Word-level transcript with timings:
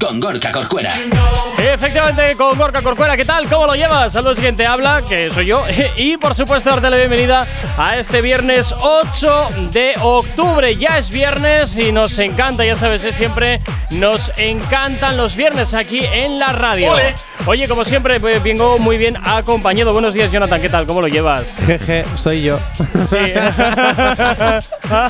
con 0.00 0.18
Gorka 0.18 0.50
Corcuera. 0.50 0.90
Efectivamente, 1.58 2.34
con 2.34 2.56
Gorka 2.56 2.80
Corcuera, 2.80 3.16
¿qué 3.16 3.24
tal? 3.24 3.46
¿Cómo 3.48 3.66
lo 3.66 3.74
llevas? 3.74 4.14
Saludos, 4.14 4.36
siguiente 4.36 4.66
habla, 4.66 5.02
que 5.06 5.28
soy 5.28 5.46
yo. 5.46 5.64
Y 5.96 6.16
por 6.16 6.34
supuesto, 6.34 6.70
darte 6.70 6.88
la 6.88 6.96
bienvenida 6.96 7.46
a 7.76 7.98
este 7.98 8.22
viernes 8.22 8.74
8 8.80 9.48
de 9.70 9.94
octubre. 10.00 10.74
Ya 10.76 10.96
es 10.96 11.10
viernes 11.10 11.76
y 11.76 11.92
nos 11.92 12.18
encanta, 12.18 12.64
ya 12.64 12.74
sabes, 12.74 13.04
es 13.04 13.14
siempre 13.14 13.60
nos 13.90 14.32
encantan 14.38 15.16
los 15.16 15.36
viernes 15.36 15.74
aquí 15.74 16.00
en 16.00 16.38
la 16.38 16.52
radio. 16.52 16.94
Oye, 17.46 17.66
como 17.68 17.84
siempre, 17.84 18.20
pues, 18.20 18.42
vengo 18.42 18.78
muy 18.78 18.98
bien 18.98 19.16
acompañado. 19.22 19.92
Buenos 19.92 20.14
días, 20.14 20.30
Jonathan, 20.30 20.60
¿qué 20.60 20.68
tal? 20.68 20.86
¿Cómo 20.86 21.00
lo 21.00 21.08
llevas? 21.08 21.62
Jeje, 21.66 22.04
soy 22.14 22.42
yo. 22.42 22.60
Sí. 23.02 23.16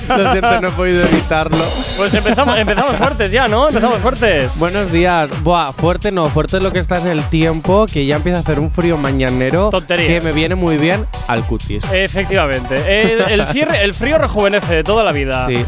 Lo 0.08 0.32
siento, 0.32 0.60
no 0.60 0.68
he 0.68 0.72
podido 0.72 1.04
evitarlo. 1.04 1.64
Pues 1.96 2.12
empezamos, 2.14 2.58
empezamos 2.58 2.96
fuertes 2.96 3.32
ya, 3.32 3.48
¿no? 3.48 3.68
Empezamos 3.68 3.98
fuertes. 4.00 4.58
Buenos 4.80 4.94
días. 4.94 5.42
Buah, 5.42 5.72
fuerte 5.72 6.10
no, 6.10 6.30
fuerte 6.30 6.56
es 6.56 6.62
lo 6.62 6.72
que 6.72 6.78
está 6.78 6.96
es 6.96 7.04
el 7.04 7.22
tiempo, 7.24 7.84
que 7.84 8.06
ya 8.06 8.16
empieza 8.16 8.38
a 8.38 8.40
hacer 8.40 8.58
un 8.58 8.70
frío 8.70 8.96
mañanero. 8.96 9.68
Tonterías. 9.68 10.08
Que 10.08 10.20
me 10.26 10.32
viene 10.32 10.54
muy 10.54 10.78
bien 10.78 11.04
al 11.28 11.46
cutis. 11.46 11.84
Efectivamente. 11.92 12.76
El, 13.12 13.20
el 13.20 13.46
cierre- 13.48 13.84
el 13.84 13.92
frío 13.92 14.16
rejuvenece 14.16 14.76
de 14.76 14.82
toda 14.82 15.04
la 15.04 15.12
vida. 15.12 15.44
Sí. 15.48 15.66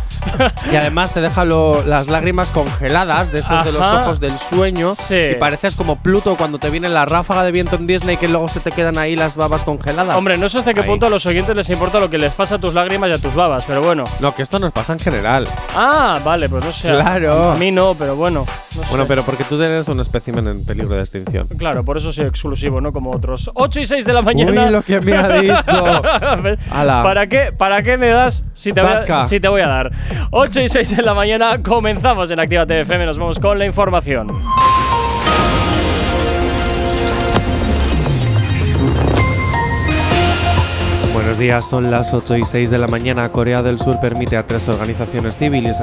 Y 0.72 0.76
además 0.76 1.12
te 1.12 1.20
deja 1.20 1.44
lo- 1.44 1.84
las 1.84 2.08
lágrimas 2.08 2.52
congeladas 2.52 3.30
de 3.32 3.40
esos 3.40 3.62
de 3.66 3.72
los 3.72 3.84
ojos 3.92 4.18
del 4.18 4.32
sueño. 4.38 4.94
Sí. 4.94 5.20
Y 5.32 5.34
pareces 5.34 5.76
como 5.76 5.96
Pluto 5.96 6.34
cuando 6.38 6.58
te 6.58 6.70
viene 6.70 6.88
la 6.88 7.04
ráfaga 7.04 7.44
de 7.44 7.52
viento 7.52 7.76
en 7.76 7.86
Disney 7.86 8.16
que 8.16 8.28
luego 8.28 8.48
se 8.48 8.60
te 8.60 8.72
quedan 8.72 8.96
ahí 8.96 9.14
las 9.14 9.36
babas 9.36 9.62
congeladas. 9.62 10.16
Hombre, 10.16 10.38
no 10.38 10.48
sé 10.48 10.56
hasta 10.60 10.72
qué 10.72 10.80
Ahí. 10.80 10.86
punto 10.88 11.04
a 11.04 11.10
los 11.10 11.26
oyentes 11.26 11.54
les 11.54 11.68
importa 11.68 12.00
lo 12.00 12.08
que 12.08 12.16
les 12.16 12.32
pasa 12.32 12.54
a 12.54 12.58
tus 12.58 12.72
lágrimas 12.72 13.10
y 13.10 13.12
a 13.12 13.18
tus 13.18 13.34
babas, 13.34 13.64
pero 13.66 13.82
bueno. 13.82 14.04
No, 14.20 14.34
que 14.34 14.40
esto 14.40 14.58
nos 14.58 14.72
pasa 14.72 14.94
en 14.94 15.00
general. 15.00 15.46
Ah, 15.76 16.18
vale, 16.24 16.48
pues 16.48 16.64
no 16.64 16.72
sé. 16.72 16.88
Claro. 16.88 17.52
A 17.52 17.56
mí 17.56 17.70
no, 17.70 17.94
pero 17.94 18.16
bueno. 18.16 18.46
no 18.76 18.82
Bueno, 18.88 19.01
sé. 19.02 19.08
pero 19.08 19.22
porque 19.22 19.44
tú 19.44 19.60
eres 19.62 19.88
un 19.88 20.00
espécimen 20.00 20.46
en 20.48 20.64
peligro 20.64 20.94
de 20.94 21.00
extinción. 21.00 21.46
Claro, 21.56 21.84
por 21.84 21.96
eso 21.96 22.12
soy 22.12 22.26
exclusivo, 22.26 22.80
no 22.80 22.92
como 22.92 23.10
otros. 23.10 23.50
8 23.54 23.80
y 23.80 23.86
6 23.86 24.04
de 24.04 24.12
la 24.12 24.22
mañana. 24.22 24.66
Uy, 24.66 24.70
lo 24.70 24.82
que 24.82 25.00
me 25.00 25.16
ha 25.16 25.28
dicho. 25.40 26.02
Ala. 26.70 27.02
¿Para 27.02 27.26
qué, 27.26 27.52
¿Para 27.56 27.82
qué 27.82 27.96
me 27.96 28.08
das 28.08 28.44
si 28.52 28.72
te, 28.72 28.80
voy 28.80 28.90
a, 28.90 28.96
Zasca. 28.96 29.24
si 29.24 29.40
te 29.40 29.48
voy 29.48 29.62
a 29.62 29.68
dar? 29.68 29.92
8 30.30 30.60
y 30.62 30.68
6 30.68 30.96
de 30.96 31.02
la 31.02 31.14
mañana 31.14 31.62
comenzamos 31.62 32.30
en 32.30 32.40
Activa 32.40 32.66
TFM. 32.66 33.06
Nos 33.06 33.18
vamos 33.18 33.38
con 33.38 33.58
la 33.58 33.66
información. 33.66 34.28
Buenos 41.12 41.38
días, 41.38 41.68
son 41.68 41.90
las 41.90 42.12
8 42.14 42.36
y 42.38 42.44
6 42.44 42.70
de 42.70 42.78
la 42.78 42.88
mañana. 42.88 43.28
Corea 43.28 43.62
del 43.62 43.78
Sur 43.78 44.00
permite 44.00 44.36
a 44.36 44.46
tres 44.46 44.68
organizaciones 44.68 45.36
civiles 45.36 45.78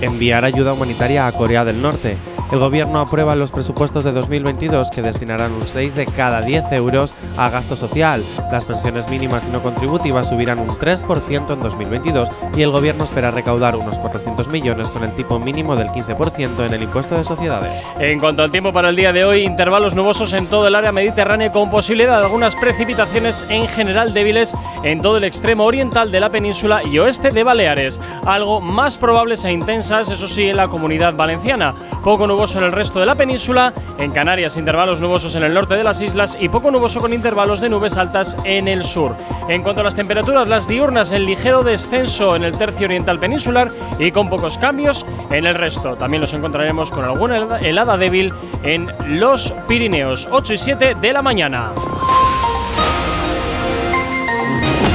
enviar 0.00 0.44
ayuda 0.44 0.72
humanitaria 0.72 1.26
a 1.26 1.32
Corea 1.32 1.64
del 1.64 1.82
Norte. 1.82 2.16
El 2.52 2.58
gobierno 2.58 3.00
aprueba 3.00 3.34
los 3.34 3.50
presupuestos 3.50 4.04
de 4.04 4.12
2022 4.12 4.90
que 4.90 5.00
destinarán 5.00 5.52
un 5.52 5.66
6 5.66 5.94
de 5.94 6.04
cada 6.04 6.42
10 6.42 6.70
euros 6.72 7.14
a 7.38 7.48
gasto 7.48 7.76
social. 7.76 8.22
Las 8.52 8.66
pensiones 8.66 9.08
mínimas 9.08 9.48
y 9.48 9.50
no 9.50 9.62
contributivas 9.62 10.28
subirán 10.28 10.58
un 10.58 10.68
3% 10.68 11.50
en 11.50 11.60
2022 11.62 12.28
y 12.54 12.60
el 12.60 12.70
gobierno 12.70 13.04
espera 13.04 13.30
recaudar 13.30 13.74
unos 13.74 13.98
400 13.98 14.50
millones 14.50 14.90
con 14.90 15.02
el 15.02 15.12
tipo 15.12 15.38
mínimo 15.38 15.76
del 15.76 15.88
15% 15.88 16.66
en 16.66 16.74
el 16.74 16.82
impuesto 16.82 17.16
de 17.16 17.24
sociedades. 17.24 17.88
En 17.98 18.20
cuanto 18.20 18.42
al 18.42 18.50
tiempo 18.50 18.70
para 18.70 18.90
el 18.90 18.96
día 18.96 19.12
de 19.12 19.24
hoy, 19.24 19.44
intervalos 19.44 19.94
nubosos 19.94 20.34
en 20.34 20.46
todo 20.46 20.66
el 20.66 20.74
área 20.74 20.92
mediterránea 20.92 21.52
con 21.52 21.70
posibilidad 21.70 22.18
de 22.18 22.24
algunas 22.24 22.54
precipitaciones 22.54 23.46
en 23.48 23.66
general 23.66 24.12
débiles 24.12 24.54
en 24.82 25.00
todo 25.00 25.16
el 25.16 25.24
extremo 25.24 25.64
oriental 25.64 26.12
de 26.12 26.20
la 26.20 26.28
península 26.28 26.82
y 26.84 26.98
oeste 26.98 27.30
de 27.30 27.44
Baleares. 27.44 27.98
Algo 28.26 28.60
más 28.60 28.98
probables 28.98 29.42
e 29.46 29.52
intensas, 29.52 30.10
eso 30.10 30.28
sí, 30.28 30.42
en 30.48 30.58
la 30.58 30.68
comunidad 30.68 31.14
valenciana. 31.14 31.74
Poco 32.04 32.26
nuboso 32.26 32.41
en 32.56 32.64
el 32.64 32.72
resto 32.72 32.98
de 33.00 33.06
la 33.06 33.14
península, 33.14 33.72
en 33.98 34.10
Canarias 34.10 34.56
intervalos 34.56 35.00
nubosos 35.00 35.34
en 35.36 35.44
el 35.44 35.54
norte 35.54 35.74
de 35.76 35.84
las 35.84 36.00
islas 36.02 36.36
y 36.40 36.48
poco 36.48 36.70
nuboso 36.70 37.00
con 37.00 37.12
intervalos 37.12 37.60
de 37.60 37.68
nubes 37.68 37.96
altas 37.96 38.36
en 38.44 38.66
el 38.68 38.84
sur. 38.84 39.14
En 39.48 39.62
cuanto 39.62 39.80
a 39.80 39.84
las 39.84 39.94
temperaturas, 39.94 40.48
las 40.48 40.66
diurnas 40.66 41.12
en 41.12 41.24
ligero 41.24 41.62
descenso 41.62 42.34
en 42.34 42.42
el 42.44 42.58
tercio 42.58 42.86
oriental 42.86 43.18
peninsular 43.20 43.70
y 43.98 44.10
con 44.10 44.28
pocos 44.28 44.58
cambios 44.58 45.06
en 45.30 45.46
el 45.46 45.54
resto. 45.54 45.94
También 45.96 46.20
los 46.20 46.34
encontraremos 46.34 46.90
con 46.90 47.04
alguna 47.04 47.36
helada- 47.36 47.60
helada 47.60 47.96
débil 47.96 48.32
en 48.64 48.92
los 49.20 49.54
Pirineos, 49.68 50.26
8 50.30 50.54
y 50.54 50.58
7 50.58 50.94
de 51.00 51.12
la 51.12 51.22
mañana. 51.22 51.72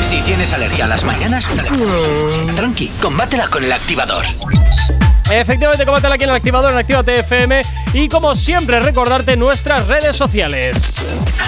Si 0.01 0.21
tienes 0.21 0.53
alergia 0.53 0.85
a 0.85 0.87
las 0.87 1.03
mañanas, 1.03 1.47
tranqui, 2.55 2.87
combátela 3.01 3.47
con 3.47 3.63
El 3.63 3.71
Activador. 3.73 4.23
Efectivamente, 5.29 5.83
combátela 5.85 6.15
aquí 6.15 6.23
en 6.23 6.29
el 6.29 6.35
activador 6.37 6.71
en 6.71 6.77
Activa 6.77 7.03
TFM 7.03 7.61
y 7.93 8.07
como 8.07 8.33
siempre 8.35 8.79
recordarte 8.79 9.35
nuestras 9.35 9.85
redes 9.87 10.15
sociales. 10.15 10.95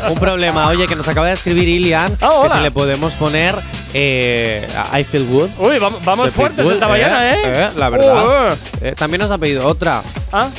un 0.09 0.15
problema. 0.17 0.67
Oye, 0.69 0.87
que 0.87 0.95
nos 0.95 1.07
acaba 1.07 1.27
de 1.27 1.33
escribir 1.33 1.69
Ilian 1.69 2.17
Ah, 2.19 2.29
que 2.43 2.49
si 2.49 2.59
le 2.59 2.71
podemos 2.71 3.13
poner 3.13 3.53
eh, 3.93 4.67
I 4.99 5.03
Feel 5.03 5.25
Good. 5.27 5.49
Uy, 5.59 5.77
vam- 5.77 5.99
vamos 6.03 6.25
de 6.25 6.31
fuertes 6.31 6.65
esta 6.65 6.87
mañana, 6.87 7.31
¿eh? 7.31 7.69
La 7.77 7.89
verdad. 7.89 8.49
Uh, 8.51 8.55
Eh, 8.81 8.93
también 8.97 9.21
nos 9.21 9.29
ha 9.29 9.37
pedido 9.37 9.67
otra. 9.67 10.01
¿Ah? 10.31 10.49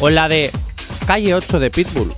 O 0.00 0.08
la 0.08 0.26
de 0.28 0.50
Calle 1.10 1.34
8 1.34 1.58
de 1.58 1.70
Pitbull. 1.72 2.14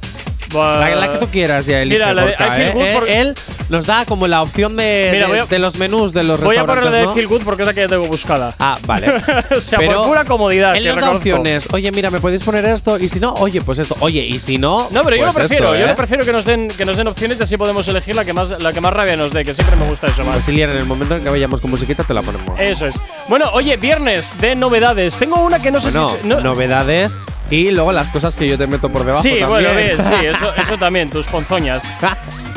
La, 0.53 0.94
la 0.94 1.12
que 1.12 1.16
tú 1.16 1.28
quieras 1.28 1.64
ya, 1.64 1.80
elige, 1.80 1.98
Mira, 1.98 2.12
la 2.12 2.26
de 2.26 2.28
Gorka, 2.32 2.47
I 2.47 2.50
Feel 2.60 2.69
¿eh? 2.69 2.72
Good 2.75 2.82
Eh, 2.84 2.92
por- 2.92 3.08
Él 3.08 3.34
nos 3.70 3.86
da 3.86 4.04
como 4.04 4.26
la 4.26 4.42
opción 4.42 4.76
de, 4.76 5.08
Mira, 5.10 5.25
de- 5.25 5.32
voy 5.32 5.38
a- 5.38 5.47
de 5.47 5.58
los 5.58 5.76
menús 5.78 6.12
de 6.12 6.25
los 6.25 6.38
Voy 6.42 6.56
a 6.58 6.66
poner 6.66 6.84
la 6.84 6.91
restaurantes, 6.91 7.08
de. 7.08 7.14
Feel 7.14 7.26
Good 7.28 7.42
porque 7.42 7.62
es 7.62 7.69
la 7.69 7.72
que 7.72 7.80
ya 7.80 7.88
tengo 7.88 8.06
buscada. 8.06 8.54
Ah, 8.58 8.76
vale. 8.84 9.06
o 9.56 9.60
sea, 9.62 9.78
Pero 9.78 10.00
por 10.00 10.08
pura 10.08 10.25
comodidad. 10.26 10.76
Él 10.76 10.84
nos 10.84 11.00
da 11.00 11.10
opciones. 11.12 11.66
Oye, 11.72 11.91
mira, 11.91 12.10
¿me 12.10 12.20
podéis 12.20 12.42
poner 12.42 12.66
esto? 12.66 12.98
Y 12.98 13.08
si 13.08 13.19
no, 13.19 13.32
oye, 13.32 13.62
pues 13.62 13.78
esto. 13.78 13.97
Oye, 14.00 14.26
y 14.26 14.38
si 14.41 14.58
no. 14.58 14.88
No, 14.91 15.03
pero 15.04 15.16
yo 15.16 15.24
lo 15.24 15.32
pues 15.32 15.47
prefiero. 15.47 15.69
esto, 15.72 15.78
Yo 15.78 15.86
¿eh? 15.86 15.88
lo 15.88 15.97
prefiero 15.97 16.22
que 16.22 16.32
nos 16.34 16.44
den 16.44 16.69
que 16.69 16.84
nos 16.84 16.98
den 16.98 17.06
opciones 17.09 17.41
y 17.41 17.42
así 17.44 17.56
podemos 17.56 17.88
elegir 17.88 18.14
la 18.14 18.26
que 18.26 18.34
más 18.34 18.50
la 18.62 18.74
que 18.74 18.82
más 18.82 18.92
rabia 18.92 19.16
nos 19.16 19.32
dé, 19.32 19.47
que 19.47 19.54
siempre 19.54 19.74
me 19.76 19.88
gusta 19.88 20.09
eso 20.09 20.22
más. 20.22 20.34
Pues 20.34 20.48
Ilian, 20.50 20.69
en 20.69 20.76
el 20.76 20.84
momento 20.84 21.16
en 21.16 21.24
que 21.24 21.30
vayamos 21.30 21.62
con 21.62 21.70
musiquita 21.70 22.04
te 22.04 22.12
la 22.12 22.20
ponemos. 22.20 22.60
Eso 22.60 22.86
es. 22.86 23.00
Bueno, 23.26 23.48
oye, 23.54 23.78
viernes 23.78 24.36
de 24.38 24.54
novedades. 24.54 25.16
Tengo 25.16 25.36
una 25.42 25.59
que 25.59 25.70
no 25.70 25.80
sé 25.80 25.88
bueno, 25.92 26.10
si 26.10 26.20
se- 26.20 26.28
no- 26.28 26.41
novedades 26.42 27.16
y 27.54 27.70
luego 27.70 27.92
las 27.92 28.10
cosas 28.10 28.34
que 28.34 28.48
yo 28.48 28.56
te 28.58 28.66
meto 28.66 28.88
por 28.88 29.04
debajo 29.04 29.22
Sí, 29.22 29.28
también. 29.40 29.48
bueno, 29.48 29.74
bien, 29.74 29.96
sí, 29.98 30.26
eso, 30.26 30.52
eso 30.56 30.78
también, 30.78 31.10
tus 31.10 31.26
ponzoñas. 31.26 31.88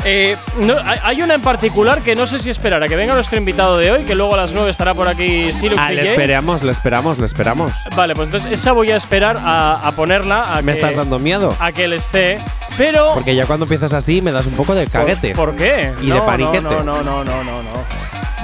Eh, 0.08 0.36
no, 0.58 0.76
hay- 1.02 1.20
una 1.20 1.34
en 1.34 1.40
particular 1.42 2.00
que 2.00 2.14
no 2.14 2.28
sé 2.28 2.38
si 2.38 2.48
esperar 2.48 2.80
a 2.80 2.86
que 2.86 2.94
venga 2.94 3.12
nuestro 3.14 3.38
invitado 3.38 3.76
de 3.76 3.90
hoy, 3.90 4.04
que 4.04 4.14
luego 4.14 4.34
a 4.34 4.36
las 4.36 4.52
9 4.52 4.70
estará 4.70 4.94
por 4.94 5.08
aquí 5.08 5.50
Silux 5.50 5.80
ah, 5.82 5.90
le 5.90 6.08
esperamos, 6.08 6.62
le 6.62 6.70
esperamos, 6.70 7.18
le 7.18 7.26
esperamos. 7.26 7.72
Vale, 7.96 8.14
pues 8.14 8.26
entonces 8.26 8.52
esa 8.52 8.70
voy 8.70 8.92
a 8.92 8.96
esperar 8.96 9.36
a, 9.40 9.80
a 9.84 9.92
ponerla. 9.92 10.52
A 10.54 10.62
Me 10.62 10.74
que, 10.74 10.78
estás 10.78 10.94
dando 10.94 11.18
miedo. 11.18 11.56
A 11.58 11.72
que 11.72 11.84
él 11.86 11.92
esté. 11.92 12.38
Pero. 12.78 13.14
Porque 13.14 13.34
ya 13.34 13.46
cuando 13.46 13.64
empiezas 13.64 13.92
así 13.94 14.22
me 14.22 14.30
das 14.30 14.46
un 14.46 14.52
poco 14.54 14.76
de 14.76 14.84
¿Por- 14.84 14.92
caguete. 14.92 15.34
¿Por, 15.34 15.56
qué? 15.56 15.92
Y 16.00 16.06
de 16.06 16.14
No, 16.14 16.24
paniquete. 16.24 16.60
No, 16.62 16.84
no, 16.84 17.02
no, 17.02 17.24
no, 17.24 17.24
no, 17.24 17.42
no. 17.42 17.62
no. 17.64 17.70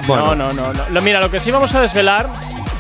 Bueno. 0.09 0.35
No, 0.35 0.53
no, 0.53 0.73
no, 0.73 0.85
no. 0.91 1.00
Mira, 1.00 1.21
lo 1.21 1.31
que 1.31 1.38
sí 1.38 1.53
vamos 1.53 1.73
a 1.77 1.81
desvelar 1.81 2.29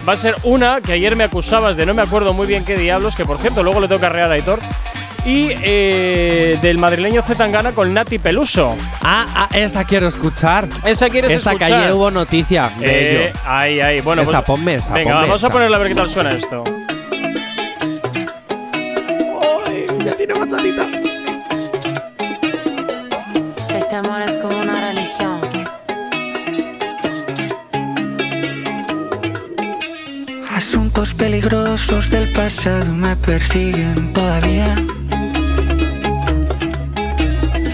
va 0.08 0.14
a 0.14 0.16
ser 0.16 0.34
una 0.42 0.80
que 0.80 0.92
ayer 0.92 1.14
me 1.16 1.24
acusabas 1.24 1.76
de 1.76 1.86
no 1.86 1.94
me 1.94 2.02
acuerdo 2.02 2.32
muy 2.32 2.46
bien 2.46 2.64
qué 2.64 2.76
diablos, 2.76 3.14
que 3.16 3.24
por 3.24 3.38
cierto 3.38 3.62
luego 3.62 3.80
le 3.80 3.88
toca 3.88 4.06
arrear 4.06 4.30
a 4.30 4.34
Aitor. 4.34 4.58
Y 5.24 5.50
eh, 5.62 6.58
del 6.60 6.78
madrileño 6.78 7.22
Zetangana 7.22 7.70
con 7.70 7.94
Nati 7.94 8.18
Peluso. 8.18 8.74
Ah, 9.02 9.24
ah, 9.36 9.48
esta 9.52 9.84
quiero 9.84 10.08
escuchar. 10.08 10.66
¿Esa 10.84 11.08
quieres 11.10 11.30
Esa 11.32 11.50
que 11.50 11.56
escuchar? 11.62 11.80
ayer 11.82 11.92
hubo 11.94 12.10
noticia 12.10 12.72
de 12.80 12.86
Eh, 12.86 13.24
ello. 13.28 13.38
ahí, 13.46 13.80
ahí. 13.80 14.00
Bueno, 14.00 14.22
Esa, 14.22 14.42
pues- 14.44 14.58
ponme 14.58 14.74
esa, 14.74 14.92
Venga, 14.94 15.12
ponme 15.12 15.26
vamos 15.28 15.44
a 15.44 15.46
esa. 15.46 15.52
ponerla 15.52 15.76
a 15.76 15.80
ver 15.80 15.88
qué 15.90 15.94
tal 15.94 16.10
suena 16.10 16.32
esto. 16.32 16.64
ya 20.04 20.12
tiene 20.16 20.34
machanita. 20.34 21.01
Ecos 31.02 31.14
peligrosos 31.14 32.10
del 32.10 32.30
pasado 32.30 32.92
me 32.92 33.16
persiguen 33.16 34.12
todavía. 34.12 34.66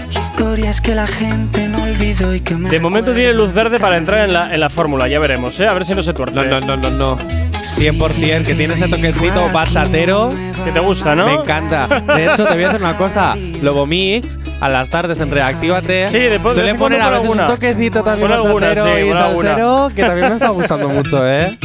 Historias 0.09 0.81
que 0.81 0.95
la 0.95 1.05
gente 1.05 1.67
no 1.67 1.83
olvidó 1.83 2.33
y 2.33 2.39
que 2.41 2.55
me. 2.55 2.71
De 2.71 2.79
momento 2.79 3.13
tiene 3.13 3.33
luz 3.35 3.53
verde 3.53 3.77
para 3.77 3.97
entrar 3.97 4.25
en 4.25 4.33
la, 4.33 4.51
en 4.51 4.59
la 4.59 4.69
fórmula, 4.69 5.07
ya 5.07 5.19
veremos, 5.19 5.59
¿eh? 5.59 5.67
A 5.67 5.73
ver 5.73 5.85
si 5.85 5.93
no 5.93 6.01
se 6.01 6.11
tuerce. 6.11 6.35
No, 6.37 6.43
no, 6.45 6.59
no, 6.59 6.75
no, 6.75 6.89
no. 6.89 7.17
100% 7.19 8.45
que 8.45 8.55
tiene 8.55 8.73
ese 8.73 8.87
toquecito 8.87 9.47
bachatero. 9.53 10.31
Que 10.65 10.71
te 10.71 10.79
gusta, 10.79 11.13
¿no? 11.15 11.27
Me 11.27 11.33
encanta. 11.35 11.87
De 11.87 12.31
hecho, 12.31 12.45
te 12.45 12.53
voy 12.55 12.63
a 12.63 12.69
hacer 12.69 12.81
una 12.81 12.97
cosa. 12.97 13.35
Lobo 13.61 13.85
Mix, 13.85 14.39
a 14.59 14.69
las 14.69 14.89
tardes 14.89 15.19
en 15.19 15.29
Reactívate, 15.29 16.05
Sí, 16.05 16.17
después- 16.17 16.55
suele 16.55 16.73
poner 16.73 16.99
a 16.99 17.09
veces 17.11 17.27
pon 17.27 17.35
un 17.35 17.39
alguna. 17.41 17.55
toquecito 17.55 18.01
también 18.03 18.31
alguna, 18.31 18.69
bachatero 18.69 18.85
sí, 18.85 18.91
y 18.91 19.11
alguna. 19.11 19.19
salsero, 19.53 19.91
que 19.95 20.01
también 20.01 20.27
me 20.29 20.33
está 20.33 20.49
gustando 20.49 20.89
mucho, 20.89 21.21
¿eh? 21.29 21.59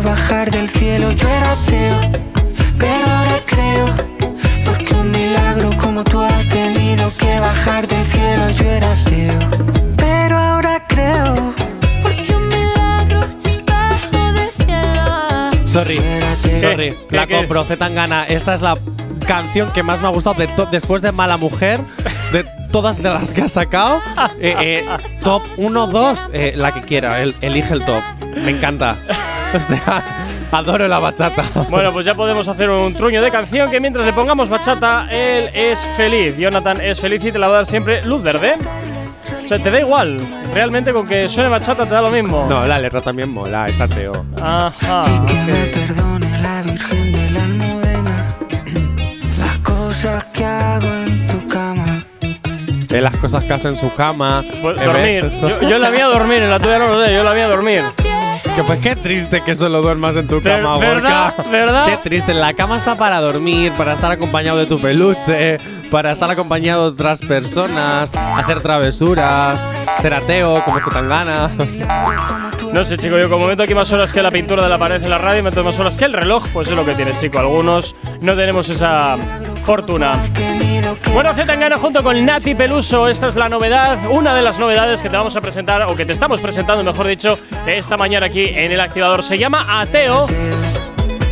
Bajar 0.00 0.50
del 0.50 0.68
cielo. 0.68 1.10
Yo 1.12 1.28
era 1.28 1.52
ateo, 1.52 2.10
pero 2.78 3.06
ahora 3.10 3.40
creo. 3.46 3.86
Porque 4.64 4.94
un 4.94 5.10
milagro 5.10 5.70
como 5.78 6.04
tú 6.04 6.20
ha 6.20 6.42
tenido 6.50 7.10
que 7.18 7.38
bajar 7.40 7.86
del 7.86 8.04
cielo. 8.06 8.50
Yo 8.50 8.64
era 8.70 8.92
ateo, 8.92 9.50
pero 9.96 10.36
ahora 10.38 10.82
creo. 10.88 11.34
Porque 12.02 12.34
un 12.34 12.48
milagro 12.48 13.20
bajo 13.66 14.32
del 14.32 14.50
cielo. 14.50 15.66
Sorry, 15.66 16.00
sorry. 16.60 16.90
¿Qué, 17.10 17.16
La 17.16 17.26
compro, 17.26 17.64
Zetangana. 17.64 18.24
Esta 18.24 18.54
es 18.54 18.62
la 18.62 18.74
canción 19.26 19.70
que 19.70 19.82
más 19.82 20.00
me 20.00 20.06
ha 20.08 20.10
gustado 20.10 20.34
de 20.36 20.48
después 20.70 21.00
de 21.00 21.10
Mala 21.12 21.36
Mujer, 21.38 21.80
de 22.32 22.44
todas 22.70 23.02
de 23.02 23.08
las 23.08 23.32
que 23.32 23.42
ha 23.42 23.48
sacado. 23.48 24.00
Eh, 24.40 24.54
eh, 24.60 24.84
top 25.20 25.42
1, 25.56 25.86
2, 25.86 26.30
eh, 26.32 26.52
la 26.56 26.72
que 26.74 26.82
quiera. 26.82 27.22
el- 27.22 27.34
elige 27.40 27.72
el 27.72 27.84
top. 27.84 28.02
Me 28.36 28.50
encanta. 28.50 28.98
O 29.58 29.60
sea, 29.60 30.02
adoro 30.50 30.88
la 30.88 30.98
bachata. 30.98 31.44
Bueno, 31.70 31.92
pues 31.92 32.04
ya 32.04 32.14
podemos 32.14 32.46
hacer 32.48 32.70
un 32.70 32.92
truño 32.92 33.22
de 33.22 33.30
canción 33.30 33.70
que 33.70 33.80
mientras 33.80 34.04
le 34.04 34.12
pongamos 34.12 34.48
bachata, 34.48 35.06
él 35.10 35.48
es 35.54 35.86
feliz. 35.96 36.36
Jonathan 36.36 36.80
es 36.80 37.00
feliz 37.00 37.24
y 37.24 37.30
te 37.30 37.38
la 37.38 37.46
va 37.46 37.54
a 37.54 37.56
dar 37.58 37.66
siempre 37.66 38.02
luz 38.04 38.22
verde. 38.22 38.54
O 39.44 39.48
sea, 39.48 39.58
te 39.58 39.70
da 39.70 39.78
igual. 39.78 40.18
Realmente 40.52 40.92
con 40.92 41.06
que 41.06 41.28
suene 41.28 41.48
bachata 41.48 41.84
te 41.84 41.94
da 41.94 42.02
lo 42.02 42.10
mismo. 42.10 42.46
No, 42.48 42.66
la 42.66 42.80
letra 42.80 43.00
también 43.00 43.30
mola, 43.30 43.66
es 43.66 43.80
ateo. 43.80 44.26
Ajá. 44.42 45.04
Y 45.06 45.24
que 45.26 45.34
me 45.34 45.52
perdone 45.66 46.38
la 46.40 46.62
Virgen 46.62 47.12
de 47.12 47.30
la 47.30 47.44
Almudena. 47.44 48.36
Las 49.38 49.58
cosas 49.58 50.24
que 50.32 50.44
hago 50.44 50.92
en 51.06 51.28
tu 51.28 51.46
cama. 51.46 52.04
De 52.88 53.00
las 53.00 53.16
cosas 53.18 53.44
que 53.44 53.52
hace 53.52 53.68
en 53.68 53.76
su 53.76 53.94
cama. 53.94 54.42
Pues 54.62 54.80
dormir. 54.80 55.30
Yo, 55.40 55.68
yo 55.68 55.78
la 55.78 55.90
mía 55.90 56.06
dormir, 56.06 56.42
en 56.42 56.50
la 56.50 56.58
tuya 56.58 56.78
no 56.78 56.88
lo 56.88 57.06
sé, 57.06 57.14
yo 57.14 57.22
la 57.22 57.34
mía 57.34 57.46
dormir. 57.46 57.82
Que 58.56 58.62
pues 58.62 58.80
qué 58.80 58.94
triste 58.94 59.40
que 59.40 59.54
solo 59.56 59.82
duermas 59.82 60.14
en 60.14 60.28
tu 60.28 60.40
Ver- 60.40 60.60
cama, 60.60 60.78
¿verdad? 60.78 61.34
Gorka. 61.36 61.50
¿verdad? 61.50 61.86
Qué 61.86 61.96
triste. 62.08 62.32
La 62.34 62.52
cama 62.54 62.76
está 62.76 62.96
para 62.96 63.20
dormir, 63.20 63.72
para 63.72 63.94
estar 63.94 64.12
acompañado 64.12 64.58
de 64.58 64.66
tu 64.66 64.78
peluche, 64.80 65.58
para 65.90 66.12
estar 66.12 66.30
acompañado 66.30 66.84
de 66.84 66.88
otras 66.90 67.18
personas, 67.20 68.12
hacer 68.36 68.62
travesuras, 68.62 69.66
ser 70.00 70.14
ateo, 70.14 70.62
como 70.64 70.78
Zetangana. 70.78 71.50
No 72.72 72.84
sé, 72.84 72.96
chico, 72.96 73.18
yo 73.18 73.28
como 73.28 73.46
meto 73.48 73.64
aquí 73.64 73.74
más 73.74 73.92
horas 73.92 74.12
que 74.12 74.22
la 74.22 74.30
pintura 74.30 74.62
de 74.62 74.68
la 74.68 74.78
pared 74.78 75.02
en 75.02 75.10
la 75.10 75.18
radio, 75.18 75.42
meto 75.42 75.64
más 75.64 75.76
horas 75.80 75.96
que 75.96 76.04
el 76.04 76.12
reloj, 76.12 76.44
pues 76.52 76.68
es 76.68 76.74
lo 76.76 76.84
que 76.84 76.94
tiene, 76.94 77.16
chico. 77.16 77.40
Algunos 77.40 77.96
no 78.20 78.34
tenemos 78.36 78.68
esa 78.68 79.16
fortuna. 79.64 80.18
Que 80.34 81.10
Bueno, 81.12 81.34
Zetangana 81.34 81.76
junto 81.78 82.02
con 82.02 82.24
Nati 82.24 82.54
Peluso, 82.54 83.08
esta 83.08 83.26
es 83.28 83.34
la 83.36 83.48
novedad, 83.48 83.98
una 84.10 84.34
de 84.34 84.42
las 84.42 84.58
novedades 84.58 85.02
que 85.02 85.08
te 85.08 85.16
vamos 85.16 85.34
a 85.36 85.40
presentar, 85.40 85.82
o 85.82 85.96
que 85.96 86.04
te 86.04 86.12
estamos 86.12 86.40
presentando, 86.40 86.84
mejor 86.84 87.06
dicho, 87.08 87.38
esta 87.66 87.96
mañana 87.96 88.26
aquí 88.26 88.44
en 88.44 88.70
el 88.72 88.80
activador. 88.80 89.22
Se 89.22 89.38
llama 89.38 89.80
Ateo. 89.80 90.26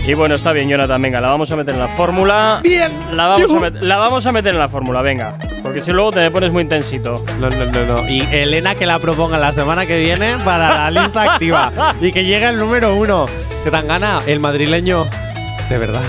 Y 0.05 0.15
bueno, 0.15 0.35
está 0.35 0.51
bien, 0.53 0.69
Jonathan, 0.69 1.01
venga, 1.01 1.21
la 1.21 1.31
vamos 1.31 1.53
a 1.53 1.57
meter 1.57 1.75
en 1.75 1.81
la 1.81 1.87
fórmula. 1.89 2.59
Bien. 2.65 2.91
La 3.13 3.29
vamos, 3.29 3.51
a 3.53 3.55
met- 3.55 3.81
la 3.83 3.97
vamos 3.99 4.27
a 4.27 4.33
meter 4.33 4.53
en 4.53 4.59
la 4.59 4.69
fórmula, 4.69 5.01
venga. 5.01 5.39
Porque 5.63 5.81
si 5.81 5.93
luego 5.93 6.11
te 6.11 6.29
pones 6.33 6.51
muy 6.51 6.63
intensito. 6.63 7.25
No, 7.39 7.49
no, 7.49 7.65
no, 7.67 7.87
no. 8.03 8.09
Y 8.09 8.21
Elena 8.33 8.75
que 8.75 8.85
la 8.85 8.99
proponga 8.99 9.39
la 9.39 9.53
semana 9.53 9.87
que 9.87 10.01
viene 10.01 10.39
para 10.45 10.91
la 10.91 11.03
lista 11.03 11.35
activa. 11.35 11.71
Y 12.01 12.11
que 12.11 12.25
llegue 12.25 12.47
el 12.49 12.57
número 12.57 12.97
uno. 12.97 13.27
Zetangana, 13.63 14.19
el 14.27 14.41
madrileño. 14.41 15.07
De 15.69 15.79
verdad. 15.79 16.03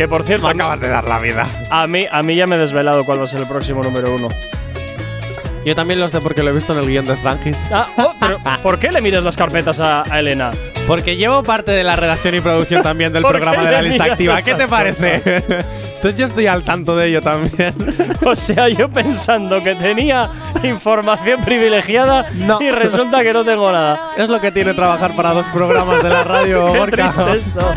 Que 0.00 0.08
por 0.08 0.24
cierto, 0.24 0.46
Me 0.46 0.52
acabas 0.54 0.80
de 0.80 0.88
dar 0.88 1.04
la 1.04 1.18
vida. 1.18 1.46
a 1.68 1.86
mí, 1.86 2.06
a 2.10 2.22
mí 2.22 2.34
ya 2.34 2.46
me 2.46 2.56
he 2.56 2.58
desvelado 2.58 3.04
cuál 3.04 3.18
va 3.20 3.24
a 3.24 3.26
ser 3.26 3.42
el 3.42 3.46
próximo 3.46 3.82
número 3.82 4.14
uno. 4.14 4.28
Yo 5.66 5.74
también 5.74 6.00
lo 6.00 6.08
sé 6.08 6.22
porque 6.22 6.42
lo 6.42 6.48
he 6.48 6.52
visto 6.54 6.72
en 6.72 6.78
el 6.78 6.86
guion 6.86 7.04
de 7.04 7.14
Strangis. 7.14 7.66
Ah, 7.70 7.86
oh, 7.98 8.14
pero 8.18 8.40
¿por 8.62 8.78
qué 8.78 8.90
le 8.92 9.02
miras 9.02 9.22
las 9.22 9.36
carpetas 9.36 9.78
a, 9.78 10.04
a 10.10 10.20
Elena? 10.20 10.52
Porque 10.86 11.16
llevo 11.16 11.42
parte 11.42 11.72
de 11.72 11.84
la 11.84 11.96
redacción 11.96 12.34
y 12.34 12.40
producción 12.40 12.82
también 12.82 13.12
del 13.12 13.20
¿Por 13.20 13.32
programa 13.32 13.62
de 13.62 13.72
la 13.72 13.82
lista 13.82 14.04
activa. 14.04 14.40
¿Qué 14.40 14.54
te 14.54 14.66
parece? 14.66 15.16
Entonces 15.96 16.14
yo 16.14 16.24
estoy 16.24 16.46
al 16.46 16.62
tanto 16.62 16.96
de 16.96 17.08
ello 17.08 17.20
también. 17.20 17.74
O 18.24 18.34
sea, 18.34 18.70
yo 18.70 18.88
pensando 18.88 19.62
que 19.62 19.74
tenía 19.74 20.30
información 20.62 21.42
privilegiada 21.44 22.24
No. 22.36 22.56
y 22.58 22.70
resulta 22.70 23.22
que 23.22 23.34
no 23.34 23.44
tengo 23.44 23.70
nada. 23.70 24.12
es 24.16 24.30
lo 24.30 24.40
que 24.40 24.50
tiene 24.50 24.72
trabajar 24.72 25.14
para 25.14 25.34
dos 25.34 25.44
programas 25.48 26.02
de 26.02 26.08
la 26.08 26.22
radio, 26.22 26.72
Qué 26.86 26.90
triste 26.90 27.34
esto. 27.34 27.74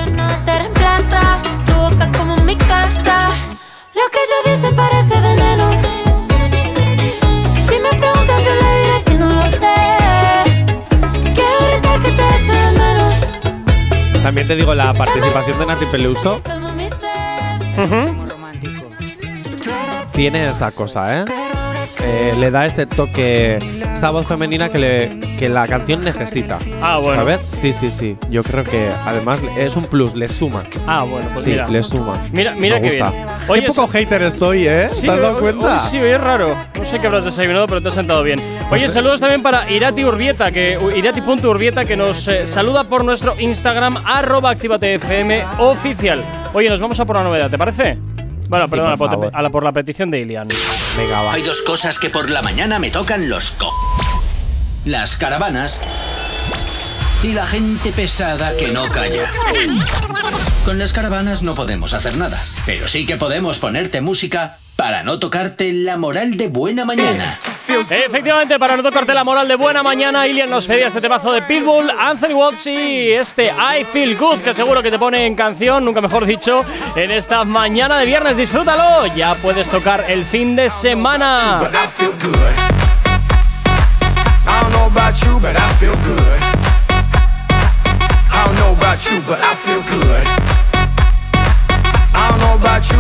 Boca 1.94 2.12
como 2.18 2.36
mi 2.38 2.56
casa. 2.56 3.30
Lo 3.94 4.02
que 4.12 4.20
yo 4.30 4.52
dice 4.52 4.72
parece 4.74 5.20
veneno. 5.20 5.72
Si 7.68 7.80
me 7.80 7.90
preguntan, 7.90 8.44
yo 8.44 8.54
le 8.56 8.80
diré 8.80 9.04
que 9.06 9.14
no 9.16 9.30
lo 9.30 9.50
sé. 9.50 9.74
Quiero 11.36 11.58
gritar 11.72 12.00
que 12.00 12.12
te 12.12 12.28
echo 12.38 12.54
de 12.54 12.72
menos. 12.80 14.24
También 14.24 14.48
te 14.48 14.56
digo, 14.56 14.74
la 14.74 14.94
participación 14.94 15.60
de 15.60 15.66
Nati 15.66 15.86
Peluso 15.86 16.42
sed. 16.44 17.84
Ujú. 17.84 18.26
tiene 20.14 20.50
esa 20.50 20.72
cosa, 20.72 21.22
¿eh? 21.22 21.26
Eh, 22.06 22.34
le 22.38 22.52
da 22.52 22.66
ese 22.66 22.86
toque, 22.86 23.58
esta 23.94 24.10
voz 24.10 24.28
femenina 24.28 24.68
que, 24.70 24.78
le, 24.78 25.20
que 25.40 25.48
la 25.48 25.66
canción 25.66 26.04
necesita. 26.04 26.60
Ah, 26.82 26.98
bueno. 26.98 27.16
¿Sabes? 27.22 27.42
Sí, 27.52 27.72
sí, 27.72 27.92
sí. 27.92 28.18
Yo 28.30 28.44
creo 28.44 28.64
que 28.66 28.90
además 29.06 29.40
es 29.58 29.76
un 29.78 29.86
plus, 29.86 30.14
le 30.14 30.28
suma. 30.28 30.64
Ah, 30.86 31.04
bueno, 31.10 31.28
pues 31.34 31.46
sí, 31.46 31.52
mira. 31.52 31.68
le 31.70 31.82
suma. 31.82 32.18
Mira, 32.34 32.54
mira 32.58 32.76
Me 32.76 32.82
qué 32.82 32.88
gusta. 32.98 33.10
bien. 33.12 33.26
Oye, 33.48 33.62
Qué 33.62 33.68
poco 33.68 33.88
hater 33.88 34.22
estoy, 34.24 34.68
¿eh? 34.68 34.88
Sí, 34.88 35.06
¿Te 35.08 35.12
has 35.14 35.22
dado 35.22 35.36
hoy- 35.36 35.42
cuenta? 35.42 35.74
hoy 35.76 35.80
sí, 35.80 35.98
hoy 36.00 36.10
es 36.12 36.20
raro. 36.22 36.56
No 36.78 36.86
sé 36.86 37.00
qué 37.00 37.08
habrás 37.08 37.24
desayunado, 37.26 37.66
pero 37.68 37.82
te 37.82 37.88
has 37.88 37.94
sentado 37.94 38.22
bien. 38.24 38.42
Oye, 38.70 38.90
saludos 38.90 39.22
también 39.22 39.42
para 39.42 39.70
Irati 39.72 40.04
Urbieta, 40.04 40.52
que 40.52 40.78
Irati.urbieta, 40.98 41.86
que 41.86 41.96
nos 41.96 42.28
eh, 42.28 42.46
saluda 42.48 42.84
por 42.84 43.06
nuestro 43.06 43.40
Instagram, 43.40 43.98
arroba 44.06 44.50
activatefm 44.50 45.32
oficial. 45.60 46.22
Oye, 46.54 46.70
nos 46.70 46.82
vamos 46.82 47.00
a 47.00 47.06
por 47.06 47.16
la 47.16 47.24
novedad, 47.24 47.50
¿te 47.50 47.58
parece? 47.58 47.98
Bueno, 48.50 48.66
Sí, 48.66 48.72
perdona, 48.72 48.98
por 48.98 49.10
por, 49.10 49.20
favor. 49.20 49.32
a 49.34 49.42
la, 49.42 49.50
por 49.50 49.64
la 49.64 49.72
petición 49.72 50.12
de 50.12 50.20
Ilian. 50.20 50.48
Venga, 50.98 51.22
va. 51.22 51.34
Hay 51.34 51.42
dos 51.42 51.62
cosas 51.62 51.98
que 52.00 52.10
por 52.10 52.30
la 52.30 52.42
mañana 52.42 52.80
me 52.80 52.92
tocan 52.92 53.30
los 53.30 53.52
co. 53.52 53.72
Las 54.86 55.18
caravanas 55.18 55.82
y 57.24 57.32
la 57.34 57.46
gente 57.46 57.92
pesada 57.94 58.56
que 58.58 58.68
no 58.70 58.88
calla. 58.90 59.32
Con 60.66 60.78
las 60.78 60.92
caravanas 60.94 61.42
no 61.42 61.56
podemos 61.56 61.94
hacer 61.94 62.18
nada, 62.18 62.40
pero 62.66 62.88
sí 62.88 63.06
que 63.06 63.16
podemos 63.18 63.60
ponerte 63.60 64.02
música 64.02 64.58
para 64.76 65.04
no 65.04 65.20
tocarte 65.20 65.72
la 65.72 65.98
moral 65.98 66.38
de 66.38 66.48
buena 66.48 66.86
mañana. 66.86 67.38
Efectivamente, 67.68 68.60
para 68.60 68.76
no 68.76 68.84
tocarte 68.84 69.14
la 69.14 69.24
moral 69.24 69.48
de 69.48 69.56
buena 69.56 69.84
mañana, 69.84 70.28
Ilian 70.28 70.50
nos 70.50 70.68
pedía 70.68 70.88
este 70.88 71.00
temazo 71.00 71.32
de 71.32 71.42
Pitbull, 71.42 71.90
Anthony 71.90 72.34
Watts 72.34 72.68
y 72.68 73.12
este 73.12 73.46
I 73.46 73.86
Feel 73.86 74.18
Good, 74.18 74.40
que 74.40 74.54
seguro 74.54 74.82
que 74.82 74.92
te 74.92 75.00
pone 75.00 75.26
en 75.26 75.36
canción, 75.36 75.86
nunca 75.86 76.02
mejor 76.02 76.26
dicho, 76.26 76.66
en 76.96 77.12
esta 77.12 77.44
mañana 77.44 78.00
de 78.00 78.06
viernes. 78.06 78.38
Disfrútalo, 78.38 79.08
ya 79.16 79.36
puedes 79.36 79.70
tocar 79.70 80.06
el 80.10 80.24
fin 80.24 80.56
de 80.56 80.70
semana. 80.70 81.60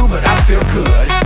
but 0.07 0.25
I 0.25 0.41
feel 0.41 0.63
good. 0.73 1.22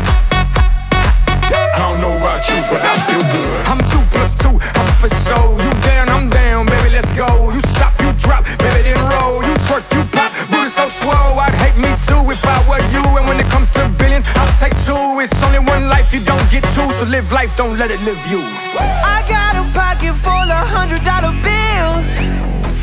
About 2.38 2.50
you, 2.50 2.62
but 2.70 2.82
I 2.82 2.94
feel 3.10 3.24
good. 3.34 3.50
I'm 3.66 3.82
two 3.90 4.04
plus 4.14 4.36
two, 4.38 4.56
I'm 4.78 4.88
for 5.02 5.10
show. 5.26 5.58
You 5.58 5.72
down, 5.82 6.10
I'm 6.10 6.30
down, 6.30 6.66
baby, 6.66 6.90
let's 6.94 7.12
go. 7.14 7.52
You 7.52 7.62
stop, 7.74 7.94
you 8.02 8.14
drop, 8.14 8.44
baby, 8.60 8.82
then 8.86 9.02
roll. 9.10 9.44
You 9.44 9.54
twerk, 9.66 9.84
you 9.94 10.04
pop, 10.14 10.32
booty 10.50 10.70
so 10.70 10.88
swole. 10.90 11.40
I'd 11.40 11.54
hate 11.56 11.78
me 11.78 11.90
too 12.06 12.22
if 12.30 12.44
I 12.46 12.58
were 12.70 12.84
you. 12.94 13.02
And 13.18 13.28
when 13.28 13.40
it 13.40 13.48
comes 13.48 13.70
to 13.72 13.90
billions, 13.98 14.26
I'll 14.36 14.54
take 14.60 14.76
two. 14.86 15.20
It's 15.20 15.34
only 15.44 15.60
one 15.60 15.90
life, 15.90 16.14
you 16.14 16.22
don't 16.22 16.46
get 16.52 16.64
two. 16.76 16.88
So 16.98 17.06
live 17.06 17.32
life, 17.32 17.56
don't 17.56 17.78
let 17.78 17.92
it 17.92 18.02
live 18.02 18.22
you. 18.30 18.42
I 18.42 19.24
got 19.28 19.58
a 19.58 19.64
pocket 19.74 20.14
full 20.14 20.50
of 20.58 20.64
hundred 20.68 21.04
dollar 21.04 21.34
bills. 21.42 22.06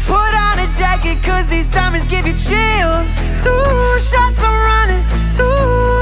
Put 0.07 0.33
on 0.35 0.59
a 0.59 0.69
jacket, 0.75 1.23
cause 1.23 1.47
these 1.47 1.67
diamonds 1.67 2.09
give 2.09 2.27
you 2.27 2.35
chills. 2.35 3.09
Two 3.43 3.63
shots 4.03 4.43
I'm 4.43 4.57
running, 4.71 5.03
two 5.31 5.47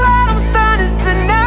out 0.09 0.27
I'm 0.31 0.39
stunning 0.39 0.97
tonight. 0.97 1.42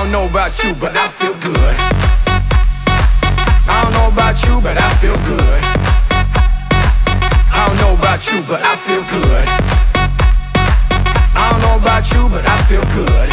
About 0.00 0.64
you, 0.64 0.72
but 0.80 0.96
I 0.96 1.06
feel 1.06 1.34
good. 1.34 1.76
I 3.68 3.84
don't 3.84 3.92
know 3.92 4.08
about 4.08 4.42
you, 4.42 4.58
but 4.60 4.80
I 4.80 4.88
feel 4.96 5.16
good. 5.28 5.60
I 7.52 7.68
don't 7.68 7.76
know 7.76 7.92
about 7.92 8.24
you, 8.32 8.40
but 8.48 8.62
I 8.64 8.74
feel 8.76 9.04
good. 9.12 9.44
I 11.36 11.44
don't 11.50 11.60
know 11.60 11.76
about 11.76 12.08
you, 12.10 12.28
but 12.32 12.48
I 12.48 12.56
feel 12.64 12.84
good. 12.96 13.28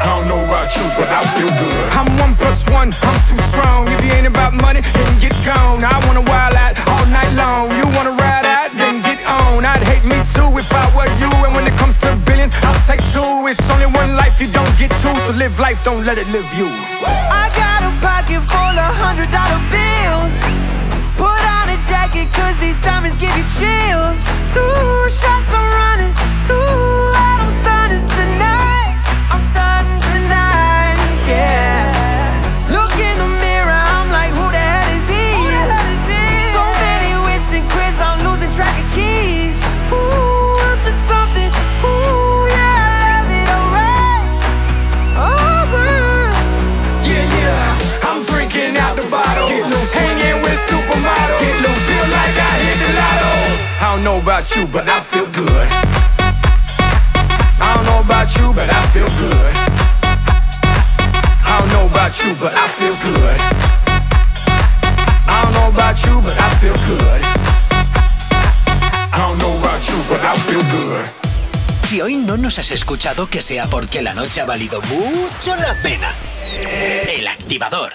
I 0.00 0.06
don't 0.08 0.26
know 0.26 0.42
about 0.42 0.74
you, 0.76 0.88
but 0.96 1.08
I 1.08 1.20
feel 1.36 1.52
good. 1.60 1.84
I'm 1.92 2.08
one 2.16 2.34
plus 2.34 2.64
one, 2.70 2.88
I'm 3.04 3.20
too 3.28 3.40
strong. 3.52 3.88
If 3.88 4.02
you 4.04 4.12
ain't 4.12 4.26
about 4.26 4.54
money, 4.54 4.80
then 4.80 5.20
get 5.20 5.36
gone. 5.44 5.84
I 5.84 6.00
wanna 6.06 6.24
wild 6.24 6.54
out 6.56 6.80
all 6.88 7.04
night 7.12 7.32
long. 7.36 7.70
You 7.76 7.84
wanna 7.92 8.16
ride 8.16 8.46
out, 8.46 8.72
then 8.72 9.02
get 9.02 9.20
on. 9.28 9.66
I'd 9.66 9.84
hate 9.84 10.04
me 10.08 10.16
too 10.32 10.48
if 10.56 10.72
I 10.72 10.84
were 10.96 11.12
you. 11.20 11.41
Take 12.96 13.12
two. 13.12 13.46
It's 13.48 13.70
only 13.70 13.86
one 13.86 14.16
life, 14.16 14.40
you 14.40 14.48
don't 14.52 14.72
get 14.78 14.90
two. 15.02 15.14
So 15.26 15.32
live 15.32 15.58
life, 15.58 15.82
don't 15.84 16.04
let 16.04 16.18
it 16.18 16.28
live 16.28 16.48
you. 16.54 16.68
I 16.68 17.48
got 17.56 17.80
a 17.88 17.92
pocket 18.04 18.42
full 18.52 18.76
of 18.84 18.92
hundred 19.00 19.30
dollar 19.30 19.60
bills. 19.72 20.32
Put 21.16 21.42
on 21.56 21.66
a 21.72 21.78
jacket, 21.88 22.28
cause 22.32 22.56
these 22.60 22.78
diamonds 22.82 23.16
give 23.18 23.34
you 23.36 23.46
chills. 23.56 24.18
Two 24.52 24.72
shots 25.08 25.50
I'm 25.56 25.68
running, 25.80 26.12
two 26.46 26.52
out, 27.16 27.38
I'm 27.44 27.52
starting 27.62 28.04
tonight. 28.18 28.92
I'm 29.32 29.44
starting 29.52 29.98
tonight, 30.12 31.00
yeah. 31.28 31.88
Look 32.76 32.92
in 33.08 33.14
the 33.22 33.31
I 53.82 53.96
don't 53.96 54.04
know 54.04 54.18
about 54.20 54.54
you, 54.54 54.64
but 54.64 54.88
I 54.88 55.00
feel 55.00 55.26
good. 55.26 55.66
I 57.58 57.74
don't 57.74 57.84
know 57.84 57.98
about 57.98 58.30
you, 58.38 58.52
but 58.54 58.70
I 58.70 58.80
feel 58.94 59.08
good. 59.18 59.54
I 61.42 61.58
don't 61.58 61.68
know 61.72 61.86
about 61.90 62.16
you, 62.22 62.32
but 62.38 62.54
I 62.54 62.68
feel 62.68 62.94
good. 63.02 63.36
I 65.26 65.42
don't 65.42 65.54
know 65.54 65.68
about 65.68 65.98
you, 66.06 66.22
but 66.22 66.38
I 66.38 66.48
feel 66.62 66.78
good. 66.86 67.22
I 69.12 69.18
don't 69.18 69.38
know 69.38 69.58
about 69.58 69.82
you, 69.88 69.98
but 70.08 70.20
I 70.20 70.36
feel 70.46 70.62
good. 70.70 71.10
Si 71.88 72.00
hoy 72.00 72.16
no 72.18 72.36
nos 72.36 72.60
has 72.60 72.70
escuchado, 72.70 73.28
que 73.28 73.42
sea 73.42 73.66
porque 73.66 74.00
la 74.00 74.14
noche 74.14 74.42
ha 74.42 74.44
valido 74.44 74.80
mucho 74.82 75.56
la 75.56 75.74
pena. 75.82 76.08
El 76.60 77.26
activador. 77.26 77.94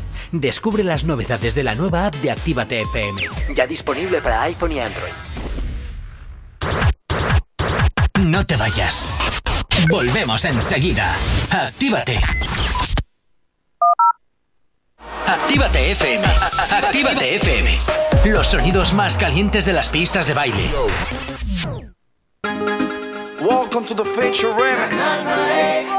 Descubre 0.31 0.83
las 0.83 1.03
novedades 1.03 1.53
de 1.55 1.63
la 1.63 1.75
nueva 1.75 2.05
app 2.05 2.15
de 2.15 2.31
Actívate 2.31 2.81
FM. 2.81 3.21
Ya 3.53 3.67
disponible 3.67 4.21
para 4.21 4.43
iPhone 4.43 4.71
y 4.71 4.79
Android. 4.79 5.11
No 8.21 8.45
te 8.45 8.55
vayas. 8.55 9.07
Volvemos 9.89 10.45
enseguida. 10.45 11.13
Actívate. 11.51 12.17
Actívate 15.27 15.91
FM. 15.91 16.25
Actívate 16.71 17.35
FM. 17.35 17.77
Los 18.25 18.47
sonidos 18.47 18.93
más 18.93 19.17
calientes 19.17 19.65
de 19.65 19.73
las 19.73 19.89
pistas 19.89 20.27
de 20.27 20.33
baile. 20.33 20.69
Welcome 23.41 23.85
to 23.87 23.95
the 23.95 24.05
feature 24.05 24.53
remix. 24.53 24.95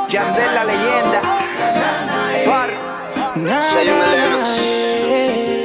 Yandel 0.09 0.55
la 0.55 0.65
leyenda. 0.65 1.21
Far. 2.47 2.92
Sello 3.43 3.95
Melenos. 3.97 4.51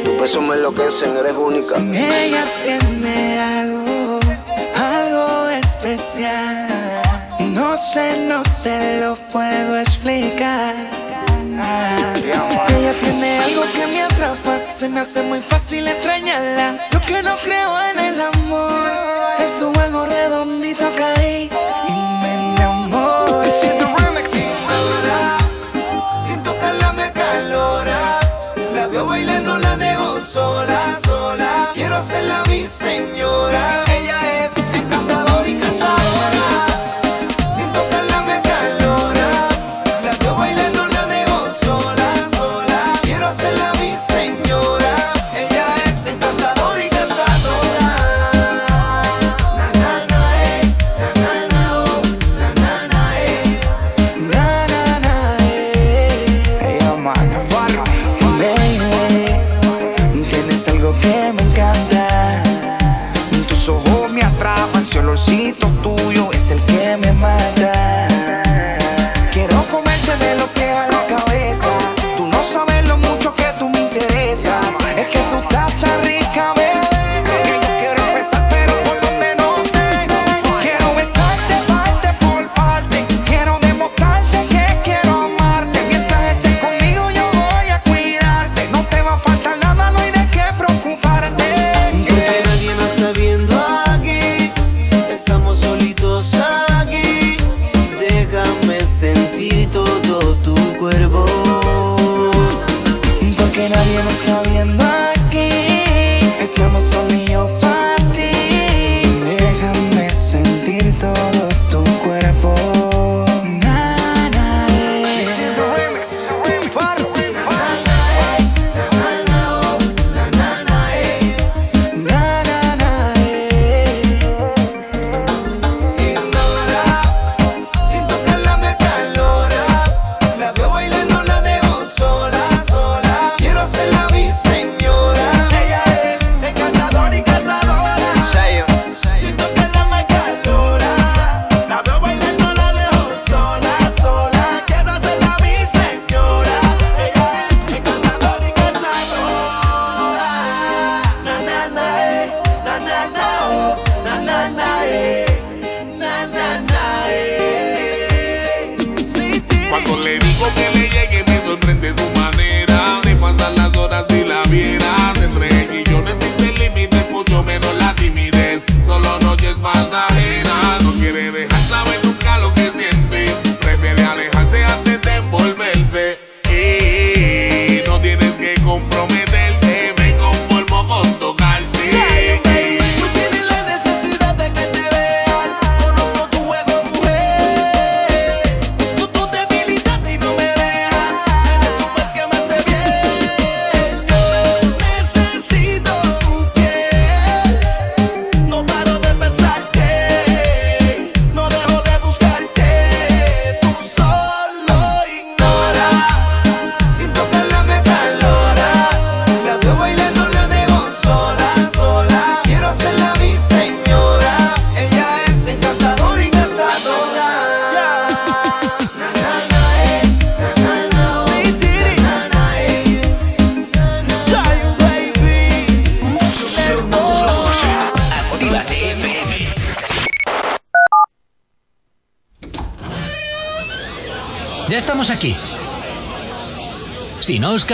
Tu 0.03 0.17
peso 0.17 0.41
me 0.41 0.55
enloquecen, 0.55 1.15
eres 1.15 1.35
única. 1.35 1.75
Ella 1.77 2.43
tiene 2.63 3.39
algo, 3.39 4.19
algo 4.75 5.49
especial. 5.49 6.67
No 7.39 7.77
sé, 7.77 8.25
no 8.27 8.41
te 8.63 8.99
lo 9.01 9.15
puedo 9.31 9.77
explicar. 9.79 10.73
Ella 12.77 12.93
tiene 12.99 13.39
algo 13.39 13.61
que 13.73 13.87
me 13.87 14.03
atrapa, 14.03 14.71
se 14.71 14.89
me 14.89 15.01
hace 15.01 15.21
muy 15.21 15.41
fácil 15.41 15.87
extrañarla. 15.87 16.79
Yo 16.91 16.99
que 17.01 17.21
no 17.21 17.37
creo 17.43 17.71
en 17.91 17.99
el 17.99 18.21
amor, 18.21 18.91
en 19.39 19.59
su 19.59 19.71
juego 19.73 20.05
redondito 20.07 20.89
caí 20.97 21.49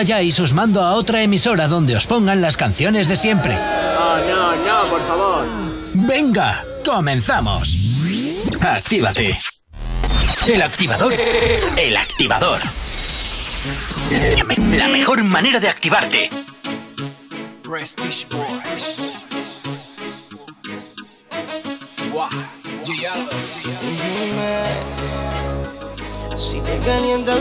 calláis, 0.03 0.38
os 0.39 0.51
mando 0.51 0.81
a 0.81 0.95
otra 0.95 1.24
emisora 1.24 1.67
donde 1.67 1.95
os 1.95 2.07
pongan 2.07 2.41
las 2.41 2.57
canciones 2.57 3.07
de 3.07 3.15
siempre. 3.15 3.55
No, 3.55 4.17
no, 4.27 4.55
no, 4.55 4.89
por 4.89 5.01
favor. 5.07 5.45
Venga, 5.93 6.63
comenzamos. 6.83 7.73
Actívate. 8.62 9.38
El 10.45 10.62
activador. 10.62 11.13
El 11.78 11.95
activador. 11.95 12.60
La 14.75 14.89
mejor 14.89 15.23
manera 15.23 15.62
de 15.62 15.69
activarte. 15.69 16.30
Prestige 17.63 18.28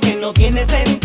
Que 0.00 0.14
no 0.14 0.32
tiene 0.32 0.64
sentido, 0.66 1.03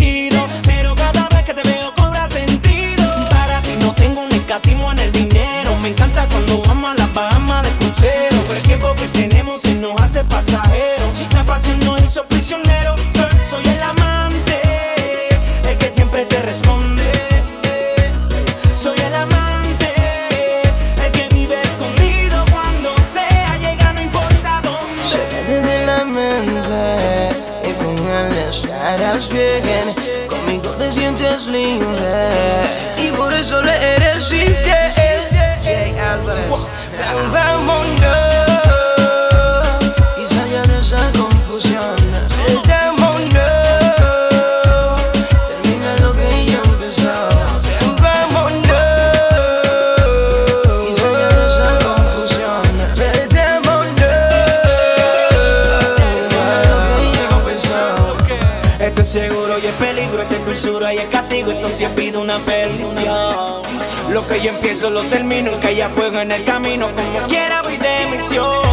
Lo 64.10 64.26
que 64.28 64.42
yo 64.42 64.50
empiezo 64.52 64.90
lo 64.90 65.02
termino 65.04 65.52
y 65.52 65.60
que 65.60 65.68
haya 65.68 65.90
fuego 65.90 66.20
en 66.20 66.32
el 66.32 66.44
camino, 66.46 66.90
como 66.96 67.28
quiera 67.28 67.62
voy 67.62 67.78
de 67.78 68.08
misión. 68.10 68.64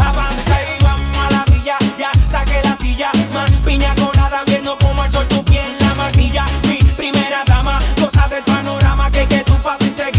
Avanza 0.00 0.60
y 0.62 0.82
vamos 0.82 1.16
a 1.18 1.30
la 1.30 1.44
villa, 1.46 1.78
ya 1.98 2.10
saqué 2.28 2.60
la 2.64 2.76
silla, 2.76 3.10
más 3.32 3.50
piña 3.64 3.94
colada 3.94 4.42
viendo 4.46 4.76
como 4.78 5.04
el 5.04 5.10
sol 5.10 5.26
tu 5.28 5.42
piel 5.44 5.64
la 5.80 5.94
martilla. 5.94 6.44
Mi 6.68 6.78
primera 6.96 7.42
dama, 7.46 7.78
cosa 8.00 8.26
del 8.28 8.42
panorama 8.42 9.10
que 9.10 9.26
que 9.26 9.38
tu 9.44 9.54
papi 9.62 9.86
seguilla. 9.86 10.11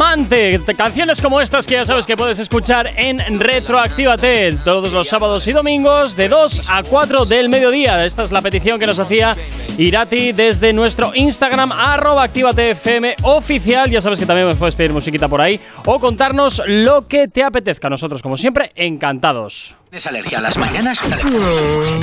Amante. 0.00 0.58
Canciones 0.78 1.20
como 1.20 1.42
estas 1.42 1.66
que 1.66 1.74
ya 1.74 1.84
sabes 1.84 2.06
que 2.06 2.16
puedes 2.16 2.38
escuchar 2.38 2.90
en 2.96 3.18
Retroactívate 3.38 4.50
todos 4.64 4.92
los 4.92 5.06
sábados 5.06 5.46
y 5.46 5.52
domingos 5.52 6.16
de 6.16 6.30
2 6.30 6.70
a 6.72 6.82
4 6.82 7.26
del 7.26 7.50
mediodía. 7.50 8.02
Esta 8.06 8.24
es 8.24 8.32
la 8.32 8.40
petición 8.40 8.80
que 8.80 8.86
nos 8.86 8.98
hacía 8.98 9.36
Irati 9.76 10.32
desde 10.32 10.72
nuestro 10.72 11.12
Instagram, 11.14 11.70
arroba 11.72 12.22
ActívateFM 12.22 13.16
oficial. 13.24 13.90
Ya 13.90 14.00
sabes 14.00 14.18
que 14.18 14.24
también 14.24 14.48
me 14.48 14.54
puedes 14.54 14.74
pedir 14.74 14.90
musiquita 14.90 15.28
por 15.28 15.42
ahí 15.42 15.60
o 15.84 16.00
contarnos 16.00 16.62
lo 16.66 17.06
que 17.06 17.28
te 17.28 17.42
apetezca. 17.42 17.90
Nosotros, 17.90 18.22
como 18.22 18.38
siempre, 18.38 18.72
encantados. 18.76 19.76
¿Tienes 19.90 20.06
alergia 20.06 20.38
a 20.38 20.40
las 20.40 20.56
mañanas? 20.56 21.02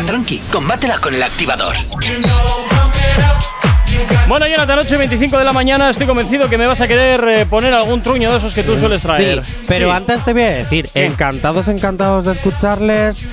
Tranqui, 0.06 0.38
combátela 0.52 1.00
con 1.00 1.16
el 1.16 1.24
activador. 1.24 1.74
Bueno, 4.28 4.46
Jonathan, 4.48 4.80
8 4.82 4.96
y 4.96 4.98
25 4.98 5.38
de 5.38 5.44
la 5.46 5.54
mañana. 5.54 5.90
Estoy 5.90 6.06
convencido 6.06 6.50
que 6.50 6.58
me 6.58 6.68
vas 6.68 6.82
a 6.82 6.88
querer 6.88 7.28
eh, 7.30 7.46
poner 7.46 7.74
algún 7.74 8.02
truño 8.02 8.30
de 8.32 8.38
esos 8.38 8.54
que 8.54 8.64
tú 8.64 8.76
sueles 8.78 9.02
traer. 9.02 9.44
Sí, 9.44 9.54
pero 9.70 9.90
Sí. 9.90 9.96
antes 9.96 10.26
te 10.26 10.34
voy 10.34 10.42
a 10.44 10.50
decir, 10.50 10.90
encantados, 10.96 11.68
encantados 11.70 12.26
de 12.26 12.34
escucharles. 12.34 13.26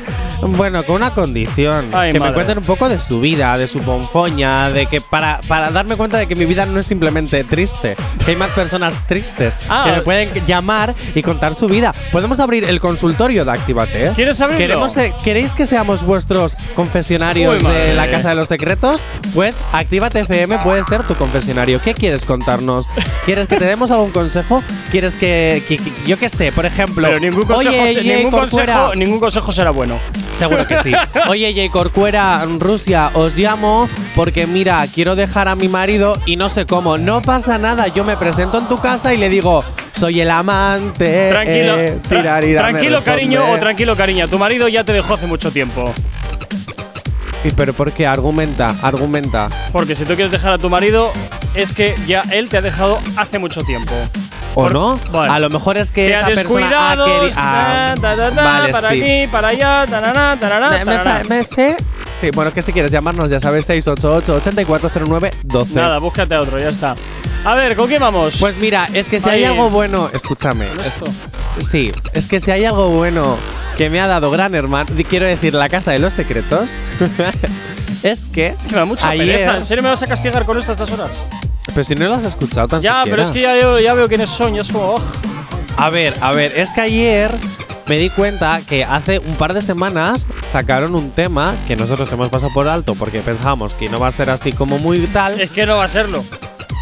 Bueno, 0.46 0.82
con 0.82 0.96
una 0.96 1.14
condición, 1.14 1.86
Ay, 1.92 2.12
que 2.12 2.18
madre. 2.18 2.30
me 2.30 2.34
cuenten 2.34 2.58
un 2.58 2.64
poco 2.64 2.88
de 2.88 3.00
su 3.00 3.20
vida, 3.20 3.56
de 3.56 3.66
su 3.66 3.78
ponzoña, 3.80 4.68
de 4.68 4.86
que 4.86 5.00
para, 5.00 5.40
para 5.48 5.70
darme 5.70 5.96
cuenta 5.96 6.18
de 6.18 6.26
que 6.26 6.34
mi 6.36 6.44
vida 6.44 6.66
no 6.66 6.80
es 6.80 6.86
simplemente 6.86 7.44
triste, 7.44 7.96
que 8.24 8.32
hay 8.32 8.36
más 8.36 8.50
personas 8.50 9.00
tristes 9.06 9.56
Ah. 9.70 9.82
que 9.86 9.92
me 9.92 10.02
pueden 10.02 10.44
llamar 10.44 10.94
y 11.14 11.22
contar 11.22 11.54
su 11.54 11.66
vida. 11.66 11.92
Podemos 12.12 12.40
abrir 12.40 12.64
el 12.64 12.78
consultorio 12.78 13.44
de 13.44 13.52
Actívate. 13.52 14.12
¿Quieres 14.14 14.38
abrirlo? 14.40 14.58
Queremos, 14.66 14.96
eh, 14.98 15.14
¿Queréis 15.24 15.54
que 15.54 15.64
seamos 15.66 16.02
vuestros 16.04 16.56
confesionarios 16.74 17.62
Uy, 17.62 17.68
de 17.70 17.94
la 17.94 18.06
Casa 18.08 18.30
de 18.30 18.34
los 18.34 18.48
Secretos? 18.48 19.02
Pues 19.34 19.56
Actívate 19.72 20.20
FM 20.20 20.53
puede 20.58 20.84
ser 20.84 21.02
tu 21.04 21.14
confesionario. 21.14 21.80
¿Qué 21.80 21.94
quieres 21.94 22.24
contarnos? 22.24 22.86
¿Quieres 23.24 23.48
que 23.48 23.56
te 23.56 23.64
demos 23.64 23.90
algún 23.90 24.10
consejo? 24.10 24.62
¿Quieres 24.90 25.14
que, 25.16 25.62
que- 25.68 25.76
que- 25.78 25.92
yo 26.06 26.18
qué 26.18 26.28
sé, 26.28 26.52
por 26.52 26.66
ejemplo, 26.66 27.06
Pero 27.06 27.20
ningún 27.20 27.44
consejo, 27.44 27.82
oye, 27.82 27.94
se- 27.94 28.02
ningún, 28.02 28.30
Corcuera, 28.30 28.74
consejo, 28.74 28.94
ningún 28.94 29.20
consejo 29.20 29.52
será 29.52 29.70
bueno. 29.70 29.96
Seguro 30.32 30.66
que 30.66 30.78
sí. 30.78 30.92
Oye, 31.28 31.52
Jay 31.54 31.68
Corcuera, 31.68 32.44
Rusia, 32.58 33.10
os 33.14 33.36
llamo 33.36 33.88
porque 34.16 34.46
mira, 34.48 34.84
quiero 34.92 35.14
dejar 35.14 35.46
a 35.48 35.54
mi 35.54 35.68
marido 35.68 36.18
y 36.26 36.34
no 36.36 36.48
sé 36.48 36.66
cómo. 36.66 36.98
No 36.98 37.22
pasa 37.22 37.56
nada, 37.58 37.86
yo 37.88 38.04
me 38.04 38.16
presento 38.16 38.58
en 38.58 38.66
tu 38.66 38.78
casa 38.78 39.14
y 39.14 39.16
le 39.16 39.28
digo, 39.28 39.62
soy 39.94 40.20
el 40.20 40.30
amante. 40.30 41.30
Tranquilo, 41.30 41.78
eh, 41.78 41.98
tirar 42.08 42.44
y 42.44 42.52
darme 42.54 42.70
tranquilo 42.72 43.04
cariño 43.04 43.52
o 43.52 43.58
tranquilo 43.58 43.96
cariña. 43.96 44.26
Tu 44.26 44.38
marido 44.38 44.66
ya 44.68 44.82
te 44.82 44.92
dejó 44.92 45.14
hace 45.14 45.26
mucho 45.26 45.50
tiempo. 45.52 45.92
¿Y 47.44 47.50
pero 47.50 47.72
por 47.74 47.92
qué? 47.92 48.06
Argumenta, 48.06 48.74
argumenta. 48.82 49.48
Porque 49.72 49.94
si 49.94 50.04
tú 50.04 50.14
quieres 50.14 50.32
dejar 50.32 50.54
a 50.54 50.58
tu 50.58 50.70
marido, 50.70 51.12
es 51.54 51.72
que 51.74 51.94
ya 52.06 52.22
él 52.30 52.48
te 52.48 52.56
ha 52.56 52.62
dejado 52.62 52.98
hace 53.16 53.38
mucho 53.38 53.60
tiempo. 53.62 53.92
¿O 54.56 54.62
Por- 54.62 54.72
no? 54.72 54.98
A 55.12 55.38
lo 55.40 55.50
mejor 55.50 55.76
es 55.76 55.90
que 55.90 56.06
Te 56.06 56.14
esa 56.14 56.26
persona 56.26 56.40
ha 56.40 56.42
descuidado, 56.96 57.04
querido. 57.06 57.32
Ah, 57.36 57.94
ta, 58.00 58.16
ta, 58.16 58.30
ta, 58.30 58.44
vale, 58.44 58.72
para 58.72 58.88
sí. 58.90 59.02
aquí, 59.02 59.26
para 59.26 59.48
allá, 59.48 59.84
tarará, 59.90 60.36
tarará, 60.40 60.68
Me- 60.70 60.78
me- 60.84 60.96
tarará. 60.96 61.22
me 61.28 61.44
sé. 61.44 61.76
Sí, 62.20 62.30
bueno, 62.32 62.52
que 62.54 62.62
si 62.62 62.72
quieres 62.72 62.92
llamarnos, 62.92 63.28
ya 63.30 63.40
sabes, 63.40 63.68
688-8409-12. 63.68 65.74
Nada, 65.74 65.98
búscate 65.98 66.34
a 66.34 66.40
otro, 66.40 66.58
ya 66.58 66.68
está. 66.68 66.94
A 67.44 67.54
ver, 67.56 67.74
¿con 67.76 67.88
quién 67.88 68.00
vamos? 68.00 68.36
Pues 68.38 68.56
mira, 68.56 68.86
es 68.94 69.06
que 69.08 69.18
si 69.20 69.28
hay 69.28 69.44
algo 69.44 69.68
bueno, 69.70 70.08
escúchame. 70.12 70.66
¿Con 70.68 70.80
es- 70.80 70.86
esto? 70.86 71.04
Sí, 71.60 71.92
es 72.12 72.26
que 72.26 72.40
si 72.40 72.50
hay 72.50 72.64
algo 72.64 72.88
bueno 72.90 73.36
que 73.76 73.90
me 73.90 74.00
ha 74.00 74.06
dado 74.08 74.30
Gran 74.30 74.54
Hermano, 74.54 74.90
quiero 75.08 75.26
decir, 75.26 75.54
la 75.54 75.68
Casa 75.68 75.92
de 75.92 75.98
los 75.98 76.12
Secretos, 76.14 76.68
es 78.02 78.22
que 78.24 78.54
Me 78.70 78.76
da 78.76 78.84
mucha 78.84 79.08
ayer, 79.08 79.26
pereza. 79.26 79.56
¿En 79.56 79.64
serio 79.64 79.82
me 79.82 79.90
vas 79.90 80.02
a 80.02 80.06
castigar 80.06 80.44
con 80.44 80.58
esto 80.58 80.72
a 80.72 80.74
estas 80.74 80.90
horas? 80.92 81.26
pero 81.66 81.82
si 81.82 81.94
no 81.96 82.06
lo 82.06 82.14
has 82.14 82.24
escuchado 82.24 82.68
tan 82.68 82.80
Ya, 82.82 83.02
pero 83.04 83.24
siquiera. 83.24 83.24
es 83.24 83.30
que 83.32 83.40
ya, 83.40 83.66
veo- 83.68 83.80
ya 83.80 83.94
veo 83.94 84.06
quiénes 84.08 84.30
son, 84.30 84.54
ya 84.54 84.60
es 84.62 84.68
como. 84.70 84.94
oh. 84.94 85.02
A 85.76 85.90
ver, 85.90 86.14
a 86.20 86.30
ver, 86.30 86.52
es 86.56 86.70
que 86.70 86.82
ayer 86.82 87.32
me 87.88 87.98
di 87.98 88.10
cuenta 88.10 88.60
que 88.66 88.84
hace 88.84 89.18
un 89.18 89.34
par 89.34 89.54
de 89.54 89.60
semanas 89.60 90.26
sacaron 90.50 90.94
un 90.94 91.10
tema 91.10 91.52
que 91.66 91.74
nosotros 91.74 92.10
hemos 92.12 92.28
pasado 92.28 92.52
por 92.54 92.68
alto 92.68 92.94
porque 92.94 93.18
pensábamos 93.20 93.74
que 93.74 93.88
no 93.88 93.98
va 93.98 94.06
a 94.06 94.12
ser 94.12 94.30
así 94.30 94.52
como 94.52 94.78
muy 94.78 95.00
tal. 95.08 95.40
Es 95.40 95.50
que 95.50 95.66
no 95.66 95.76
va 95.78 95.84
a 95.84 95.88
serlo. 95.88 96.22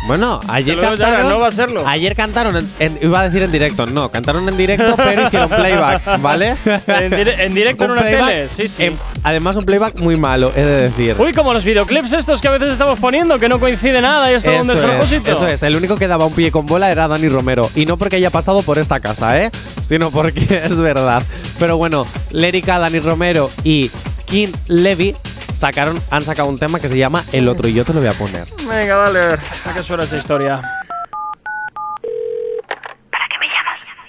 Bueno, 0.07 0.41
ayer 0.49 0.77
ya, 0.77 0.83
cantaron. 0.83 1.29
no 1.29 1.39
va 1.39 1.47
a 1.47 1.51
serlo. 1.53 1.87
Ayer 1.87 2.17
cantaron, 2.17 2.57
en, 2.57 2.69
en- 2.81 2.99
iba 3.03 3.21
a 3.21 3.25
decir 3.25 3.43
en 3.43 3.53
directo, 3.53 3.87
no, 3.87 4.09
cantaron 4.11 4.49
en 4.49 4.57
directo, 4.57 4.95
pero 4.97 5.27
hicieron 5.29 5.49
playback, 5.49 6.21
¿vale? 6.21 6.57
En, 6.89 7.11
dire- 7.13 7.39
en 7.39 7.55
directo 7.55 7.85
en 7.85 7.91
Un 7.93 7.99
una 7.99 8.07
tele, 8.07 8.49
sí, 8.49 8.69
sí. 8.69 8.85
em, 8.85 8.95
además, 9.23 9.55
un 9.57 9.65
playback 9.65 10.01
muy 10.01 10.17
malo, 10.17 10.51
he 10.57 10.61
de 10.65 10.83
decir. 10.89 11.15
Uy, 11.19 11.33
como 11.33 11.53
los 11.55 11.65
videoclips 11.65 12.13
estos 12.15 12.41
que 12.41 12.49
a 12.49 12.51
veces 12.51 12.73
estamos 12.73 12.99
poniendo, 12.99 13.39
que 13.39 13.49
no 13.49 13.61
coincide 13.61 14.01
nada 14.01 14.31
y 14.33 14.35
es 14.35 14.43
todo 14.45 14.61
un 14.61 14.67
despropósito. 14.67 15.31
es, 15.31 15.37
eso 15.37 15.47
es, 15.49 15.63
el 15.63 15.77
único 15.77 15.97
que 15.97 16.09
daba 16.09 16.27
un 16.27 16.33
pie 16.33 16.51
con 16.51 16.67
bola 16.67 16.91
era 16.91 17.07
Dani 17.07 17.29
Romero. 17.29 17.71
Y 17.77 17.87
no 17.87 17.97
porque 17.97 18.17
haya 18.17 18.31
pasado 18.31 18.63
por 18.63 18.79
esta 18.79 18.99
casa, 18.99 19.41
¿eh? 19.41 19.51
Sino 19.83 20.11
porque 20.11 20.63
es 20.65 20.81
verdad. 20.81 21.23
Pero 21.61 21.77
bueno, 21.77 22.07
Lérica, 22.31 22.79
Dani 22.81 22.99
Romero 22.99 23.51
y 23.63 23.91
King 24.27 24.49
Levy 24.67 25.15
sacaron, 25.55 26.03
han 26.11 26.23
sacado 26.23 26.49
un 26.49 26.59
tema 26.59 26.81
que 26.81 26.89
se 26.89 26.97
llama 26.97 27.25
El 27.33 27.49
Otro 27.49 27.69
y 27.69 27.75
yo 27.75 27.85
te 27.85 27.93
lo 27.93 28.01
voy 28.01 28.09
a 28.09 28.13
poner. 28.13 28.47
Venga, 28.69 28.97
dale, 28.97 29.23
a 29.23 29.27
ver. 29.29 29.41
¿A 29.67 29.75
qué 29.75 29.83
suena 29.83 30.05
esta 30.05 30.17
historia? 30.17 30.61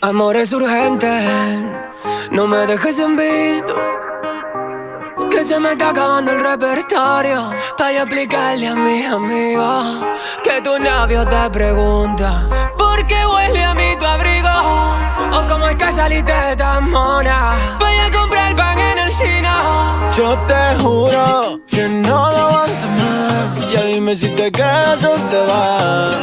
Amores 0.01 0.51
urgentes, 0.51 1.62
no 2.32 2.45
me 2.45 2.58
dejes 2.67 2.99
en 2.99 3.15
visto. 3.15 3.73
Que 5.32 5.45
se 5.45 5.60
me 5.62 5.71
está 5.71 5.91
acabando 5.91 6.34
el 6.34 6.43
repertorio. 6.43 7.51
Para 7.77 8.01
explicarle 8.01 8.67
a 8.67 8.75
mis 8.75 9.08
amigos 9.08 10.06
que 10.43 10.62
tu 10.62 10.77
novio 10.77 11.25
te 11.25 11.49
pregunta: 11.51 12.47
¿Por 12.77 13.06
qué 13.08 13.25
huele 13.25 13.63
a 13.63 13.73
mí 13.73 13.95
tu 13.97 14.06
abrigo? 14.06 14.49
O 15.39 15.47
cómo 15.47 15.67
es 15.67 15.75
que 15.77 15.93
saliste 15.93 16.56
tan 16.58 16.89
mona. 16.89 17.77
Yo 20.15 20.38
te 20.47 20.76
juro 20.80 21.60
que 21.65 21.89
no 21.89 22.32
lo 22.32 22.38
aguanto 22.38 22.86
más. 22.99 23.71
Ya 23.71 23.82
dime 23.86 24.13
si 24.13 24.30
te 24.30 24.52
quedas 24.52 25.04
o 25.06 25.15
te 25.32 25.39
vas. 25.47 26.15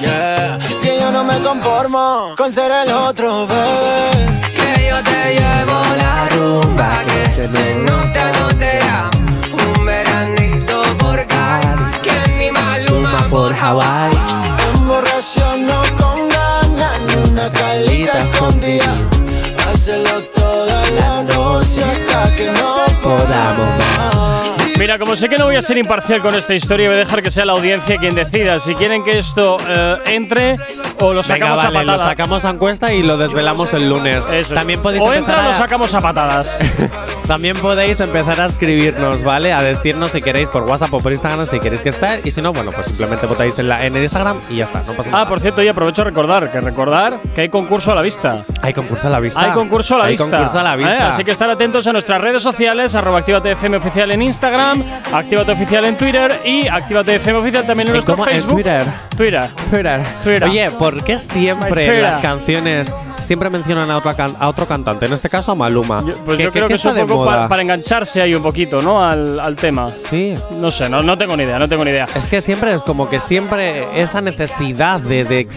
Yeah, 0.00 0.58
que 0.82 0.98
yo 0.98 1.12
no 1.12 1.22
me 1.22 1.38
conformo 1.38 2.34
con 2.36 2.50
ser 2.50 2.72
el 2.72 2.92
otro, 2.92 3.46
bebé. 3.46 4.10
Que 4.52 4.88
yo 4.88 5.00
te 5.04 5.34
llevo 5.38 5.80
la 5.96 6.28
rumba 6.30 7.04
que 7.04 7.28
se 7.32 7.74
nota, 7.76 8.32
no 8.32 8.48
te 8.48 8.78
da 8.80 9.10
un 9.52 9.86
veranito 9.86 10.82
por 10.98 11.24
Cali, 11.28 12.00
que 12.02 12.32
ni 12.34 12.50
Maluma 12.50 13.28
por 13.30 13.54
Hawaii. 13.54 14.18
Emborraciono 14.74 15.82
con 15.96 16.28
ganas, 16.28 17.00
ni 17.06 17.30
una 17.30 17.48
calita 17.52 18.28
escondida. 18.28 18.92
Hacerlo 19.72 20.35
la 20.96 21.22
noche 21.22 21.82
hasta 21.82 22.36
que 22.36 22.46
no 22.46 22.86
podamos 23.02 23.68
más. 23.78 24.55
Mira, 24.78 24.98
como 24.98 25.16
sé 25.16 25.28
que 25.30 25.38
no 25.38 25.46
voy 25.46 25.56
a 25.56 25.62
ser 25.62 25.78
imparcial 25.78 26.20
con 26.20 26.34
esta 26.34 26.52
historia, 26.54 26.88
voy 26.88 26.96
a 26.96 27.00
dejar 27.00 27.22
que 27.22 27.30
sea 27.30 27.46
la 27.46 27.52
audiencia 27.54 27.96
quien 27.96 28.14
decida 28.14 28.58
si 28.60 28.74
quieren 28.74 29.02
que 29.02 29.18
esto 29.18 29.56
eh, 29.66 29.96
entre 30.08 30.56
o 31.00 31.14
lo 31.14 31.22
Venga, 31.22 31.24
sacamos 31.24 31.56
vale, 31.64 31.78
a 31.78 31.82
lo 31.82 31.92
patadas. 31.92 32.02
sacamos 32.02 32.44
a 32.44 32.50
encuesta 32.50 32.92
y 32.92 33.02
lo 33.02 33.16
desvelamos 33.16 33.72
el 33.72 33.88
lunes. 33.88 34.18
Eso 34.26 34.32
es. 34.32 34.48
También 34.52 34.80
podéis 34.82 35.02
o 35.02 35.14
entra 35.14 35.38
o 35.38 35.40
a- 35.40 35.42
lo 35.44 35.52
sacamos 35.54 35.94
a 35.94 36.00
patadas. 36.02 36.58
También 37.26 37.56
podéis 37.56 37.98
empezar 38.00 38.40
a 38.40 38.46
escribirnos, 38.46 39.24
¿vale? 39.24 39.52
A 39.52 39.62
decirnos 39.62 40.12
si 40.12 40.20
queréis 40.20 40.48
por 40.50 40.62
WhatsApp 40.64 40.92
o 40.92 41.00
por 41.00 41.10
Instagram 41.10 41.46
si 41.46 41.58
queréis 41.58 41.80
que 41.80 41.88
esté. 41.88 42.20
Y 42.24 42.30
si 42.30 42.42
no, 42.42 42.52
bueno, 42.52 42.70
pues 42.70 42.86
simplemente 42.86 43.26
votáis 43.26 43.58
en, 43.58 43.68
la, 43.70 43.84
en 43.84 43.96
el 43.96 44.02
Instagram 44.02 44.38
y 44.50 44.56
ya 44.56 44.64
está, 44.64 44.82
no 44.82 44.92
pasa 44.92 45.10
nada. 45.10 45.24
ah, 45.24 45.28
por 45.28 45.40
cierto, 45.40 45.62
y 45.62 45.68
aprovecho 45.68 46.02
a 46.02 46.04
recordar 46.04 46.52
que 46.52 46.60
recordar 46.60 47.18
que 47.34 47.40
hay 47.40 47.48
concurso 47.48 47.92
a 47.92 47.94
la 47.94 48.02
vista. 48.02 48.44
Hay 48.60 48.74
concurso 48.74 49.08
a 49.08 49.10
la 49.10 49.20
vista. 49.20 49.40
Hay 49.40 49.52
concurso 49.52 49.94
a 49.96 49.98
la 49.98 50.04
Hay 50.04 50.12
vista. 50.12 50.28
concurso 50.30 50.58
a 50.58 50.62
la 50.62 50.74
¿eh? 50.74 50.76
vista. 50.76 51.08
Así 51.08 51.24
que 51.24 51.30
estar 51.30 51.48
atentos 51.50 51.86
a 51.86 51.92
nuestras 51.92 52.20
redes 52.20 52.42
sociales, 52.42 52.94
arroba 52.94 53.18
Actívate 53.20 53.52
FM 53.52 53.78
oficial 53.78 54.12
en 54.12 54.22
Instagram, 54.22 54.65
Actívate 55.12 55.52
oficial 55.52 55.84
en 55.84 55.96
Twitter 55.96 56.40
y 56.44 56.66
Actívate 56.68 57.16
FM 57.16 57.38
oficial 57.38 57.66
también 57.66 57.88
en 57.88 57.92
¿Y 57.92 57.96
nuestro 57.96 58.14
cómo? 58.16 58.26
En 58.26 58.32
Facebook. 58.34 58.54
Twitter. 58.54 58.84
Twitter. 59.16 59.50
Twitter. 59.70 60.00
Twitter. 60.24 60.44
Oye, 60.44 60.70
¿por 60.72 61.02
qué 61.04 61.18
siempre 61.18 61.68
Twitter. 61.84 62.02
las 62.02 62.18
canciones 62.18 62.92
siempre 63.26 63.50
mencionan 63.50 63.90
a, 63.90 63.98
otra 63.98 64.14
can- 64.14 64.36
a 64.40 64.48
otro 64.48 64.66
cantante? 64.66 65.04
En 65.06 65.12
este 65.12 65.28
caso 65.28 65.52
a 65.52 65.54
Maluma. 65.54 66.02
Pues 66.24 66.38
¿Qué- 66.38 66.44
yo 66.44 66.52
creo 66.52 66.68
que 66.68 66.74
es 66.74 66.84
un 66.84 67.06
poco 67.06 67.24
para, 67.26 67.48
para 67.48 67.60
engancharse 67.62 68.22
ahí 68.22 68.34
un 68.34 68.42
poquito, 68.42 68.80
¿no? 68.80 69.04
Al, 69.04 69.38
al 69.38 69.56
tema. 69.56 69.90
Sí. 69.96 70.34
No 70.52 70.70
sé, 70.70 70.88
no, 70.88 71.02
no 71.02 71.18
tengo 71.18 71.36
ni 71.36 71.42
idea, 71.44 71.58
no 71.58 71.68
tengo 71.68 71.84
ni 71.84 71.90
idea. 71.90 72.06
Es 72.14 72.26
que 72.26 72.40
siempre 72.40 72.72
es 72.72 72.82
como 72.82 73.08
que 73.10 73.20
siempre 73.20 73.84
esa 74.00 74.20
necesidad 74.20 75.00
de, 75.00 75.24
de 75.24 75.48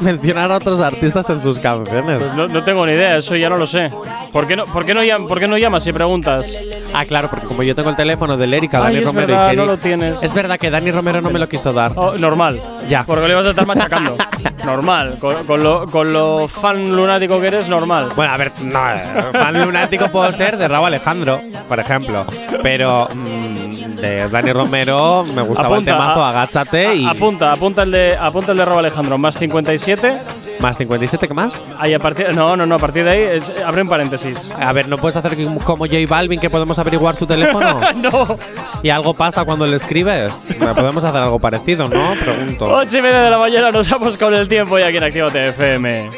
mencionar 0.00 0.50
a 0.52 0.56
otros 0.56 0.80
artistas 0.80 1.28
en 1.30 1.40
sus 1.40 1.58
canciones. 1.58 2.18
Pues 2.18 2.34
no, 2.34 2.48
no 2.48 2.62
tengo 2.64 2.86
ni 2.86 2.92
idea, 2.92 3.16
eso 3.16 3.36
ya 3.36 3.48
no 3.48 3.56
lo 3.58 3.66
sé. 3.66 3.90
¿Por 4.32 4.46
qué 4.46 4.56
no, 4.56 4.64
por 4.66 4.84
qué 4.84 4.94
no, 4.94 5.02
llam- 5.02 5.26
por 5.28 5.38
qué 5.40 5.48
no 5.48 5.58
llamas 5.58 5.86
y 5.86 5.92
preguntas? 5.92 6.58
Ah, 6.94 7.04
claro, 7.04 7.28
porque 7.28 7.46
como 7.46 7.62
yo 7.62 7.74
tengo 7.74 7.90
el 7.90 7.96
teléfono 7.96 8.36
de 8.36 8.46
Ay, 8.46 8.94
Dani 8.94 9.00
Romero 9.04 9.26
verdad, 9.26 9.52
y 9.52 9.56
no 9.56 9.66
lo 9.66 9.76
tienes. 9.76 10.22
Es 10.22 10.32
verdad 10.32 10.58
que 10.58 10.70
Dani 10.70 10.90
Romero 10.90 11.20
no 11.20 11.30
me 11.30 11.38
lo 11.38 11.48
quiso 11.48 11.72
dar. 11.72 11.92
Oh, 11.96 12.12
normal. 12.16 12.60
Ya. 12.88 13.04
Porque 13.04 13.26
le 13.28 13.34
vas 13.34 13.46
a 13.46 13.50
estar 13.50 13.66
machacando. 13.66 14.16
normal. 14.64 15.16
Con, 15.20 15.44
con 15.44 15.62
lo, 15.62 15.86
con 15.86 16.12
lo 16.12 16.48
fan 16.48 16.94
lunático 17.18 17.40
que 17.40 17.46
eres, 17.46 17.68
normal. 17.68 18.10
Bueno, 18.14 18.32
a 18.32 18.36
ver, 18.36 18.52
no, 18.62 18.90
eh, 18.90 19.00
fan 19.32 19.54
lunático 19.64 20.08
puedo 20.08 20.30
ser 20.32 20.56
de 20.56 20.68
Raúl 20.68 20.86
Alejandro, 20.86 21.40
por 21.68 21.80
ejemplo. 21.80 22.24
Pero 22.62 23.08
mm, 23.14 23.96
de 23.96 24.28
Dani 24.28 24.52
Romero 24.52 25.24
me 25.34 25.42
gustaba 25.42 25.68
Apunta, 25.76 25.90
el 25.92 25.96
temazo 25.96 26.22
a- 26.24 26.30
Agáchate 26.30 26.94
y 26.96 27.06
Apunta, 27.06 27.52
apunta 27.52 27.82
el 27.82 27.90
de, 27.90 28.16
apunta 28.20 28.52
el 28.52 28.58
de 28.58 28.64
Robo 28.64 28.78
Alejandro, 28.80 29.16
más 29.18 29.38
57. 29.38 30.12
más 30.60 30.76
57, 30.78 31.28
¿qué 31.28 31.34
más? 31.34 31.64
Ahí 31.78 31.94
a 31.94 31.98
partir, 31.98 32.34
no, 32.34 32.56
no, 32.56 32.66
no, 32.66 32.74
a 32.74 32.78
partir 32.78 33.04
de 33.04 33.10
ahí, 33.10 33.20
es- 33.38 33.52
abre 33.64 33.82
un 33.82 33.88
paréntesis. 33.88 34.52
A 34.58 34.72
ver, 34.72 34.88
¿no 34.88 34.98
puedes 34.98 35.16
hacer 35.16 35.32
como 35.64 35.86
J 35.86 35.96
Balvin 36.08 36.40
que 36.40 36.50
podemos 36.50 36.78
averiguar 36.78 37.14
su 37.16 37.26
teléfono? 37.26 37.80
no. 37.96 38.36
¿Y 38.82 38.90
algo 38.90 39.14
pasa 39.14 39.44
cuando 39.44 39.66
le 39.66 39.76
escribes? 39.76 40.46
Podemos 40.58 41.02
hacer 41.04 41.20
algo 41.22 41.38
parecido, 41.38 41.88
¿no? 41.88 42.12
Pregunto. 42.22 42.66
8 42.70 42.98
y 42.98 43.02
media 43.02 43.22
de 43.22 43.30
la 43.30 43.38
mañana 43.38 43.70
nos 43.70 43.88
vamos 43.90 44.16
con 44.16 44.34
el 44.34 44.48
tiempo 44.48 44.78
y 44.78 44.82
aquí 44.82 44.96
en 44.98 45.04
Actívate 45.04 45.48
FM. 45.48 46.10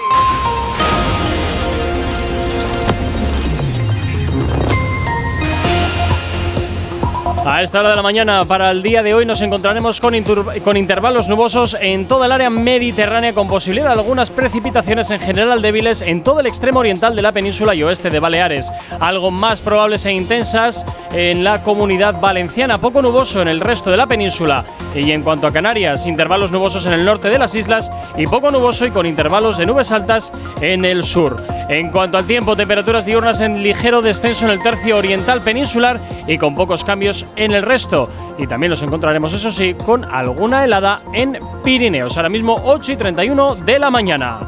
A 7.44 7.62
esta 7.62 7.80
hora 7.80 7.90
de 7.90 7.96
la 7.96 8.02
mañana, 8.02 8.44
para 8.44 8.70
el 8.70 8.82
día 8.82 9.02
de 9.02 9.14
hoy, 9.14 9.24
nos 9.24 9.40
encontraremos 9.40 10.00
con, 10.00 10.14
con 10.62 10.76
intervalos 10.76 11.28
nubosos 11.28 11.76
en 11.80 12.06
toda 12.06 12.26
el 12.26 12.32
área 12.32 12.50
mediterránea, 12.50 13.32
con 13.32 13.48
posibilidad 13.48 13.86
de 13.86 14.00
algunas 14.00 14.30
precipitaciones 14.30 15.10
en 15.10 15.20
general 15.20 15.62
débiles 15.62 16.02
en 16.02 16.22
todo 16.22 16.40
el 16.40 16.46
extremo 16.46 16.80
oriental 16.80 17.16
de 17.16 17.22
la 17.22 17.32
península 17.32 17.74
y 17.74 17.82
oeste 17.82 18.10
de 18.10 18.20
Baleares. 18.20 18.70
Algo 19.00 19.30
más 19.30 19.62
probables 19.62 20.04
e 20.04 20.12
intensas 20.12 20.84
en 21.12 21.42
la 21.42 21.62
comunidad 21.62 22.20
valenciana, 22.20 22.78
poco 22.78 23.00
nuboso 23.00 23.40
en 23.40 23.48
el 23.48 23.60
resto 23.60 23.90
de 23.90 23.96
la 23.96 24.06
península. 24.06 24.64
Y 24.94 25.12
en 25.12 25.22
cuanto 25.22 25.46
a 25.46 25.52
Canarias, 25.52 26.06
intervalos 26.06 26.52
nubosos 26.52 26.84
en 26.86 26.92
el 26.92 27.04
norte 27.04 27.30
de 27.30 27.38
las 27.38 27.54
islas 27.54 27.90
y 28.16 28.26
poco 28.26 28.50
nuboso 28.50 28.84
y 28.84 28.90
con 28.90 29.06
intervalos 29.06 29.56
de 29.56 29.66
nubes 29.66 29.92
altas 29.92 30.32
en 30.60 30.84
el 30.84 31.04
sur. 31.04 31.42
En 31.68 31.90
cuanto 31.90 32.18
al 32.18 32.26
tiempo, 32.26 32.56
temperaturas 32.56 33.04
diurnas 33.04 33.40
en 33.40 33.62
ligero 33.62 34.00
descenso 34.00 34.46
en 34.46 34.52
el 34.52 34.62
tercio 34.62 34.96
oriental 34.96 35.42
peninsular 35.42 36.00
y 36.26 36.38
con 36.38 36.54
pocos 36.54 36.82
cambios 36.82 37.26
en 37.38 37.52
el 37.52 37.62
resto. 37.62 38.08
Y 38.36 38.46
también 38.46 38.70
los 38.70 38.82
encontraremos, 38.82 39.32
eso 39.32 39.50
sí, 39.50 39.74
con 39.74 40.04
alguna 40.04 40.64
helada 40.64 41.00
en 41.12 41.38
Pirineos. 41.64 42.16
Ahora 42.16 42.28
mismo 42.28 42.60
8 42.64 42.92
y 42.92 42.96
31 42.96 43.54
de 43.56 43.78
la 43.78 43.90
mañana. 43.90 44.40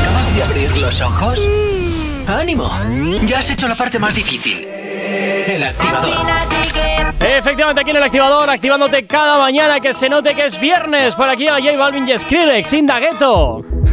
¿Acabas 0.00 0.34
de 0.34 0.42
abrir 0.42 0.76
los 0.76 1.00
ojos? 1.00 1.40
¡Ánimo! 2.26 2.70
Ya 3.24 3.38
has 3.38 3.50
hecho 3.50 3.66
la 3.68 3.74
parte 3.74 3.98
más 3.98 4.14
difícil. 4.14 4.66
El 4.66 5.62
activador. 5.62 6.14
Efectivamente, 7.20 7.80
aquí 7.80 7.90
en 7.90 7.96
el 7.96 8.02
activador, 8.02 8.50
activándote 8.50 9.06
cada 9.06 9.38
mañana 9.38 9.80
que 9.80 9.94
se 9.94 10.08
note 10.08 10.34
que 10.34 10.44
es 10.44 10.60
viernes. 10.60 11.14
Por 11.14 11.28
aquí 11.28 11.48
a 11.48 11.54
J 11.54 11.76
Balvin 11.76 12.08
y 12.08 12.18
Skrillex, 12.18 12.72
Indagueto. 12.74 13.64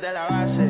desde 0.00 0.14
la 0.14 0.28
base. 0.28 0.69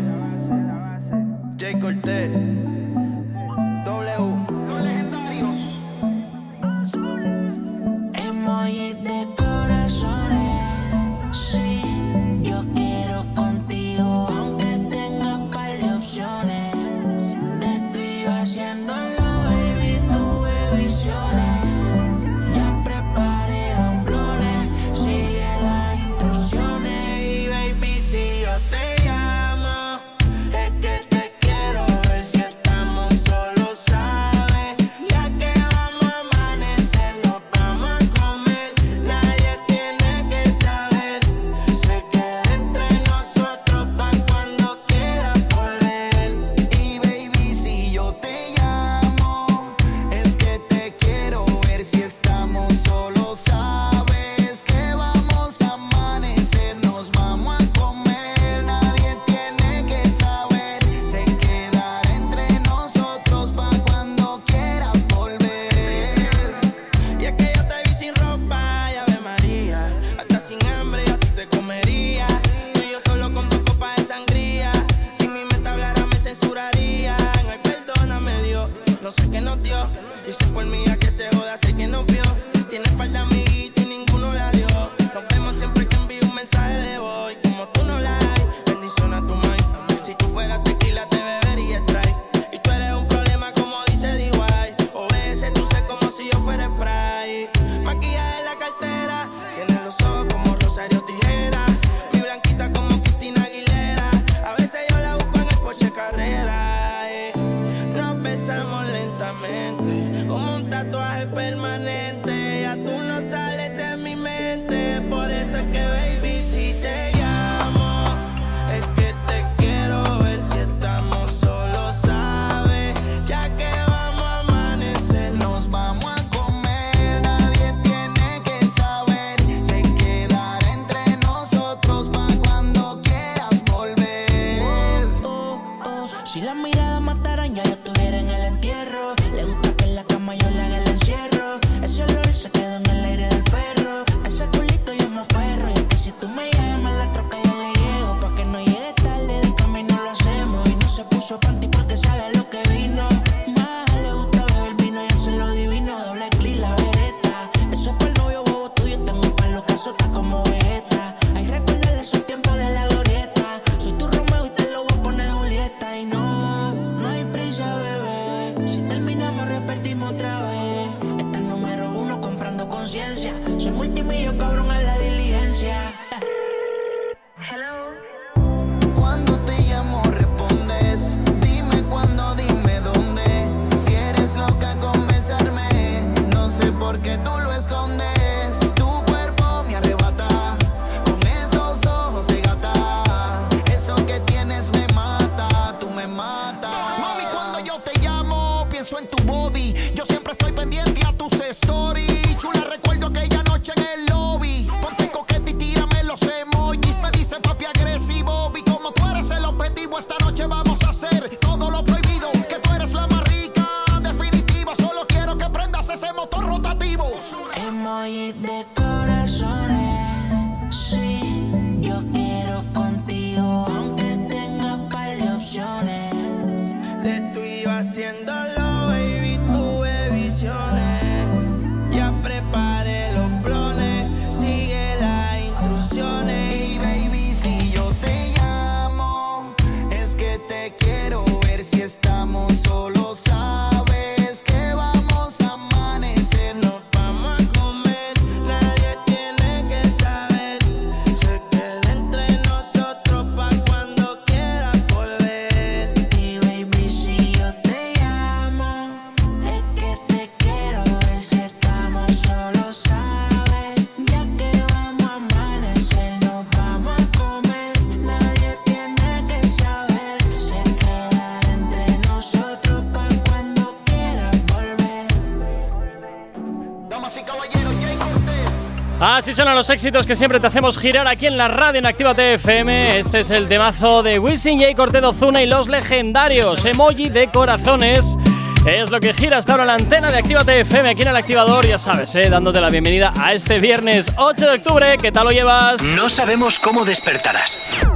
Los 279.60 279.68
éxitos 279.68 280.06
que 280.06 280.16
siempre 280.16 280.40
te 280.40 280.46
hacemos 280.46 280.78
girar 280.78 281.06
aquí 281.06 281.26
en 281.26 281.36
la 281.36 281.46
radio 281.46 281.80
en 281.80 281.84
Activa 281.84 282.14
TFM. 282.14 282.98
Este 282.98 283.20
es 283.20 283.28
el 283.28 283.46
temazo 283.46 284.02
de 284.02 284.18
Wisin 284.18 284.58
J. 284.58 284.74
Cortez 284.74 285.02
Ozuna 285.02 285.42
y 285.42 285.46
los 285.46 285.68
legendarios 285.68 286.64
emoji 286.64 287.10
de 287.10 287.26
corazones. 287.26 288.16
Es 288.64 288.90
lo 288.90 288.98
que 289.00 289.12
gira 289.12 289.36
hasta 289.36 289.52
ahora 289.52 289.66
la 289.66 289.74
antena 289.74 290.10
de 290.10 290.16
Activa 290.16 290.44
TFM 290.44 290.88
aquí 290.88 291.02
en 291.02 291.08
el 291.08 291.16
activador, 291.16 291.66
ya 291.66 291.76
sabes, 291.76 292.14
¿eh? 292.14 292.30
dándote 292.30 292.58
la 292.58 292.70
bienvenida 292.70 293.12
a 293.20 293.34
este 293.34 293.58
viernes 293.58 294.10
8 294.16 294.46
de 294.46 294.56
octubre. 294.56 294.96
¿Qué 294.96 295.12
tal 295.12 295.26
lo 295.26 295.30
llevas? 295.30 295.82
No 295.94 296.08
sabemos 296.08 296.58
cómo 296.58 296.86
despertarás, 296.86 297.86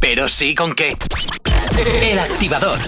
pero 0.00 0.28
sí 0.28 0.56
con 0.56 0.74
qué. 0.74 0.94
El 2.02 2.18
activador. 2.18 2.80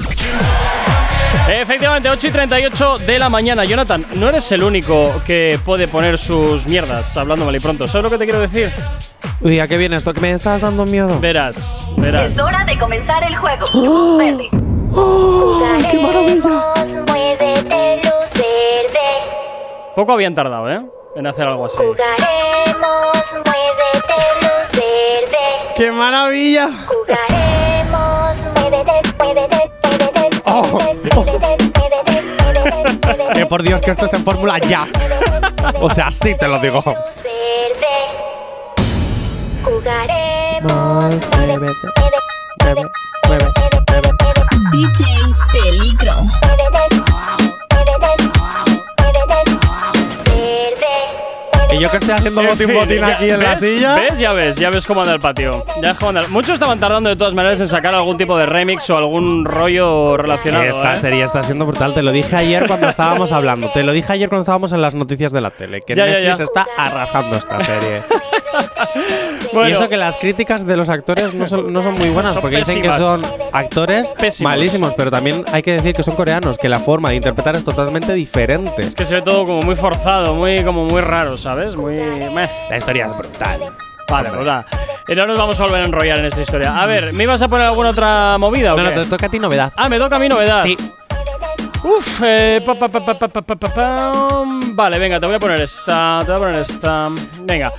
Efectivamente, 1.48 2.08
8 2.10 2.26
y 2.26 2.30
38 2.30 2.98
de 3.06 3.18
la 3.18 3.28
mañana. 3.28 3.64
Jonathan, 3.64 4.04
no 4.14 4.28
eres 4.28 4.50
el 4.52 4.62
único 4.62 5.20
que 5.26 5.58
puede 5.64 5.88
poner 5.88 6.18
sus 6.18 6.66
mierdas, 6.66 7.16
hablando 7.16 7.44
mal 7.44 7.54
y 7.54 7.60
pronto. 7.60 7.86
¿Sabes 7.86 8.04
lo 8.04 8.10
que 8.10 8.18
te 8.18 8.24
quiero 8.24 8.40
decir? 8.40 8.72
Uy, 9.40 9.60
¿a 9.60 9.68
qué 9.68 9.76
viene 9.76 9.96
esto? 9.96 10.12
¿Que 10.14 10.20
me 10.20 10.30
estás 10.30 10.60
dando 10.60 10.86
miedo? 10.86 11.20
Verás, 11.20 11.92
verás. 11.96 12.30
Es 12.30 12.38
hora 12.40 12.64
de 12.64 12.78
comenzar 12.78 13.22
el 13.24 13.36
juego. 13.36 13.66
¡Oh! 13.74 14.16
Verde. 14.18 14.48
¡Qué 15.90 15.98
maravilla! 15.98 16.72
Muévete, 17.08 17.96
luz 18.04 18.30
verde. 18.32 19.08
Poco 19.96 20.12
habían 20.12 20.34
tardado, 20.34 20.70
¿eh? 20.70 20.80
En 21.16 21.26
hacer 21.26 21.46
algo 21.46 21.66
así. 21.66 21.78
Jugaremos, 21.78 23.16
muévete, 23.32 24.16
luz 24.40 24.70
verde. 24.72 25.74
¡Qué 25.76 25.90
maravilla! 25.90 26.70
Jugaremos, 26.86 28.36
muévete, 28.60 29.14
muévete, 29.18 29.70
Oh, 30.46 30.78
Eh, 33.34 33.46
por 33.46 33.62
Dios, 33.62 33.80
que 33.80 33.90
esto 33.90 34.04
esté 34.06 34.16
en 34.16 34.24
fórmula 34.24 34.58
ya. 34.58 34.86
O 35.80 35.90
sea, 35.90 36.10
sí 36.10 36.34
te 36.38 36.46
lo 36.48 36.58
digo. 36.58 36.82
luz 42.82 42.82
verde. 43.28 43.54
Y 51.74 51.80
yo 51.80 51.90
que 51.90 51.96
estoy 51.96 52.10
haciendo 52.14 52.40
En 52.40 52.46
botín 52.48 52.66
fin, 52.68 52.76
botín 52.76 52.98
ya- 52.98 53.06
aquí 53.08 53.30
en 53.30 53.40
la 53.40 53.56
silla. 53.56 53.96
¿Ves? 53.96 54.18
Ya 54.18 54.32
ves, 54.32 54.56
ya 54.56 54.70
ves 54.70 54.86
cómo 54.86 55.00
anda 55.00 55.12
el 55.14 55.20
patio. 55.20 55.64
Ya 55.82 55.94
cómo 55.94 56.10
anda. 56.10 56.22
Muchos 56.28 56.54
estaban 56.54 56.78
tardando 56.80 57.08
de 57.10 57.16
todas 57.16 57.34
maneras 57.34 57.60
en 57.60 57.66
sacar 57.66 57.94
algún 57.94 58.16
tipo 58.16 58.36
de 58.38 58.46
remix 58.46 58.88
o 58.90 58.96
algún 58.96 59.44
rollo 59.44 60.16
relacionado. 60.16 60.64
Esta 60.64 60.92
¿eh? 60.92 60.96
serie 60.96 61.22
está 61.24 61.42
siendo 61.42 61.66
brutal. 61.66 61.94
Te 61.94 62.02
lo 62.02 62.12
dije 62.12 62.36
ayer 62.36 62.66
cuando 62.66 62.88
estábamos 62.88 63.32
hablando. 63.32 63.70
Te 63.72 63.82
lo 63.82 63.92
dije 63.92 64.12
ayer 64.12 64.28
cuando 64.28 64.42
estábamos 64.42 64.72
en 64.72 64.82
las 64.82 64.94
noticias 64.94 65.32
de 65.32 65.40
la 65.40 65.50
tele. 65.50 65.82
Que 65.82 65.94
ya, 65.94 66.06
Netflix 66.06 66.38
ya. 66.38 66.44
está 66.44 66.66
arrasando 66.76 67.36
esta 67.36 67.60
serie. 67.60 68.02
Bueno. 69.54 69.68
Y 69.70 69.72
eso 69.72 69.88
que 69.88 69.96
las 69.96 70.16
críticas 70.18 70.66
de 70.66 70.76
los 70.76 70.88
actores 70.88 71.32
no 71.34 71.46
son, 71.46 71.72
no 71.72 71.80
son 71.82 71.94
muy 71.94 72.08
buenas, 72.10 72.34
Son 72.34 72.42
porque 72.42 72.58
dicen 72.58 72.82
que 72.82 72.88
pésimas. 72.88 72.98
son 72.98 73.22
actores 73.52 74.10
Pésimos. 74.18 74.52
malísimos, 74.52 74.94
pero 74.96 75.10
también 75.10 75.44
hay 75.52 75.62
que 75.62 75.72
decir 75.72 75.94
que 75.94 76.02
son 76.02 76.14
coreanos, 76.16 76.58
que 76.58 76.68
la 76.68 76.78
forma 76.80 77.10
de 77.10 77.16
interpretar 77.16 77.56
es 77.56 77.64
totalmente 77.64 78.12
diferente. 78.14 78.82
Es 78.84 78.94
que 78.94 79.06
se 79.06 79.14
ve 79.16 79.22
todo 79.22 79.44
como 79.44 79.62
muy 79.62 79.74
forzado, 79.76 80.34
muy, 80.34 80.62
como 80.64 80.84
muy 80.84 81.00
raro, 81.00 81.36
¿sabes? 81.38 81.76
Muy. 81.76 81.94
meh. 81.94 82.50
La 82.68 82.76
historia 82.76 83.06
es 83.06 83.16
brutal. 83.16 83.72
Vale, 84.10 84.28
pues 84.30 84.46
nada. 84.46 84.66
Y 85.08 85.14
no 85.14 85.26
nos 85.26 85.38
vamos 85.38 85.58
a 85.58 85.64
volver 85.64 85.82
a 85.82 85.86
enrollar 85.86 86.18
en 86.18 86.26
esta 86.26 86.40
historia. 86.42 86.78
A 86.80 86.86
ver, 86.86 87.12
¿me 87.14 87.24
ibas 87.24 87.40
a 87.42 87.48
poner 87.48 87.66
alguna 87.66 87.90
otra 87.90 88.36
movida 88.38 88.74
o 88.74 88.76
No, 88.76 88.82
no, 88.84 88.90
qué? 88.90 89.00
te 89.00 89.06
toca 89.06 89.26
a 89.26 89.28
ti 89.30 89.38
novedad. 89.38 89.72
Ah, 89.76 89.88
me 89.88 89.98
toca 89.98 90.16
a 90.16 90.18
mí 90.18 90.28
novedad. 90.28 90.62
Sí. 90.62 90.76
Uf, 91.84 92.22
eh, 92.24 92.64
Vale, 94.72 94.98
venga, 94.98 95.20
te 95.20 95.26
voy 95.26 95.34
a 95.34 95.38
poner 95.38 95.60
esta, 95.60 96.18
te 96.20 96.26
voy 96.26 96.34
a 96.34 96.38
poner 96.38 96.60
esta. 96.62 97.10
Venga. 97.42 97.72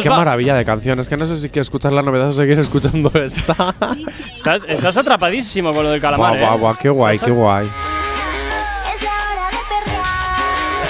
Qué 0.00 0.08
maravilla 0.08 0.54
de 0.54 0.64
canción. 0.64 1.00
Es 1.00 1.08
que 1.08 1.16
no 1.16 1.24
sé 1.24 1.36
si 1.36 1.48
quieres 1.48 1.66
escuchar 1.66 1.92
la 1.92 2.02
novedad 2.02 2.28
o 2.28 2.32
seguir 2.32 2.58
escuchando 2.60 3.10
esta. 3.14 3.74
estás, 4.36 4.96
atrapadísimo 4.96 5.72
con 5.72 5.82
lo 5.82 5.90
del 5.90 6.00
calamar. 6.00 6.38
Guau, 6.38 6.58
guau, 6.58 6.58
guau, 6.58 6.74
eh. 6.74 6.78
qué 6.80 6.88
guay, 6.90 7.18
qué 7.18 7.30
guay. 7.32 7.68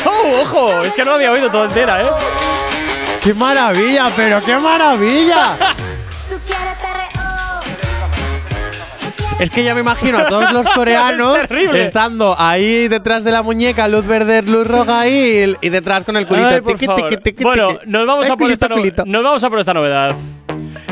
¡Oh, 0.04 0.42
ojo! 0.42 0.82
Es 0.82 0.94
que 0.94 1.04
no 1.04 1.12
había 1.12 1.32
oído 1.32 1.50
toda 1.50 1.64
entera, 1.64 2.02
¿eh? 2.02 2.06
¡Qué 3.22 3.32
maravilla! 3.32 4.11
¡Pero 4.14 4.40
qué 4.42 4.58
maravilla! 4.58 5.56
Es 9.41 9.51
que 9.51 9.64
ya 9.64 9.74
me 9.74 9.80
imagino 9.80 10.18
a 10.18 10.26
todos 10.26 10.53
los 10.53 10.68
coreanos 10.74 11.38
Es 11.51 11.74
estando 11.76 12.34
ahí 12.38 12.88
detrás 12.88 13.24
de 13.24 13.32
la 13.32 13.43
muñeca, 13.43 13.88
luz 13.88 14.07
verde, 14.07 14.43
luz 14.43 14.66
roja 14.66 15.09
y, 15.09 15.57
y 15.61 15.68
detrás 15.70 16.05
con 16.05 16.16
el 16.16 16.26
culito. 16.26 16.47
Ay, 16.49 16.61
por 16.61 16.72
Tiqui, 16.74 16.86
favor. 16.86 17.09
tiqui, 17.09 17.22
tiqui, 17.22 17.43
bueno, 17.45 17.78
nos 17.86 18.07
vamos, 18.07 18.28
a 18.30 18.36
por 18.36 18.51
esta 18.51 18.68
no- 18.68 18.76
nos 19.07 19.22
vamos 19.24 19.43
a 19.45 19.51
por 19.51 19.59
esta 19.59 19.74
novedad. 19.74 20.14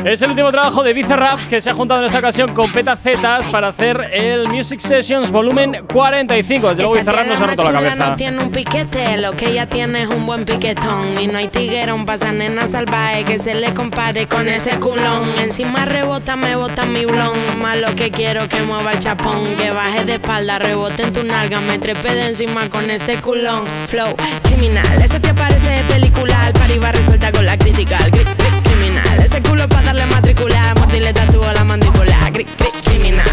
Es 0.05 0.21
el 0.21 0.29
último 0.29 0.49
trabajo 0.51 0.81
de 0.81 0.93
Bizarrap 0.93 1.39
que 1.49 1.59
se 1.59 1.69
ha 1.69 1.73
juntado 1.73 1.99
en 1.99 2.05
esta 2.07 2.19
ocasión 2.19 2.53
con 2.53 2.71
Peta 2.71 2.95
Zetas 2.95 3.49
para 3.49 3.67
hacer 3.67 4.09
el 4.13 4.47
Music 4.47 4.79
Sessions 4.79 5.29
volumen 5.29 5.85
45. 5.91 6.69
Desde 6.69 6.83
luego 6.83 6.95
Bizarrap 6.97 7.27
nos 7.27 7.41
ha 7.41 7.47
roto 7.47 7.63
la 7.71 7.71
cabeza. 7.79 8.09
No 8.09 8.15
tiene 8.15 8.41
un 8.41 8.49
piquete, 8.49 9.17
lo 9.17 9.33
que 9.33 9.49
ella 9.49 9.67
tiene 9.67 10.03
es 10.03 10.09
un 10.09 10.25
buen 10.25 10.45
piquetón. 10.45 11.19
Y 11.19 11.27
no 11.27 11.37
hay 11.37 11.49
tiguerón, 11.49 12.05
pasa 12.05 12.31
nena 12.31 12.67
salvaje 12.67 13.25
que 13.25 13.39
se 13.39 13.55
le 13.55 13.73
compare 13.73 14.27
con 14.27 14.47
ese 14.47 14.79
culón. 14.79 15.29
Encima 15.41 15.83
rebota, 15.85 16.37
me 16.37 16.55
bota 16.55 16.85
mi 16.85 17.05
blon. 17.05 17.37
Más 17.59 17.77
lo 17.77 17.93
que 17.95 18.09
quiero 18.09 18.47
que 18.47 18.61
mueva 18.61 18.93
el 18.93 18.99
chapón. 18.99 19.43
Que 19.57 19.71
baje 19.71 20.05
de 20.05 20.13
espalda, 20.13 20.59
rebote 20.59 21.03
en 21.03 21.13
tu 21.13 21.23
nalga. 21.23 21.59
Me 21.59 21.77
trepe 21.77 22.15
de 22.15 22.27
encima 22.27 22.69
con 22.69 22.89
ese 22.89 23.17
culón. 23.17 23.65
Flow 23.87 24.15
criminal, 24.43 25.01
ese 25.03 25.19
te 25.19 25.33
parece 25.33 25.69
de 25.69 25.83
película. 25.93 26.47
El 26.47 26.53
party 26.53 26.77
va 26.79 26.91
resuelta 26.93 27.31
con 27.33 27.45
la 27.45 27.57
crítica. 27.57 27.99
Cri- 27.99 28.25
criminal, 28.63 29.19
ese 29.23 29.41
culo 29.41 29.67
para 29.67 29.88
darle 29.89 30.05
matricular. 30.05 30.77
Mordirle 30.77 31.13
tatúo 31.13 31.51
la 31.51 31.63
mandíbula. 31.63 32.29
Cri- 32.31 32.45
cri- 32.45 32.81
criminal, 32.85 33.25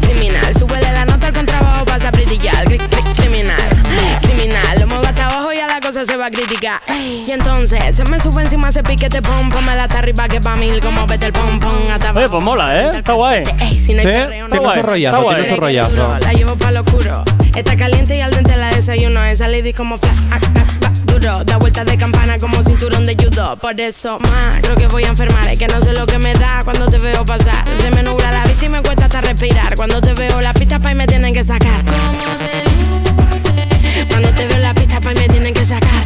criminal. 0.00 0.54
Súbele 0.54 0.90
la 0.92 1.04
nota 1.04 1.26
al 1.28 1.32
contrabajo, 1.34 1.84
pasa 1.84 2.10
a. 2.10 2.64
Cri- 2.64 2.78
cri- 2.78 3.14
criminal, 3.16 3.60
criminal. 4.22 4.69
Cosa 5.90 6.06
se 6.06 6.16
va 6.16 6.26
a 6.26 6.30
criticar. 6.30 6.80
Y 6.88 7.28
entonces 7.32 7.96
se 7.96 8.04
me 8.04 8.20
sube 8.20 8.42
encima 8.42 8.68
ese 8.68 8.82
piquete 8.82 9.22
pom. 9.22 9.50
Pómela 9.50 9.84
hasta 9.84 9.98
arriba 9.98 10.28
que 10.28 10.40
pa' 10.40 10.54
mil. 10.54 10.78
Como 10.80 11.04
vete 11.06 11.26
el 11.26 11.32
pom 11.32 11.58
pom 11.58 11.72
hasta 11.90 12.12
Oye, 12.12 12.28
pues 12.28 12.42
mola, 12.44 12.80
¿eh? 12.80 12.90
Está 12.94 13.14
guay. 13.14 13.42
Ey, 13.58 13.76
si 13.76 13.94
no 13.94 13.98
hay 13.98 14.06
Sí, 14.06 14.12
perreo, 14.12 14.48
no 14.48 14.56
tiene 14.56 14.74
su 14.74 14.82
rollazo, 14.82 15.20
está 15.20 15.34
tiene 15.34 15.48
su 15.48 15.60
rollazo. 15.60 16.18
La 16.20 16.32
llevo 16.32 16.56
pa' 16.56 16.70
lo 16.70 16.82
oscuro. 16.82 17.24
Está 17.56 17.76
caliente 17.76 18.16
y 18.16 18.20
al 18.20 18.30
dente 18.30 18.56
la 18.56 18.70
desayuno. 18.70 19.24
Esa 19.24 19.48
lady 19.48 19.72
como 19.72 19.98
flash, 19.98 20.18
ah, 20.30 20.38
ah, 20.40 20.64
va 20.84 20.92
duro. 21.12 21.44
Da 21.44 21.56
vueltas 21.56 21.86
de 21.86 21.96
campana 21.96 22.38
como 22.38 22.62
cinturón 22.62 23.04
de 23.04 23.16
judo. 23.16 23.56
Por 23.56 23.80
eso, 23.80 24.20
más, 24.20 24.60
creo 24.62 24.76
que 24.76 24.86
voy 24.86 25.02
a 25.02 25.08
enfermar. 25.08 25.48
Es 25.48 25.58
que 25.58 25.66
no 25.66 25.80
sé 25.80 25.92
lo 25.92 26.06
que 26.06 26.18
me 26.18 26.34
da 26.34 26.60
cuando 26.62 26.86
te 26.86 26.98
veo 26.98 27.24
pasar. 27.24 27.64
Se 27.80 27.90
me 27.90 28.04
nubla 28.04 28.30
la 28.30 28.44
vista 28.44 28.66
y 28.66 28.68
me 28.68 28.80
cuesta 28.80 29.06
hasta 29.06 29.22
respirar. 29.22 29.74
Cuando 29.74 30.00
te 30.00 30.14
veo 30.14 30.40
la 30.40 30.54
pista, 30.54 30.78
pa' 30.78 30.92
y 30.92 30.94
me 30.94 31.08
tienen 31.08 31.34
que 31.34 31.42
sacar. 31.42 31.84
¿Cómo 31.84 32.36
se? 32.36 32.69
Cuando 34.10 34.28
te 34.34 34.46
veo 34.46 34.58
la 34.58 34.74
pista, 34.74 35.00
y 35.02 35.14
me 35.14 35.28
tienen 35.28 35.54
que 35.54 35.64
sacar. 35.64 36.04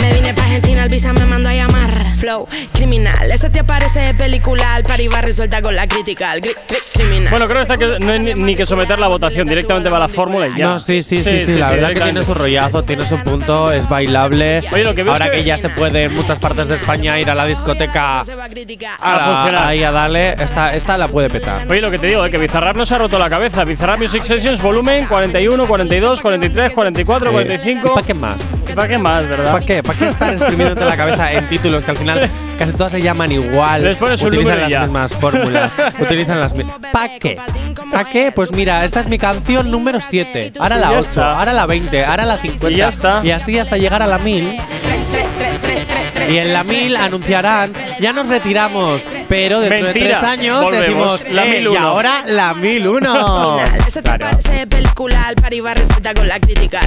Me 0.00 0.14
vine 0.14 0.34
pa' 0.34 0.42
Argentina, 0.42 0.84
el 0.84 0.88
visa 0.88 1.12
me 1.12 1.26
mandó 1.26 1.48
a 1.48 1.54
llamar 1.54 2.05
flow 2.16 2.48
criminal. 2.72 3.30
Esa 3.30 3.50
te 3.50 3.60
aparece 3.60 4.00
de 4.00 4.14
película, 4.14 4.80
va 5.12 5.20
resuelta 5.20 5.62
con 5.62 5.76
la 5.76 5.86
crítica. 5.86 6.34
Criminal. 6.94 7.30
Bueno, 7.30 7.46
creo 7.48 7.64
que 7.66 8.04
no 8.04 8.12
hay 8.12 8.34
ni, 8.34 8.56
que 8.56 8.66
someter 8.66 8.98
la 8.98 9.08
votación, 9.08 9.46
directamente 9.46 9.90
va 9.90 9.98
a 9.98 10.00
la 10.00 10.08
fórmula 10.08 10.48
y 10.48 10.58
ya. 10.58 10.64
No, 10.64 10.78
sí, 10.78 11.02
sí, 11.02 11.20
sí, 11.20 11.40
sí, 11.40 11.46
sí, 11.46 11.56
la 11.56 11.70
verdad 11.70 11.92
que 11.92 12.00
tiene 12.00 12.22
su 12.22 12.34
rollazo, 12.34 12.82
tiene 12.82 13.04
su 13.06 13.16
punto, 13.18 13.72
es 13.72 13.88
bailable. 13.88 14.62
Oye, 14.72 14.84
lo 14.84 14.94
que 14.94 15.02
Ahora 15.02 15.30
que, 15.30 15.44
ya 15.44 15.56
se 15.56 15.68
puede 15.68 16.04
en 16.04 16.14
muchas 16.14 16.40
partes 16.40 16.68
de 16.68 16.74
España 16.74 17.18
ir 17.20 17.30
a 17.30 17.34
la 17.34 17.46
discoteca 17.46 18.20
a, 18.20 18.24
funcionar. 18.24 19.66
Ahí 19.66 19.82
a 19.82 19.92
darle, 19.92 20.30
esta, 20.30 20.74
esta 20.74 20.96
la 20.96 21.08
puede 21.08 21.30
petar. 21.30 21.66
Oye, 21.68 21.80
lo 21.80 21.90
que 21.90 21.98
te 21.98 22.06
digo, 22.08 22.24
eh, 22.24 22.30
que 22.30 22.38
Bizarrap 22.38 22.82
se 22.84 22.94
ha 22.94 22.98
roto 22.98 23.18
la 23.18 23.28
cabeza. 23.28 23.64
Bizarrap 23.64 23.98
Music 23.98 24.22
Sessions, 24.22 24.60
volumen 24.62 25.06
41, 25.06 25.66
42, 25.66 26.22
43, 26.22 26.72
44, 26.72 27.28
eh, 27.28 27.32
45. 27.32 27.94
¿Para 27.94 28.06
qué 28.06 28.14
más? 28.14 28.54
¿Para 28.74 28.88
qué 28.88 28.98
más, 28.98 29.28
verdad? 29.28 29.52
¿Para 29.52 29.66
qué? 29.66 29.82
¿Para 29.82 29.98
qué 29.98 30.06
estar 30.06 30.32
exprimiéndote 30.32 30.84
la 30.84 30.96
cabeza 30.96 31.32
en 31.32 31.46
títulos 31.48 31.84
que 31.84 31.90
al 31.90 31.96
final 31.96 32.05
final 32.14 32.30
casi 32.58 32.72
todas 32.72 32.92
se 32.92 33.02
llaman 33.02 33.32
igual. 33.32 33.82
Les 33.82 33.96
pones 33.96 34.20
un 34.22 34.28
utilizan 34.28 34.60
las 34.60 34.70
ya. 34.70 34.80
mismas 34.82 35.14
fórmulas. 35.14 35.76
utilizan 36.00 36.40
las 36.40 36.54
mismas. 36.54 36.78
¿Para 36.92 37.18
qué? 37.18 37.36
¿Para 37.90 38.08
qué? 38.08 38.32
Pues 38.32 38.52
mira, 38.52 38.84
esta 38.84 39.00
es 39.00 39.08
mi 39.08 39.18
canción 39.18 39.70
número 39.70 40.00
7. 40.00 40.52
Ahora 40.58 40.76
la 40.76 40.92
8, 40.92 41.22
ahora 41.22 41.52
la 41.52 41.66
20, 41.66 42.04
ahora 42.04 42.24
la 42.24 42.36
50. 42.36 42.70
Y 42.70 42.76
ya 42.76 42.88
está. 42.88 43.20
Y 43.24 43.30
así 43.30 43.58
hasta 43.58 43.76
llegar 43.76 44.02
a 44.02 44.06
la 44.06 44.18
1000. 44.18 44.56
Y 46.30 46.38
en 46.38 46.52
la 46.52 46.64
1000 46.64 46.96
anunciarán, 46.96 47.72
ya 48.00 48.12
nos 48.12 48.28
retiramos, 48.28 49.06
pero 49.28 49.60
dentro 49.60 49.88
de 49.88 49.92
tres 49.92 50.22
años 50.22 50.70
decimos, 50.70 51.24
la 51.30 51.46
eh, 51.46 51.62
y 51.62 51.76
ahora 51.76 52.22
la 52.26 52.54
1001. 52.54 53.60
Ese 53.86 54.02
te 54.02 54.18
parece 54.18 54.52
de 54.52 54.66
película, 54.66 55.30
el 55.30 55.36
pari 55.36 55.60
resulta 55.60 56.14
con 56.14 56.28
la 56.28 56.38
crítica, 56.38 56.80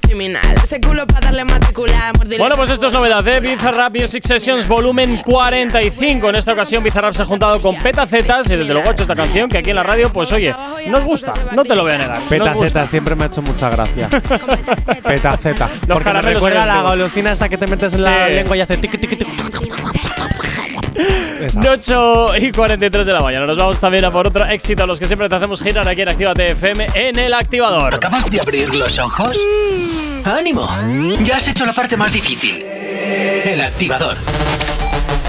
criminal. 0.00 0.54
Ese 0.62 0.80
culo 0.80 1.06
para 1.06 1.26
darle 1.26 1.44
matrícula, 1.44 2.12
Bueno, 2.38 2.56
pues 2.56 2.70
esto 2.70 2.86
es 2.86 2.92
novedad, 2.92 3.26
¿eh? 3.26 3.40
Bizarrap 3.40 3.96
Music 3.96 4.22
Sessions 4.22 4.68
volumen 4.68 5.22
45. 5.24 6.28
En 6.28 6.36
esta 6.36 6.52
ocasión 6.52 6.82
Bizarrap 6.82 7.14
se 7.14 7.22
ha 7.22 7.24
juntado 7.24 7.60
con 7.60 7.76
Petacetas 7.76 8.50
y 8.50 8.56
desde 8.56 8.72
luego 8.72 8.88
ha 8.88 8.92
hecho 8.92 9.02
esta 9.02 9.16
canción 9.16 9.48
que 9.48 9.58
aquí 9.58 9.70
en 9.70 9.76
la 9.76 9.82
radio, 9.82 10.12
pues 10.12 10.32
oye, 10.32 10.54
nos 10.88 11.04
gusta, 11.04 11.32
no 11.54 11.64
te 11.64 11.74
lo 11.74 11.82
voy 11.82 11.92
a 11.92 11.98
negar. 11.98 12.20
Petacetas 12.28 12.90
siempre 12.90 13.14
me 13.14 13.24
ha 13.24 13.26
hecho 13.26 13.42
mucha 13.42 13.70
gracia. 13.70 14.08
Petaceta. 15.02 15.70
Los 15.86 16.02
Porque 16.02 16.12
recuerda 16.22 16.66
la 16.66 16.82
golosina 16.82 17.32
hasta 17.32 17.48
que 17.48 17.58
te 17.58 17.66
metes 17.66 17.94
en 17.94 18.04
la 18.04 18.28
lengua 18.28 18.56
y 18.56 18.60
hace 18.60 18.76
tic, 18.76 18.98
tic, 19.00 19.18
tic. 19.18 20.01
8 21.66 22.36
y 22.38 22.52
43 22.52 23.06
de 23.06 23.12
la 23.12 23.20
mañana. 23.20 23.46
Nos 23.46 23.56
vamos 23.56 23.80
también 23.80 24.04
a 24.04 24.10
por 24.10 24.26
otro 24.26 24.44
éxito, 24.46 24.84
a 24.84 24.86
los 24.86 24.98
que 24.98 25.06
siempre 25.06 25.28
te 25.28 25.34
hacemos 25.34 25.62
girar 25.62 25.88
aquí 25.88 26.02
en 26.02 26.08
activa 26.08 26.34
TFM 26.34 26.86
en 26.94 27.18
el 27.18 27.34
activador. 27.34 27.94
¿Acabas 27.94 28.30
de 28.30 28.40
abrir 28.40 28.74
los 28.74 28.98
ojos? 28.98 29.38
¡Ánimo! 30.24 30.68
Ya 31.22 31.36
has 31.36 31.48
hecho 31.48 31.66
la 31.66 31.72
parte 31.72 31.96
más 31.96 32.12
difícil. 32.12 32.62
El 32.64 33.60
activador. 33.60 34.16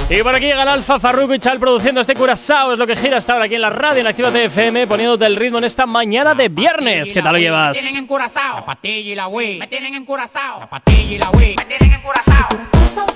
Y 0.09 0.21
por 0.21 0.35
aquí 0.35 0.45
llega 0.45 0.63
el 0.63 0.67
Alfa, 0.67 0.99
Farruko 0.99 1.33
produciendo 1.59 2.01
este 2.01 2.13
curazao. 2.13 2.73
Es 2.73 2.79
lo 2.79 2.85
que 2.85 2.95
gira 2.95 3.17
hasta 3.17 3.33
ahora 3.33 3.45
aquí 3.45 3.55
en 3.55 3.61
la 3.61 3.69
radio 3.69 4.01
en 4.01 4.07
Activa 4.07 4.29
FM, 4.29 4.85
poniéndote 4.85 5.25
el 5.25 5.35
ritmo 5.35 5.57
en 5.57 5.63
esta 5.63 5.85
mañana 5.85 6.35
de 6.35 6.49
viernes. 6.49 7.11
¿Qué 7.11 7.21
tal 7.21 7.33
lo 7.33 7.39
llevas? 7.39 7.77
Me 7.77 7.81
tienen 7.81 7.99
en 8.01 8.07
curazao. 8.07 8.55
La 8.57 8.65
patilla 8.65 9.11
y 9.11 9.15
la 9.15 9.27
wey. 9.27 9.59
Me 9.59 9.67
tienen 9.67 9.95
en 9.95 10.05
curazao. 10.05 10.59
La 10.59 10.69
patilla 10.69 11.11
y 11.11 11.17
la 11.17 11.29
wey. 11.31 11.55
Me 11.57 11.65
tienen 11.65 11.93
en 11.93 12.01
curazao. 12.01 13.12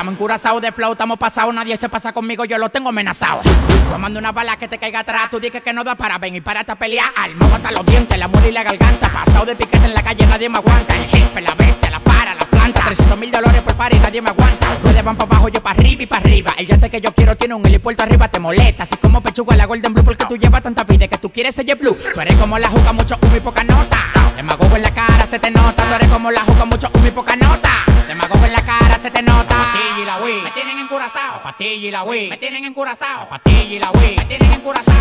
Estamos 0.00 0.14
encurazao 0.14 0.60
de 0.60 0.72
flow, 0.72 0.92
estamos 0.92 1.18
pasados, 1.18 1.52
nadie 1.52 1.76
se 1.76 1.90
pasa 1.90 2.12
conmigo, 2.12 2.46
yo 2.46 2.56
lo 2.56 2.70
tengo 2.70 2.88
amenazado. 2.88 3.42
Tomando 3.90 4.18
una 4.18 4.32
bala 4.32 4.56
que 4.56 4.66
te 4.66 4.78
caiga 4.78 5.00
atrás, 5.00 5.28
tú 5.30 5.38
dices 5.38 5.62
que 5.62 5.74
no 5.74 5.84
da 5.84 5.94
para 5.94 6.16
venir 6.16 6.42
para 6.42 6.60
esta 6.60 6.74
pelea. 6.76 7.12
Alma, 7.14 7.46
hasta 7.54 7.70
los 7.70 7.84
dientes, 7.84 8.18
la 8.18 8.26
muela 8.26 8.48
y 8.48 8.52
la 8.52 8.62
garganta. 8.62 9.10
Pasado 9.12 9.44
de 9.44 9.56
piquete 9.56 9.84
en 9.84 9.94
la 9.94 10.02
calle, 10.02 10.26
nadie 10.26 10.48
me 10.48 10.56
aguanta. 10.56 10.96
El 10.96 11.04
jefe, 11.04 11.42
la 11.42 11.54
bestia, 11.54 11.90
la 11.90 12.00
para, 12.00 12.34
la 12.34 12.49
levanta 12.60 12.84
300 12.84 13.18
mil 13.18 13.30
dólares 13.30 13.62
por 13.62 13.74
par 13.74 13.94
y 13.94 13.98
nadie 13.98 14.20
me 14.20 14.30
aguanta 14.30 14.66
Ustedes 14.72 15.04
van 15.04 15.16
para 15.16 15.30
abajo, 15.30 15.48
yo 15.48 15.62
para 15.62 15.78
arriba 15.78 16.02
y 16.02 16.06
para 16.06 16.22
arriba 16.22 16.54
El 16.58 16.66
yate 16.66 16.90
que 16.90 17.00
yo 17.00 17.12
quiero 17.12 17.36
tiene 17.36 17.54
un 17.54 17.66
helipuerto 17.66 18.02
arriba, 18.02 18.28
te 18.28 18.38
molesta 18.38 18.82
Así 18.82 18.96
como 18.96 19.22
pechuga 19.22 19.56
la 19.56 19.66
Golden 19.66 19.94
Blue 19.94 20.04
porque 20.04 20.24
tú 20.26 20.36
llevas 20.36 20.62
tanta 20.62 20.84
vida 20.84 21.08
que 21.08 21.18
tú 21.18 21.30
quieres 21.30 21.54
ser 21.54 21.74
blue 21.76 21.96
Tú 22.14 22.20
eres 22.20 22.36
como 22.36 22.58
la 22.58 22.68
juca, 22.68 22.92
mucho 22.92 23.16
humo 23.22 23.36
y 23.36 23.40
poca 23.40 23.64
nota 23.64 23.98
Demagogo 24.36 24.76
en 24.76 24.82
la 24.82 24.90
cara, 24.90 25.26
se 25.26 25.38
te 25.38 25.50
nota 25.50 25.82
Tú 25.84 25.94
eres 25.94 26.08
como 26.08 26.30
la 26.30 26.42
juca, 26.42 26.64
mucho 26.64 26.90
humo 26.92 27.06
y 27.06 27.10
poca 27.10 27.36
nota 27.36 27.84
Demagogo 28.06 28.44
en 28.44 28.52
la 28.52 28.62
cara, 28.62 28.98
se 28.98 29.10
te 29.10 29.22
nota 29.22 29.56
la 29.56 29.72
Patilla 29.72 30.02
y 30.02 30.04
la 30.04 30.18
Wii, 30.18 30.42
me 30.42 30.50
tienen 30.50 30.78
encurazao 30.78 31.36
la 31.36 31.42
Patilla 31.42 31.88
y 31.88 31.90
la 31.90 32.02
Wii, 32.04 32.30
me 32.30 32.36
tienen 32.36 32.64
encurazao 32.64 33.28
la 33.30 33.40
la 33.80 33.90
Wii, 33.92 34.16
me 34.16 34.24
tienen 34.26 34.52
encurazao 34.52 35.00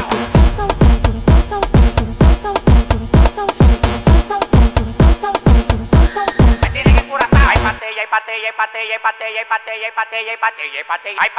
Hay 11.19 11.29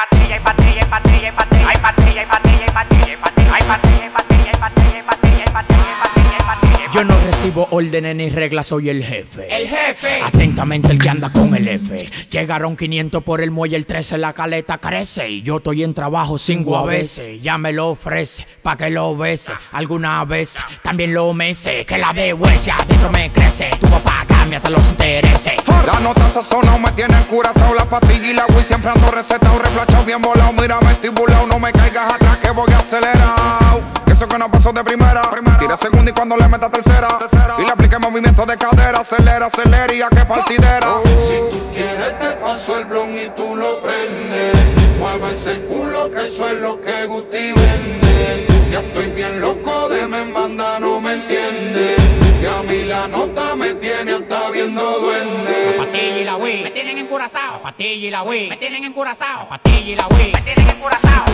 Yo 7.00 7.06
no 7.06 7.16
recibo 7.18 7.66
órdenes 7.70 8.14
ni 8.14 8.28
reglas, 8.28 8.66
soy 8.66 8.90
el 8.90 9.02
jefe. 9.02 9.46
El 9.48 9.66
jefe. 9.66 10.20
Atentamente 10.22 10.92
el 10.92 10.98
que 10.98 11.08
anda 11.08 11.30
con 11.30 11.54
el 11.54 11.66
F. 11.66 11.96
Llegaron 12.30 12.76
500 12.76 13.24
por 13.24 13.40
el 13.40 13.50
muelle, 13.50 13.74
el 13.76 13.86
13 13.86 14.18
la 14.18 14.34
caleta 14.34 14.76
crece. 14.76 15.30
Y 15.30 15.40
yo 15.40 15.56
estoy 15.56 15.82
en 15.82 15.94
trabajo 15.94 16.36
cinco 16.36 16.76
a 16.76 16.84
veces. 16.84 17.40
Ya 17.40 17.56
me 17.56 17.72
lo 17.72 17.88
ofrece, 17.88 18.46
pa' 18.62 18.76
que 18.76 18.90
lo 18.90 19.16
bese. 19.16 19.54
Alguna 19.72 20.22
vez 20.26 20.58
también 20.82 21.14
lo 21.14 21.32
mece. 21.32 21.86
Que 21.86 21.96
la 21.96 22.12
de 22.12 22.34
huesia 22.34 22.76
adentro 22.76 23.10
me 23.10 23.32
crece. 23.32 23.70
Tu 23.80 23.86
papá 23.88 24.26
cambia 24.28 24.58
hasta 24.58 24.68
los 24.68 24.86
intereses. 24.90 25.54
La 25.86 26.00
nota 26.00 26.28
sazonado 26.28 26.78
me 26.80 26.92
tienen 26.92 27.22
curazao. 27.30 27.74
La 27.74 27.86
pastilla 27.86 28.30
y 28.30 28.34
la 28.34 28.44
Wii 28.44 28.62
siempre 28.62 28.90
ando 28.90 29.10
recetado. 29.10 29.58
Reflachado 29.58 30.04
bien 30.04 30.20
volado. 30.20 30.52
Mira, 30.52 30.78
vestibulado. 30.80 31.46
No 31.46 31.58
me 31.58 31.72
caigas 31.72 32.12
atrás 32.12 32.36
que 32.36 32.50
voy 32.50 32.70
acelerado 32.74 33.99
que 34.28 34.38
no 34.38 34.50
pasó 34.50 34.72
de 34.72 34.84
primera. 34.84 35.22
primera, 35.30 35.58
Tira 35.58 35.76
segunda 35.76 36.10
y 36.10 36.14
cuando 36.14 36.36
le 36.36 36.48
meta 36.48 36.70
tercera. 36.70 37.18
Y 37.58 37.62
le 37.62 37.70
aplique 37.70 37.98
movimiento 37.98 38.44
de 38.44 38.56
cadera. 38.56 39.00
Acelera, 39.00 39.46
acelera 39.46 39.94
y 39.94 40.02
a 40.02 40.08
qué 40.08 40.24
partidera. 40.24 40.88
Si 41.04 41.36
tú 41.50 41.60
quieres, 41.72 42.18
te 42.18 42.30
paso 42.32 42.78
el 42.78 42.84
blon 42.84 43.16
y 43.16 43.28
tú 43.30 43.56
lo 43.56 43.80
prendes. 43.80 44.54
Mueve 44.98 45.32
ese 45.32 45.62
culo 45.62 46.10
que 46.10 46.26
eso 46.26 46.48
es 46.48 46.60
lo 46.60 46.80
que 46.80 47.06
Guti 47.06 47.52
vende. 47.52 48.46
Ya 48.70 48.80
estoy 48.80 49.08
bien 49.10 49.40
loco 49.40 49.88
de 49.88 50.06
me 50.06 50.24
manda, 50.24 50.78
no 50.78 51.00
me 51.00 51.14
entiende. 51.14 51.96
Y 52.42 52.46
a 52.46 52.62
mí 52.62 52.84
la 52.84 53.08
nota 53.08 53.54
me 53.56 53.74
tiene 53.74 54.12
hasta 54.12 54.50
viendo 54.50 54.82
duende. 55.00 55.76
La 55.76 55.84
patilla 55.84 56.18
y 56.18 56.24
la 56.24 56.36
wey, 56.36 56.62
me 56.62 56.70
tienen 56.70 56.98
encurazao. 56.98 57.52
La 57.52 57.62
patilla 57.62 58.06
y 58.06 58.10
la 58.10 58.22
wey, 58.22 58.48
me 58.48 58.56
tienen 58.56 58.84
encurazao. 58.84 59.40
La 59.40 59.48
patilla 59.48 59.90
y 59.90 59.96
la 59.96 60.06
wey, 60.08 60.32
me 60.32 60.42
tienen 60.42 60.68
encurazao. 60.68 61.24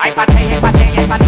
Ay, 0.00 0.12
pate, 0.12 0.60
pate, 0.60 1.08
pate. 1.08 1.27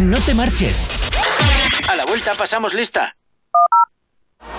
No 0.00 0.18
te 0.20 0.34
marches. 0.34 0.88
A 1.88 1.96
la 1.96 2.04
vuelta 2.04 2.34
pasamos 2.34 2.74
lista. 2.74 3.16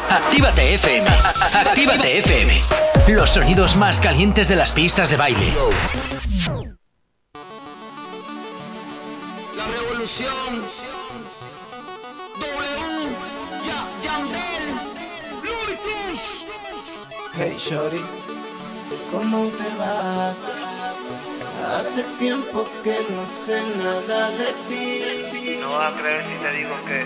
Actívate 0.10 0.74
FM. 0.76 1.08
Actívate 1.54 2.20
FM. 2.20 2.62
Los 3.10 3.30
sonidos 3.32 3.76
más 3.76 4.00
calientes 4.00 4.48
de 4.48 4.56
las 4.56 4.72
pistas 4.72 5.10
de 5.10 5.18
baile. 5.18 5.54
La 9.56 9.68
revolución. 9.68 10.66
W. 12.40 12.88
Hey, 17.36 17.56
Shorty. 17.60 18.02
¿Cómo 19.12 19.50
te 19.50 19.76
va? 19.78 20.34
Hace 21.76 22.04
tiempo 22.18 22.66
que 22.84 22.96
no 23.14 23.26
sé 23.26 23.62
nada 23.78 24.32
de 24.32 24.54
ti. 24.70 25.58
No 25.60 25.72
vas 25.72 25.94
a 25.94 25.98
creer 26.00 26.24
si 26.24 26.36
te 26.44 26.52
digo 26.58 26.76
que. 26.88 27.02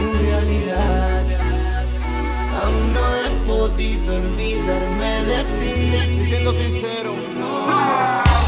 En 0.00 0.12
realidad, 0.26 1.24
aún 2.60 2.92
no 2.94 3.04
he 3.16 3.30
podido 3.46 4.16
olvidarme 4.16 5.24
de 5.24 5.44
ti. 5.60 6.26
Siendo 6.26 6.52
sincero, 6.52 7.12
no. 7.38 8.47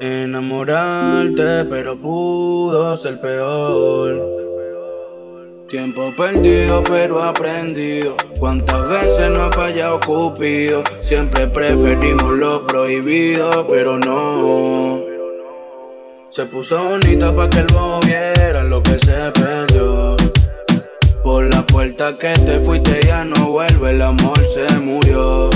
enamorarte, 0.00 1.64
pero 1.64 2.00
pudo 2.00 2.96
ser 2.96 3.20
peor. 3.20 4.38
Tiempo 5.68 6.14
perdido, 6.16 6.82
pero 6.82 7.22
aprendido. 7.22 8.16
Cuántas 8.38 8.88
veces 8.88 9.30
no 9.30 9.44
ha 9.44 9.52
fallado 9.52 10.00
Cupido. 10.00 10.82
Siempre 11.00 11.46
preferimos 11.46 12.38
lo 12.38 12.66
prohibido, 12.66 13.66
pero 13.66 13.98
no. 13.98 15.04
Se 16.30 16.46
puso 16.46 16.82
bonita 16.82 17.34
para 17.34 17.50
que 17.50 17.58
el 17.58 17.66
bobo 17.66 18.00
viera 18.00 18.64
lo 18.64 18.82
que 18.82 18.98
se 18.98 19.30
perdió. 19.32 20.16
Por 21.22 21.52
la 21.52 21.66
puerta 21.66 22.16
que 22.16 22.32
te 22.32 22.60
fuiste 22.60 23.00
ya 23.06 23.24
no 23.24 23.50
vuelve, 23.50 23.90
el 23.90 24.00
amor 24.00 24.38
se 24.48 24.78
murió. 24.78 25.50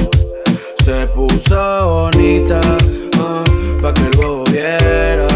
Se 0.85 1.07
puso 1.07 2.11
bonita 2.13 2.61
para 3.83 3.95
que 3.95 4.03
el 4.03 4.17
bobo 4.17 4.45
viera. 4.45 5.27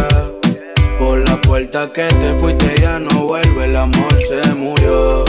Por 0.98 1.28
la 1.28 1.40
puerta 1.42 1.92
que 1.92 2.06
te 2.06 2.34
fuiste 2.38 2.80
ya 2.80 2.98
no 2.98 3.26
vuelve, 3.26 3.64
el 3.64 3.76
amor 3.76 4.12
se 4.22 4.54
murió. 4.54 5.24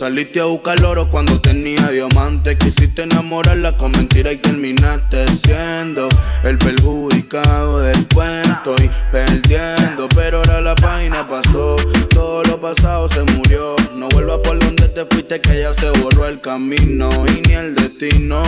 Saliste 0.00 0.40
a 0.40 0.46
buscar 0.46 0.82
oro 0.82 1.10
cuando 1.10 1.38
tenía 1.42 1.90
diamante. 1.90 2.56
Quisiste 2.56 3.02
enamorarla 3.02 3.76
con 3.76 3.92
mentira 3.92 4.32
y 4.32 4.38
terminaste 4.38 5.26
siendo 5.28 6.08
el 6.42 6.56
perjudicado 6.56 7.80
del 7.80 8.08
cuento 8.08 8.74
y 8.82 8.90
perdiendo. 9.12 10.08
Pero 10.16 10.38
ahora 10.38 10.62
la 10.62 10.74
página 10.74 11.28
pasó, 11.28 11.76
todo 12.08 12.42
lo 12.44 12.58
pasado 12.58 13.10
se 13.10 13.22
murió. 13.24 13.76
No 13.94 14.08
vuelvas 14.08 14.38
por 14.38 14.58
donde 14.58 14.88
te 14.88 15.04
fuiste, 15.04 15.38
que 15.38 15.60
ya 15.60 15.74
se 15.74 15.90
borró 15.90 16.24
el 16.28 16.40
camino 16.40 17.10
y 17.36 17.46
ni 17.46 17.52
el 17.52 17.74
destino 17.74 18.42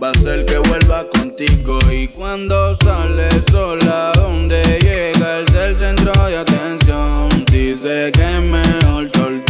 va 0.00 0.10
a 0.10 0.14
ser 0.14 0.44
que 0.44 0.58
vuelva 0.58 1.04
contigo. 1.08 1.80
Y 1.90 2.06
cuando 2.06 2.76
sales 2.76 3.42
sola, 3.50 4.12
donde 4.14 4.62
llegas 4.80 5.52
el 5.52 5.76
centro 5.76 6.12
de 6.28 6.38
atención, 6.38 7.28
dice 7.50 8.12
que 8.12 8.22
es 8.22 8.40
mejor 8.40 9.10
soltera 9.10 9.49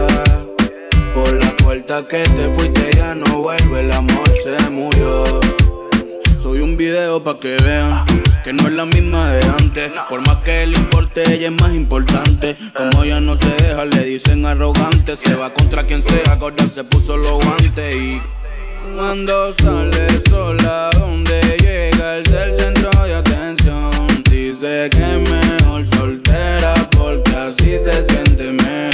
Puerta 1.71 2.05
que 2.05 2.21
te 2.23 2.53
fuiste 2.53 2.91
ya 2.97 3.15
no 3.15 3.43
vuelve, 3.43 3.79
el 3.79 3.93
amor 3.93 4.29
se 4.43 4.69
murió. 4.69 5.39
Soy 6.37 6.59
un 6.59 6.75
video 6.75 7.23
pa' 7.23 7.39
que 7.39 7.55
vean 7.63 8.03
que 8.43 8.51
no 8.51 8.67
es 8.67 8.73
la 8.73 8.85
misma 8.85 9.31
de 9.31 9.41
antes. 9.57 9.89
Por 10.09 10.19
más 10.27 10.39
que 10.39 10.65
le 10.65 10.77
importe, 10.77 11.23
ella 11.33 11.47
es 11.47 11.61
más 11.61 11.73
importante. 11.73 12.57
Como 12.75 13.05
ella 13.05 13.21
no 13.21 13.37
se 13.37 13.47
deja, 13.51 13.85
le 13.85 14.03
dicen 14.03 14.45
arrogante. 14.45 15.15
Se 15.15 15.33
va 15.35 15.49
contra 15.49 15.87
quien 15.87 16.01
sea, 16.01 16.33
ahora 16.41 16.67
se 16.67 16.83
puso 16.83 17.15
los 17.15 17.41
guantes 17.41 17.95
y. 17.95 18.21
Cuando 18.93 19.53
sale 19.53 20.09
sola, 20.29 20.89
donde 20.99 21.39
llega 21.57 22.17
el 22.17 22.23
del 22.23 22.53
centro 22.53 23.05
de 23.05 23.15
atención. 23.15 23.91
Dice 24.29 24.89
que 24.91 24.97
es 24.97 25.29
mejor 25.29 25.87
soltera 25.95 26.73
porque 26.97 27.31
así 27.33 27.79
se 27.79 28.03
siente 28.03 28.51
mejor. 28.51 28.90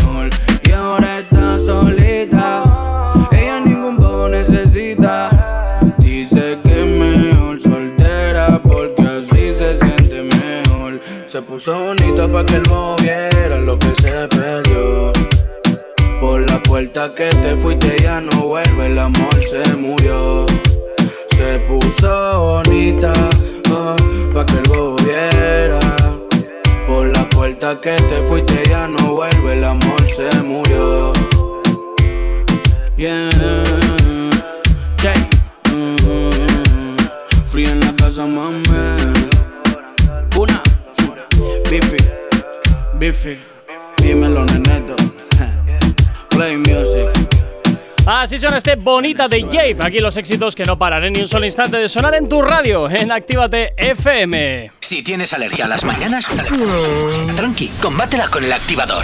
Se 11.38 11.44
puso 11.44 11.78
bonita 11.78 12.28
para 12.28 12.44
que 12.48 12.56
el 12.56 12.64
bobo 12.64 12.96
viera 12.96 13.60
lo 13.60 13.78
que 13.78 13.94
se 14.02 14.28
perdió. 14.28 15.14
Por 16.20 16.50
la 16.50 16.60
puerta 16.64 17.14
que 17.14 17.30
te 17.30 17.56
fuiste 17.58 17.96
ya 18.02 18.20
no 18.22 18.48
vuelve, 18.48 18.88
el 18.88 18.98
amor 18.98 19.36
se 19.48 19.76
murió. 19.76 20.48
Se 21.38 21.60
puso 21.68 22.40
bonita 22.40 23.14
para 24.34 24.46
que 24.48 24.54
el 24.54 24.64
bobo 24.68 24.96
viera. 25.06 25.80
Por 26.88 27.16
la 27.16 27.30
puerta 27.30 27.80
que 27.82 27.92
te 27.92 28.22
fuiste 28.28 28.56
ya 28.68 28.88
no 28.88 29.14
vuelve, 29.14 29.54
el 29.54 29.64
amor 29.64 30.02
se 30.10 30.42
murió. 30.42 31.14
Yeah, 32.98 33.30
yeah. 35.04 35.30
Mm, 35.72 37.60
en 37.60 37.80
la 37.80 37.96
casa, 37.96 38.26
mami. 38.26 38.87
Bifi, 41.70 41.98
bifi. 42.94 43.38
Dímelo, 43.98 44.46
neneto. 44.46 44.96
Play 46.30 46.56
music. 46.56 47.10
Así 48.06 48.38
suena 48.38 48.58
este 48.58 48.76
bonita 48.76 49.28
de 49.28 49.42
Jape. 49.42 49.78
Aquí 49.82 50.00
los 50.00 50.16
éxitos 50.16 50.56
que 50.56 50.64
no 50.64 50.80
paran 50.80 51.04
en 51.04 51.12
ni 51.12 51.22
un 51.22 51.28
solo 51.28 51.46
instante 51.46 51.76
de 51.76 51.90
sonar 51.90 52.16
en 52.16 52.30
tu 52.30 52.42
radio, 52.42 52.90
en 52.90 53.12
Actívate 53.12 53.74
FM. 53.76 54.72
Si 54.80 55.04
tienes 55.04 55.34
alergia 55.34 55.66
a 55.66 55.68
las 55.68 55.84
mañanas, 55.84 56.30
tranqui, 57.36 57.68
combátela 57.82 58.30
con 58.30 58.46
el 58.46 58.54
activador. 58.54 59.04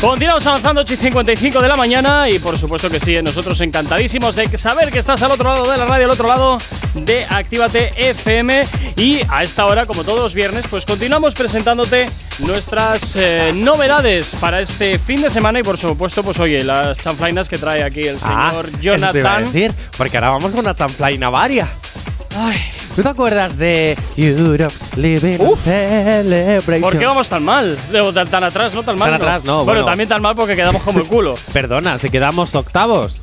Continuamos 0.00 0.46
avanzando 0.46 0.82
8 0.82 0.92
y 0.94 0.96
55 0.98 1.62
de 1.62 1.68
la 1.68 1.76
mañana 1.76 2.28
y 2.28 2.38
por 2.38 2.58
supuesto 2.58 2.90
que 2.90 3.00
sí, 3.00 3.16
nosotros 3.22 3.58
encantadísimos 3.62 4.36
de 4.36 4.54
saber 4.58 4.92
que 4.92 4.98
estás 4.98 5.22
al 5.22 5.30
otro 5.32 5.48
lado 5.48 5.70
de 5.70 5.78
la 5.78 5.86
radio, 5.86 6.04
al 6.04 6.10
otro 6.10 6.28
lado 6.28 6.58
de 6.94 7.24
Actívate 7.24 7.92
FM 8.10 8.66
y 8.96 9.22
a 9.30 9.42
esta 9.42 9.64
hora, 9.64 9.86
como 9.86 10.04
todos 10.04 10.20
los 10.20 10.34
viernes, 10.34 10.66
pues 10.68 10.84
continuamos 10.84 11.32
presentándote 11.34 12.10
nuestras 12.40 13.16
eh, 13.16 13.52
novedades 13.54 14.36
para 14.38 14.60
este 14.60 14.98
fin 14.98 15.22
de 15.22 15.30
semana 15.30 15.60
y 15.60 15.62
por 15.62 15.78
supuesto, 15.78 16.22
pues 16.22 16.38
oye, 16.38 16.62
las 16.62 16.98
chanflainas 16.98 17.48
que 17.48 17.56
trae 17.56 17.82
aquí 17.82 18.00
el 18.00 18.18
Ah, 18.22 18.50
señor 18.52 18.66
eso 18.66 18.76
te 18.78 18.84
iba 18.84 18.94
a 18.94 18.98
Jonathan. 18.98 19.44
decir, 19.44 19.72
porque 19.96 20.18
ahora 20.18 20.30
vamos 20.30 20.52
con 20.52 20.60
una 20.60 20.74
chanflaina 20.76 21.30
varia. 21.30 21.66
¿Tú 22.94 23.02
te 23.02 23.08
acuerdas 23.08 23.56
de 23.58 23.96
Europe's 24.16 24.96
Living 24.96 25.38
Celebration? 25.56 26.80
¿Por 26.82 26.98
qué 26.98 27.04
vamos 27.06 27.28
tan 27.28 27.44
mal? 27.44 27.76
Tan, 28.14 28.28
tan 28.28 28.44
atrás, 28.44 28.72
no 28.72 28.82
tan 28.84 28.96
mal. 28.96 29.10
Tan 29.10 29.20
atrás, 29.20 29.44
no, 29.44 29.56
Bueno, 29.64 29.80
bueno. 29.80 29.86
también 29.86 30.08
tan 30.08 30.22
mal 30.22 30.36
porque 30.36 30.54
quedamos 30.54 30.82
como 30.82 31.00
el 31.00 31.06
culo. 31.06 31.34
Perdona, 31.52 31.98
si 31.98 32.08
quedamos 32.10 32.54
octavos. 32.54 33.22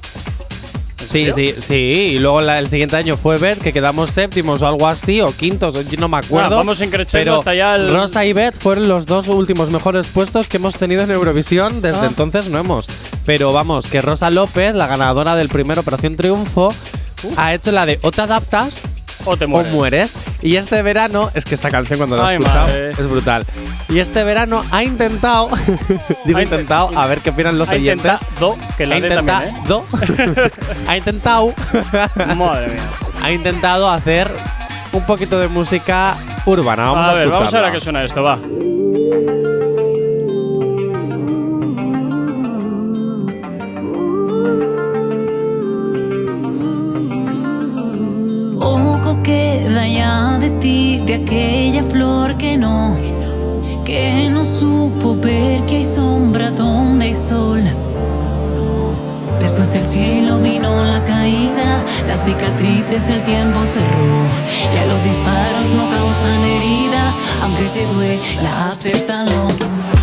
Sí, 1.07 1.30
sí, 1.34 1.53
sí. 1.59 1.74
Y 1.76 2.19
luego 2.19 2.39
la- 2.41 2.59
el 2.59 2.69
siguiente 2.69 2.95
año 2.95 3.17
fue 3.17 3.36
ver 3.38 3.57
que 3.59 3.74
quedamos 3.74 4.11
séptimos 4.11 4.61
o 4.61 4.67
algo 4.67 4.88
así, 4.88 5.19
o 5.22 5.36
quintos, 5.36 5.76
no 5.97 6.07
me 6.07 6.17
acuerdo. 6.17 6.55
Ah, 6.55 6.57
vamos 6.57 6.80
increciendo 6.82 7.32
pero 7.32 7.38
hasta 7.39 7.76
el- 7.76 7.93
Rosa 7.93 8.26
y 8.26 8.32
Beth 8.34 8.55
fueron 8.59 8.88
los 8.88 9.05
dos 9.05 9.28
últimos 9.28 9.69
mejores 9.72 10.07
puestos 10.07 10.47
que 10.47 10.57
hemos 10.57 10.78
tenido 10.78 11.03
en 11.03 11.11
Eurovisión. 11.11 11.82
Desde 11.82 12.01
Ah. 12.01 12.07
entonces 12.07 12.49
no 12.49 12.59
hemos. 12.59 12.88
Pero 13.26 13.51
vamos, 13.53 13.88
que 13.88 14.01
Rosa 14.01 14.30
López, 14.30 14.74
la 14.76 14.88
ganadora 14.88 15.36
del 15.36 15.49
primer 15.49 15.80
Operación 15.80 16.15
Triunfo, 16.17 16.74
ha 17.38 17.53
hecho 17.53 17.72
la 17.72 17.86
de 17.86 17.99
o 18.01 18.11
te 18.11 18.22
adaptas 18.22 18.82
o 19.26 19.38
te 19.38 19.47
mueres. 19.47 19.74
mueres. 19.74 20.15
Y 20.41 20.55
este 20.55 20.82
verano, 20.82 21.30
es 21.34 21.45
que 21.45 21.55
esta 21.55 21.69
canción 21.69 21.97
cuando 21.99 22.17
la 22.17 22.32
he 22.32 22.36
escuchado 22.36 22.67
madre. 22.67 22.91
es 22.91 23.09
brutal. 23.09 23.45
Y 23.89 23.99
este 23.99 24.24
verano 24.24 24.63
ha 24.72 24.84
intentado, 24.84 25.49
digo 26.26 26.39
Ha 26.39 26.43
intentado, 26.43 26.91
a 26.97 27.05
ver 27.07 27.19
qué 27.19 27.30
opinan 27.32 27.57
los 27.57 27.69
ha 27.69 27.76
oyentes. 27.76 28.05
intentado 28.22 28.57
que 28.78 28.86
la 28.86 28.95
ha 28.95 29.01
también, 29.01 29.41
¿eh? 29.41 29.47
intentado, 29.49 29.86
ha 30.88 30.97
intentado, 30.97 31.53
Madre 32.36 32.67
mía. 32.67 32.82
ha 33.22 33.32
intentado 33.32 33.89
hacer 33.89 34.32
un 34.93 35.05
poquito 35.05 35.39
de 35.39 35.47
música 35.47 36.13
urbana. 36.45 36.84
Vamos 36.89 37.07
a, 37.07 37.11
a 37.11 37.13
ver, 37.13 37.30
vamos 37.30 37.53
a 37.53 37.57
ver 37.57 37.65
a 37.69 37.72
qué 37.72 37.80
suena 37.80 38.03
esto, 38.03 38.24
va. 38.24 38.39
De 50.41 50.49
ti, 50.59 51.03
de 51.05 51.13
aquella 51.15 51.83
flor 51.83 52.35
que 52.35 52.57
no, 52.57 52.97
que 53.85 54.27
no 54.31 54.43
supo 54.43 55.15
ver 55.15 55.63
que 55.67 55.77
hay 55.77 55.85
sombra 55.85 56.49
donde 56.49 57.05
hay 57.05 57.13
sol. 57.13 57.61
Después 59.39 59.71
del 59.71 59.85
cielo 59.85 60.39
vino 60.39 60.83
la 60.83 61.03
caída, 61.05 61.83
las 62.07 62.25
cicatrices 62.25 63.07
el 63.09 63.23
tiempo 63.23 63.59
cerró. 63.71 64.25
Ya 64.73 64.85
los 64.87 65.03
disparos 65.03 65.69
no 65.77 65.87
causan 65.89 66.41
herida, 66.43 67.13
aunque 67.43 67.65
te 67.65 67.85
duela, 67.93 68.69
acéptalo. 68.71 70.00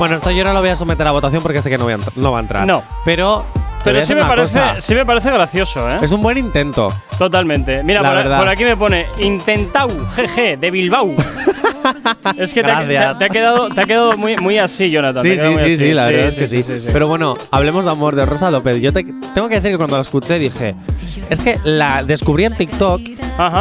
Bueno, 0.00 0.16
esto 0.16 0.30
yo 0.30 0.44
no 0.44 0.54
lo 0.54 0.60
voy 0.60 0.70
a 0.70 0.76
someter 0.76 1.06
a 1.06 1.10
votación 1.10 1.42
porque 1.42 1.60
sé 1.60 1.68
que 1.68 1.76
no, 1.76 1.84
voy 1.84 1.92
a 1.92 1.98
no 2.16 2.32
va 2.32 2.38
a 2.38 2.40
entrar. 2.40 2.66
No. 2.66 2.82
Pero. 3.04 3.44
Pero 3.84 4.00
sí 4.00 4.14
me, 4.14 4.24
parece, 4.24 4.58
sí 4.78 4.94
me 4.94 5.04
parece 5.04 5.30
gracioso, 5.30 5.86
¿eh? 5.90 5.98
Es 6.00 6.10
un 6.12 6.22
buen 6.22 6.38
intento. 6.38 6.88
Totalmente. 7.18 7.82
Mira, 7.82 8.02
por, 8.02 8.38
por 8.38 8.48
aquí 8.48 8.64
me 8.64 8.78
pone 8.78 9.06
Intentau, 9.18 9.90
GG, 9.90 10.58
de 10.58 10.70
Bilbao. 10.70 11.10
es 12.38 12.54
que 12.54 12.62
te 12.62 12.70
ha, 12.70 12.86
te 12.86 12.98
ha- 12.98 13.00
Gracias. 13.12 13.18
te 13.18 13.24
ha 13.24 13.28
quedado, 13.28 13.68
te 13.68 13.80
ha 13.80 13.84
quedado 13.84 14.16
muy, 14.16 14.36
muy 14.36 14.58
así, 14.58 14.90
Jonathan. 14.90 15.22
Sí, 15.22 15.36
sí, 15.36 15.40
sí, 15.40 15.64
así. 15.64 15.76
sí, 15.78 15.92
la 15.92 16.06
verdad 16.06 16.26
es 16.28 16.34
que 16.36 16.46
sí. 16.46 16.64
Pero 16.92 17.08
bueno, 17.08 17.34
hablemos 17.50 17.84
de 17.84 17.90
amor 17.90 18.16
de 18.16 18.26
Rosa 18.26 18.50
López. 18.50 18.80
Yo 18.80 18.92
te, 18.92 19.04
tengo 19.34 19.48
que 19.48 19.56
decir 19.56 19.70
que 19.72 19.76
cuando 19.76 19.96
la 19.96 20.02
escuché 20.02 20.38
dije, 20.38 20.74
es 21.28 21.40
que 21.40 21.58
la 21.64 22.02
descubrí 22.02 22.44
en 22.44 22.54
TikTok 22.54 23.00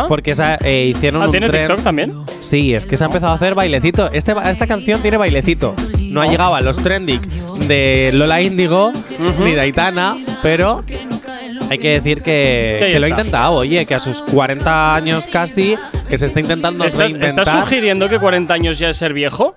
porque 0.08 0.32
esa, 0.32 0.56
eh, 0.64 0.92
hicieron 0.96 1.22
Ah, 1.22 1.26
un 1.26 1.32
¿tiene 1.32 1.48
tren- 1.48 1.68
TikTok 1.68 1.84
también? 1.84 2.14
Sí, 2.40 2.74
es 2.74 2.86
que 2.86 2.98
se 2.98 3.04
ha 3.04 3.08
empezado 3.08 3.32
a 3.34 3.36
hacer 3.36 3.56
bailecito. 3.56 4.10
Este, 4.12 4.34
esta 4.46 4.68
canción 4.68 5.02
tiene 5.02 5.18
bailecito. 5.18 5.74
No 6.10 6.22
ha 6.22 6.28
llegado 6.28 6.56
a 6.56 6.62
los 6.62 6.78
trending 6.78 7.22
de 7.68 8.10
Lola 8.14 8.42
Índigo 8.42 8.92
ni 9.44 9.52
de 9.54 9.62
Aitana, 9.62 10.16
pero 10.42 10.82
hay 11.70 11.78
que 11.78 11.90
decir 11.90 12.18
que, 12.18 12.76
Que 12.80 12.86
ahí 12.86 12.94
que 12.94 13.00
lo 13.00 13.06
ha 13.06 13.10
intentado. 13.10 13.54
Oye, 13.54 13.86
que 13.86 13.96
a 13.96 14.00
sus 14.00 14.22
40 14.24 14.96
años 14.96 15.28
casi, 15.28 15.76
que 16.08 16.18
se 16.18 16.26
está 16.26 16.40
intentando 16.40 16.86
¿Estás, 16.86 17.12
reinventar. 17.12 17.48
estás 17.48 17.64
sugiriendo 17.64 18.10
que 18.10 18.20
40 18.20 18.54
años 18.54 18.80
ya 18.80 18.90
es 18.90 18.98
ser 18.98 19.14
viejo? 19.14 19.56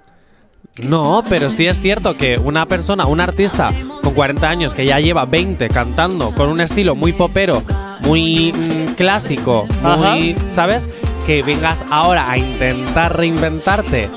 No, 0.83 1.23
pero 1.29 1.51
sí 1.51 1.67
es 1.67 1.81
cierto 1.81 2.17
que 2.17 2.39
una 2.39 2.67
persona, 2.67 3.05
un 3.07 3.21
artista 3.21 3.71
con 4.03 4.15
40 4.15 4.49
años 4.49 4.75
que 4.75 4.87
ya 4.87 5.01
lleva 5.01 5.27
20 5.27 5.69
cantando 5.69 6.31
con 6.35 6.49
un 6.49 6.63
estilo 6.63 6.95
muy 6.95 7.13
popero, 7.13 7.63
muy 8.05 8.53
mm, 8.53 8.95
clásico, 8.95 9.67
muy, 9.83 10.35
¿sabes? 10.49 10.89
Que 11.27 11.43
vengas 11.43 11.85
ahora 11.91 12.31
a 12.31 12.39
intentar 12.39 13.17
reinventarte, 13.17 14.09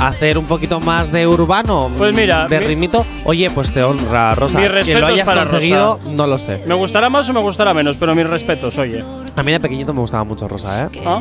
hacer 0.00 0.38
un 0.38 0.46
poquito 0.46 0.80
más 0.80 1.12
de 1.12 1.26
urbano, 1.26 1.90
Pues 1.96 2.14
mira, 2.14 2.46
de 2.48 2.60
mi- 2.60 2.66
ritmito, 2.66 3.04
oye, 3.24 3.50
pues 3.50 3.72
te 3.72 3.82
honra, 3.82 4.34
Rosa. 4.34 4.60
Mis 4.60 4.70
que 4.86 4.94
lo 4.94 5.06
hayas 5.06 5.26
para 5.26 5.42
conseguido, 5.42 5.98
Rosa. 6.02 6.10
no 6.12 6.26
lo 6.26 6.38
sé. 6.38 6.62
¿Me 6.66 6.74
gustará 6.74 7.08
más 7.10 7.28
o 7.28 7.32
me 7.32 7.40
gustará 7.40 7.74
menos? 7.74 7.96
Pero 7.96 8.14
mis 8.14 8.28
respetos, 8.28 8.78
oye. 8.78 9.04
A 9.36 9.42
mí 9.42 9.52
de 9.52 9.60
pequeñito 9.60 9.92
me 9.92 10.00
gustaba 10.00 10.24
mucho 10.24 10.48
Rosa, 10.48 10.84
¿eh? 10.84 10.88
¿Ah? 11.06 11.20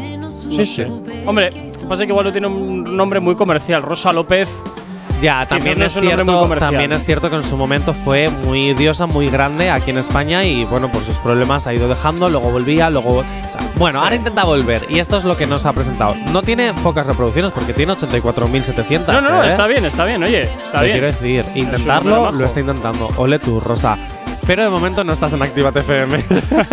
Sí, 0.50 0.66
sí. 0.66 0.84
Hombre, 1.26 1.50
pasa 1.88 2.04
que 2.06 2.10
igual 2.12 2.26
no 2.26 2.32
tiene 2.32 2.48
un 2.48 2.96
nombre 2.98 3.20
muy 3.20 3.36
comercial. 3.36 3.82
Rosa 3.82 4.12
López. 4.14 4.48
Ya, 5.22 5.46
también 5.46 5.78
no 5.78 5.86
es, 5.86 5.94
cierto, 5.94 6.48
también 6.58 6.94
es 6.94 7.04
cierto 7.04 7.30
que 7.30 7.36
en 7.36 7.44
su 7.44 7.58
momento 7.58 7.94
fue 7.94 8.30
muy 8.30 8.74
diosa, 8.74 9.06
muy 9.06 9.28
grande 9.28 9.70
aquí 9.70 9.92
en 9.92 9.98
España 9.98 10.46
y 10.46 10.64
bueno, 10.66 10.90
por 10.90 11.04
sus 11.04 11.18
problemas 11.18 11.68
ha 11.68 11.74
ido 11.74 11.90
dejando, 11.90 12.30
luego 12.30 12.52
volvía, 12.52 12.90
luego… 12.90 13.24
Bueno, 13.76 14.02
ahora 14.02 14.16
intenta 14.16 14.44
volver 14.44 14.86
y 14.90 15.00
esto 15.00 15.18
es 15.18 15.24
lo 15.24 15.36
que 15.38 15.46
nos 15.46 15.66
ha 15.66 15.74
presentado. 15.74 16.16
No 16.32 16.42
tiene 16.42 16.74
pocas 16.74 17.06
reproducciones 17.06 17.52
porque 17.52 17.74
tiene 17.74 17.94
84.700. 17.94 19.08
No, 19.08 19.22
no, 19.22 19.30
no, 19.30 19.44
¿eh? 19.44 19.50
está 19.50 19.68
bien, 19.68 19.86
está 19.86 20.06
bien, 20.06 20.24
oye. 20.24 20.44
Está 20.44 20.80
Te 20.80 20.86
bien. 20.86 21.00
quiero 21.00 21.08
decir, 21.08 21.46
intentarlo 21.56 22.32
lo 22.32 22.46
está 22.46 22.60
intentando. 22.60 23.10
Ole 23.18 23.40
tú, 23.40 23.60
Rosa. 23.60 23.98
Pero 24.50 24.64
de 24.64 24.70
momento 24.72 25.04
no 25.04 25.14
estás 25.14 25.32
en 25.34 25.44
Activa 25.44 25.70
FM. 25.76 26.24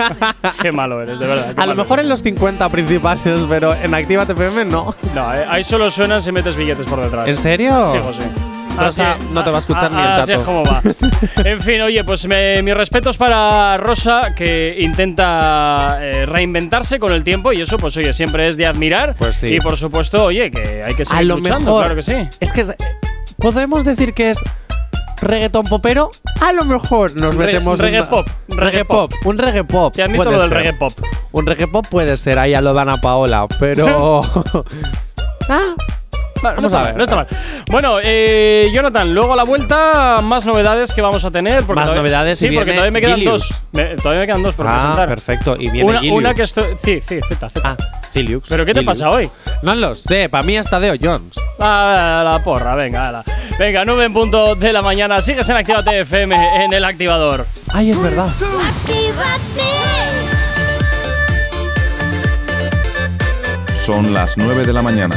Qué 0.62 0.72
malo 0.72 1.02
eres, 1.02 1.18
de 1.18 1.26
verdad. 1.26 1.52
A 1.58 1.66
lo 1.66 1.74
mejor 1.74 2.00
en 2.00 2.08
los 2.08 2.22
50 2.22 2.66
principales, 2.70 3.20
pero 3.50 3.74
en 3.74 3.92
Activa 3.92 4.22
FM 4.22 4.64
no. 4.64 4.94
No, 5.14 5.34
eh, 5.34 5.44
ahí 5.46 5.62
solo 5.62 5.90
suenan 5.90 6.22
si 6.22 6.32
metes 6.32 6.56
billetes 6.56 6.86
por 6.86 7.02
detrás. 7.02 7.28
¿En 7.28 7.36
serio? 7.36 7.92
Sí, 7.92 7.98
José. 8.02 8.22
Rosa, 8.78 9.12
Así- 9.12 9.24
no 9.30 9.44
te 9.44 9.50
va 9.50 9.56
a 9.56 9.60
escuchar 9.60 9.90
ni 9.90 10.00
el 10.00 10.06
Así 10.06 10.32
es 10.32 10.38
tato. 10.38 10.44
como 10.46 10.62
va. 10.64 10.80
en 11.44 11.60
fin, 11.60 11.82
oye, 11.82 12.02
pues 12.02 12.26
me- 12.26 12.62
mis 12.62 12.74
respetos 12.74 13.18
para 13.18 13.74
Rosa, 13.74 14.34
que 14.34 14.74
intenta 14.78 15.98
eh, 16.00 16.24
reinventarse 16.24 16.98
con 16.98 17.12
el 17.12 17.24
tiempo 17.24 17.52
y 17.52 17.60
eso, 17.60 17.76
pues 17.76 17.94
oye, 17.98 18.14
siempre 18.14 18.48
es 18.48 18.56
de 18.56 18.64
admirar. 18.66 19.16
Pues 19.18 19.36
sí. 19.36 19.56
Y 19.56 19.60
por 19.60 19.76
supuesto, 19.76 20.24
oye, 20.24 20.50
que 20.50 20.82
hay 20.82 20.94
que 20.94 21.04
seguir 21.04 21.20
A 21.20 21.24
lo 21.24 21.36
luchando, 21.36 21.58
mejor. 21.72 21.80
claro 21.82 21.96
que 21.96 22.02
sí. 22.02 22.14
Es 22.40 22.52
que 22.52 22.62
es- 22.62 22.74
podremos 23.38 23.84
decir 23.84 24.14
que 24.14 24.30
es 24.30 24.42
reggaetón 25.22 25.64
popero. 25.64 26.10
A 26.40 26.52
lo 26.52 26.64
mejor 26.64 27.14
nos 27.20 27.34
Re- 27.36 27.46
metemos 27.46 27.78
reggae 27.78 28.02
pop, 28.04 28.26
reggae 28.48 28.84
pop, 28.84 29.12
un 29.24 29.38
reggae 29.38 29.64
pop. 29.64 29.92
Te 29.94 30.02
admito 30.02 30.24
lo 30.30 30.40
del 30.40 30.50
reggae 30.50 30.72
pop. 30.74 30.92
Un 31.32 31.46
reggae 31.46 31.66
pop 31.66 31.84
puede 31.90 32.16
ser 32.16 32.38
ahí 32.38 32.54
a 32.54 32.60
lo 32.60 32.72
Dana 32.74 32.98
Paola, 33.00 33.46
pero 33.58 33.86
no 35.48 35.64
Vamos 36.42 36.64
está 36.64 36.76
a 36.76 36.80
mal, 36.80 36.84
ver. 36.84 36.96
no 36.96 37.02
está 37.04 37.16
mal. 37.16 37.26
Bueno, 37.70 37.96
eh, 38.02 38.70
Jonathan, 38.72 39.12
luego 39.14 39.32
a 39.32 39.36
la 39.36 39.44
vuelta 39.44 40.20
más 40.22 40.44
novedades 40.46 40.92
que 40.92 41.00
vamos 41.00 41.24
a 41.24 41.30
tener. 41.30 41.64
Porque 41.64 41.80
Más 41.80 41.88
todavía- 41.88 42.02
novedades 42.02 42.38
Sí, 42.38 42.46
y 42.48 42.54
porque 42.54 42.72
todavía 42.72 42.90
me 42.92 43.00
quedan 43.00 43.16
Gilius. 43.16 43.48
dos. 43.48 43.62
Me- 43.72 43.96
todavía 43.96 44.20
me 44.20 44.26
quedan 44.26 44.42
dos 44.42 44.54
por 44.54 44.66
Ah, 44.68 44.74
presentar. 44.74 45.08
perfecto. 45.08 45.56
Y 45.58 45.70
viene 45.70 45.88
una, 45.90 46.00
Gilius. 46.00 46.16
una 46.18 46.34
que 46.34 46.42
estoy. 46.42 46.64
Sí, 46.84 47.00
sí, 47.06 47.20
Z, 47.28 47.48
Z. 47.48 47.60
Ah, 47.64 47.76
¿Pero 48.48 48.64
qué 48.64 48.72
te 48.72 48.82
pasa 48.82 49.10
hoy? 49.10 49.28
No 49.62 49.74
lo 49.74 49.92
sé, 49.92 50.30
para 50.30 50.42
mí 50.42 50.56
está 50.56 50.80
Deo 50.80 50.94
Jones. 51.00 51.34
Ah, 51.58 52.22
la 52.24 52.42
porra, 52.42 52.74
venga, 52.74 53.08
ala. 53.08 53.24
Venga, 53.58 53.84
9 53.84 54.04
en 54.04 54.12
punto 54.14 54.54
de 54.54 54.72
la 54.72 54.80
mañana. 54.80 55.20
Sigues 55.20 55.46
en 55.50 55.56
Actívate 55.56 56.00
FM 56.00 56.64
en 56.64 56.72
el 56.72 56.84
activador. 56.84 57.46
Ay, 57.68 57.90
es 57.90 58.02
verdad. 58.02 58.30
Son 63.74 64.14
las 64.14 64.38
9 64.38 64.64
de 64.64 64.72
la 64.72 64.80
mañana. 64.82 65.16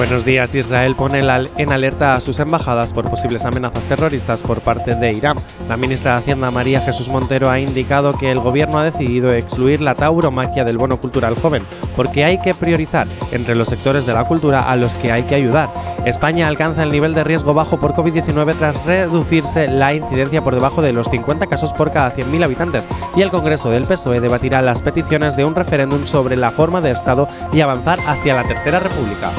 Buenos 0.00 0.24
días. 0.24 0.54
Israel 0.54 0.96
pone 0.96 1.18
en 1.18 1.72
alerta 1.72 2.14
a 2.14 2.22
sus 2.22 2.38
embajadas 2.40 2.94
por 2.94 3.10
posibles 3.10 3.44
amenazas 3.44 3.84
terroristas 3.84 4.42
por 4.42 4.62
parte 4.62 4.94
de 4.94 5.12
Irán. 5.12 5.36
La 5.68 5.76
ministra 5.76 6.12
de 6.12 6.18
Hacienda 6.20 6.50
María 6.50 6.80
Jesús 6.80 7.08
Montero 7.08 7.50
ha 7.50 7.60
indicado 7.60 8.16
que 8.16 8.30
el 8.30 8.40
gobierno 8.40 8.78
ha 8.78 8.84
decidido 8.84 9.30
excluir 9.34 9.82
la 9.82 9.94
tauromaquia 9.94 10.64
del 10.64 10.78
bono 10.78 10.96
cultural 10.96 11.34
joven 11.34 11.66
porque 11.96 12.24
hay 12.24 12.40
que 12.40 12.54
priorizar 12.54 13.06
entre 13.30 13.54
los 13.54 13.68
sectores 13.68 14.06
de 14.06 14.14
la 14.14 14.24
cultura 14.24 14.70
a 14.70 14.74
los 14.74 14.96
que 14.96 15.12
hay 15.12 15.24
que 15.24 15.34
ayudar. 15.34 15.68
España 16.06 16.48
alcanza 16.48 16.82
el 16.82 16.92
nivel 16.92 17.12
de 17.12 17.22
riesgo 17.22 17.52
bajo 17.52 17.78
por 17.78 17.92
COVID-19 17.92 18.56
tras 18.56 18.82
reducirse 18.86 19.68
la 19.68 19.92
incidencia 19.92 20.40
por 20.40 20.54
debajo 20.54 20.80
de 20.80 20.94
los 20.94 21.10
50 21.10 21.46
casos 21.46 21.74
por 21.74 21.92
cada 21.92 22.16
100.000 22.16 22.42
habitantes 22.42 22.88
y 23.14 23.20
el 23.20 23.28
Congreso 23.28 23.68
del 23.68 23.84
PSOE 23.84 24.20
debatirá 24.20 24.62
las 24.62 24.80
peticiones 24.80 25.36
de 25.36 25.44
un 25.44 25.54
referéndum 25.54 26.06
sobre 26.06 26.38
la 26.38 26.52
forma 26.52 26.80
de 26.80 26.90
Estado 26.90 27.28
y 27.52 27.60
avanzar 27.60 27.98
hacia 28.06 28.34
la 28.34 28.44
Tercera 28.44 28.78
República. 28.80 29.30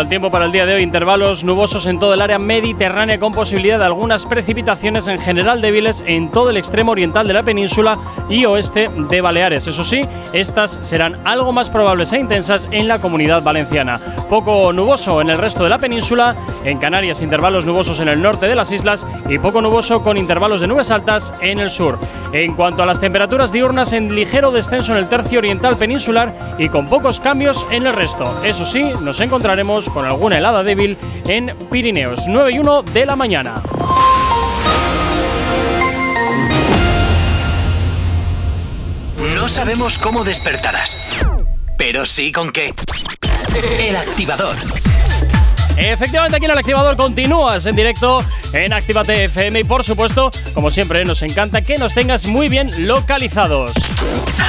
Al 0.00 0.08
tiempo 0.08 0.30
para 0.30 0.46
el 0.46 0.52
día 0.52 0.66
de 0.66 0.74
hoy, 0.74 0.82
intervalos 0.82 1.44
nubosos 1.44 1.86
en 1.86 1.98
todo 1.98 2.14
el 2.14 2.20
área 2.20 2.38
mediterránea 2.38 3.20
con 3.20 3.32
posibilidad 3.32 3.78
de 3.78 3.84
algunas 3.84 4.26
precipitaciones 4.26 5.06
en 5.08 5.20
general 5.20 5.60
débiles 5.60 6.02
en 6.06 6.30
todo 6.30 6.50
el 6.50 6.56
extremo 6.56 6.92
oriental 6.92 7.26
de 7.26 7.34
la 7.34 7.42
península 7.42 7.98
y 8.28 8.44
oeste 8.44 8.88
de 8.88 9.20
Baleares. 9.20 9.66
Eso 9.66 9.84
sí, 9.84 10.00
estas 10.32 10.78
serán 10.82 11.18
algo 11.24 11.52
más 11.52 11.70
probables 11.70 12.12
e 12.12 12.18
intensas 12.18 12.68
en 12.70 12.88
la 12.88 12.98
comunidad 12.98 13.42
valenciana. 13.42 14.00
Poco 14.28 14.72
nuboso 14.72 15.20
en 15.20 15.30
el 15.30 15.38
resto 15.38 15.62
de 15.64 15.70
la 15.70 15.78
península, 15.78 16.34
en 16.64 16.78
Canarias 16.78 17.22
intervalos 17.22 17.66
nubosos 17.66 18.00
en 18.00 18.08
el 18.08 18.20
norte 18.20 18.46
de 18.46 18.54
las 18.54 18.72
islas 18.72 19.06
y 19.28 19.38
poco 19.38 19.60
nuboso 19.60 20.02
con 20.02 20.16
intervalos 20.16 20.60
de 20.60 20.66
nubes 20.66 20.90
altas 20.90 21.32
en 21.40 21.60
el 21.60 21.70
sur. 21.70 21.98
En 22.32 22.54
cuanto 22.54 22.82
a 22.82 22.86
las 22.86 23.00
temperaturas 23.00 23.52
diurnas, 23.52 23.92
en 23.92 24.14
ligero 24.14 24.50
descenso 24.50 24.92
en 24.92 24.98
el 24.98 25.08
tercio 25.08 25.38
oriental 25.38 25.76
peninsular 25.76 26.56
y 26.58 26.68
con 26.68 26.88
pocos 26.88 27.20
cambios 27.20 27.66
en 27.70 27.86
el 27.86 27.92
resto. 27.92 28.40
Eso 28.44 28.64
sí, 28.64 28.90
nos 29.00 29.20
encontraremos 29.20 29.83
con 29.88 30.04
alguna 30.04 30.38
helada 30.38 30.62
débil 30.62 30.96
en 31.26 31.54
Pirineos, 31.70 32.24
9 32.26 32.52
y 32.52 32.58
1 32.58 32.82
de 32.82 33.06
la 33.06 33.16
mañana. 33.16 33.62
No 39.36 39.48
sabemos 39.48 39.98
cómo 39.98 40.24
despertarás, 40.24 41.26
pero 41.76 42.06
sí 42.06 42.32
con 42.32 42.50
qué. 42.50 42.70
El 43.80 43.96
activador. 43.96 44.56
Efectivamente, 45.76 46.36
aquí 46.36 46.44
en 46.44 46.52
el 46.52 46.58
activador 46.58 46.96
continúas 46.96 47.66
en 47.66 47.74
directo 47.74 48.24
en 48.52 48.72
Actívate 48.72 49.24
FM 49.24 49.60
y 49.60 49.64
por 49.64 49.82
supuesto, 49.82 50.30
como 50.54 50.70
siempre, 50.70 51.04
nos 51.04 51.22
encanta 51.22 51.62
que 51.62 51.76
nos 51.76 51.94
tengas 51.94 52.26
muy 52.26 52.48
bien 52.48 52.70
localizados. 52.86 53.72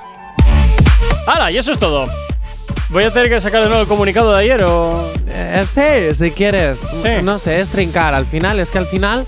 ¡Hala! 1.27 1.51
Y 1.51 1.59
eso 1.59 1.73
es 1.73 1.79
todo. 1.79 2.07
Voy 2.89 3.05
a 3.05 3.13
tener 3.13 3.29
que 3.29 3.41
sacar 3.41 3.63
de 3.63 3.67
nuevo 3.69 3.83
el 3.83 3.89
comunicado 3.89 4.33
de 4.33 4.41
ayer 4.41 4.63
o. 4.65 5.11
Eh, 5.29 5.65
sí, 5.67 6.15
si 6.17 6.31
quieres. 6.31 6.79
Sí. 7.03 7.09
No 7.23 7.39
sé, 7.39 7.61
es 7.61 7.69
trincar. 7.69 8.15
Al 8.15 8.27
final, 8.27 8.61
es 8.61 8.71
que 8.71 8.79
al 8.79 8.87
final. 8.87 9.27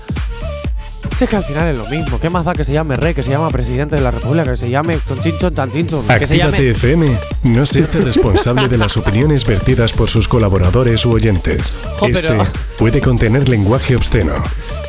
Sí, 1.17 1.27
que 1.27 1.35
al 1.35 1.43
final 1.43 1.67
es 1.67 1.75
lo 1.77 1.85
mismo. 1.89 2.17
¿Qué 2.17 2.29
más 2.29 2.45
da 2.45 2.53
que 2.53 2.63
se 2.63 2.71
llame 2.71 2.95
rey, 2.95 3.13
que 3.13 3.23
se 3.23 3.29
llame 3.29 3.49
presidente 3.51 3.97
de 3.97 4.01
la 4.01 4.11
república, 4.11 4.51
que 4.51 4.55
se 4.55 4.69
llame 4.69 4.95
Tonchinchon 5.05 5.53
Tanchinchon? 5.53 6.07
Que 6.07 6.25
se 6.25 6.37
llame. 6.37 6.69
FM 6.69 7.07
no 7.43 7.65
se 7.65 7.83
hace 7.83 7.99
responsable 7.99 8.69
de 8.69 8.77
las 8.77 8.95
opiniones 8.95 9.45
vertidas 9.45 9.91
por 9.91 10.09
sus 10.09 10.29
colaboradores 10.29 11.05
u 11.05 11.11
oyentes. 11.11 11.75
Jo, 11.97 12.05
Este 12.07 12.29
pero- 12.29 12.47
puede 12.77 13.01
contener 13.01 13.49
lenguaje 13.49 13.97
obsceno. 13.97 14.31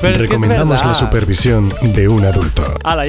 Pero 0.01 0.15
es 0.15 0.19
que 0.19 0.25
es 0.25 0.31
Recomendamos 0.31 0.85
la 0.85 0.95
supervisión 0.95 1.69
de 1.83 2.09
un 2.09 2.25
adulto. 2.25 2.63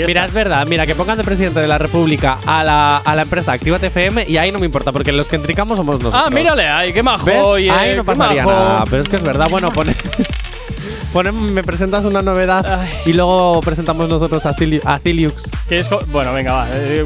Mira, 0.08 0.22
está. 0.22 0.26
es 0.26 0.34
verdad. 0.34 0.68
Mira, 0.68 0.86
que 0.86 0.94
pongan 0.96 1.18
de 1.18 1.24
presidente 1.24 1.60
de 1.60 1.68
la 1.68 1.78
república 1.78 2.38
a 2.46 2.64
la, 2.64 2.98
a 2.98 3.16
la 3.16 3.22
empresa 3.22 3.54
Actívate 3.54 3.88
FM 3.88 4.26
y 4.28 4.38
ahí 4.38 4.52
no 4.52 4.60
me 4.60 4.66
importa, 4.66 4.92
porque 4.92 5.12
los 5.12 5.28
que 5.30 5.38
trincamos 5.40 5.78
somos 5.78 6.00
nosotros. 6.00 6.24
Ah, 6.26 6.30
mírale 6.30 6.68
ahí, 6.68 6.92
qué 6.94 7.02
majo. 7.04 7.26
¿Ves? 7.26 7.42
oye, 7.44 7.72
ahí 7.72 7.96
no 7.96 8.04
pasaría 8.04 8.44
majo. 8.46 8.60
nada. 8.60 8.84
Pero 8.90 9.02
es 9.04 9.08
que 9.10 9.16
es 9.16 9.24
verdad. 9.24 9.48
Bueno, 9.50 9.70
pone. 9.72 9.96
me 11.54 11.64
presentas 11.64 12.06
una 12.06 12.22
novedad 12.22 12.88
y 13.06 13.14
luego 13.14 13.60
presentamos 13.62 14.08
nosotros 14.08 14.46
a, 14.46 14.54
Cili- 14.54 14.82
a 14.86 14.98
Ciliux. 15.00 15.50
Que 15.68 15.76
es 15.80 15.90
bueno, 16.08 16.34
venga, 16.34 16.54
va. 16.54 16.68
eh, 16.74 17.06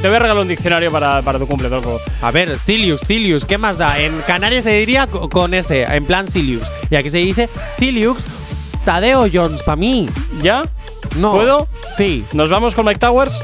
te 0.00 0.06
voy 0.08 0.16
a 0.16 0.18
regalar 0.20 0.42
un 0.42 0.48
diccionario 0.48 0.90
para, 0.92 1.22
para 1.22 1.38
tu 1.38 1.46
cumple. 1.46 1.68
A 2.22 2.30
ver, 2.30 2.58
Cilius, 2.58 3.00
Cilius, 3.06 3.44
¿qué 3.44 3.58
más 3.58 3.78
da? 3.78 3.98
En 3.98 4.20
Canarias 4.26 4.64
se 4.64 4.70
diría 4.78 5.06
co- 5.06 5.28
con 5.28 5.54
ese, 5.54 5.82
en 5.84 6.04
plan 6.04 6.28
Cilius. 6.28 6.70
Y 6.90 6.96
aquí 6.96 7.10
se 7.10 7.18
dice 7.18 7.48
Ciliux 7.78 8.24
Tadeo 8.88 9.26
Jones, 9.30 9.62
para 9.62 9.76
mí. 9.76 10.08
¿Ya? 10.40 10.62
No. 11.18 11.34
¿Puedo? 11.34 11.68
Sí, 11.98 12.24
¿Nos 12.32 12.48
vamos 12.48 12.74
con 12.74 12.86
Mike 12.86 12.98
Towers? 12.98 13.38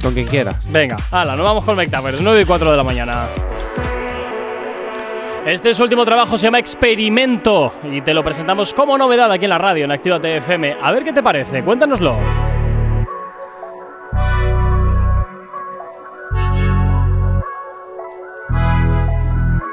con 0.00 0.14
quien 0.14 0.28
quieras. 0.28 0.70
Venga, 0.70 0.94
hala, 1.10 1.34
nos 1.34 1.44
vamos 1.44 1.64
con 1.64 1.76
Mike 1.76 1.90
Towers, 1.90 2.20
9 2.20 2.42
y 2.42 2.44
4 2.44 2.70
de 2.70 2.76
la 2.76 2.84
mañana. 2.84 3.24
Este 5.46 5.70
es 5.70 5.76
su 5.76 5.82
último 5.82 6.04
trabajo, 6.04 6.38
se 6.38 6.44
llama 6.44 6.60
Experimento 6.60 7.72
y 7.90 8.02
te 8.02 8.14
lo 8.14 8.22
presentamos 8.22 8.72
como 8.72 8.96
novedad 8.96 9.32
aquí 9.32 9.46
en 9.46 9.50
la 9.50 9.58
radio, 9.58 9.84
en 9.84 9.90
Actívate 9.90 10.36
FM. 10.36 10.76
A 10.80 10.92
ver 10.92 11.02
qué 11.02 11.12
te 11.12 11.24
parece, 11.24 11.64
cuéntanoslo. 11.64 12.16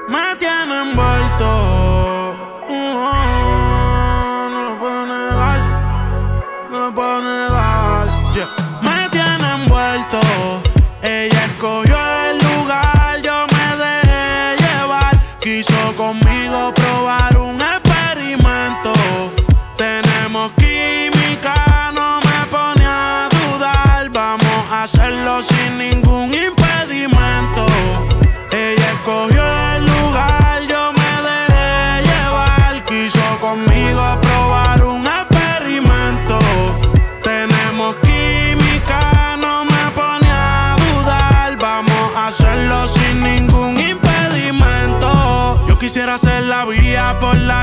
me 0.07 0.35
tiene 0.39 0.81
envuelto. 0.81 1.70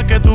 Que 0.09 0.19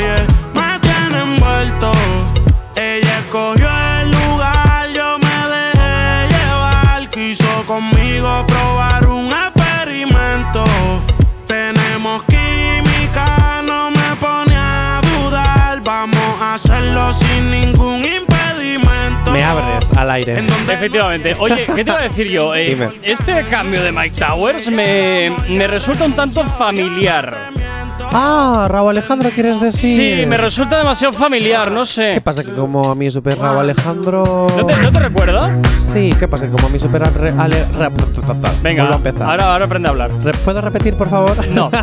Yeah. 0.00 0.26
Me 0.54 0.78
tiene 0.80 1.22
envuelto. 1.22 1.90
Ella 2.76 3.18
escogió 3.18 3.68
el 4.00 4.10
lugar, 4.10 4.90
yo 4.94 5.18
me 5.18 5.36
dejé 5.54 6.28
llevar. 6.28 7.08
Quiso 7.08 7.64
conmigo 7.66 8.44
probar 8.46 9.06
un 9.06 9.28
experimento. 9.28 10.64
Tenemos 11.46 12.22
química, 12.24 13.62
no 13.66 13.90
me 13.90 14.16
pone 14.18 14.54
a 14.56 15.00
dudar. 15.02 15.80
Vamos 15.84 16.42
a 16.42 16.54
hacerlo 16.54 17.12
sin 17.12 17.50
ningún 17.50 18.02
impedimento. 18.04 19.30
Me 19.30 19.42
abres 19.44 19.90
al 19.96 20.10
aire. 20.10 20.44
Efectivamente. 20.70 21.36
Oye, 21.38 21.66
¿qué 21.66 21.84
te 21.84 21.90
iba 21.90 21.98
a 21.98 22.02
decir 22.02 22.28
yo? 22.28 22.54
Eh, 22.54 22.70
Dime. 22.70 22.88
este 23.02 23.44
cambio 23.44 23.82
de 23.82 23.92
Mike 23.92 24.16
Towers 24.18 24.68
me, 24.70 25.30
me 25.48 25.66
resulta 25.66 26.04
un 26.04 26.12
tanto 26.12 26.42
familiar. 26.44 27.50
Ah, 28.12 28.66
Raúl 28.68 28.90
Alejandro, 28.90 29.30
¿quieres 29.32 29.60
decir? 29.60 30.20
Sí, 30.22 30.26
me 30.26 30.36
resulta 30.36 30.78
demasiado 30.78 31.12
familiar, 31.12 31.70
no 31.70 31.86
sé. 31.86 32.12
¿Qué 32.14 32.20
pasa? 32.20 32.42
Que 32.42 32.52
como 32.52 32.90
a 32.90 32.94
mí 32.94 33.08
super 33.10 33.38
Raúl 33.38 33.58
Alejandro. 33.60 34.46
¿No 34.56 34.66
te, 34.66 34.76
no 34.76 34.90
te 34.92 34.98
recuerda? 34.98 35.56
Sí, 35.80 36.10
¿qué 36.18 36.26
pasa? 36.26 36.46
Que 36.46 36.52
como 36.52 36.66
a 36.66 36.70
mí 36.70 36.78
super 36.78 37.02
Ale. 37.04 37.56
Venga, 38.62 38.88
a 38.90 38.96
empezar. 38.96 39.28
ahora, 39.30 39.52
ahora 39.52 39.64
aprende 39.64 39.88
a 39.88 39.92
hablar. 39.92 40.10
¿Puedo 40.44 40.60
repetir, 40.60 40.94
por 40.94 41.08
favor? 41.08 41.48
No. 41.48 41.70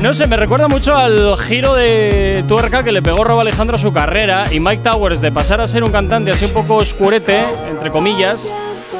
No 0.00 0.14
sé, 0.14 0.26
me 0.26 0.36
recuerda 0.36 0.68
mucho 0.68 0.94
al 0.96 1.36
giro 1.38 1.74
de 1.74 2.44
tuerca 2.48 2.82
que 2.84 2.92
le 2.92 3.02
pegó 3.02 3.24
Rob 3.24 3.40
Alejandro 3.40 3.76
a 3.76 3.78
su 3.78 3.92
carrera 3.92 4.44
y 4.52 4.60
Mike 4.60 4.82
Towers 4.88 5.20
de 5.20 5.32
pasar 5.32 5.60
a 5.60 5.66
ser 5.66 5.82
un 5.84 5.90
cantante 5.90 6.30
así 6.30 6.44
un 6.44 6.52
poco 6.52 6.76
oscurete, 6.76 7.40
entre 7.70 7.90
comillas, 7.90 8.52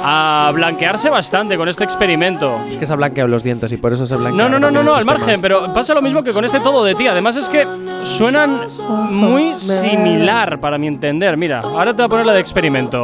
a 0.03 0.51
blanquearse 0.55 1.11
bastante 1.11 1.57
con 1.57 1.69
este 1.69 1.85
experimento. 1.85 2.61
Es 2.69 2.79
que 2.79 2.87
se 2.87 2.93
ha 2.93 2.97
blanqueado 2.97 3.29
los 3.29 3.43
dientes 3.43 3.73
y 3.73 3.77
por 3.77 3.93
eso 3.93 4.07
se 4.07 4.17
blanquea. 4.17 4.45
No, 4.45 4.49
no, 4.49 4.59
no, 4.59 4.71
no, 4.71 4.83
no, 4.83 4.95
al 4.95 5.05
margen, 5.05 5.41
pero 5.41 5.73
pasa 5.73 5.95
lo 5.95 6.03
mismo 6.03 6.23
que 6.23 6.33
con 6.33 6.45
este 6.45 6.61
todo 6.61 6.85
de 6.85 6.95
ti. 6.95 7.07
Además 7.09 7.37
es 7.37 7.49
que 7.49 7.67
suenan 8.03 8.63
muy 9.11 9.55
similar 9.55 10.61
para 10.61 10.79
mi 10.79 10.87
entender. 10.87 11.37
Mira, 11.37 11.61
ahora 11.61 11.93
te 11.93 12.03
voy 12.03 12.07
a 12.07 12.09
poner 12.09 12.27
la 12.27 12.33
de 12.35 12.41
experimento. 12.41 13.01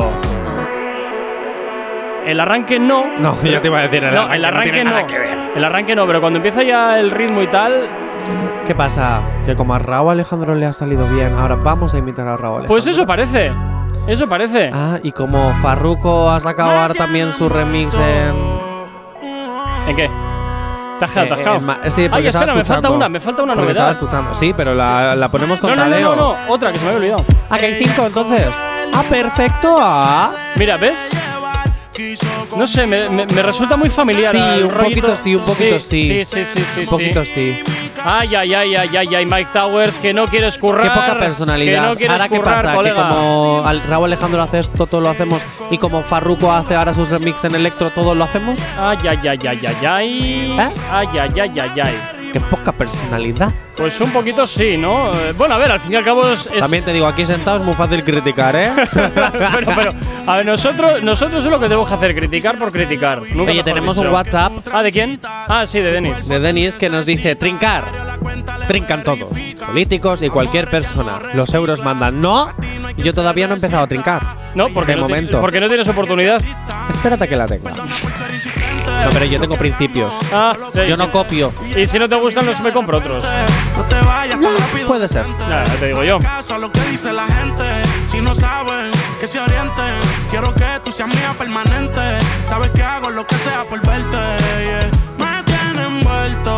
El 2.26 2.38
arranque 2.38 2.78
no. 2.78 3.18
No, 3.18 3.34
ya 3.42 3.60
te 3.60 3.66
iba 3.68 3.80
a 3.80 3.82
decir, 3.82 4.04
el 4.04 4.14
no, 4.14 4.22
arranque 4.22 4.36
el 4.36 4.42
no 4.42 4.48
arranque 4.48 4.70
tiene 4.70 4.84
no. 4.84 4.90
nada 4.90 5.06
que 5.06 5.18
ver. 5.18 5.38
El 5.56 5.64
arranque 5.64 5.96
no, 5.96 6.06
pero 6.06 6.20
cuando 6.20 6.36
empieza 6.38 6.62
ya 6.62 6.98
el 6.98 7.10
ritmo 7.10 7.42
y 7.42 7.48
tal, 7.48 7.88
¿Qué 8.66 8.76
pasa? 8.76 9.20
Que 9.44 9.56
como 9.56 9.74
a 9.74 9.80
Raúl 9.80 10.12
Alejandro 10.12 10.54
le 10.54 10.66
ha 10.66 10.72
salido 10.72 11.08
bien, 11.08 11.32
ahora 11.34 11.56
vamos 11.56 11.94
a 11.94 11.98
imitar 11.98 12.28
a 12.28 12.36
Raúl 12.36 12.58
Alejandro. 12.60 12.68
pues 12.68 12.86
eso 12.86 13.04
parece. 13.04 13.50
Eso 14.06 14.28
parece. 14.28 14.70
Ah, 14.72 14.98
y 15.02 15.12
como 15.12 15.54
Farruko 15.62 16.30
ha 16.30 16.40
sacado 16.40 16.72
ahora 16.72 16.94
también 16.94 17.32
su 17.32 17.48
remix 17.48 17.94
en. 17.96 18.52
¿En 19.88 19.96
qué? 19.96 20.10
¿Te 20.98 21.04
has 21.04 21.10
quedado 21.10 21.26
eh, 21.28 21.32
atascado? 21.32 21.56
en 21.56 21.64
ma- 21.64 21.78
sí, 21.88 22.02
porque 22.08 22.16
Ay, 22.16 22.26
espera, 22.26 22.54
me 22.54 22.64
falta 22.64 22.90
una, 22.90 23.08
me 23.08 23.20
falta 23.20 23.42
una 23.42 23.54
novedad. 23.54 23.70
Estaba 23.70 23.90
escuchando. 23.92 24.34
Sí, 24.34 24.52
pero 24.56 24.74
la, 24.74 25.14
la 25.16 25.28
ponemos 25.28 25.60
con 25.60 25.70
No, 25.70 25.76
no, 25.76 25.88
no, 25.88 26.00
no, 26.00 26.16
no, 26.16 26.36
otra 26.48 26.72
que 26.72 26.78
se 26.78 26.84
me 26.84 26.90
había 26.92 27.00
olvidado. 27.16 27.24
Ah, 27.50 27.58
que 27.58 27.66
hay 27.66 27.84
cinco 27.84 28.06
entonces. 28.06 28.46
Ah, 28.94 29.02
perfecto. 29.08 29.76
Ah. 29.80 30.30
Mira, 30.56 30.76
¿ves? 30.76 31.08
No 32.56 32.66
sé, 32.66 32.86
me, 32.86 33.08
me- 33.08 33.26
me 33.26 33.42
resulta 33.42 33.76
muy 33.76 33.90
familiar. 33.90 34.32
Sí, 34.34 34.62
un 34.62 34.70
rollito- 34.70 34.84
poquito 35.08 35.16
sí, 35.16 35.34
un 35.34 35.44
poquito 35.44 35.80
sí. 35.80 36.24
Sí, 36.24 36.24
sí, 36.24 36.44
sí, 36.44 36.62
sí. 36.74 36.80
Un 36.80 36.86
poquito 36.86 37.24
sí. 37.24 37.58
Ay, 38.04 38.34
ay, 38.34 38.54
ay, 38.54 38.74
ay, 38.74 38.96
ay, 38.96 39.14
ay, 39.14 39.26
Mike 39.26 39.50
Towers, 39.52 39.98
que 39.98 40.12
no 40.12 40.26
quieres 40.26 40.58
currar. 40.58 40.90
Qué 40.92 40.98
poca 40.98 41.18
personalidad. 41.18 41.82
Que 41.82 41.88
no 41.90 41.94
quieres 41.94 42.10
ahora 42.12 42.28
qué 42.28 42.40
pasa, 42.40 42.74
colega. 42.74 42.94
que 43.08 43.14
como 43.14 43.64
Raúl 43.88 44.04
Alejandro 44.06 44.42
hace 44.42 44.58
esto, 44.58 44.86
todo 44.86 45.00
lo 45.00 45.10
hacemos, 45.10 45.42
y 45.70 45.78
como 45.78 46.02
Farruko 46.02 46.50
hace 46.52 46.74
ahora 46.74 46.94
sus 46.94 47.08
remix 47.08 47.44
en 47.44 47.54
electro, 47.54 47.90
todos 47.90 48.16
lo 48.16 48.24
hacemos. 48.24 48.58
Ay, 48.80 48.98
ay, 49.08 49.18
ay, 49.28 49.38
ay, 49.46 49.60
ay, 49.66 49.86
ay. 49.86 50.56
¿Eh? 50.58 50.70
Ay, 50.90 51.08
ay, 51.20 51.40
ay, 51.40 51.60
ay, 51.60 51.80
ay. 51.80 52.21
Qué 52.32 52.40
poca 52.40 52.72
personalidad. 52.72 53.52
Pues 53.76 54.00
un 54.00 54.10
poquito 54.10 54.46
sí, 54.46 54.76
¿no? 54.78 55.10
Eh, 55.10 55.32
Bueno, 55.36 55.54
a 55.54 55.58
ver, 55.58 55.72
al 55.72 55.80
fin 55.80 55.92
y 55.92 55.96
al 55.96 56.04
cabo 56.04 56.26
es. 56.28 56.46
es- 56.46 56.60
También 56.60 56.84
te 56.84 56.92
digo, 56.92 57.06
aquí 57.06 57.26
sentado 57.26 57.58
es 57.58 57.62
muy 57.64 57.74
fácil 57.74 58.02
criticar, 58.04 58.56
¿eh? 58.56 58.72
pero, 58.94 59.72
pero, 59.76 59.90
a 60.26 60.36
ver, 60.38 60.46
nosotros, 60.46 61.02
nosotros 61.02 61.44
es 61.44 61.50
lo 61.50 61.58
que 61.58 61.66
tenemos 61.66 61.88
que 61.88 61.94
hacer, 61.94 62.14
criticar 62.14 62.58
por 62.58 62.72
criticar. 62.72 63.20
Nunca 63.34 63.50
Oye, 63.52 63.62
tenemos 63.62 63.96
dicho. 63.96 64.08
un 64.08 64.14
WhatsApp 64.14 64.52
Ah, 64.72 64.82
¿de 64.82 64.92
quién? 64.92 65.20
Ah, 65.24 65.64
sí, 65.66 65.80
de 65.80 65.90
Denis. 65.92 66.26
de 66.28 66.40
Denis 66.40 66.76
que 66.76 66.88
nos 66.88 67.04
dice 67.06 67.34
trincar. 67.36 67.84
Trincan 68.66 69.04
todos. 69.04 69.28
Políticos 69.66 70.22
y 70.22 70.28
cualquier 70.30 70.68
persona. 70.70 71.18
Los 71.34 71.52
euros 71.54 71.82
mandan. 71.84 72.20
No, 72.20 72.52
yo 72.96 73.12
todavía 73.12 73.46
no 73.46 73.54
he 73.54 73.56
empezado 73.56 73.82
a 73.82 73.86
trincar. 73.88 74.22
No, 74.54 74.68
porque 74.72 74.92
De 74.92 74.96
no, 74.96 75.02
momento. 75.08 75.40
porque 75.40 75.60
no 75.60 75.68
tienes 75.68 75.88
oportunidad. 75.88 76.40
Espérate 76.90 77.28
que 77.28 77.36
la 77.36 77.46
tenga. 77.46 77.72
No, 79.04 79.10
pero 79.10 79.24
yo 79.26 79.40
tengo 79.40 79.56
principios. 79.56 80.14
Ah, 80.32 80.54
sí, 80.72 80.80
Yo 80.88 80.96
sí. 80.96 81.02
no 81.02 81.10
copio. 81.10 81.52
Y 81.76 81.86
si 81.86 81.98
no 81.98 82.08
te 82.08 82.16
gustan, 82.16 82.46
los 82.46 82.60
me 82.60 82.72
compro 82.72 82.98
otros. 82.98 83.24
Puede 84.86 85.08
ser. 85.08 85.26
Nada, 85.28 85.64
te 85.64 85.86
digo 85.86 86.04
yo. 86.04 86.18
caso 86.18 86.54
a 86.54 86.58
lo 86.58 86.70
que 86.70 86.80
dice 86.90 87.12
la 87.12 87.26
gente. 87.26 87.82
Si 88.10 88.20
no 88.20 88.34
saben, 88.34 88.90
que 89.20 89.26
se 89.26 89.40
orienten. 89.40 89.94
Quiero 90.30 90.54
que 90.54 90.64
tú 90.84 90.92
seas 90.92 91.08
mía 91.08 91.34
permanente. 91.38 92.00
Sabes 92.46 92.70
que 92.70 92.82
hago 92.82 93.10
lo 93.10 93.26
que 93.26 93.36
sea 93.36 93.64
por 93.64 93.80
verte. 93.86 94.18
Me 95.18 95.42
tiene 95.44 95.86
envuelto. 95.86 96.54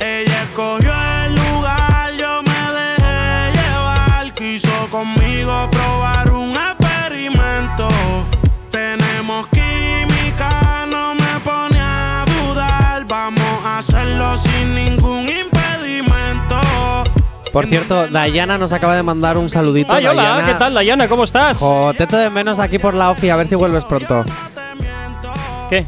Ella 0.00 0.42
escogió 0.42 0.92
el 1.24 1.34
lugar, 1.34 2.12
yo 2.18 2.40
me 2.42 2.78
dejé 2.78 3.52
llevar. 3.52 4.32
Quiso 4.32 4.88
conmigo 4.90 5.21
Por 17.52 17.66
cierto, 17.66 18.08
Dayana 18.08 18.56
nos 18.56 18.72
acaba 18.72 18.96
de 18.96 19.02
mandar 19.02 19.36
un 19.36 19.50
saludito. 19.50 19.92
Ay, 19.92 20.06
hola, 20.06 20.22
Dayana. 20.22 20.46
¿qué 20.46 20.54
tal, 20.54 20.74
Dayana? 20.74 21.08
¿Cómo 21.08 21.24
estás? 21.24 21.58
Jo, 21.58 21.92
te 21.92 22.04
echo 22.04 22.16
de 22.16 22.30
menos 22.30 22.58
aquí 22.58 22.78
por 22.78 22.94
la 22.94 23.10
OFI, 23.10 23.28
a 23.28 23.36
ver 23.36 23.46
si 23.46 23.54
vuelves 23.54 23.84
pronto. 23.84 24.24
¿Qué? 25.68 25.86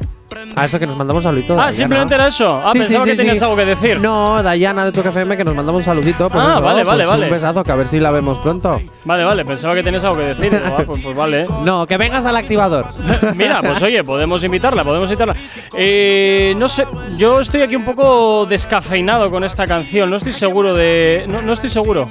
A 0.57 0.65
eso 0.67 0.79
que 0.79 0.87
nos 0.87 0.97
mandamos 0.97 1.25
un 1.25 1.31
saludito. 1.31 1.55
Ah, 1.55 1.57
Dayana. 1.67 1.73
simplemente 1.73 2.15
era 2.15 2.27
eso. 2.29 2.63
Ah, 2.65 2.71
Sí, 2.73 2.79
pensaba 2.79 3.05
sí, 3.05 3.11
que 3.11 3.17
sí, 3.17 3.23
tenías 3.23 3.43
algo 3.43 3.57
que 3.57 3.65
decir. 3.65 4.01
No, 4.01 4.43
Dayana 4.43 4.85
de 4.87 4.93
Choque 4.93 5.09
FM 5.09 5.37
que 5.37 5.45
nos 5.45 5.55
mandamos 5.55 5.79
un 5.81 5.85
saludito. 5.85 6.29
Pues 6.29 6.45
Ah, 6.45 6.53
eso, 6.53 6.63
vale, 6.63 6.85
vale, 6.85 7.05
pues 7.05 7.09
vale. 7.09 7.25
Un 7.27 7.31
besazo, 7.33 7.63
que 7.65 7.73
a 7.73 7.77
ver 7.77 7.87
si 7.87 8.01
la 8.01 8.11
vemos 8.11 8.39
pronto. 8.39 8.81
Vale, 9.05 9.25
vale, 9.25 9.45
pensaba 9.45 9.75
que 9.75 9.83
tenías 9.83 10.05
algo 10.05 10.17
que 10.19 10.25
decir. 10.35 10.61
Ah, 10.65 10.83
pues, 10.87 11.03
pues 11.03 11.17
vale. 11.17 11.47
No, 11.65 11.87
que 11.87 11.97
vengas 11.97 12.25
al 12.27 12.37
activador. 12.37 12.87
Mira, 13.37 13.61
pues 13.63 13.83
oye, 13.83 14.03
podemos 14.05 14.43
invitarla, 14.45 14.85
podemos 14.85 15.09
invitarla. 15.11 15.35
Eh, 15.77 16.55
no 16.57 16.69
sé, 16.69 16.87
yo 17.17 17.41
estoy 17.41 17.63
aquí 17.63 17.77
un 17.77 17.85
poco 17.85 18.47
descafeinado 18.47 19.31
con 19.31 19.45
esta 19.45 19.67
canción. 19.67 20.11
No 20.11 20.17
estoy 20.17 20.33
seguro 20.33 20.75
de. 20.75 21.25
No, 21.29 21.43
no 21.43 21.53
estoy 21.53 21.71
seguro 21.71 22.09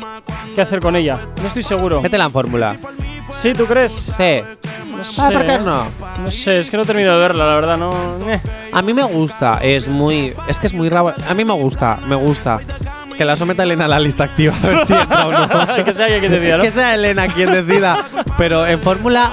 qué 0.55 0.61
hacer 0.61 0.79
con 0.79 0.95
ella. 0.95 1.19
No 1.41 1.47
estoy 1.47 1.63
seguro. 1.63 2.01
Métela 2.01 2.25
en 2.25 2.31
fórmula. 2.33 2.75
¿Sí, 3.33 3.53
tú 3.53 3.65
crees? 3.65 4.11
Sí. 4.15 4.43
No 4.95 5.03
sé. 5.03 5.21
Ah, 5.21 5.29
¿por 5.31 5.45
qué 5.45 5.57
no? 5.59 5.85
No 6.23 6.31
sé, 6.31 6.59
es 6.59 6.69
que 6.69 6.77
no 6.77 6.83
he 6.83 6.85
terminado 6.85 7.17
de 7.17 7.21
verla, 7.27 7.45
la 7.45 7.55
verdad, 7.55 7.77
no. 7.77 7.89
eh. 8.31 8.41
A 8.71 8.81
mí 8.81 8.93
me 8.93 9.03
gusta, 9.03 9.59
es 9.61 9.87
muy. 9.87 10.33
Es 10.47 10.59
que 10.59 10.67
es 10.67 10.73
muy 10.73 10.87
raro. 10.89 11.13
A 11.27 11.33
mí 11.33 11.43
me 11.43 11.53
gusta, 11.53 11.97
me 12.07 12.15
gusta. 12.15 12.59
Que 13.17 13.25
la 13.25 13.35
someta 13.35 13.63
Elena 13.63 13.85
a 13.85 13.87
la 13.87 13.99
lista 13.99 14.23
activa, 14.23 14.55
a 14.63 14.67
ver 14.67 14.85
si 14.87 14.93
entra 14.93 15.27
o 15.27 15.31
no. 15.31 15.47
que 15.85 15.93
sea 15.93 16.07
ella 16.07 16.19
quien 16.19 16.31
decida, 16.31 16.57
¿no? 16.57 16.63
Que 16.63 16.71
sea 16.71 16.95
Elena 16.95 17.27
quien 17.27 17.51
decida. 17.51 17.97
Pero 18.37 18.65
en 18.65 18.79
fórmula. 18.79 19.31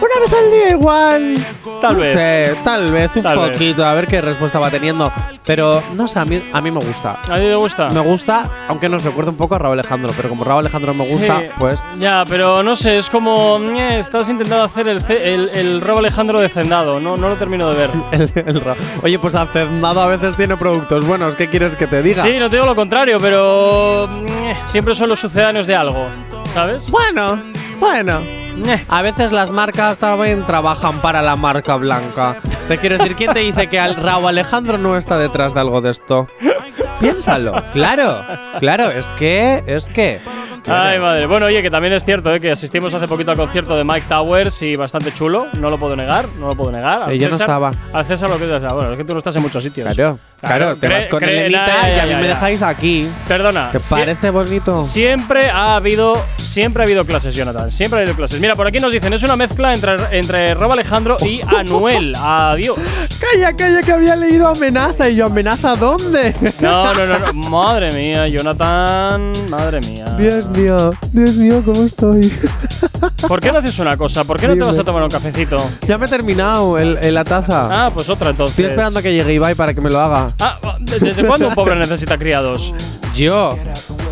Una 0.00 0.20
vez 0.20 0.32
al 0.32 0.50
día 0.50 0.70
igual. 0.70 1.34
Tal 1.80 1.94
no 1.94 2.00
vez. 2.00 2.12
sé, 2.14 2.56
tal 2.64 2.90
vez 2.90 3.16
un 3.16 3.22
Tal 3.22 3.38
vez. 3.38 3.50
poquito, 3.52 3.84
a 3.84 3.94
ver 3.94 4.06
qué 4.06 4.20
respuesta 4.20 4.58
va 4.58 4.70
teniendo. 4.70 5.10
Pero 5.44 5.82
no 5.94 6.06
sé, 6.08 6.18
a 6.18 6.24
mí, 6.24 6.42
a 6.52 6.60
mí 6.60 6.70
me 6.70 6.78
gusta. 6.80 7.18
¿A 7.28 7.34
ti 7.36 7.40
te 7.42 7.54
gusta? 7.54 7.88
Me 7.88 8.00
gusta, 8.00 8.48
aunque 8.68 8.88
nos 8.88 9.02
recuerda 9.04 9.30
un 9.30 9.36
poco 9.36 9.54
a 9.54 9.58
Raúl 9.58 9.74
Alejandro, 9.78 10.12
pero 10.16 10.28
como 10.28 10.44
Raúl 10.44 10.60
Alejandro 10.60 10.94
me 10.94 11.06
gusta, 11.08 11.40
Sí. 11.40 11.46
pues 11.58 11.84
Ya, 11.98 12.24
pero 12.28 12.62
no 12.62 12.76
sé, 12.76 12.98
es 12.98 13.08
como. 13.10 13.58
ñe, 13.58 13.98
estás 13.98 14.28
intentando 14.28 14.64
hacer 14.64 14.88
el, 14.88 15.04
el, 15.10 15.48
el 15.50 15.80
Robo 15.80 15.98
Alejandro 15.98 16.40
de 16.40 16.48
Zendado. 16.48 17.00
No, 17.00 17.16
no 17.16 17.28
lo 17.28 17.36
termino 17.36 17.70
de 17.72 17.76
ver. 17.78 17.90
el, 18.12 18.32
el 18.46 18.62
Oye, 19.02 19.18
pues 19.18 19.34
Hacendado 19.34 20.00
a 20.02 20.06
veces 20.06 20.36
tiene 20.36 20.56
productos 20.56 21.06
buenos, 21.06 21.34
¿qué 21.36 21.48
quieres 21.48 21.74
que 21.76 21.86
te 21.86 22.02
diga? 22.02 22.22
Sí, 22.22 22.38
no 22.38 22.48
te 22.48 22.56
digo 22.56 22.66
lo 22.66 22.74
contrario, 22.76 23.18
pero. 23.20 24.08
ñe, 24.22 24.56
siempre 24.64 24.94
son 24.94 25.08
los 25.08 25.18
sucedáneos 25.20 25.66
de 25.66 25.74
algo, 25.74 26.06
¿sabes? 26.52 26.90
Bueno, 26.90 27.38
bueno. 27.78 28.20
A 28.88 29.02
veces 29.02 29.32
las 29.32 29.52
marcas 29.52 29.98
también 29.98 30.44
trabajan 30.46 31.00
para 31.00 31.22
la 31.22 31.36
marca 31.36 31.76
blanca. 31.76 32.36
Te 32.68 32.78
quiero 32.78 32.98
decir, 32.98 33.16
¿quién 33.16 33.32
te 33.32 33.40
dice 33.40 33.66
que 33.68 33.80
Raúl 33.94 34.28
Alejandro 34.28 34.78
no 34.78 34.96
está 34.96 35.18
detrás 35.18 35.54
de 35.54 35.60
algo 35.60 35.80
de 35.80 35.90
esto? 35.90 36.28
Piénsalo. 37.00 37.52
Claro, 37.72 38.22
claro, 38.58 38.90
es 38.90 39.08
que, 39.08 39.62
es 39.66 39.88
que. 39.88 40.20
Ay, 40.70 40.98
madre. 40.98 41.26
Bueno, 41.26 41.46
oye, 41.46 41.62
que 41.62 41.70
también 41.70 41.92
es 41.94 42.04
cierto, 42.04 42.34
¿eh? 42.34 42.40
que 42.40 42.50
asistimos 42.50 42.92
hace 42.94 43.06
poquito 43.08 43.30
al 43.30 43.36
concierto 43.36 43.76
de 43.76 43.84
Mike 43.84 44.04
Towers 44.08 44.62
y 44.62 44.76
bastante 44.76 45.12
chulo. 45.12 45.46
No 45.58 45.70
lo 45.70 45.78
puedo 45.78 45.96
negar, 45.96 46.26
no 46.38 46.48
lo 46.48 46.52
puedo 46.54 46.70
negar. 46.72 47.02
Al 47.04 47.18
yo 47.18 47.28
no 47.28 47.34
César- 47.36 47.40
estaba. 47.46 47.70
Al 47.92 48.04
César 48.04 48.30
lo 48.30 48.38
que 48.38 48.46
te 48.46 48.58
Bueno, 48.58 48.92
es 48.92 48.96
que 48.98 49.04
tú 49.04 49.12
no 49.12 49.18
estás 49.18 49.36
en 49.36 49.42
muchos 49.42 49.62
sitios. 49.62 49.94
Claro, 49.94 50.16
claro, 50.40 50.76
te 50.76 50.88
vas 50.88 51.08
con 51.08 51.22
Elenita 51.24 51.66
y 51.96 51.98
a 52.00 52.02
mí 52.04 52.10
ya, 52.10 52.16
me 52.16 52.22
ya. 52.22 52.28
dejáis 52.28 52.62
aquí. 52.62 53.08
Perdona. 53.28 53.70
¿Te 53.72 53.80
parece 53.80 54.30
bonito? 54.30 54.82
Siempre 54.82 55.50
ha 55.50 55.76
habido, 55.76 56.22
siempre 56.36 56.82
ha 56.82 56.86
habido 56.86 57.04
clases, 57.04 57.34
Jonathan. 57.34 57.70
Siempre 57.70 57.98
ha 57.98 58.02
habido 58.02 58.16
clases. 58.16 58.40
Mira, 58.40 58.54
por 58.54 58.66
aquí 58.66 58.78
nos 58.78 58.92
dicen, 58.92 59.12
es 59.12 59.22
una 59.22 59.36
mezcla 59.36 59.72
entre, 59.72 60.18
entre 60.18 60.54
Rob 60.54 60.72
Alejandro 60.72 61.16
y 61.20 61.40
Anuel. 61.56 62.14
Adiós. 62.16 62.78
Calla, 63.20 63.52
calla, 63.54 63.82
que 63.82 63.92
había 63.92 64.16
leído 64.16 64.48
amenaza. 64.48 65.08
Y 65.08 65.16
yo, 65.16 65.26
¿amenaza 65.26 65.76
dónde? 65.76 66.34
No, 66.60 66.92
no, 66.94 67.06
no, 67.06 67.18
no. 67.18 67.32
Madre 67.50 67.92
mía, 67.92 68.26
Jonathan. 68.28 69.32
Madre 69.48 69.80
mía. 69.80 70.04
Dios 70.18 70.50
mío, 70.50 70.59
Dios 70.60 71.36
mío, 71.36 71.62
¿cómo 71.64 71.82
estoy? 71.84 72.30
¿Por 73.28 73.40
qué 73.40 73.50
no 73.50 73.58
haces 73.60 73.78
una 73.78 73.96
cosa? 73.96 74.24
¿Por 74.24 74.38
qué 74.38 74.46
no 74.46 74.54
te 74.54 74.60
vas 74.60 74.78
a 74.78 74.84
tomar 74.84 75.02
un 75.02 75.10
cafecito? 75.10 75.58
ya 75.88 75.96
me 75.96 76.04
he 76.06 76.08
terminado 76.08 76.78
el, 76.78 76.98
el- 76.98 77.14
la 77.14 77.24
taza. 77.24 77.86
Ah, 77.86 77.90
pues 77.92 78.08
otra 78.10 78.30
entonces. 78.30 78.58
Estoy 78.58 78.70
esperando 78.70 78.98
a 78.98 79.02
que 79.02 79.12
llegue 79.14 79.34
Ibai 79.34 79.54
para 79.54 79.72
que 79.72 79.80
me 79.80 79.90
lo 79.90 79.98
haga. 79.98 80.28
Ah, 80.38 80.58
¿desde 80.80 81.24
cuándo 81.26 81.48
un 81.48 81.54
pobre 81.54 81.76
necesita 81.76 82.18
criados? 82.18 82.74
Yo. 83.14 83.56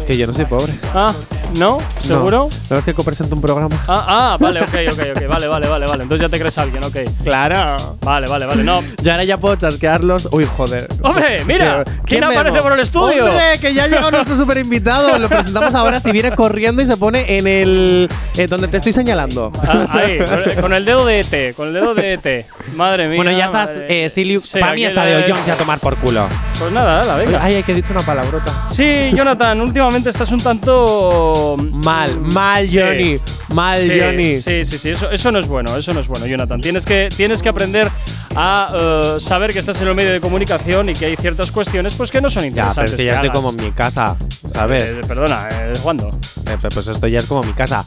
Que 0.08 0.16
yo 0.16 0.26
no 0.26 0.32
soy 0.32 0.46
pobre. 0.46 0.72
Ah, 0.94 1.12
¿no? 1.56 1.76
¿Seguro? 2.00 2.48
No, 2.50 2.56
no 2.70 2.78
es 2.78 2.84
que 2.86 2.94
presento 2.94 3.34
un 3.34 3.42
programa. 3.42 3.76
Ah, 3.86 4.04
ah, 4.08 4.36
vale, 4.40 4.62
ok, 4.62 4.74
ok, 4.90 5.00
ok. 5.16 5.28
Vale, 5.28 5.48
vale, 5.48 5.68
vale, 5.68 5.86
vale. 5.86 6.02
Entonces 6.04 6.20
ya 6.22 6.30
te 6.30 6.38
crees 6.40 6.56
alguien, 6.56 6.82
ok. 6.82 6.96
Claro. 7.24 7.96
Vale, 8.00 8.26
vale, 8.26 8.46
vale. 8.46 8.64
No. 8.64 8.82
Y 9.04 9.08
ahora 9.10 9.24
ya 9.24 9.36
puedo 9.36 9.56
chasquearlos. 9.56 10.30
Uy, 10.32 10.46
joder. 10.56 10.88
¡Hombre, 11.02 11.44
mira! 11.44 11.84
¿Quién 12.06 12.24
aparece 12.24 12.58
por 12.62 12.72
el 12.72 12.80
estudio? 12.80 13.26
¡Hombre, 13.26 13.58
que 13.60 13.74
ya 13.74 13.84
ha 13.84 13.88
llegado 13.88 14.10
nuestro 14.10 14.34
super 14.34 14.56
invitado! 14.56 15.18
Lo 15.18 15.28
presentamos 15.28 15.74
ahora 15.74 16.00
si 16.00 16.10
viene 16.10 16.32
corriendo 16.34 16.80
y 16.80 16.86
se 16.86 16.96
pone 16.96 17.36
en 17.36 17.46
el. 17.46 18.08
eh, 18.38 18.46
donde 18.46 18.68
te 18.68 18.78
estoy 18.78 18.94
señalando. 18.94 19.52
Ah, 19.62 19.86
ahí, 19.90 20.18
con- 20.58 20.72
el 20.72 20.86
dedo 20.86 21.04
de 21.04 21.20
ET, 21.20 21.54
con 21.54 21.68
el 21.68 21.74
dedo 21.74 21.94
de 21.94 22.14
ET. 22.14 22.46
Madre 22.74 23.08
mía. 23.08 23.16
bueno, 23.16 23.32
ya 23.32 23.44
estás, 23.44 23.72
eh. 23.74 24.06
Sí, 24.08 24.38
para 24.58 24.72
mí 24.72 24.86
está 24.86 25.04
de 25.04 25.22
Jones 25.30 25.48
a 25.50 25.54
tomar 25.56 25.78
por 25.80 25.96
culo. 25.96 26.26
Pues 26.58 26.72
nada, 26.72 27.04
la 27.04 27.16
venga. 27.16 27.42
Ay, 27.44 27.56
hay 27.56 27.62
que 27.62 27.72
he 27.72 27.74
dicho 27.74 27.92
una 27.92 28.00
palabrota. 28.00 28.66
Sí, 28.68 29.10
Jonathan, 29.14 29.60
últimamente 29.60 29.97
estás 30.06 30.30
un 30.32 30.40
tanto. 30.40 31.56
Mal, 31.58 32.18
mal, 32.20 32.66
Sí. 32.66 32.78
Johnny. 32.78 33.16
Mal, 33.48 33.80
Sí, 33.82 33.98
Johnny. 34.00 34.34
Sí, 34.36 34.64
sí, 34.64 34.78
sí, 34.78 34.90
eso, 34.90 35.10
eso 35.10 35.32
no 35.32 35.38
es 35.38 35.48
bueno, 35.48 35.76
eso 35.76 35.92
no 35.94 36.00
es 36.00 36.08
bueno, 36.08 36.26
Jonathan. 36.26 36.60
Tienes 36.60 36.84
que, 36.84 37.08
tienes 37.14 37.42
que 37.42 37.48
aprender 37.48 37.88
a 38.34 38.72
eh, 38.74 39.16
saber 39.20 39.52
que 39.52 39.58
estás 39.58 39.80
en 39.80 39.88
un 39.88 39.96
medio 39.96 40.12
de 40.12 40.20
comunicación 40.20 40.88
y 40.90 40.94
que 40.94 41.06
hay 41.06 41.16
ciertas 41.16 41.50
cuestiones 41.50 41.94
pues 41.94 42.10
que 42.10 42.20
no 42.20 42.30
son 42.30 42.44
Ya, 42.44 42.50
pero 42.50 42.58
interesantes. 42.68 42.92
es 42.92 42.96
que 42.98 43.04
ya 43.06 43.14
estoy 43.14 43.30
como 43.30 43.50
en 43.50 43.56
mi 43.56 43.72
casa, 43.72 44.16
¿sabes? 44.52 44.92
Eh, 44.92 45.00
perdona, 45.06 45.48
eh, 45.50 45.72
¿cuándo? 45.82 46.08
Eh, 46.46 46.56
pues 46.72 46.86
esto 46.88 47.06
ya 47.06 47.18
es 47.18 47.26
como 47.26 47.42
mi 47.42 47.52
casa. 47.52 47.84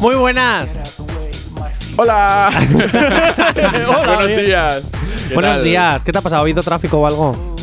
Muy 0.00 0.14
buenas. 0.16 0.70
Hola. 1.96 2.50
Hola, 3.88 4.16
Buenos 4.16 4.26
días. 4.36 4.82
¿Qué 5.28 5.34
Buenos 5.34 5.54
tal? 5.56 5.64
días. 5.64 6.04
¿Qué 6.04 6.12
te 6.12 6.18
ha 6.18 6.22
pasado? 6.22 6.40
¿Ha 6.40 6.42
habido 6.42 6.62
tráfico 6.62 6.98
o 6.98 7.06
algo? 7.06 7.55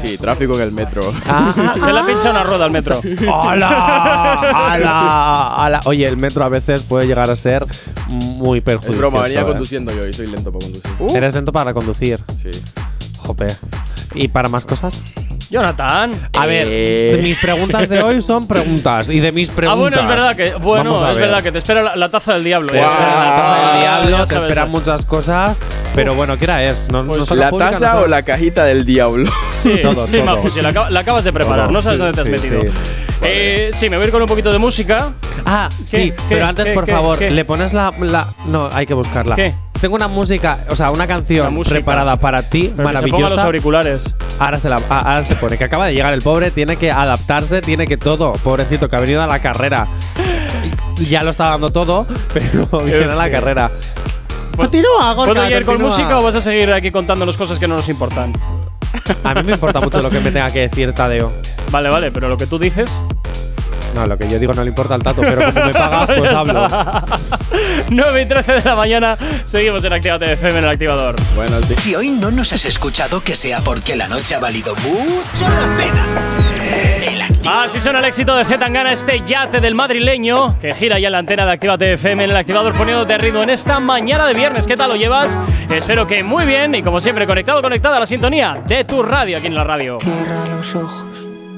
Sí, 0.00 0.16
tráfico 0.18 0.54
en 0.56 0.62
el 0.62 0.72
metro. 0.72 1.12
Ah, 1.26 1.74
Se 1.78 1.92
le 1.92 1.98
ha 1.98 2.06
pinchado 2.06 2.30
una 2.30 2.44
rueda 2.44 2.64
al 2.66 2.70
metro. 2.70 3.00
¡Hala! 3.32 3.68
¡Hala! 4.34 5.54
¡Hala! 5.64 5.80
Oye, 5.86 6.06
el 6.06 6.16
metro 6.16 6.44
a 6.44 6.48
veces 6.48 6.82
puede 6.82 7.06
llegar 7.06 7.30
a 7.30 7.36
ser 7.36 7.66
muy 8.08 8.60
perjudicial. 8.60 8.94
Es 8.94 8.98
broma, 8.98 9.22
venía 9.22 9.44
conduciendo 9.44 9.92
yo 9.94 10.06
y 10.06 10.12
soy 10.12 10.28
lento 10.28 10.52
para 10.52 10.64
conducir. 10.64 11.16
¿Eres 11.16 11.34
lento 11.34 11.52
para 11.52 11.74
conducir? 11.74 12.20
Sí. 12.42 12.50
Jope. 13.18 13.48
¿Y 14.14 14.28
para 14.28 14.48
más 14.48 14.64
cosas? 14.64 15.02
Jonathan. 15.50 16.12
A 16.34 16.46
ver, 16.46 16.66
Eh. 16.70 17.20
mis 17.22 17.38
preguntas 17.38 17.88
de 17.88 18.02
hoy 18.02 18.20
son 18.20 18.46
preguntas. 18.46 19.08
Y 19.10 19.20
de 19.20 19.32
mis 19.32 19.48
Ah, 19.48 19.52
preguntas. 19.56 19.80
bueno, 19.80 20.00
es 20.00 20.06
verdad 20.08 20.36
que 20.36 20.54
bueno, 20.54 21.08
es 21.10 21.16
ver. 21.16 21.24
verdad 21.26 21.42
que 21.42 21.52
te 21.52 21.58
espera 21.58 21.82
la, 21.82 21.96
la 21.96 22.08
taza 22.10 22.34
del 22.34 22.44
diablo. 22.44 22.68
Te 22.68 22.76
ya. 22.78 22.82
espera 22.86 23.08
la 23.08 23.36
taza 23.36 23.56
del 23.56 23.64
Ah, 23.76 23.80
diablo, 23.80 24.26
te 24.26 24.36
esperan 24.36 24.70
muchas 24.70 25.04
cosas. 25.06 25.60
Pero 25.94 26.14
bueno, 26.14 26.36
¿qué 26.36 26.44
hora 26.44 26.62
es? 26.64 26.90
¿No, 26.92 27.02
no 27.02 27.14
está 27.16 27.34
¿La 27.34 27.50
pública? 27.50 27.70
taza 27.72 27.94
¿No 27.94 28.00
o 28.02 28.06
la 28.06 28.22
cajita 28.22 28.64
del 28.64 28.84
diablo? 28.84 29.30
Sí, 29.48 29.72
Todo, 29.82 30.06
sí, 30.06 30.18
todo. 30.20 30.48
Sí, 30.48 30.60
la, 30.60 30.72
acab- 30.72 30.90
la 30.90 31.00
acabas 31.00 31.24
de 31.24 31.32
preparar, 31.32 31.64
Todo. 31.64 31.72
no 31.72 31.82
sabes 31.82 31.98
Sí, 31.98 32.04
dónde 32.04 32.14
te 32.14 32.20
has 32.34 32.40
sí, 32.40 32.50
metido. 32.50 32.72
sí. 32.72 32.78
Eh, 33.22 33.70
sí, 33.72 33.90
me 33.90 33.96
voy 33.96 34.04
a 34.04 34.06
ir 34.08 34.12
con 34.12 34.22
un 34.22 34.28
poquito 34.28 34.52
de 34.52 34.58
música. 34.58 35.10
Ah, 35.44 35.68
sí, 35.84 36.12
¿Qué? 36.12 36.14
pero 36.28 36.46
antes, 36.46 36.66
¿Qué? 36.66 36.72
por 36.72 36.84
¿Qué? 36.84 36.92
favor, 36.92 37.18
¿Qué? 37.18 37.30
le 37.30 37.44
pones 37.44 37.72
la, 37.72 37.92
la- 38.00 38.28
No, 38.46 38.68
hay 38.72 38.86
que 38.86 38.94
buscarla. 38.94 39.34
¿Qué? 39.34 39.54
Tengo 39.80 39.94
una 39.94 40.08
música, 40.08 40.58
o 40.70 40.74
sea, 40.74 40.90
una 40.90 41.06
canción 41.06 41.56
preparada 41.62 42.16
para 42.16 42.42
ti, 42.42 42.72
Pero 42.76 42.88
que 42.88 42.96
se 42.96 43.00
ponga 43.02 43.28
los 43.28 43.36
maravillosa. 43.36 43.42
auriculares. 43.44 44.14
Ahora 44.40 44.58
se, 44.58 44.68
la, 44.68 44.80
ah, 44.90 44.98
ahora 45.00 45.22
se 45.22 45.36
pone 45.36 45.56
que 45.56 45.64
acaba 45.64 45.86
de 45.86 45.94
llegar 45.94 46.12
el 46.14 46.22
pobre, 46.22 46.50
tiene 46.50 46.76
que 46.76 46.90
adaptarse, 46.90 47.60
tiene 47.60 47.86
que 47.86 47.96
todo. 47.96 48.32
Pobrecito, 48.32 48.88
que 48.88 48.96
ha 48.96 49.00
venido 49.00 49.22
a 49.22 49.26
la 49.26 49.38
carrera. 49.40 49.86
Ya 51.08 51.22
lo 51.22 51.30
está 51.30 51.48
dando 51.50 51.70
todo, 51.70 52.06
pero 52.34 52.66
viene 52.84 53.04
a 53.04 53.14
la 53.14 53.30
carrera. 53.30 53.70
Continúa, 54.56 55.14
Gorka, 55.14 55.34
¿Puedo 55.34 55.50
ir 55.56 55.64
con 55.64 55.80
música 55.80 56.18
o 56.18 56.22
vas 56.24 56.34
a 56.34 56.40
seguir 56.40 56.72
aquí 56.72 56.90
contándonos 56.90 57.36
cosas 57.36 57.60
que 57.60 57.68
no 57.68 57.76
nos 57.76 57.88
importan? 57.88 58.32
A 59.22 59.34
mí 59.34 59.42
me 59.44 59.52
importa 59.52 59.80
mucho 59.80 60.02
lo 60.02 60.10
que 60.10 60.18
me 60.18 60.32
tenga 60.32 60.50
que 60.50 60.60
decir 60.60 60.92
Tadeo. 60.92 61.32
Vale, 61.70 61.88
vale, 61.88 62.10
pero 62.10 62.28
lo 62.28 62.36
que 62.36 62.46
tú 62.46 62.58
dices. 62.58 63.00
No, 63.94 64.06
lo 64.06 64.16
que 64.16 64.28
yo 64.28 64.38
digo 64.38 64.52
no 64.54 64.62
le 64.62 64.68
importa 64.68 64.94
al 64.94 65.02
tato, 65.02 65.22
pero 65.22 65.52
como 65.52 65.66
me 65.66 65.72
pagas, 65.72 66.10
pues 66.18 66.32
hablo. 66.32 66.66
está. 66.66 67.02
9 67.90 68.22
y 68.22 68.26
13 68.26 68.52
de 68.52 68.62
la 68.62 68.76
mañana, 68.76 69.16
seguimos 69.44 69.84
en 69.84 69.92
Actívate 69.92 70.32
FM 70.32 70.58
en 70.58 70.64
el 70.64 70.70
activador. 70.70 71.16
Bueno, 71.34 71.56
Si 71.62 71.94
hoy 71.94 72.10
no 72.10 72.30
nos 72.30 72.52
has 72.52 72.64
escuchado, 72.64 73.22
que 73.22 73.34
sea 73.34 73.58
porque 73.60 73.96
la 73.96 74.06
noche 74.08 74.34
ha 74.34 74.38
valido 74.38 74.74
mucho 74.76 75.42
la 75.48 75.76
pena. 75.76 76.04
Así 77.64 77.80
suena 77.80 78.00
el 78.00 78.04
éxito 78.04 78.36
de 78.36 78.44
Zetangana, 78.44 78.92
este 78.92 79.22
yate 79.26 79.60
del 79.60 79.74
madrileño 79.74 80.58
que 80.60 80.74
gira 80.74 80.98
ya 80.98 81.06
en 81.08 81.12
la 81.12 81.18
antena 81.18 81.46
de 81.46 81.52
Actívate 81.52 81.94
FM 81.94 82.24
en 82.24 82.30
el 82.30 82.36
activador 82.36 82.74
poniéndote 82.74 83.16
ritmo 83.16 83.42
en 83.42 83.48
esta 83.50 83.80
mañana 83.80 84.26
de 84.26 84.34
viernes. 84.34 84.66
¿Qué 84.66 84.76
tal 84.76 84.90
lo 84.90 84.96
llevas? 84.96 85.38
Espero 85.70 86.06
que 86.06 86.22
muy 86.22 86.44
bien 86.44 86.74
y 86.74 86.82
como 86.82 87.00
siempre 87.00 87.26
conectado, 87.26 87.62
conectada 87.62 87.96
a 87.96 88.00
la 88.00 88.06
sintonía 88.06 88.58
de 88.66 88.84
tu 88.84 89.02
radio 89.02 89.38
aquí 89.38 89.46
en 89.46 89.54
la 89.54 89.64
radio. 89.64 89.96
Cierra 89.98 90.44
los 90.54 90.74
ojos, 90.74 91.04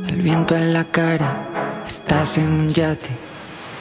el 0.08 0.16
viento 0.22 0.54
en 0.54 0.72
la 0.72 0.84
cara. 0.84 1.46
Estás 1.90 2.38
en 2.38 2.46
un 2.46 2.72
yate, 2.72 3.10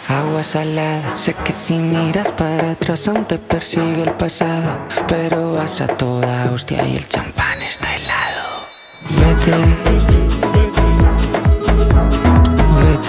agua 0.07 0.44
salada. 0.44 1.15
Sé 1.15 1.36
que 1.36 1.52
si 1.52 1.76
miras 1.76 2.31
para 2.31 2.72
atrás 2.72 3.07
aún 3.07 3.23
te 3.26 3.38
persigue 3.38 4.02
el 4.02 4.14
pasado. 4.14 4.80
Pero 5.07 5.53
vas 5.53 5.80
a 5.80 5.88
toda 5.88 6.49
hostia 6.52 6.84
y 6.88 6.98
el 6.98 7.07
champán 7.07 7.61
está 7.61 7.95
helado. 7.95 8.65
Vete, 9.11 9.52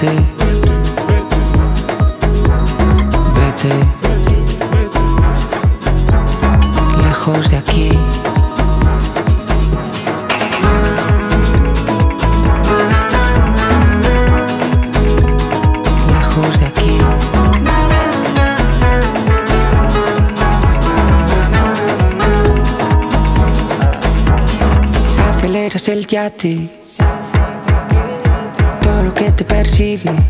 vete. 0.03 0.30
Aceleras 26.11 26.45
el 26.45 26.69
yate, 26.69 26.69
todo 28.83 29.03
lo 29.03 30.30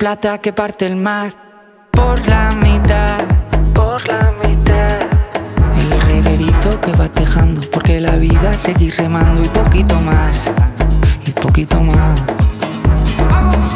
plata 0.00 0.38
que 0.38 0.54
parte 0.54 0.86
el 0.86 0.96
mar 0.96 1.34
por 1.90 2.26
la 2.26 2.52
mitad, 2.52 3.18
por 3.74 4.00
la 4.08 4.32
mitad. 4.42 4.98
El 5.76 6.00
reguerito 6.00 6.80
que 6.80 6.92
va 6.92 7.06
tejando 7.10 7.60
porque 7.70 8.00
la 8.00 8.16
vida 8.16 8.54
seguir 8.54 8.94
remando 8.96 9.44
y 9.44 9.48
poquito 9.48 10.00
más, 10.00 10.50
y 11.26 11.30
poquito 11.32 11.78
más. 11.82 12.18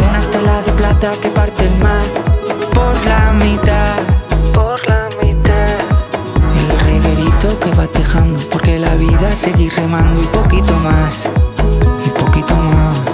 Una 0.08 0.18
estela 0.18 0.62
de 0.62 0.72
plata 0.72 1.12
que 1.20 1.28
parte 1.28 1.66
el 1.66 1.76
mar 1.76 2.06
por 2.72 2.96
la 3.04 3.32
mitad, 3.32 3.96
por 4.54 4.80
la 4.88 5.10
mitad. 5.22 5.76
El 6.58 6.80
reguerito 6.86 7.60
que 7.60 7.70
va 7.72 7.86
tejando 7.86 8.40
porque 8.50 8.78
la 8.78 8.94
vida 8.94 9.30
seguir 9.36 9.70
remando 9.74 10.22
y 10.22 10.26
poquito 10.28 10.72
más, 10.78 11.28
y 12.06 12.08
poquito 12.18 12.56
más. 12.56 13.13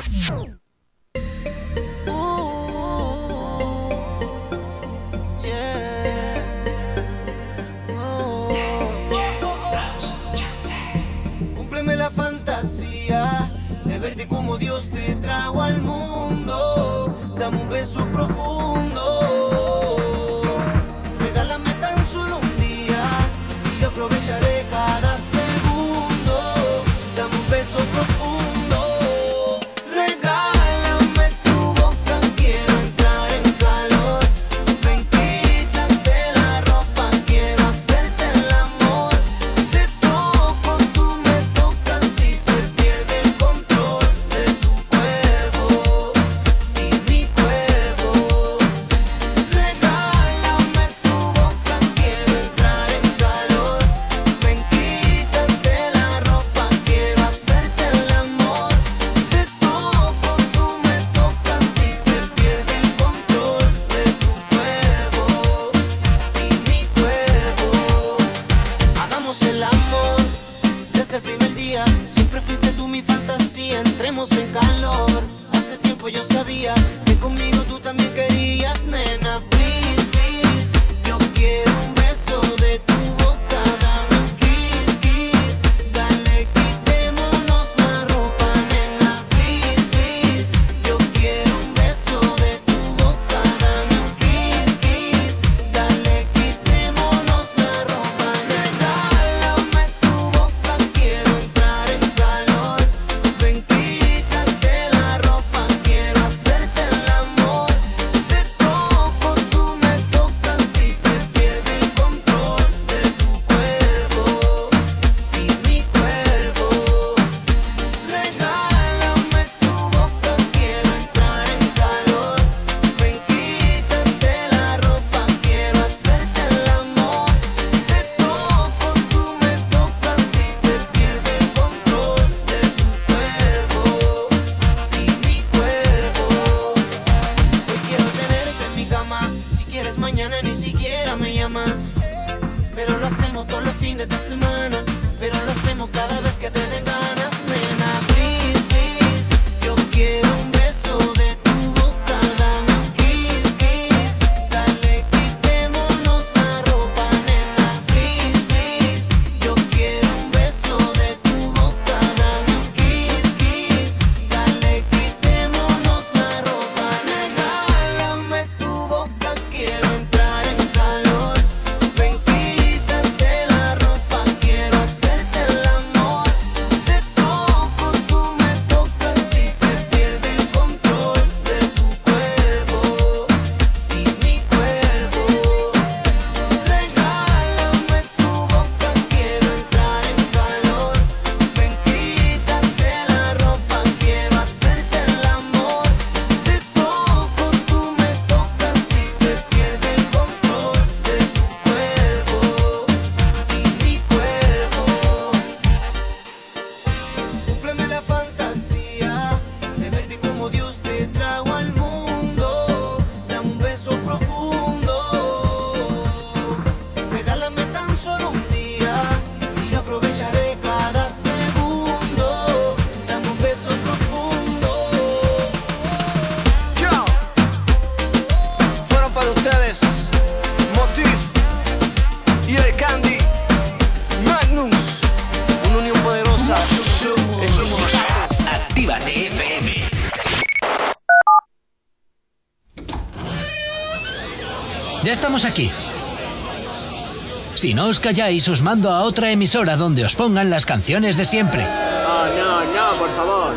Si 247.55 247.73
no 247.73 247.87
os 247.87 247.99
calláis, 247.99 248.47
os 248.47 248.61
mando 248.61 248.89
a 248.89 249.03
otra 249.03 249.31
emisora 249.31 249.75
donde 249.75 250.05
os 250.05 250.15
pongan 250.15 250.49
las 250.49 250.65
canciones 250.65 251.17
de 251.17 251.25
siempre. 251.25 251.63
No, 251.63 252.63
no, 252.63 252.97
por 252.97 253.09
favor. 253.11 253.53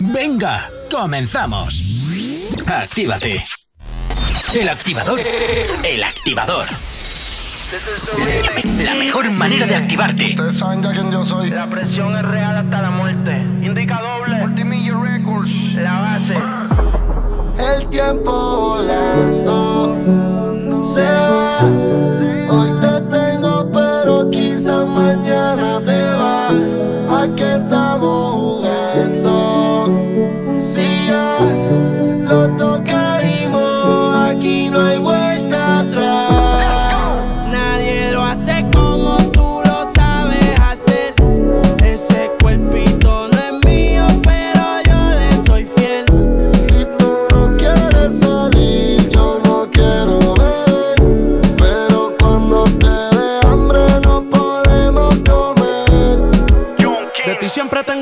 Venga, 0.00 0.70
comenzamos. 0.90 1.80
Actívate. 2.68 3.42
El 4.54 4.68
activador. 4.68 5.20
El 5.82 6.04
activador. 6.04 6.66
La 8.78 8.94
mejor 8.94 9.30
manera 9.30 9.66
de 9.66 9.76
activarte. 9.76 10.36
La 10.36 11.68
presión 11.70 12.16
es 12.16 12.22
real 12.22 12.56
hasta 12.56 12.82
la 12.82 12.90
muerte. 12.90 13.32
Indica 13.62 14.00
doble. 14.00 14.36
Multimillion 14.36 15.04
Records. 15.04 15.74
La 15.74 16.00
base. 16.00 16.36
El 17.58 17.86
tiempo 17.88 18.30
volando 18.32 19.96
se 20.98 21.04
va. 21.32 21.60
Hoy 22.50 22.70
te 22.80 23.00
tengo, 23.16 23.70
pero 23.72 24.28
quizás 24.30 24.84
mañana 24.86 25.27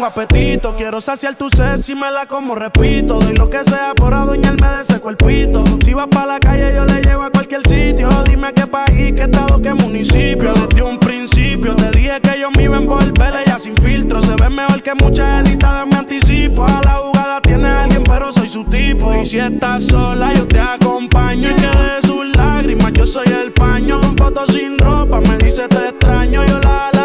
apetito. 0.07 0.75
Quiero 0.77 1.01
saciar 1.01 1.35
tu 1.35 1.49
sed 1.51 1.81
si 1.81 1.95
me 1.95 2.11
la 2.11 2.27
como, 2.27 2.55
repito. 2.55 3.19
Doy 3.19 3.35
lo 3.35 3.51
que 3.51 3.63
sea 3.65 3.93
por 3.95 4.15
adueñarme 4.15 4.69
de 4.69 4.83
ese 4.83 5.01
cuerpito. 5.01 5.65
Si 5.85 5.93
vas 5.95 6.09
pa' 6.09 6.27
la 6.27 6.39
calle, 6.39 6.75
yo 6.75 6.85
le 6.85 7.01
llevo 7.03 7.25
a 7.25 7.31
cualquier 7.31 7.67
sitio. 7.67 8.09
Dime 8.25 8.53
qué 8.55 8.67
país, 8.67 9.13
qué 9.15 9.23
estado, 9.23 9.61
qué 9.61 9.75
municipio. 9.75 10.55
Desde 10.55 10.83
un 10.83 10.99
principio 10.99 11.75
te 11.77 11.91
dije 11.91 12.21
que 12.21 12.41
yo 12.41 12.51
me 12.57 12.63
iba 12.65 12.77
a 12.77 12.81
envolver. 12.81 13.35
Ella 13.45 13.59
sin 13.59 13.77
filtro 13.77 14.23
se 14.23 14.35
ve 14.41 14.49
mejor 14.49 14.83
que 14.83 14.95
muchas 14.95 15.47
editadas. 15.47 15.87
Me 15.87 15.97
anticipo 15.97 16.65
a 16.65 16.81
la 16.85 16.95
jugada. 16.95 17.41
Tiene 17.41 17.69
alguien, 17.69 18.03
pero 18.05 18.33
soy 18.33 18.49
su 18.49 18.65
tipo. 18.65 19.15
Y 19.15 19.25
si 19.25 19.39
estás 19.39 19.85
sola, 19.85 20.33
yo 20.33 20.47
te 20.47 20.61
acompaño. 20.61 21.51
Y 21.51 21.55
que 21.57 21.67
de 21.67 22.03
sus 22.03 22.37
lágrimas, 22.37 22.93
yo 22.93 23.07
soy 23.07 23.27
el 23.27 23.53
paño. 23.53 24.01
Con 24.01 24.17
fotos 24.17 24.53
sin 24.53 24.79
ropa, 24.79 25.21
me 25.21 25.37
dice 25.39 25.67
te 25.69 25.89
extraño. 25.89 26.45
Yo 26.47 26.59
la 26.61 26.96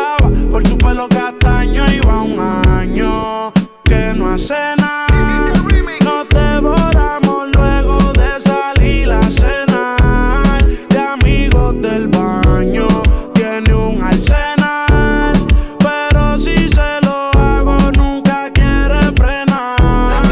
por 0.50 0.68
su 0.68 0.78
pelo 0.78 1.08
castaño. 1.10 1.86
Va 2.08 2.22
un 2.22 2.40
año 2.40 3.52
que 3.84 4.14
no 4.16 4.34
hace 4.34 4.76
nada. 4.78 5.54
Nos 6.04 6.30
devoramos 6.30 7.48
luego 7.56 7.98
de 8.14 8.40
salir 8.40 9.12
a 9.12 9.22
cenar. 9.24 10.64
De 10.90 11.00
amigos 11.00 11.82
del 11.82 12.08
baño, 12.08 12.88
tiene 13.34 13.74
un 13.74 14.02
arsenal. 14.02 15.34
Pero 15.80 16.38
si 16.38 16.68
se 16.68 17.02
lo 17.04 17.30
hago, 17.38 17.78
nunca 17.98 18.50
quiere 18.54 19.02
frenar. 19.16 20.24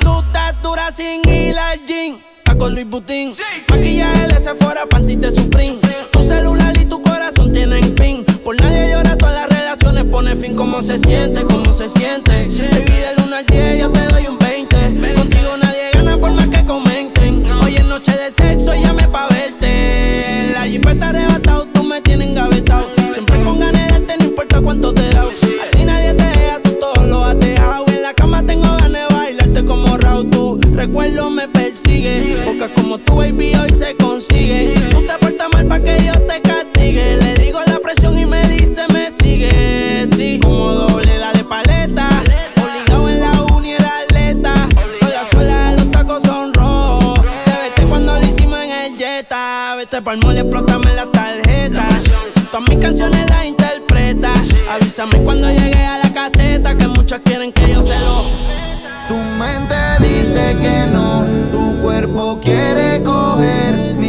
Tú 0.00 0.20
estás 0.20 0.62
dura 0.62 0.90
sin 0.90 1.28
ir 1.28 1.58
al 1.58 1.80
con 2.58 2.74
Luis 2.74 2.88
Butín. 2.88 3.32
Pone 10.32 10.46
fin. 10.46 10.56
¿Cómo 10.56 10.82
se 10.82 10.98
siente? 10.98 11.44
¿Cómo 11.44 11.72
se 11.72 11.88
siente? 11.88 12.30
Baby, 12.30 12.84
del 12.84 13.26
1 13.26 13.36
al 13.36 13.46
10 13.46 13.80
yo 13.80 13.90
te 13.90 14.00
doy 14.08 14.26
un 14.26 14.38
20. 14.38 14.76
Contigo 15.14 15.56
nadie 15.58 15.90
gana 15.92 16.18
por 16.18 16.30
más 16.32 16.48
que 16.48 16.64
comenten. 16.64 17.44
Hoy 17.62 17.76
es 17.76 17.86
noche 17.86 18.12
de 18.12 18.30
sexo, 18.30 18.74
llame 18.74 19.08
pa' 19.08 19.28
verte. 19.28 20.52
La 20.54 20.64
jipeta 20.64 21.10
arrebatado, 21.10 21.66
tú 21.72 21.84
me 21.84 22.00
tienes 22.00 22.28
engavetado. 22.28 22.88
Siempre 23.12 23.42
con 23.42 23.58
ganas 23.58 23.86
de 23.86 23.92
darte, 23.92 24.16
no 24.18 24.24
importa 24.24 24.60
cuánto 24.60 24.94
te 24.94 25.08
da. 25.10 25.22
A 25.22 25.70
ti 25.70 25.84
nadie 25.84 26.14
te 26.14 26.24
deja, 26.24 26.60
tú 26.62 26.70
todo 26.80 27.06
lo 27.06 27.24
has 27.24 27.38
dejado. 27.38 27.86
En 27.88 28.02
la 28.02 28.14
cama 28.14 28.44
tengo 28.44 28.68
ganas 28.78 29.08
de 29.08 29.14
bailarte 29.14 29.64
como 29.64 29.96
Raúl. 29.96 30.30
Tu 30.30 30.60
recuerdo 30.74 31.30
me 31.30 31.48
persigue. 31.48 32.42
Porque 32.44 32.72
como 32.74 32.98
tu 32.98 33.16
baby 33.16 33.54
hoy 33.54 33.70
se 33.70 33.94
consigue. 33.96 34.81
Pa'l 50.02 50.18
mole, 50.18 50.40
explótame 50.40 50.92
la 50.94 51.06
tarjeta. 51.06 51.88
Todas 52.50 52.68
mis 52.68 52.78
canciones 52.78 53.28
las 53.28 53.44
interpreta. 53.44 54.32
Avísame 54.70 55.18
cuando 55.22 55.48
llegue 55.50 55.84
a 55.84 55.98
la 55.98 56.12
caseta. 56.12 56.76
Que 56.76 56.88
muchos 56.88 57.20
quieren 57.24 57.52
que 57.52 57.72
yo 57.72 57.80
se 57.80 57.98
lo. 58.00 58.24
Tu 59.08 59.14
mente 59.38 59.74
dice 60.00 60.56
que 60.60 60.86
no, 60.92 61.24
tu 61.50 61.80
cuerpo 61.82 62.38
quiere 62.42 63.02
coger. 63.02 64.01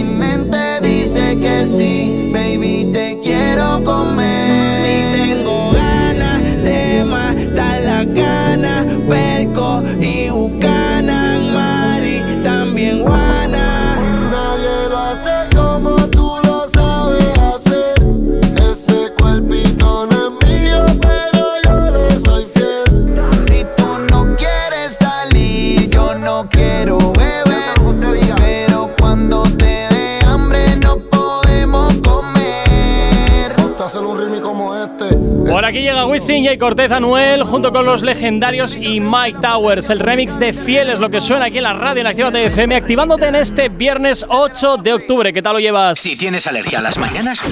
Cortez 36.64 36.94
Anuel 36.94 37.44
junto 37.44 37.74
con 37.74 37.86
los 37.86 38.04
legendarios 38.04 38.78
y 38.78 39.02
Mike 39.02 39.40
Towers. 39.42 39.90
El 39.90 40.00
remix 40.00 40.40
de 40.40 40.54
Fiel 40.54 40.90
es 40.90 41.02
lo 41.02 41.10
que 41.10 41.20
suena 41.20 41.48
aquí 41.48 41.58
en 41.58 41.64
la 41.64 41.74
radio 41.74 42.00
en 42.00 42.08
Activa 42.08 42.30
FM, 42.30 42.78
activándote 42.78 43.26
en 43.26 43.36
este 43.36 43.68
viernes 43.68 44.26
8 44.30 44.78
de 44.78 44.94
octubre. 44.94 45.34
¿Qué 45.34 45.42
tal 45.42 45.56
lo 45.56 45.60
llevas? 45.60 46.00
Si 46.00 46.18
tienes 46.18 46.48
alergia 46.48 46.80
a 46.80 46.82
las 46.82 46.98
mañanas, 46.98 47.44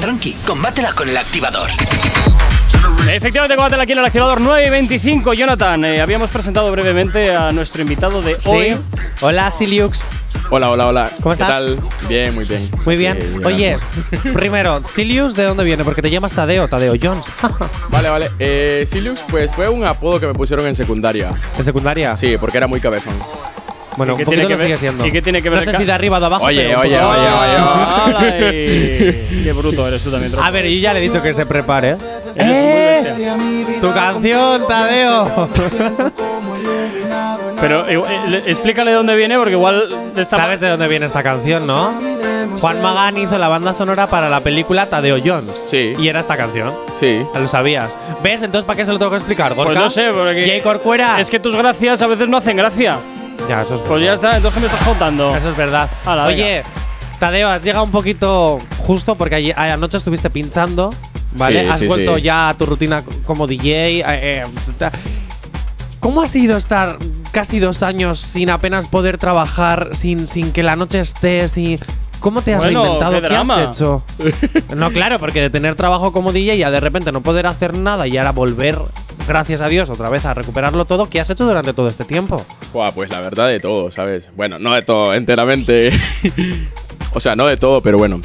tranqui, 0.00 0.32
combátela 0.46 0.92
con 0.92 1.08
el 1.08 1.16
activador. 1.16 1.70
Efectivamente, 3.10 3.54
combátela 3.54 3.82
aquí 3.84 3.92
en 3.92 3.98
el 3.98 4.04
activador 4.04 4.40
9 4.40 4.66
y 4.66 4.70
25. 4.70 5.34
Jonathan, 5.34 5.84
eh, 5.84 6.00
habíamos 6.00 6.30
presentado 6.30 6.70
brevemente 6.72 7.34
a 7.34 7.52
nuestro 7.52 7.82
invitado 7.82 8.20
de 8.20 8.36
hoy. 8.46 8.76
Hola, 9.20 9.50
Siliux. 9.50 10.08
Hola, 10.50 10.70
hola, 10.70 10.88
hola. 10.88 11.10
¿Cómo 11.22 11.34
¿Qué 11.34 11.42
estás? 11.42 11.48
tal? 11.48 11.78
Bien, 12.08 12.34
muy 12.34 12.44
bien. 12.44 12.68
Muy 12.84 12.96
bien. 12.96 13.18
Sí, 13.20 13.44
Oye, 13.44 13.78
primero, 14.34 14.82
Silius, 14.84 15.34
¿de 15.36 15.44
dónde 15.44 15.64
viene? 15.64 15.84
Porque 15.84 16.02
te 16.02 16.10
llamas 16.10 16.32
Tadeo, 16.32 16.68
Tadeo 16.68 16.94
Jones. 17.00 17.26
Vale, 17.88 18.08
vale. 18.10 18.30
Eh, 18.38 18.84
Silux, 18.86 19.22
pues 19.30 19.50
fue 19.52 19.68
un 19.68 19.84
apodo 19.84 20.20
que 20.20 20.26
me 20.26 20.34
pusieron 20.34 20.66
en 20.66 20.74
secundaria. 20.76 21.28
¿En 21.56 21.64
secundaria? 21.64 22.16
Sí, 22.16 22.36
porque 22.38 22.56
era 22.58 22.66
muy 22.66 22.80
cabezón. 22.80 23.14
Bueno, 23.96 24.14
¿Y 24.14 24.16
qué 24.16 24.22
un 24.22 24.24
poquito 24.26 24.30
tiene 24.30 24.42
que 24.48 24.52
lo 24.54 24.58
ver- 24.58 24.66
sigue 24.66 24.76
siendo. 24.78 25.06
y 25.06 25.12
qué 25.12 25.22
tiene 25.22 25.42
que 25.42 25.50
ver 25.50 25.58
No 25.60 25.64
sé 25.64 25.72
ca- 25.72 25.78
si 25.78 25.84
de 25.84 25.92
arriba 25.92 26.16
o 26.16 26.20
de 26.20 26.26
abajo. 26.26 26.44
Oye, 26.44 26.64
pero 26.64 26.78
un 26.80 26.86
oye, 26.86 26.98
poco- 26.98 27.10
oye, 27.10 27.20
oye, 27.20 27.56
¡Hala! 28.18 28.52
y- 28.52 29.40
Qué 29.44 29.52
bruto 29.52 29.86
eres 29.88 30.02
tú 30.02 30.10
también, 30.10 30.32
Tropo. 30.32 30.46
A 30.46 30.50
ver, 30.50 30.64
yo 30.66 30.78
ya 30.80 30.92
le 30.92 30.98
he 31.00 31.02
dicho 31.02 31.20
que 31.22 31.32
se 31.34 31.44
prepare. 31.46 31.90
Eres 31.90 32.36
muy 32.36 32.46
¡Eh! 32.46 33.00
bestia. 33.04 33.80
Tu 33.80 33.92
canción, 33.92 34.66
Tadeo. 34.66 35.48
Pero 37.60 37.88
eh, 37.88 37.94
eh, 37.94 38.20
le- 38.30 38.50
explícale 38.50 38.90
de 38.90 38.96
dónde 38.96 39.14
viene, 39.14 39.36
porque 39.36 39.52
igual 39.52 39.88
está 40.16 40.36
¿Sabes 40.38 40.60
de 40.60 40.68
dónde 40.68 40.88
viene 40.88 41.06
esta 41.06 41.22
canción, 41.22 41.66
no? 41.66 41.92
Juan 42.60 42.82
Magán 42.82 43.16
hizo 43.16 43.38
la 43.38 43.48
banda 43.48 43.72
sonora 43.72 44.06
para 44.06 44.28
la 44.28 44.40
película 44.40 44.86
Tadeo 44.86 45.16
Jones. 45.24 45.66
Sí. 45.70 45.94
Y 45.98 46.08
era 46.08 46.20
esta 46.20 46.36
canción. 46.36 46.72
Sí. 47.00 47.20
Lo 47.34 47.46
sabías. 47.48 47.96
¿Ves? 48.22 48.42
Entonces, 48.42 48.64
¿para 48.66 48.76
qué 48.76 48.84
se 48.84 48.92
lo 48.92 48.98
tengo 48.98 49.10
que 49.12 49.16
explicar, 49.18 49.54
Gorka? 49.54 49.72
Pues 49.72 49.82
no 49.82 49.90
sé, 49.90 50.10
porque. 50.12 50.46
Jay 50.46 50.60
Corcuera. 50.60 51.18
Es 51.20 51.30
que 51.30 51.40
tus 51.40 51.56
gracias 51.56 52.02
a 52.02 52.06
veces 52.06 52.28
no 52.28 52.36
hacen 52.36 52.56
gracia. 52.56 52.98
Ya, 53.48 53.62
eso 53.62 53.74
es 53.76 53.80
Pues 53.82 54.02
ya 54.02 54.14
está, 54.14 54.36
entonces 54.36 54.54
¿qué 54.60 54.66
me 54.68 54.72
estás 54.72 54.86
contando? 54.88 55.36
Eso 55.36 55.50
es 55.50 55.56
verdad. 55.56 55.88
Oye, 56.26 56.62
Tadeo, 57.18 57.48
has 57.48 57.62
llegado 57.62 57.84
un 57.84 57.90
poquito 57.90 58.60
justo 58.86 59.14
porque 59.14 59.34
ayer- 59.36 59.58
anoche 59.58 59.96
estuviste 59.98 60.30
pinchando, 60.30 60.90
¿vale? 61.32 61.62
Sí, 61.64 61.68
has 61.70 61.78
sí, 61.80 61.86
vuelto 61.86 62.16
sí. 62.16 62.22
ya 62.22 62.48
a 62.50 62.54
tu 62.54 62.66
rutina 62.66 63.02
como 63.26 63.46
DJ. 63.46 64.00
eh, 64.00 64.04
eh, 64.08 64.44
¿Cómo 66.00 66.20
ha 66.22 66.26
sido 66.26 66.56
estar 66.56 66.96
casi 67.32 67.58
dos 67.60 67.82
años 67.82 68.18
sin 68.18 68.50
apenas 68.50 68.86
poder 68.88 69.16
trabajar, 69.18 69.90
sin, 69.92 70.28
sin 70.28 70.52
que 70.52 70.62
la 70.62 70.76
noche 70.76 71.00
esté, 71.00 71.48
sin… 71.48 71.78
¿Cómo 72.20 72.40
te 72.42 72.54
has 72.54 72.58
Bueno, 72.62 72.82
reinventado? 72.82 73.20
qué 73.20 73.28
¿Qué, 73.28 73.36
has 73.36 73.70
hecho? 73.72 74.02
no, 74.76 74.90
claro, 74.90 75.18
porque 75.18 75.40
de 75.42 75.50
tener 75.50 75.74
trabajo 75.76 76.10
como 76.12 76.32
DJ 76.32 76.54
y 76.56 76.58
de 76.64 76.80
repente 76.80 77.12
no 77.12 77.20
poder 77.20 77.46
hacer 77.46 77.74
nada 77.74 78.06
y 78.06 78.16
ahora 78.16 78.32
volver, 78.32 78.78
gracias 79.26 79.60
a 79.60 79.68
Dios, 79.68 79.90
otra 79.90 80.08
vez 80.08 80.24
a 80.24 80.34
recuperarlo 80.34 80.84
todo, 80.84 81.08
¿qué 81.08 81.20
has 81.20 81.30
hecho 81.30 81.46
durante 81.46 81.72
todo 81.72 81.88
este 81.88 82.04
tiempo? 82.04 82.44
Buah, 82.72 82.92
pues 82.92 83.10
la 83.10 83.20
verdad 83.20 83.48
de 83.48 83.60
todo, 83.60 83.90
¿sabes? 83.90 84.30
Bueno, 84.36 84.58
no 84.58 84.74
de 84.74 84.82
todo, 84.82 85.14
enteramente. 85.14 85.92
o 87.12 87.20
sea, 87.20 87.36
no 87.36 87.46
de 87.46 87.56
todo, 87.56 87.80
pero 87.80 87.98
bueno. 87.98 88.20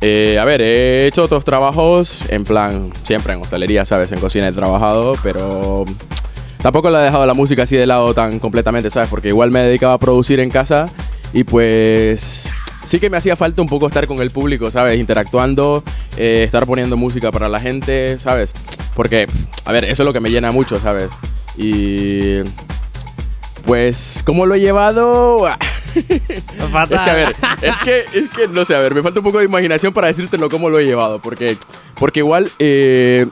Eh, 0.00 0.38
a 0.38 0.44
ver, 0.44 0.60
he 0.60 1.06
hecho 1.06 1.22
otros 1.24 1.44
trabajos, 1.44 2.24
en 2.28 2.44
plan, 2.44 2.92
siempre 3.04 3.32
en 3.32 3.40
hostelería, 3.40 3.84
¿sabes? 3.86 4.12
En 4.12 4.20
cocina 4.20 4.48
he 4.48 4.52
trabajado, 4.52 5.16
pero 5.22 5.84
tampoco 6.60 6.90
le 6.90 6.98
he 6.98 7.02
dejado 7.02 7.26
la 7.26 7.34
música 7.34 7.62
así 7.62 7.76
de 7.76 7.86
lado 7.86 8.12
tan 8.12 8.38
completamente, 8.38 8.90
¿sabes? 8.90 9.08
Porque 9.08 9.28
igual 9.28 9.50
me 9.50 9.60
dedicaba 9.60 9.94
a 9.94 9.98
producir 9.98 10.40
en 10.40 10.50
casa 10.50 10.90
y 11.32 11.44
pues 11.44 12.52
sí 12.84 13.00
que 13.00 13.08
me 13.10 13.16
hacía 13.16 13.34
falta 13.34 13.62
un 13.62 13.68
poco 13.68 13.88
estar 13.88 14.06
con 14.06 14.20
el 14.20 14.30
público, 14.30 14.70
¿sabes? 14.70 15.00
Interactuando, 15.00 15.82
eh, 16.16 16.42
estar 16.44 16.66
poniendo 16.66 16.96
música 16.96 17.32
para 17.32 17.48
la 17.48 17.60
gente, 17.60 18.18
¿sabes? 18.18 18.52
Porque, 18.94 19.26
a 19.64 19.72
ver, 19.72 19.84
eso 19.84 20.02
es 20.02 20.06
lo 20.06 20.12
que 20.12 20.20
me 20.20 20.30
llena 20.30 20.52
mucho, 20.52 20.78
¿sabes? 20.80 21.10
Y... 21.56 22.38
Pues, 23.66 24.22
¿cómo 24.26 24.44
lo 24.44 24.54
he 24.54 24.60
llevado? 24.60 25.48
es 25.94 27.02
que, 27.02 27.10
a 27.10 27.14
ver, 27.14 27.34
es 27.62 27.78
que, 27.78 28.04
es 28.12 28.28
que, 28.28 28.48
no 28.48 28.64
sé, 28.64 28.74
a 28.74 28.78
ver, 28.78 28.94
me 28.94 29.02
falta 29.02 29.20
un 29.20 29.24
poco 29.24 29.38
de 29.38 29.46
imaginación 29.46 29.92
para 29.92 30.08
decírtelo 30.08 30.50
cómo 30.50 30.68
lo 30.68 30.78
he 30.78 30.84
llevado. 30.84 31.18
Porque, 31.20 31.56
porque 31.98 32.20
igual 32.20 32.50
eh, 32.58 33.26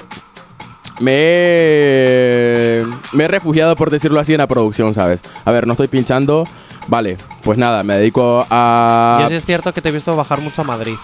me, 1.00 1.12
he, 1.14 2.84
me 3.12 3.24
he 3.24 3.28
refugiado, 3.28 3.76
por 3.76 3.90
decirlo 3.90 4.20
así, 4.20 4.32
en 4.32 4.38
la 4.38 4.46
producción, 4.46 4.94
¿sabes? 4.94 5.20
A 5.44 5.52
ver, 5.52 5.66
no 5.66 5.72
estoy 5.72 5.88
pinchando. 5.88 6.46
Vale, 6.88 7.16
pues 7.42 7.58
nada, 7.58 7.82
me 7.82 7.94
dedico 7.94 8.46
a. 8.50 9.26
Y 9.30 9.34
es 9.34 9.44
cierto 9.44 9.72
que 9.72 9.82
te 9.82 9.88
he 9.88 9.92
visto 9.92 10.16
bajar 10.16 10.40
mucho 10.40 10.62
a 10.62 10.64
Madrid. 10.64 10.96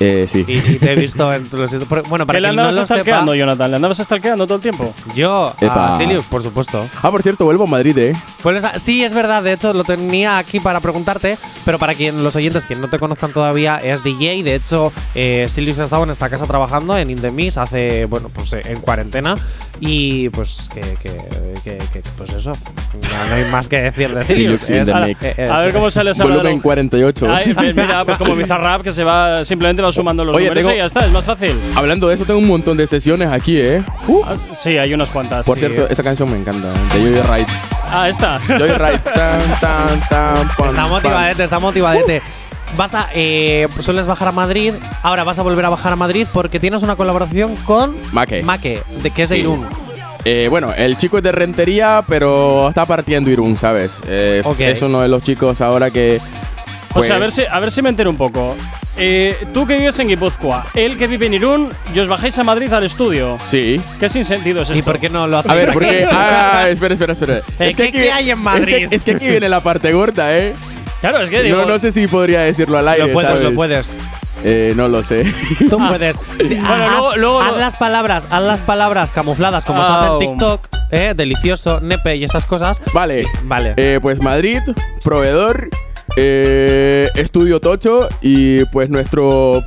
Eh, 0.00 0.26
sí. 0.28 0.44
Y, 0.46 0.58
y 0.58 0.78
te 0.78 0.92
he 0.92 0.96
visto 0.96 1.32
en 1.32 1.48
los 1.52 1.88
Bueno, 2.08 2.26
para 2.26 2.36
¿Qué 2.36 2.40
le 2.40 2.48
quien 2.48 2.56
no 2.56 2.62
andabas 2.62 2.74
lo 2.74 2.82
sepa, 2.82 2.94
stalkeando, 2.94 3.34
Jonathan? 3.34 3.70
¿Le 3.70 3.76
andabas 3.76 3.98
stalkeando 3.98 4.46
todo 4.46 4.56
el 4.56 4.62
tiempo? 4.62 4.94
yo 5.14 5.54
Epa. 5.60 5.88
a 5.88 5.98
Silius, 5.98 6.24
por 6.26 6.42
supuesto. 6.42 6.86
Ah, 7.02 7.10
por 7.10 7.22
cierto, 7.22 7.44
vuelvo 7.44 7.64
a 7.64 7.66
Madrid, 7.66 7.96
¿eh? 7.98 8.16
Pues 8.42 8.64
sí, 8.76 9.04
es 9.04 9.14
verdad, 9.14 9.42
de 9.42 9.52
hecho 9.52 9.72
lo 9.72 9.84
tenía 9.84 10.38
aquí 10.38 10.60
para 10.60 10.80
preguntarte, 10.80 11.38
pero 11.64 11.78
para 11.78 11.94
quien 11.94 12.22
los 12.22 12.36
oyentes 12.36 12.66
que 12.66 12.74
no 12.76 12.88
te 12.88 12.98
conozcan 12.98 13.32
todavía, 13.32 13.76
es 13.78 14.02
DJ. 14.02 14.42
De 14.42 14.54
hecho, 14.54 14.92
eh, 15.14 15.46
Silius 15.48 15.78
ha 15.78 15.84
estado 15.84 16.04
en 16.04 16.10
esta 16.10 16.28
casa 16.28 16.46
trabajando 16.46 16.96
en 16.96 17.10
Indemis 17.10 17.56
hace, 17.56 18.06
bueno, 18.06 18.28
pues 18.34 18.52
eh, 18.52 18.62
en 18.64 18.80
cuarentena. 18.80 19.36
Y 19.80 20.28
pues 20.30 20.68
que, 20.72 20.80
que, 21.02 21.10
que- 21.64 21.78
que- 21.92 22.02
pues 22.16 22.30
eso, 22.32 22.52
no, 22.52 23.26
no 23.28 23.34
hay 23.34 23.44
más 23.50 23.68
que 23.68 23.80
decir 23.82 24.08
de 24.14 24.34
in 24.34 24.50
Es- 24.52 24.86
the 24.86 24.94
mix. 24.94 25.22
eh, 25.24 25.34
eh, 25.38 25.48
A 25.50 25.62
ver 25.62 25.72
cómo 25.72 25.90
sale 25.90 26.12
esa 26.12 26.24
Volumen 26.24 26.60
48. 26.60 27.26
Ay, 27.30 27.52
pues 27.54 27.74
mira, 27.74 28.04
pues 28.04 28.16
como 28.18 28.36
Bizarrap 28.36 28.82
que 28.82 28.92
se 28.92 29.02
va 29.04 29.44
simplemente 29.44 29.82
va 29.82 29.90
sumando 29.92 30.24
los 30.24 30.36
Oye, 30.36 30.46
números 30.46 30.62
tengo- 30.64 30.74
y 30.76 30.78
ya 30.78 30.86
está, 30.86 31.04
es 31.04 31.10
más 31.12 31.24
fácil. 31.24 31.52
Hablando 31.74 32.08
de 32.08 32.14
eso, 32.14 32.24
tengo 32.24 32.38
un 32.38 32.46
montón 32.46 32.76
de 32.76 32.86
sesiones 32.86 33.28
aquí, 33.28 33.58
¿eh? 33.58 33.82
Ah, 34.24 34.36
Sí, 34.52 34.78
hay 34.78 34.94
unas 34.94 35.10
cuantas. 35.10 35.44
Por 35.44 35.58
Sí. 35.58 35.66
cierto, 35.66 35.88
esa 35.90 36.02
canción 36.02 36.30
me 36.30 36.36
encanta, 36.38 36.68
¿eh? 36.68 36.94
de 36.94 37.00
Joy 37.00 37.22
Ride. 37.22 37.46
Ah, 37.96 38.08
esta. 38.08 38.38
Joy 38.46 38.68
Ride. 38.70 38.98
Tan, 38.98 39.40
tan, 39.60 40.00
tan, 40.08 40.34
pans, 40.36 40.50
Está 40.50 40.76
pans. 40.76 40.90
motivadete, 40.90 41.44
está 41.44 41.58
motivadete. 41.58 42.22
Vas 42.76 42.92
a, 42.94 43.08
eh, 43.14 43.68
sueles 43.80 44.06
bajar 44.06 44.28
a 44.28 44.32
Madrid, 44.32 44.72
ahora 45.02 45.22
vas 45.24 45.38
a 45.38 45.42
volver 45.42 45.64
a 45.64 45.68
bajar 45.68 45.92
a 45.92 45.96
Madrid 45.96 46.26
porque 46.32 46.58
tienes 46.58 46.82
una 46.82 46.96
colaboración 46.96 47.54
con 47.64 47.94
Maque. 48.12 48.42
Maque, 48.42 48.82
de 49.00 49.10
que 49.10 49.22
es 49.22 49.28
de 49.28 49.36
Sí. 49.36 49.40
Irún. 49.42 49.64
Eh, 50.24 50.48
bueno, 50.50 50.72
el 50.76 50.96
chico 50.96 51.18
es 51.18 51.22
de 51.22 51.30
Rentería, 51.32 52.02
pero 52.08 52.70
está 52.70 52.86
partiendo 52.86 53.30
Irún, 53.30 53.56
¿sabes? 53.56 53.98
Eh, 54.08 54.40
Ok. 54.44 54.60
Es 54.60 54.82
uno 54.82 55.02
de 55.02 55.08
los 55.08 55.22
chicos 55.22 55.60
ahora 55.60 55.90
que. 55.90 56.18
O 56.96 57.02
sea, 57.02 57.16
a 57.16 57.18
ver, 57.18 57.26
pues, 57.28 57.34
si, 57.34 57.42
a 57.50 57.60
ver 57.60 57.70
si 57.72 57.82
me 57.82 57.90
entero 57.90 58.08
un 58.10 58.16
poco. 58.16 58.56
Eh, 58.96 59.36
tú 59.52 59.66
que 59.66 59.76
vives 59.76 59.98
en 59.98 60.06
Guipúzcoa, 60.08 60.64
él 60.74 60.96
que 60.96 61.08
vive 61.08 61.26
en 61.26 61.34
Irún, 61.34 61.68
y 61.92 61.98
os 61.98 62.06
bajáis 62.08 62.38
a 62.38 62.44
Madrid 62.44 62.72
al 62.72 62.84
estudio. 62.84 63.36
Sí. 63.44 63.80
¿Qué 64.00 64.08
sin 64.08 64.24
sentido 64.24 64.62
es 64.62 64.70
esto? 64.70 64.78
¿Y 64.78 64.82
por 64.82 64.98
qué 65.00 65.08
no 65.10 65.26
lo 65.26 65.38
haces? 65.38 65.50
A 65.50 65.54
ver, 65.54 65.72
porque. 65.72 66.06
Ah, 66.10 66.66
espera, 66.70 66.94
espera, 66.94 67.12
espera. 67.12 67.40
Eh, 67.58 67.74
¿qué- 67.76 67.90
qué 67.92 68.10
hay 68.12 68.30
en 68.30 68.38
Madrid? 68.38 68.74
Es 68.74 68.88
que, 68.88 68.96
es 68.96 69.02
que 69.02 69.10
aquí 69.12 69.26
viene 69.28 69.48
la 69.48 69.60
parte 69.62 69.92
gorda, 69.92 70.36
¿eh? 70.36 70.54
Claro, 71.10 71.24
es 71.24 71.30
que 71.30 71.42
digo. 71.42 71.56
No, 71.58 71.66
no 71.66 71.78
sé 71.78 71.92
si 71.92 72.06
podría 72.06 72.40
decirlo 72.40 72.78
al 72.78 72.88
aire. 72.88 73.06
Lo 73.08 73.12
puedes, 73.12 73.30
¿sabes? 73.30 73.44
lo 73.44 73.54
puedes. 73.54 73.94
Eh, 74.42 74.72
no 74.76 74.88
lo 74.88 75.02
sé. 75.02 75.24
Tú 75.70 75.78
puedes. 75.88 76.18
Bueno, 76.38 76.66
Haz- 76.68 76.90
luego- 76.90 77.16
luego- 77.16 77.40
haz 77.40 77.56
las 77.56 77.76
palabras, 77.76 78.26
haz 78.30 78.42
las 78.42 78.60
palabras 78.60 79.12
camufladas 79.12 79.64
como 79.64 79.84
se 79.84 79.90
Ah, 79.90 80.00
hace 80.00 80.12
en. 80.12 80.18
TikTok, 80.18 80.68
eh, 80.90 81.14
delicioso, 81.16 81.80
nepe 81.80 82.14
y 82.16 82.24
esas 82.24 82.44
cosas. 82.46 82.82
Vale. 82.92 83.24
Vale. 83.44 83.74
Eh, 83.76 83.98
pues 84.02 84.20
Madrid, 84.20 84.60
proveedor, 85.02 85.68
eh, 86.16 87.08
estudio 87.14 87.60
tocho 87.60 88.08
y 88.22 88.64
pues 88.66 88.90
nuestro. 88.90 89.62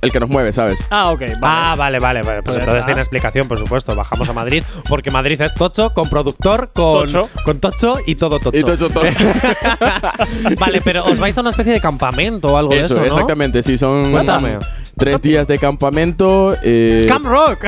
El 0.00 0.12
que 0.12 0.20
nos 0.20 0.28
mueve, 0.28 0.52
¿sabes? 0.52 0.86
Ah, 0.90 1.10
ok, 1.10 1.18
vale. 1.20 1.36
Ah, 1.42 1.74
vale, 1.76 1.98
vale, 1.98 2.22
vale. 2.22 2.42
Pues 2.44 2.56
entonces 2.56 2.84
tiene 2.86 3.00
explicación, 3.00 3.48
por 3.48 3.58
supuesto. 3.58 3.96
Bajamos 3.96 4.28
a 4.28 4.32
Madrid 4.32 4.62
porque 4.88 5.10
Madrid 5.10 5.40
es 5.40 5.52
tocho, 5.54 5.92
con 5.92 6.08
productor, 6.08 6.70
con 6.72 7.08
Tocho. 7.08 7.22
con 7.44 7.58
tocho 7.58 7.96
y 8.06 8.14
todo 8.14 8.38
tocho. 8.38 8.56
Y 8.56 8.62
tocho, 8.62 8.90
tocho. 8.90 9.10
vale, 10.60 10.80
pero 10.82 11.02
os 11.04 11.18
vais 11.18 11.36
a 11.36 11.40
una 11.40 11.50
especie 11.50 11.72
de 11.72 11.80
campamento 11.80 12.52
o 12.52 12.56
algo 12.56 12.72
de 12.72 12.80
Eso, 12.82 12.94
eso, 12.94 13.02
¿no? 13.02 13.06
exactamente, 13.08 13.60
sí, 13.64 13.76
son 13.76 14.12
Cuéntame. 14.12 14.58
Tres 14.98 15.22
días 15.22 15.46
de 15.46 15.58
campamento. 15.58 16.56
Eh, 16.62 17.06
Camp 17.08 17.24
Rock. 17.24 17.66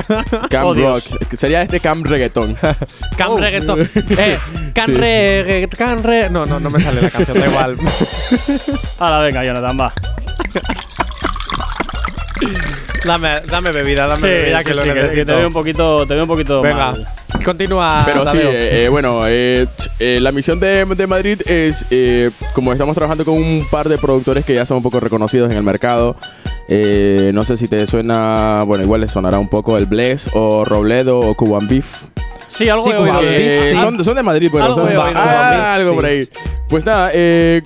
Camp 0.48 0.64
Oh, 0.66 0.74
Dios. 0.74 1.08
Rock. 1.10 1.34
Sería 1.34 1.62
este 1.62 1.80
Camp 1.80 2.04
Reggaeton. 2.06 2.54
Camp 3.16 3.30
Oh. 3.30 3.36
reggaeton. 3.38 3.80
Eh, 3.80 4.38
can 4.74 4.86
Sí. 4.86 5.66
can 5.76 6.02
re- 6.02 6.28
No, 6.30 6.44
no, 6.46 6.58
no 6.60 6.68
me 6.70 6.80
sale 6.80 7.02
la 7.02 7.10
canción, 7.10 7.38
da 7.40 7.46
igual. 7.46 7.76
Ahora, 8.98 9.18
venga, 9.20 9.44
Jonathan, 9.44 9.78
va. 9.80 9.92
dame, 13.04 13.40
dame 13.46 13.70
bebida, 13.72 14.06
dame 14.06 14.16
Sí, 14.20 14.26
bebida 14.26 14.58
sí, 14.58 14.64
que 14.64 14.70
lo 14.70 14.80
sí, 14.80 14.86
que- 14.88 14.94
que 14.94 15.00
necesito. 15.02 15.26
te 15.32 15.34
veo 15.38 15.46
un 15.46 15.52
poquito, 15.52 16.06
te 16.06 16.14
veo 16.14 16.22
un 16.24 16.28
poquito 16.28 16.62
Venga, 16.62 16.76
mal. 16.92 17.08
Continúa. 17.44 18.02
Pero 18.04 18.28
sí, 18.30 18.38
eh, 18.40 18.84
eh, 18.84 18.88
bueno, 18.88 19.22
eh, 19.26 19.66
eh, 19.98 20.18
la 20.20 20.32
misión 20.32 20.60
de, 20.60 20.84
de 20.84 21.06
Madrid 21.06 21.40
es, 21.46 21.84
eh, 21.90 22.30
como 22.54 22.72
estamos 22.72 22.94
trabajando 22.94 23.24
con 23.24 23.34
un 23.34 23.66
par 23.70 23.88
de 23.88 23.98
productores 23.98 24.44
que 24.44 24.54
ya 24.54 24.66
son 24.66 24.78
un 24.78 24.82
poco 24.82 25.00
reconocidos 25.00 25.50
en 25.50 25.56
el 25.56 25.62
mercado, 25.62 26.16
eh, 26.68 27.30
no 27.34 27.44
sé 27.44 27.56
si 27.56 27.68
te 27.68 27.86
suena, 27.86 28.62
bueno, 28.66 28.84
igual 28.84 29.00
les 29.02 29.10
sonará 29.10 29.38
un 29.38 29.48
poco 29.48 29.76
el 29.76 29.86
Bless 29.86 30.30
o 30.34 30.64
Robledo 30.64 31.18
o 31.20 31.34
Cuban 31.34 31.66
Beef. 31.68 31.86
Sí, 32.46 32.68
algo 32.68 32.82
Sí, 32.84 32.90
oído. 32.90 33.04
Cuban 33.06 33.20
de- 33.24 33.26
Beef, 33.30 33.40
Eh, 33.40 33.70
sí. 33.74 33.80
son, 33.80 34.04
son 34.04 34.14
de 34.16 34.22
Madrid, 34.22 34.48
bueno, 34.50 34.66
Algo 34.66 34.80
son- 34.80 34.92
ah, 34.96 35.50
Beef, 35.52 35.64
algo 35.66 35.90
sí. 35.90 35.96
por 35.96 36.04
ahí. 36.06 36.28
Pues 36.68 36.84
nada, 36.86 37.10
eh, 37.14 37.62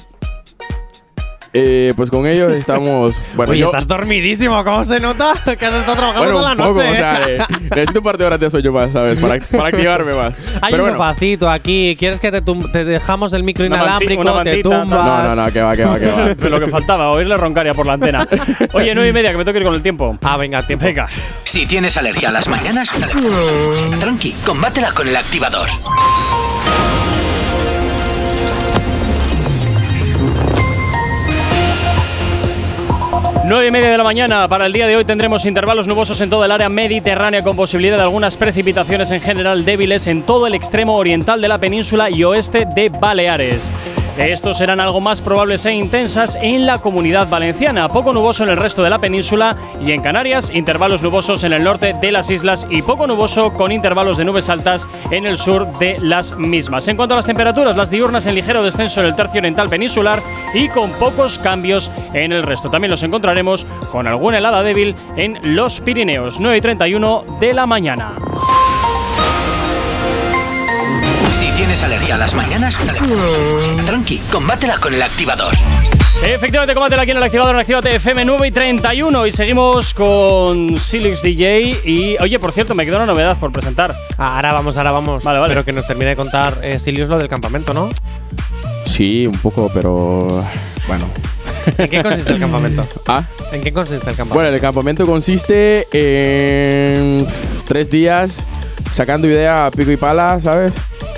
eh, 1.54 1.92
pues 1.96 2.10
con 2.10 2.26
ellos 2.26 2.52
estamos, 2.52 3.14
bueno, 3.34 3.52
Oye, 3.52 3.60
yo, 3.60 3.66
estás 3.66 3.86
dormidísimo, 3.86 4.62
¿cómo 4.64 4.84
se 4.84 5.00
nota? 5.00 5.32
Que 5.58 5.66
has 5.66 5.74
estado 5.74 5.96
trabajando 5.96 6.32
bueno, 6.32 6.38
toda 6.40 6.52
un 6.52 6.58
la 6.58 6.64
poco, 6.64 6.80
noche. 6.82 6.92
o 6.92 6.96
sea, 6.96 7.28
eh, 7.28 7.38
necesito 7.70 8.00
un 8.00 8.04
par 8.04 8.18
de 8.18 8.24
horas 8.26 8.40
de 8.40 8.50
sueño 8.50 8.72
más, 8.72 8.92
¿sabes? 8.92 9.18
Para, 9.18 9.38
para 9.38 9.68
activarme 9.68 10.14
más. 10.14 10.34
Hay 10.60 10.70
Pero 10.72 10.82
un 10.84 10.90
bueno, 10.90 10.96
sofacito 10.96 11.48
aquí. 11.48 11.96
¿Quieres 11.98 12.18
que 12.20 12.30
te, 12.32 12.42
te 12.42 12.84
dejamos 12.84 13.32
el 13.32 13.44
micro 13.44 13.64
Una 13.66 13.76
inalámbrico? 13.76 14.20
una 14.20 14.42
te 14.42 14.62
tumbas. 14.62 14.88
no, 14.88 15.22
no, 15.34 15.36
no, 15.46 15.52
que 15.52 15.62
va, 15.62 15.76
que 15.76 15.84
va, 15.84 15.98
que 15.98 16.06
va. 16.06 16.34
De 16.34 16.50
lo 16.50 16.58
que 16.60 16.66
faltaba, 16.66 17.10
oírle 17.10 17.36
roncar 17.36 17.64
ya 17.66 17.72
por 17.74 17.86
la 17.86 17.92
antena. 17.94 18.26
Oye, 18.72 18.92
nueve 18.94 19.10
y 19.10 19.12
media, 19.12 19.30
que 19.30 19.36
me 19.38 19.44
tengo 19.44 19.52
que 19.52 19.58
ir 19.60 19.64
con 19.64 19.74
el 19.74 19.82
tiempo. 19.82 20.18
Ah, 20.22 20.36
venga, 20.36 20.66
tiempo. 20.66 20.84
Venga. 20.84 21.08
Si 21.44 21.66
tienes 21.66 21.96
alergia 21.96 22.30
a 22.30 22.32
las 22.32 22.48
mañanas, 22.48 22.90
tranqui, 24.00 24.34
combátela 24.44 24.90
con 24.92 25.06
el 25.06 25.16
activador. 25.16 25.68
Nueve 33.46 33.66
y 33.66 33.70
media 33.70 33.90
de 33.90 33.98
la 33.98 34.04
mañana. 34.04 34.48
Para 34.48 34.64
el 34.64 34.72
día 34.72 34.86
de 34.86 34.96
hoy 34.96 35.04
tendremos 35.04 35.44
intervalos 35.44 35.86
nubosos 35.86 36.18
en 36.22 36.30
toda 36.30 36.46
el 36.46 36.52
área 36.52 36.70
mediterránea 36.70 37.42
con 37.42 37.54
posibilidad 37.54 37.98
de 37.98 38.04
algunas 38.04 38.38
precipitaciones 38.38 39.10
en 39.10 39.20
general 39.20 39.66
débiles 39.66 40.06
en 40.06 40.22
todo 40.22 40.46
el 40.46 40.54
extremo 40.54 40.96
oriental 40.96 41.42
de 41.42 41.48
la 41.48 41.58
península 41.58 42.08
y 42.08 42.24
oeste 42.24 42.66
de 42.74 42.88
Baleares. 42.88 43.70
Estos 44.16 44.58
serán 44.58 44.78
algo 44.78 45.00
más 45.00 45.20
probables 45.20 45.66
e 45.66 45.72
intensas 45.72 46.38
en 46.40 46.66
la 46.66 46.78
comunidad 46.78 47.28
valenciana, 47.28 47.88
poco 47.88 48.12
nuboso 48.12 48.44
en 48.44 48.50
el 48.50 48.56
resto 48.56 48.84
de 48.84 48.88
la 48.88 49.00
península 49.00 49.56
y 49.84 49.90
en 49.90 50.02
Canarias, 50.02 50.52
intervalos 50.54 51.02
nubosos 51.02 51.42
en 51.42 51.52
el 51.52 51.64
norte 51.64 51.94
de 52.00 52.12
las 52.12 52.30
islas 52.30 52.64
y 52.70 52.80
poco 52.82 53.08
nuboso 53.08 53.52
con 53.52 53.72
intervalos 53.72 54.16
de 54.16 54.24
nubes 54.24 54.48
altas 54.48 54.88
en 55.10 55.26
el 55.26 55.36
sur 55.36 55.66
de 55.80 55.98
las 55.98 56.38
mismas. 56.38 56.86
En 56.86 56.96
cuanto 56.96 57.14
a 57.14 57.16
las 57.16 57.26
temperaturas, 57.26 57.76
las 57.76 57.90
diurnas 57.90 58.26
en 58.26 58.36
ligero 58.36 58.62
descenso 58.62 59.00
en 59.00 59.06
el 59.06 59.16
tercio 59.16 59.40
oriental 59.40 59.68
peninsular 59.68 60.22
y 60.54 60.68
con 60.68 60.92
pocos 60.92 61.40
cambios 61.40 61.90
en 62.12 62.30
el 62.30 62.44
resto. 62.44 62.70
También 62.70 62.92
los 62.92 63.02
encontraremos 63.02 63.33
con 63.90 64.06
alguna 64.06 64.38
helada 64.38 64.62
débil 64.62 64.94
en 65.16 65.56
los 65.56 65.80
Pirineos, 65.80 66.38
9 66.38 66.56
y 66.56 66.60
31 66.60 67.38
de 67.40 67.52
la 67.52 67.66
mañana. 67.66 68.12
Si 71.32 71.50
tienes 71.52 71.82
alergia 71.82 72.14
a 72.14 72.18
las 72.18 72.34
mañanas, 72.34 72.78
tranqui, 73.86 74.18
combátela 74.30 74.76
con 74.78 74.94
el 74.94 75.02
activador. 75.02 75.52
Efectivamente, 76.22 76.74
combate 76.74 76.98
aquí 76.98 77.10
en 77.10 77.16
el 77.16 77.22
activador 77.24 77.54
en 77.54 77.60
Actívate 77.60 77.96
FM 77.96 78.24
9 78.24 78.48
y 78.48 78.50
31 78.52 79.26
y 79.26 79.32
seguimos 79.32 79.92
con 79.94 80.76
Silix 80.78 81.22
DJ 81.22 81.80
y 81.84 82.16
oye, 82.20 82.38
por 82.38 82.52
cierto, 82.52 82.74
me 82.74 82.86
queda 82.86 82.98
una 82.98 83.06
novedad 83.06 83.36
por 83.38 83.50
presentar. 83.50 83.94
Ah, 84.16 84.36
ahora 84.36 84.52
vamos, 84.52 84.76
ahora 84.76 84.92
vamos. 84.92 85.24
Vale, 85.24 85.40
vale. 85.40 85.52
Pero 85.52 85.64
que 85.64 85.72
nos 85.72 85.86
termine 85.86 86.10
de 86.10 86.16
contar 86.16 86.60
eh, 86.62 86.78
Silius 86.78 87.08
lo 87.08 87.18
del 87.18 87.28
campamento, 87.28 87.74
¿no? 87.74 87.90
Sí, 88.86 89.26
un 89.26 89.36
poco, 89.38 89.70
pero 89.74 90.44
bueno. 90.86 91.10
¿En 91.78 91.88
qué 91.88 92.02
consiste 92.02 92.32
el 92.32 92.40
campamento? 92.40 92.82
Ah, 93.06 93.24
¿En 93.52 93.60
qué 93.62 93.72
consiste 93.72 93.96
el 94.10 94.16
campamento? 94.16 94.34
bueno, 94.34 94.48
el 94.50 94.60
campamento 94.60 95.06
consiste 95.06 95.86
en 95.92 97.26
tres 97.66 97.90
días 97.90 98.36
sacando 98.92 99.26
ideas 99.26 99.60
a 99.62 99.70
pico 99.70 99.90
y 99.90 99.96
pala, 99.96 100.38
¿sabes? 100.42 100.74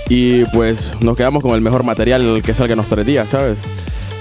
Y 0.09 0.45
pues 0.47 0.95
nos 1.01 1.17
quedamos 1.17 1.43
con 1.43 1.53
el 1.55 1.61
mejor 1.61 1.83
material 1.83 2.41
que 2.45 2.55
salga 2.55 2.73
en 2.73 2.79
los 2.79 2.87
tres 2.87 3.05
días, 3.07 3.29
¿sabes? 3.31 3.57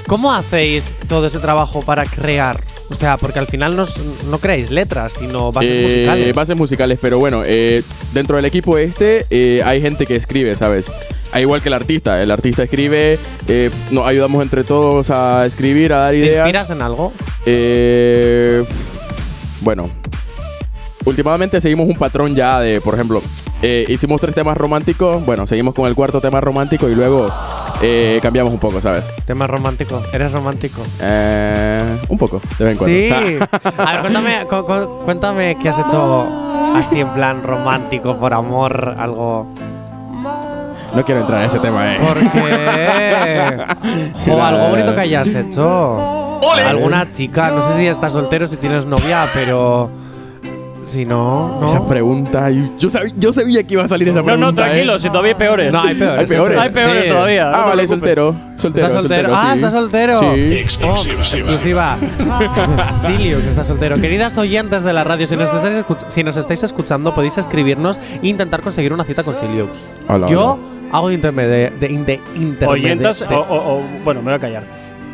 ¿Cómo 0.07 0.31
hacéis 0.33 0.95
todo 1.07 1.25
ese 1.25 1.39
trabajo 1.39 1.79
para 1.81 2.05
crear 2.05 2.59
O 2.89 2.95
sea, 2.95 3.17
porque 3.17 3.39
al 3.39 3.47
final 3.47 3.75
no, 3.75 3.85
no 4.29 4.37
creáis 4.37 4.69
letras, 4.69 5.13
sino 5.19 5.51
bases 5.51 5.71
Eh, 5.71 5.81
musicales. 5.83 6.35
bases 6.35 6.55
musicales, 6.55 6.99
pero 7.01 7.17
bueno, 7.17 7.41
eh, 7.45 7.81
dentro 8.13 8.35
del 8.35 8.45
equipo 8.45 8.77
este 8.77 9.25
eh, 9.31 9.61
hay 9.65 9.81
gente 9.81 10.05
que 10.05 10.15
escribe, 10.15 10.55
¿sabes? 10.55 10.85
Al 11.35 11.41
igual 11.41 11.61
que 11.61 11.67
el 11.69 11.73
artista. 11.73 12.21
El 12.21 12.31
artista 12.31 12.63
escribe, 12.63 13.19
eh, 13.47 13.69
nos 13.91 14.07
ayudamos 14.07 14.41
entre 14.41 14.63
todos 14.63 15.09
a 15.11 15.45
escribir, 15.45 15.91
a 15.93 15.97
dar 15.99 16.11
¿Te 16.11 16.17
ideas. 16.17 16.37
inspiras 16.47 16.69
en 16.69 16.81
algo? 16.81 17.11
Eh, 17.45 18.63
bueno, 19.61 19.89
últimamente 21.05 21.59
seguimos 21.59 21.87
un 21.89 21.95
patrón 21.97 22.35
ya 22.35 22.59
de, 22.61 22.79
por 22.79 22.93
ejemplo, 22.93 23.21
eh, 23.61 23.85
hicimos 23.89 24.21
tres 24.21 24.33
temas 24.33 24.55
románticos, 24.57 25.25
bueno, 25.25 25.45
seguimos 25.45 25.73
con 25.73 25.87
el 25.87 25.95
cuarto 25.95 26.21
tema 26.21 26.39
romántico 26.39 26.87
y 26.89 26.95
luego 26.95 27.27
eh, 27.81 28.19
cambiamos 28.21 28.53
un 28.53 28.59
poco, 28.59 28.79
¿sabes? 28.79 29.03
Tema 29.25 29.45
romántico. 29.45 30.01
¿Eres 30.13 30.31
romántico? 30.31 30.81
Eh, 31.01 31.97
un 32.07 32.17
poco, 32.17 32.41
de 32.59 32.65
vez 32.65 32.71
en 32.73 32.77
cuando. 32.77 33.27
Sí. 33.27 33.37
A 33.77 33.91
ver, 33.93 34.01
cuéntame, 34.01 34.45
cu- 34.49 34.65
cu- 34.65 35.03
cuéntame 35.03 35.57
qué 35.61 35.67
has 35.69 35.79
hecho 35.79 36.27
así 36.75 37.01
en 37.01 37.09
plan 37.09 37.43
romántico, 37.43 38.17
por 38.17 38.33
amor, 38.33 38.95
algo. 38.97 39.47
No 40.95 41.03
quiero 41.05 41.21
entrar 41.21 41.41
en 41.41 41.47
ese 41.47 41.59
tema, 41.59 41.95
¿eh? 41.95 41.99
¿Por 41.99 42.31
qué? 42.31 43.57
o 44.31 44.41
algo 44.43 44.69
bonito 44.69 44.93
que 44.95 45.01
hayas 45.01 45.33
hecho. 45.33 46.39
Alguna 46.67 47.09
chica, 47.11 47.51
no 47.51 47.61
sé 47.61 47.77
si 47.79 47.87
estás 47.87 48.13
soltero, 48.13 48.47
si 48.47 48.57
tienes 48.57 48.85
novia, 48.85 49.27
pero. 49.33 49.89
Si 50.85 51.03
no, 51.03 51.59
no. 51.59 51.65
Esa 51.65 51.83
pregunta, 51.87 52.47
yo 52.77 52.91
sabía, 52.91 53.11
yo 53.17 53.33
sabía 53.33 53.63
que 53.63 53.73
iba 53.73 53.83
a 53.83 53.87
salir 53.87 54.07
esa 54.07 54.19
No, 54.19 54.25
pregunta. 54.25 54.45
no, 54.45 54.53
tranquilo, 54.53 54.95
¿eh? 54.95 54.99
si 54.99 55.07
todavía 55.09 55.31
hay 55.31 55.37
peores. 55.37 55.73
No, 55.73 55.81
hay 55.81 55.95
peores. 55.95 56.19
Hay 56.19 56.27
peores. 56.27 56.59
Hay 56.59 56.69
peores 56.69 57.03
Sí. 57.05 57.09
todavía. 57.09 57.45
no 57.45 57.57
Ah, 57.57 57.65
vale, 57.65 57.87
soltero. 57.87 58.35
Soltero, 58.55 58.87
¿Estás 58.87 59.01
soltero? 59.01 59.29
Ah, 59.35 59.49
sí. 59.49 59.55
¿estás 59.57 59.73
soltero? 59.73 60.19
Sí. 60.19 60.53
Exclusiva. 60.53 61.21
exclusiva. 61.21 61.97
Silius 62.99 63.47
está 63.47 63.63
soltero. 63.63 63.99
Queridas 63.99 64.37
oyentes 64.37 64.83
de 64.83 64.93
la 64.93 65.03
radio, 65.03 65.25
si 65.25 65.35
nos, 65.35 65.51
estáis 65.51 65.83
si 66.07 66.23
nos 66.23 66.37
estáis 66.37 66.61
escuchando, 66.61 67.15
podéis 67.15 67.39
escribirnos 67.39 67.99
e 68.21 68.27
intentar 68.27 68.61
conseguir 68.61 68.93
una 68.93 69.03
cita 69.05 69.23
con 69.23 69.35
Silius. 69.35 69.93
Yo 70.29 70.51
hola. 70.53 70.57
Hago 70.95 71.09
de 71.09 71.15
intermede- 71.15 71.69
de, 71.79 71.87
de 71.87 72.67
Oyentas, 72.67 73.19
de- 73.19 73.35
o, 73.35 73.39
o- 73.39 73.77
o- 73.77 73.83
bueno, 74.03 74.21
me 74.21 74.31
voy 74.31 74.35
a 74.35 74.39
callar. 74.39 74.63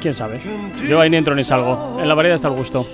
¿Quién 0.01 0.13
sabe? 0.13 0.39
Yo 0.87 0.99
ahí 0.99 1.09
ni 1.09 1.17
entro 1.17 1.35
ni 1.35 1.43
salgo. 1.43 1.99
En 2.01 2.07
la 2.07 2.15
variedad 2.15 2.35
está 2.35 2.47
el 2.47 2.55
gusto. 2.55 2.85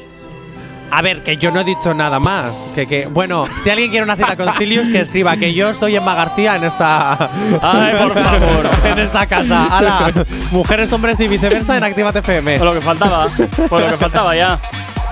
A 0.89 1.01
ver, 1.01 1.21
que 1.21 1.35
yo 1.35 1.51
no 1.51 1.59
he 1.59 1.63
dicho 1.65 1.93
nada 1.93 2.17
más. 2.19 2.71
Que, 2.75 2.87
que, 2.87 3.07
bueno, 3.07 3.45
si 3.61 3.69
alguien 3.69 3.89
quiere 3.89 4.05
una 4.05 4.15
cita 4.15 4.37
con 4.37 4.51
Silius, 4.53 4.87
que 4.87 5.01
escriba 5.01 5.35
que 5.35 5.53
yo 5.53 5.73
soy 5.73 5.95
Emma 5.97 6.15
García 6.15 6.55
en 6.55 6.63
esta. 6.63 7.13
Ay, 7.61 7.93
por 7.97 8.13
favor. 8.17 8.69
en 8.85 8.99
esta 8.99 9.25
casa. 9.25 9.77
Ala, 9.77 10.11
mujeres, 10.51 10.91
hombres 10.93 11.19
y 11.19 11.27
viceversa 11.27 11.75
en 11.77 11.83
Actívate 11.83 12.19
FM. 12.19 12.57
Pues 12.57 12.63
lo 12.65 12.73
que 12.73 12.81
faltaba. 12.81 13.27
Pues 13.69 13.83
lo 13.83 13.89
que 13.91 13.97
faltaba 13.97 14.33
ya. 14.35 14.59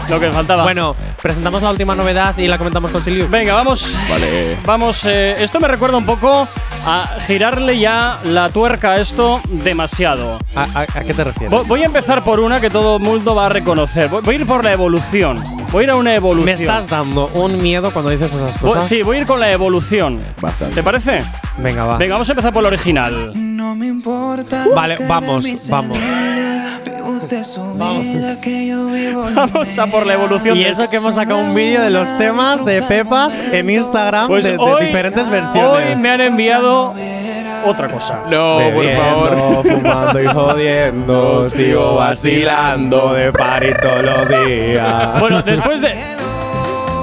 Lo 0.09 0.19
que 0.19 0.31
faltaba. 0.31 0.63
Bueno, 0.63 0.95
presentamos 1.21 1.61
la 1.61 1.71
última 1.71 1.95
novedad 1.95 2.37
y 2.37 2.47
la 2.47 2.57
comentamos 2.57 2.91
con 2.91 3.03
Silius. 3.03 3.29
Venga, 3.29 3.53
vamos. 3.55 3.95
Vale. 4.09 4.55
Vamos, 4.65 5.03
eh, 5.05 5.35
esto 5.39 5.59
me 5.59 5.67
recuerda 5.67 5.97
un 5.97 6.05
poco 6.05 6.47
a 6.85 7.17
girarle 7.25 7.77
ya 7.79 8.19
la 8.25 8.49
tuerca 8.49 8.91
a 8.91 8.95
esto 8.97 9.41
demasiado. 9.49 10.37
¿A, 10.55 10.61
a- 10.61 10.81
a 10.81 11.03
qué 11.03 11.13
te 11.13 11.23
refieres? 11.23 11.51
Vo- 11.51 11.65
Voy 11.67 11.81
a 11.81 11.85
empezar 11.85 12.23
por 12.23 12.39
una 12.39 12.59
que 12.61 12.69
todo 12.69 12.97
el 12.97 13.01
mundo 13.03 13.33
va 13.33 13.47
a 13.47 13.49
reconocer. 13.49 14.07
Voy 14.09 14.21
voy 14.21 14.35
a 14.35 14.37
ir 14.39 14.45
por 14.47 14.63
la 14.63 14.73
evolución. 14.73 15.41
Voy 15.71 15.81
a 15.81 15.83
ir 15.85 15.89
a 15.91 15.95
una 15.95 16.13
evolución. 16.13 16.45
Me 16.45 16.61
estás 16.61 16.87
dando 16.87 17.27
un 17.33 17.57
miedo 17.61 17.91
cuando 17.91 18.11
dices 18.11 18.33
esas 18.33 18.59
Voy- 18.61 18.73
cosas. 18.73 18.87
Sí, 18.87 19.01
voy 19.01 19.17
a 19.17 19.21
ir 19.21 19.25
con 19.27 19.39
la 19.39 19.51
evolución. 19.51 20.19
Bastante. 20.39 20.75
¿Te 20.75 20.83
parece? 20.83 21.23
Venga, 21.57 21.85
va. 21.85 21.97
Venga, 21.97 22.13
vamos 22.15 22.29
a 22.29 22.31
empezar 22.33 22.53
por 22.53 22.61
el 22.63 22.67
original. 22.67 23.31
No 23.35 23.75
me 23.75 23.87
importa. 23.87 24.65
Vale, 24.75 24.95
vamos, 25.07 25.45
vamos. 25.69 25.97
Vamos. 27.75 28.05
Que 28.41 28.67
yo 28.67 28.87
vivo 28.87 29.25
Vamos 29.35 29.77
a 29.79 29.87
por 29.87 30.05
la 30.05 30.13
evolución. 30.13 30.57
Y 30.57 30.65
eso 30.65 30.89
que 30.89 30.97
hemos 30.97 31.15
sacado 31.15 31.39
un 31.39 31.53
vídeo 31.53 31.81
de 31.81 31.89
los 31.89 32.17
temas 32.17 32.65
de 32.65 32.81
Pepas 32.81 33.33
en 33.51 33.69
Instagram 33.69 34.27
Pues 34.27 34.43
de, 34.43 34.51
de 34.51 34.57
hoy, 34.57 34.85
diferentes 34.85 35.29
versiones. 35.29 35.89
hoy 35.89 35.95
me 35.95 36.09
han 36.09 36.21
enviado 36.21 36.93
otra 37.65 37.87
cosa. 37.89 38.23
No, 38.29 38.57
por 38.73 38.85
favor. 38.95 39.63
fumando 39.63 40.21
y 40.21 40.25
jodiendo, 40.25 41.49
sigo 41.49 41.95
vacilando 41.95 43.13
de 43.13 43.31
party 43.31 43.73
todos 43.81 44.03
los 44.03 44.45
días. 44.47 45.19
Bueno, 45.19 45.41
después 45.41 45.81
de. 45.81 46.14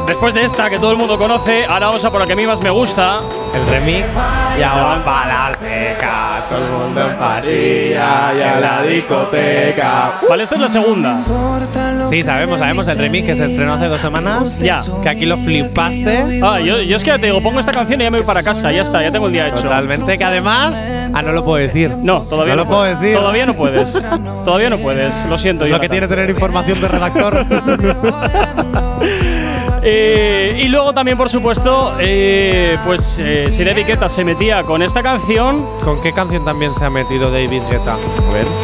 Después 0.07 0.35
de 0.35 0.45
esta 0.45 0.69
que 0.69 0.77
todo 0.77 0.93
el 0.93 0.99
mundo 0.99 1.16
conoce, 1.19 1.65
ahora 1.65 1.87
vamos 1.87 2.05
a 2.05 2.11
por 2.11 2.20
la 2.20 2.27
que 2.27 2.33
a 2.33 2.37
mí 2.37 2.47
más 2.47 2.61
me 2.61 2.70
gusta. 2.70 3.20
El 3.55 3.66
remix 3.66 4.16
y 4.59 4.62
ahora 4.62 5.05
para 5.05 5.49
la 5.49 5.55
seca, 5.55 6.47
todo 6.49 6.65
el 6.65 6.70
mundo 6.70 7.01
en 7.01 7.16
y 7.49 7.95
a 7.95 8.61
la 8.61 8.83
discoteca. 8.83 10.12
Vale, 10.29 10.43
esta 10.43 10.55
es 10.57 10.61
la 10.61 10.69
segunda. 10.69 11.20
Sí, 12.09 12.23
sabemos, 12.23 12.59
sabemos 12.59 12.89
el 12.89 12.99
remix 12.99 13.27
que 13.27 13.35
se 13.35 13.47
estrenó 13.47 13.74
hace 13.74 13.89
dos 13.89 14.01
semanas. 14.01 14.59
Ya. 14.59 14.85
Que 15.03 15.09
aquí 15.09 15.27
lo 15.27 15.37
flipaste. 15.39 16.41
Ah, 16.43 16.61
yo, 16.61 16.81
yo 16.83 16.97
es 16.97 17.05
que 17.05 17.11
ya 17.11 17.19
te 17.19 17.27
digo, 17.27 17.41
pongo 17.41 17.61
esta 17.61 17.73
canción 17.73 18.01
y 18.01 18.05
ya 18.05 18.11
me 18.11 18.19
voy 18.19 18.27
para 18.27 18.43
casa, 18.43 18.73
ya 18.73 18.83
está, 18.83 19.03
ya 19.03 19.11
tengo 19.11 19.27
el 19.27 19.33
día 19.33 19.49
hecho. 19.49 19.62
Totalmente, 19.62 20.19
que 20.19 20.24
además. 20.24 20.81
Ah, 21.15 21.23
no 21.23 21.33
lo 21.33 21.45
puedo 21.45 21.59
decir. 21.59 21.91
No, 22.03 22.23
todavía 22.23 22.55
no, 22.55 22.65
no, 22.65 22.69
lo 22.69 22.77
puedo 22.77 22.85
decir. 22.85 23.16
Todavía 23.16 23.47
no 23.47 23.55
puedes. 23.55 24.03
todavía 24.45 24.70
no 24.70 24.79
puedes. 24.79 25.24
Lo 25.27 25.39
siento, 25.39 25.66
lo 25.66 25.81
que 25.81 25.89
tiene 25.89 26.09
tener 26.09 26.29
información 26.29 26.81
de 26.81 26.89
redactor. 26.89 27.47
Eh, 29.84 30.60
y 30.64 30.68
luego 30.68 30.92
también, 30.92 31.16
por 31.18 31.28
supuesto, 31.28 31.96
eh, 31.98 32.78
pues 32.84 33.18
eh, 33.18 33.50
Sin 33.50 33.66
Etiqueta 33.66 34.09
se 34.09 34.24
metía 34.24 34.62
con 34.62 34.82
esta 34.82 35.02
canción. 35.02 35.64
¿Con 35.84 36.00
qué 36.02 36.12
canción 36.12 36.44
también 36.44 36.72
se 36.74 36.84
ha 36.84 36.90
metido 36.90 37.30
David 37.30 37.62
Guetta? 37.70 37.94
A 37.94 38.32
ver. 38.32 38.46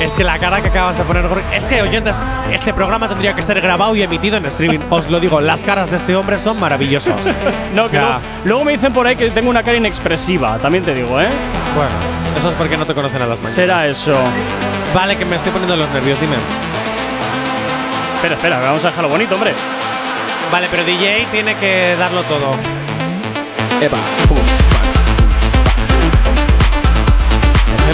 Es 0.00 0.14
que 0.14 0.24
la 0.24 0.36
cara 0.36 0.60
que 0.60 0.66
acabas 0.66 0.98
de 0.98 1.04
poner. 1.04 1.24
Es 1.54 1.64
que, 1.66 1.80
oyentes, 1.80 2.16
este 2.50 2.74
programa 2.74 3.08
tendría 3.08 3.34
que 3.34 3.42
ser 3.42 3.60
grabado 3.60 3.94
y 3.94 4.02
emitido 4.02 4.36
en 4.36 4.44
streaming. 4.46 4.80
Os 4.90 5.08
lo 5.08 5.20
digo, 5.20 5.40
las 5.40 5.60
caras 5.60 5.92
de 5.92 5.98
este 5.98 6.16
hombre 6.16 6.40
son 6.40 6.58
maravillosas. 6.58 7.14
No, 7.72 7.84
O 7.84 7.86
que 7.86 7.92
sea, 7.92 8.00
luego, 8.00 8.20
luego 8.44 8.64
me 8.64 8.72
dicen 8.72 8.92
por 8.92 9.06
ahí 9.06 9.14
que 9.14 9.30
tengo 9.30 9.48
una 9.48 9.62
cara 9.62 9.76
inexpresiva, 9.78 10.58
también 10.58 10.82
te 10.82 10.92
digo, 10.92 11.20
¿eh? 11.20 11.28
Bueno, 11.76 11.92
eso 12.36 12.48
es 12.48 12.54
porque 12.56 12.76
no 12.76 12.84
te 12.84 12.94
conocen 12.94 13.22
a 13.22 13.26
las 13.26 13.38
mañanas. 13.38 13.54
Será 13.54 13.86
eso. 13.86 14.12
Vale, 14.92 15.16
que 15.16 15.24
me 15.24 15.36
estoy 15.36 15.52
poniendo 15.52 15.76
los 15.76 15.88
nervios, 15.90 16.20
dime. 16.20 16.34
Espera, 18.16 18.34
espera, 18.34 18.60
vamos 18.60 18.84
a 18.84 18.88
dejarlo 18.88 19.08
bonito, 19.08 19.36
hombre. 19.36 19.52
Vale, 20.52 20.68
pero 20.70 20.84
DJ 20.84 21.26
tiene 21.32 21.54
que 21.54 21.96
darlo 21.98 22.20
todo. 22.22 22.54
Epa. 23.80 23.96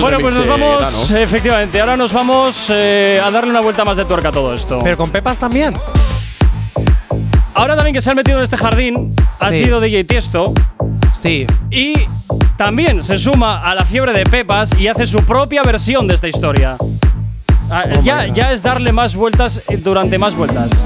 Bueno, 0.01 0.19
pues 0.21 0.35
nos 0.35 0.47
vamos, 0.47 1.11
efectivamente, 1.11 1.81
ahora 1.81 1.97
nos 1.97 2.13
vamos 2.13 2.67
eh, 2.71 3.21
a 3.25 3.31
darle 3.31 3.51
una 3.51 3.61
vuelta 3.61 3.85
más 3.85 3.97
de 3.97 4.05
tuerca 4.05 4.29
a 4.29 4.33
todo 4.33 4.55
esto. 4.55 4.81
Pero 4.83 4.97
con 4.97 5.11
Pepas 5.11 5.39
también. 5.39 5.75
Ahora 7.55 7.75
también 7.75 7.95
que 7.95 8.01
se 8.01 8.11
han 8.11 8.17
metido 8.17 8.39
en 8.39 8.45
este 8.45 8.57
jardín 8.57 9.15
ha 9.41 9.51
Sí. 9.51 9.65
sido 9.65 9.81
DJ 9.81 10.05
Tiesto 10.05 10.53
Sí. 11.21 11.47
y 11.71 11.95
también 12.57 13.03
se 13.03 13.17
suma 13.17 13.63
a 13.69 13.75
la 13.75 13.85
fiebre 13.85 14.13
de 14.13 14.25
Pepas 14.25 14.71
y 14.79 14.87
hace 14.89 15.07
su 15.07 15.19
propia 15.19 15.63
versión 15.63 16.07
de 16.07 16.15
esta 16.15 16.29
historia. 16.29 16.77
Ah, 17.71 17.85
Oh 17.97 18.03
ya, 18.03 18.27
ya 18.27 18.53
es 18.53 18.63
darle 18.63 18.93
más 18.93 19.15
vueltas 19.17 19.63
eh, 19.69 19.77
durante 19.77 20.19
más 20.19 20.37
vueltas. 20.37 20.85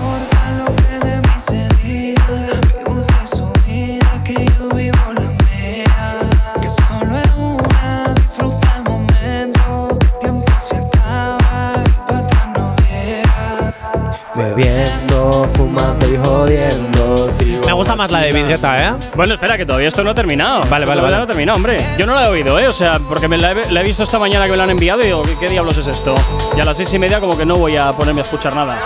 Bebiendo, 14.55 15.49
fumando 15.55 16.07
y 16.13 16.17
jodiendo. 16.17 17.29
Me 17.67 17.73
gusta 17.73 17.97
más 17.97 18.11
la 18.11 18.21
de 18.21 18.33
Guetta, 18.33 18.89
¿eh? 18.89 18.93
Bueno, 19.15 19.35
espera, 19.35 19.57
que 19.57 19.65
todavía 19.65 19.89
esto 19.89 20.05
no 20.05 20.11
ha 20.11 20.15
terminado. 20.15 20.65
Vale, 20.69 20.85
vale, 20.85 21.01
vale. 21.01 21.17
No 21.17 21.23
ha 21.23 21.27
terminado, 21.27 21.57
hombre. 21.57 21.79
Yo 21.97 22.07
no 22.07 22.15
la 22.15 22.27
he 22.27 22.29
oído, 22.29 22.59
¿eh? 22.59 22.69
O 22.69 22.73
sea, 22.73 22.99
porque 23.09 23.29
me 23.29 23.39
la 23.39 23.53
he, 23.53 23.73
la 23.73 23.81
he 23.81 23.85
visto 23.85 24.03
esta 24.03 24.19
mañana 24.19 24.45
que 24.45 24.51
me 24.51 24.57
la 24.59 24.65
han 24.65 24.71
enviado 24.71 25.01
y 25.03 25.07
digo, 25.07 25.23
¿qué, 25.23 25.37
qué 25.39 25.49
diablos 25.49 25.79
es 25.79 25.87
esto? 25.87 26.15
Y 26.57 26.61
a 26.61 26.65
las 26.65 26.77
seis 26.77 26.93
y 26.93 26.99
media 26.99 27.21
como 27.21 27.37
que 27.37 27.47
no 27.47 27.57
voy 27.57 27.77
a 27.77 27.93
ponerme 27.93 28.21
a 28.21 28.25
escuchar 28.25 28.55
nada. 28.55 28.77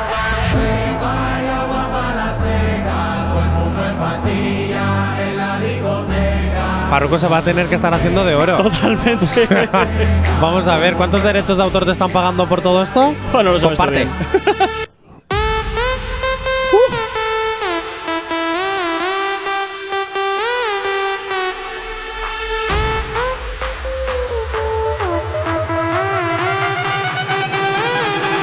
Farruko 6.90 7.18
se 7.18 7.26
va 7.26 7.38
a 7.38 7.42
tener 7.42 7.66
que 7.66 7.74
estar 7.74 7.92
haciendo 7.92 8.24
de 8.24 8.34
oro. 8.34 8.56
Totalmente. 8.62 9.26
Vamos 10.40 10.68
a 10.68 10.76
ver, 10.76 10.94
¿cuántos 10.94 11.22
derechos 11.22 11.56
de 11.56 11.64
autor 11.64 11.84
te 11.84 11.92
están 11.92 12.10
pagando 12.10 12.48
por 12.48 12.60
todo 12.60 12.82
esto? 12.82 13.14
Bueno, 13.32 13.52
lo 13.52 13.60
sabes 13.60 13.76
Comparte. 13.76 14.06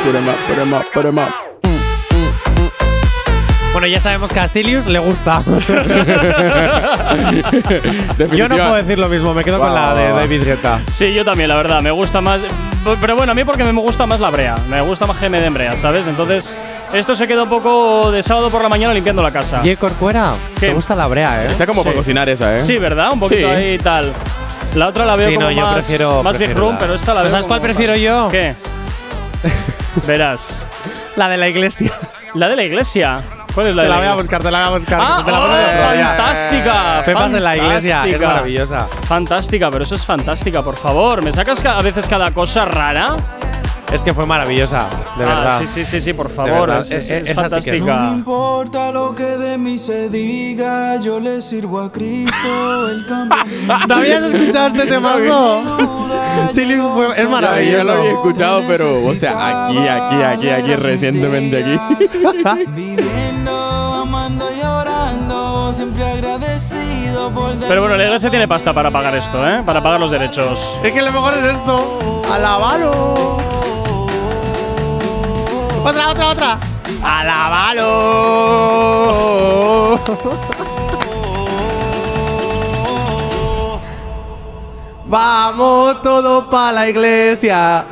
Put 0.04 0.16
'em 0.16 0.28
up, 0.28 0.36
put 0.48 0.58
'em 0.60 0.74
up, 0.74 0.86
put 0.94 1.06
'em 1.06 1.18
up. 1.18 1.30
Bueno, 3.72 3.88
ya 3.88 4.00
sabemos 4.00 4.32
que 4.32 4.40
a 4.40 4.48
Silius 4.48 4.86
le 4.86 5.00
gusta. 5.00 5.42
Yo 8.36 8.48
no 8.48 8.56
puedo 8.56 8.76
decir 8.76 9.00
lo 9.00 9.10
mismo, 9.10 9.34
me 9.34 9.44
quedo 9.44 9.58
con 9.60 9.74
la 9.74 9.94
de 9.96 10.10
David 10.10 10.44
Guetta. 10.44 10.80
Sí, 10.88 11.12
yo 11.14 11.26
también, 11.26 11.50
la 11.50 11.56
verdad. 11.56 11.82
Me 11.82 11.90
gusta 11.90 12.22
más. 12.22 12.40
Pero 13.02 13.16
bueno, 13.16 13.32
a 13.32 13.36
mí 13.36 13.44
porque 13.44 13.64
me 13.64 13.72
gusta 13.72 14.06
más 14.06 14.20
la 14.20 14.30
brea. 14.30 14.56
Me 14.70 14.80
gusta 14.82 15.08
más 15.08 15.18
que 15.18 15.28
me 15.30 15.42
den 15.42 15.54
brea, 15.56 15.76
¿sabes? 15.76 16.06
Entonces, 16.06 16.56
esto 16.94 17.16
se 17.16 17.28
queda 17.28 17.44
un 17.44 17.50
poco 17.50 18.12
de 18.12 18.22
sábado 18.22 18.50
por 18.52 18.62
la 18.62 18.70
mañana 18.70 18.94
limpiando 18.94 19.24
la 19.24 19.32
casa. 19.32 19.62
Oye, 19.62 19.76
Corcuera, 19.78 20.34
¿Qué? 20.60 20.68
te 20.68 20.74
gusta 20.74 20.96
la 20.96 21.08
brea, 21.08 21.44
¿eh? 21.44 21.48
Está 21.52 21.66
como 21.66 21.84
para 21.84 21.96
cocinar 21.96 22.30
esa, 22.30 22.54
¿eh? 22.56 22.60
Sí, 22.62 22.78
¿verdad? 22.78 23.10
Un 23.14 23.20
poquito 23.22 23.48
Sí. 23.48 23.54
ahí 23.54 23.74
y 23.76 23.80
tal. 23.80 24.14
La 24.76 24.88
otra 24.90 25.06
la 25.06 25.16
veo 25.16 25.30
Sí, 25.30 25.36
como 25.36 25.48
no, 25.48 25.52
yo 25.52 25.62
más, 25.62 25.74
prefiero- 25.76 26.22
más 26.24 26.38
big 26.38 26.54
room, 26.56 26.74
la- 26.74 26.78
pero 26.80 26.94
esta 26.94 27.14
la 27.16 27.22
veo 27.22 27.32
¿Sabes 27.32 27.46
como 27.46 27.50
cuál 27.60 27.62
prefiero 27.62 27.96
yo? 27.96 28.30
¿Qué? 28.30 28.54
Verás. 30.08 30.64
La 31.16 31.30
de 31.30 31.38
la 31.38 31.48
iglesia. 31.48 31.92
¿La 32.34 32.48
de 32.50 32.56
la 32.56 32.64
iglesia? 32.64 33.22
¿Cuál 33.54 33.68
es 33.68 33.76
la 33.76 33.84
Te 33.84 33.88
de 33.88 33.94
la 33.94 34.00
la 34.00 34.02
voy 34.02 34.12
a 34.12 34.16
buscar, 34.22 34.42
te 34.42 34.50
la 34.52 34.58
voy 34.60 34.68
a 34.76 34.80
buscar. 34.80 35.00
Ah, 35.02 35.22
te 35.24 35.32
la 35.32 35.38
oh, 35.40 35.42
pongo 35.44 35.56
en 35.58 35.66
otro 35.66 35.92
día. 35.94 36.08
fantástica. 36.08 37.02
Pepas 37.06 37.32
de 37.32 37.40
la 37.40 37.56
iglesia, 37.58 37.90
es 37.90 37.94
fantástica. 38.02 38.28
maravillosa. 38.28 38.88
Fantástica, 39.08 39.70
pero 39.72 39.84
eso 39.84 39.96
es 39.96 40.06
fantástica, 40.06 40.64
por 40.64 40.76
favor. 40.76 41.22
¿Me 41.22 41.32
sacas 41.32 41.62
ca- 41.62 41.78
a 41.78 41.82
veces 41.84 42.08
cada 42.10 42.32
cosa 42.32 42.66
rara? 42.66 43.16
Es 43.92 44.02
que 44.02 44.12
fue 44.12 44.26
maravillosa, 44.26 44.88
de 45.20 45.24
Ah, 45.24 45.28
verdad. 45.28 45.60
Sí, 45.62 45.68
sí, 45.68 45.86
sí, 45.86 46.02
sí, 46.02 46.14
por 46.14 46.30
favor. 46.32 46.62
verdad, 46.68 46.80
Es, 46.80 46.90
es- 46.92 47.08
sí 47.08 47.14
es. 47.14 47.22
No 47.22 47.30
me 47.30 47.36
fantástica. 47.50 48.10
importa 48.12 48.92
lo 48.92 49.14
que 49.14 49.24
de 49.38 49.58
mí 49.60 49.78
se 49.78 50.10
diga, 50.10 50.98
yo 51.00 51.20
le 51.20 51.40
sirvo 51.42 51.80
a 51.80 51.92
Cristo, 51.92 52.90
el 52.90 53.06
cambio. 53.06 53.38
¿No 53.88 53.96
habías 53.96 54.24
escuchado 54.34 54.68
este 54.70 54.86
temazo? 54.88 55.62
Fue- 56.96 57.22
es 57.22 57.30
maravilloso. 57.30 57.78
ya 57.78 57.84
lo 57.84 57.94
había 57.94 58.12
escuchado, 58.12 58.62
pero, 58.68 58.90
o 58.90 59.14
sea, 59.14 59.66
aquí, 59.68 59.78
aquí, 59.88 60.16
aquí, 60.24 60.50
aquí, 60.50 60.76
recientemente 60.76 61.64
aquí. 61.64 62.06
Viviendo, 62.76 63.52
amando 63.94 64.46
y 64.60 64.62
orando, 64.66 65.72
siempre 65.72 66.04
agradecido 66.04 67.30
por 67.30 67.54
Pero 67.60 67.82
bueno, 67.82 67.96
la 67.96 68.06
iglesia 68.06 68.32
tiene 68.32 68.48
pasta 68.48 68.74
para 68.74 68.90
pagar 68.90 69.16
esto, 69.16 69.48
¿eh? 69.48 69.62
Para 69.64 69.84
pagar 69.84 70.00
los 70.00 70.10
derechos. 70.10 70.78
Es 70.84 70.92
que 70.92 71.02
lo 71.04 71.12
mejor 71.12 71.34
es 71.36 71.44
esto. 71.44 72.24
¡Alabalo! 72.34 73.38
Otra, 75.84 76.10
otra, 76.10 76.30
otra. 76.30 76.58
¡Alabalo! 77.04 77.84
Vamos 85.06 86.02
todos 86.02 86.46
para 86.46 86.72
la 86.72 86.90
iglesia. 86.90 87.86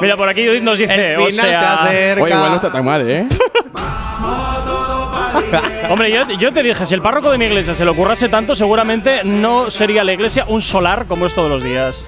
Mira, 0.00 0.16
por 0.16 0.28
aquí 0.28 0.44
Judith 0.46 0.62
nos 0.62 0.76
dice, 0.78 1.14
El 1.14 1.20
o 1.20 1.26
final 1.26 1.44
se 1.46 1.50
sea… 1.50 1.84
acerca. 1.84 2.24
Oye, 2.24 2.34
igual 2.34 2.50
no 2.50 2.56
está 2.56 2.72
tan 2.72 2.84
mal, 2.84 3.08
¿eh? 3.08 3.26
Hombre, 5.88 6.10
yo, 6.10 6.28
yo 6.32 6.52
te 6.52 6.62
dije, 6.62 6.84
si 6.84 6.94
el 6.94 7.00
párroco 7.00 7.30
de 7.30 7.38
mi 7.38 7.44
iglesia 7.44 7.74
se 7.74 7.84
le 7.84 7.90
ocurrase 7.92 8.28
tanto, 8.28 8.56
seguramente 8.56 9.22
no 9.22 9.70
sería 9.70 10.02
la 10.02 10.12
iglesia 10.12 10.44
un 10.48 10.60
solar 10.60 11.06
como 11.06 11.24
es 11.26 11.34
todos 11.34 11.48
los 11.48 11.62
días. 11.62 12.06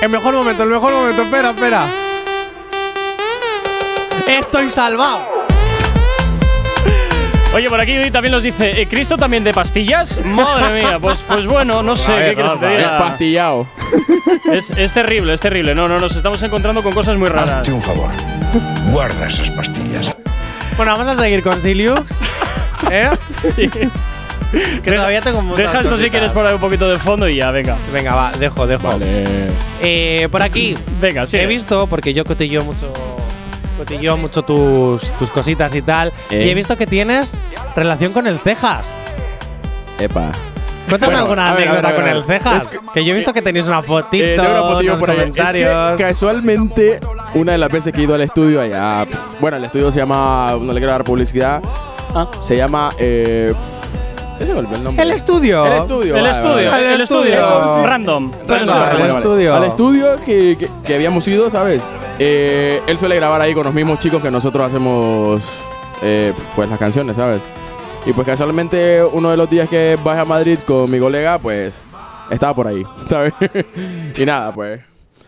El 0.00 0.08
mejor 0.08 0.34
momento, 0.34 0.64
el 0.64 0.68
mejor 0.70 0.92
momento. 0.92 1.22
Espera, 1.22 1.50
espera. 1.50 1.86
Estoy 4.28 4.70
salvado. 4.70 5.42
Oye, 7.54 7.68
por 7.68 7.80
aquí 7.80 8.10
también 8.10 8.32
nos 8.32 8.42
dice, 8.42 8.80
¿eh, 8.80 8.86
¿Cristo 8.86 9.18
también 9.18 9.44
de 9.44 9.52
pastillas? 9.52 10.24
Madre 10.24 10.82
mía, 10.82 10.98
pues, 10.98 11.22
pues 11.28 11.44
bueno, 11.46 11.82
no 11.82 11.96
sé 11.96 12.12
ver, 12.12 12.28
qué 12.30 12.34
quieres 12.36 12.52
a 12.52 12.54
ver. 12.56 12.78
diga. 12.78 12.96
Espastillado. 12.96 13.66
Es, 14.50 14.70
es 14.70 14.92
terrible, 14.94 15.34
es 15.34 15.40
terrible. 15.40 15.74
No, 15.74 15.86
no, 15.86 15.98
nos 15.98 16.16
estamos 16.16 16.42
encontrando 16.42 16.82
con 16.82 16.92
cosas 16.94 17.18
muy 17.18 17.28
raras. 17.28 17.54
Hazte 17.56 17.72
un 17.72 17.82
favor. 17.82 18.08
Guarda 18.90 19.26
esas 19.26 19.50
pastillas. 19.50 20.16
Bueno, 20.78 20.92
vamos 20.92 21.08
a 21.08 21.16
seguir 21.16 21.42
con 21.42 21.60
Silius. 21.60 22.00
¿Eh? 22.90 23.10
Sí. 23.36 23.68
Que 24.82 24.92
todavía 24.92 25.20
tengo 25.20 25.42
muchas 25.42 25.58
Deja 25.58 25.80
esto 25.80 25.98
si 25.98 26.10
quieres 26.10 26.32
por 26.32 26.46
ahí 26.46 26.54
un 26.54 26.60
poquito 26.60 26.88
de 26.88 26.98
fondo 26.98 27.28
y 27.28 27.36
ya, 27.36 27.50
venga. 27.50 27.76
Venga, 27.92 28.14
va, 28.14 28.32
dejo, 28.32 28.66
dejo. 28.66 28.88
Vale. 28.88 29.24
Eh, 29.82 30.28
por 30.30 30.42
aquí. 30.42 30.74
Venga, 31.00 31.26
sí. 31.26 31.36
He 31.36 31.46
visto, 31.46 31.86
porque 31.86 32.14
yo 32.14 32.24
cotilleo 32.24 32.64
mucho. 32.64 32.92
Cotilleo 33.84 34.16
mucho 34.16 34.42
tus, 34.42 35.02
tus 35.18 35.30
cositas 35.30 35.74
y 35.74 35.82
tal. 35.82 36.12
Eh. 36.30 36.44
Y 36.46 36.50
he 36.50 36.54
visto 36.54 36.76
que 36.76 36.86
tienes 36.86 37.40
relación 37.74 38.12
con 38.12 38.26
el 38.26 38.38
cejas. 38.38 38.92
Epa. 39.98 40.30
Cuéntame 40.88 41.12
Bueno, 41.12 41.18
alguna 41.24 41.50
a 41.50 41.54
ver, 41.54 41.68
anécdota 41.68 41.88
ver, 41.92 42.00
con 42.00 42.08
el 42.08 42.24
cejas. 42.24 42.62
Es 42.64 42.68
que- 42.70 42.78
que, 42.94 43.04
yo 43.04 43.12
he 43.12 43.14
visto 43.16 43.32
que 43.32 43.40
tenéis 43.42 43.66
una 43.68 43.82
fotito, 43.82 44.24
Eh, 44.24 44.36
tengo 44.36 44.50
una 44.50 44.78
unos 44.78 44.98
por 44.98 45.10
ahí. 45.10 45.16
Es 45.16 45.22
comentarios. 45.22 45.96
que 45.96 46.02
casualmente, 46.02 47.00
una 47.34 47.52
de 47.52 47.58
las 47.58 47.70
veces 47.70 47.92
que 47.92 48.00
he 48.00 48.04
ido 48.04 48.14
al 48.14 48.20
estudio 48.20 48.60
allá. 48.60 49.06
Bueno, 49.40 49.56
el 49.58 49.64
estudio 49.64 49.92
se 49.92 49.98
llama. 50.00 50.54
No 50.60 50.72
le 50.72 50.80
quiero 50.80 50.92
dar 50.92 51.04
publicidad. 51.04 51.62
Ah. 52.14 52.26
Se 52.40 52.56
llama. 52.56 52.90
Eh, 52.98 53.54
¿Qué 54.38 54.46
se 54.46 54.54
volvió 54.54 54.76
el 54.76 54.82
nombre? 54.82 55.02
El 55.04 55.12
estudio. 55.12 55.64
El 55.66 55.72
estudio. 55.74 56.16
El 56.16 56.26
estudio, 56.26 56.48
vale, 56.52 56.68
vale. 56.68 56.94
el 56.94 57.00
estudio. 57.00 57.32
estudio. 57.32 57.86
Random. 57.86 58.32
Random. 58.48 58.76
Random. 58.76 59.00
el 59.02 59.10
estudio. 59.16 59.54
Al 59.54 59.64
estudio 59.64 60.16
que, 60.26 60.56
que, 60.58 60.68
que 60.84 60.94
habíamos 60.96 61.28
ido, 61.28 61.48
¿sabes? 61.48 61.80
Eh, 62.24 62.80
él 62.86 62.98
suele 62.98 63.16
grabar 63.16 63.40
ahí 63.40 63.52
con 63.52 63.64
los 63.64 63.74
mismos 63.74 63.98
chicos 63.98 64.22
que 64.22 64.30
nosotros 64.30 64.64
hacemos. 64.68 65.42
eh, 66.02 66.32
pues 66.54 66.68
las 66.70 66.78
canciones, 66.78 67.16
¿sabes? 67.16 67.40
Y 68.06 68.12
pues 68.12 68.26
casualmente 68.26 69.02
uno 69.04 69.30
de 69.30 69.36
los 69.36 69.48
días 69.50 69.68
que 69.68 69.98
bajé 70.02 70.20
a 70.20 70.24
Madrid 70.24 70.58
con 70.66 70.88
mi 70.90 70.98
colega, 71.00 71.38
pues 71.38 71.72
estaba 72.30 72.54
por 72.54 72.66
ahí, 72.68 72.82
¿sabes? 73.06 73.32
y 74.16 74.24
nada, 74.24 74.52
pues. 74.54 74.80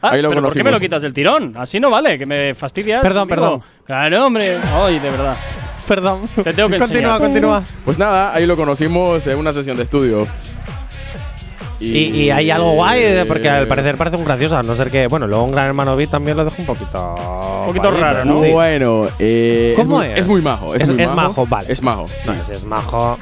Ah, 0.03 0.11
ahí 0.11 0.23
lo 0.23 0.29
pero 0.31 0.43
¿por 0.43 0.53
qué 0.53 0.62
me 0.65 0.71
lo 0.71 0.79
quitas 0.81 1.03
del 1.03 1.12
tirón? 1.15 1.55
Así 1.57 1.81
no 1.81 1.91
vale, 1.91 2.19
que 2.19 2.27
me 2.27 2.55
fastidias. 2.55 3.03
Perdón, 3.03 3.23
amigo. 3.23 3.37
perdón. 3.37 3.62
Claro, 3.87 4.27
hombre. 4.27 4.59
Ay, 4.73 4.99
de 5.01 5.11
verdad. 5.11 5.37
Perdón. 5.89 6.23
Te 6.35 6.53
tengo 6.53 6.69
que 6.69 6.79
Continúa, 6.79 7.15
enseñar. 7.15 7.19
continúa. 7.21 7.62
Pues 7.85 7.99
nada, 7.99 8.33
ahí 8.35 8.47
lo 8.47 8.57
conocimos 8.57 9.27
en 9.27 9.39
una 9.39 9.53
sesión 9.53 9.77
de 9.77 9.83
estudio. 9.85 10.27
Y, 11.80 11.98
y 11.98 12.30
hay 12.30 12.51
algo 12.51 12.72
guay, 12.72 13.02
eh, 13.02 13.24
porque 13.26 13.48
al 13.48 13.66
parecer 13.66 13.96
parece 13.96 14.16
un 14.16 14.24
gracioso, 14.24 14.56
a 14.56 14.62
no 14.62 14.74
ser 14.74 14.90
que, 14.90 15.06
bueno, 15.09 15.26
luego 15.26 15.44
un 15.44 15.51
gran 15.51 15.66
hermano 15.66 15.96
Beat 15.96 16.10
también 16.10 16.36
lo 16.36 16.44
deja 16.44 16.56
un 16.60 16.66
poquito. 16.66 17.14
Un 17.60 17.66
poquito 17.66 17.90
raro, 17.90 18.24
¿no? 18.24 18.40
Sí. 18.40 18.51
Bueno, 18.51 19.09
eh, 19.18 19.74
¿Cómo 19.76 20.01
es? 20.02 20.09
muy- 20.09 20.14
es? 20.14 20.20
Es 20.20 20.26
muy 20.28 20.40
majo. 20.42 20.74
Es, 20.74 20.82
Es- 20.84 20.90
muy 20.92 21.02
es 21.02 21.12
majo, 21.14 21.46
vale. 21.46 21.72
Es 21.72 21.82
majo. 21.82 22.06
Sí, 22.06 22.30
es 22.51 22.64
majo. 22.66 23.18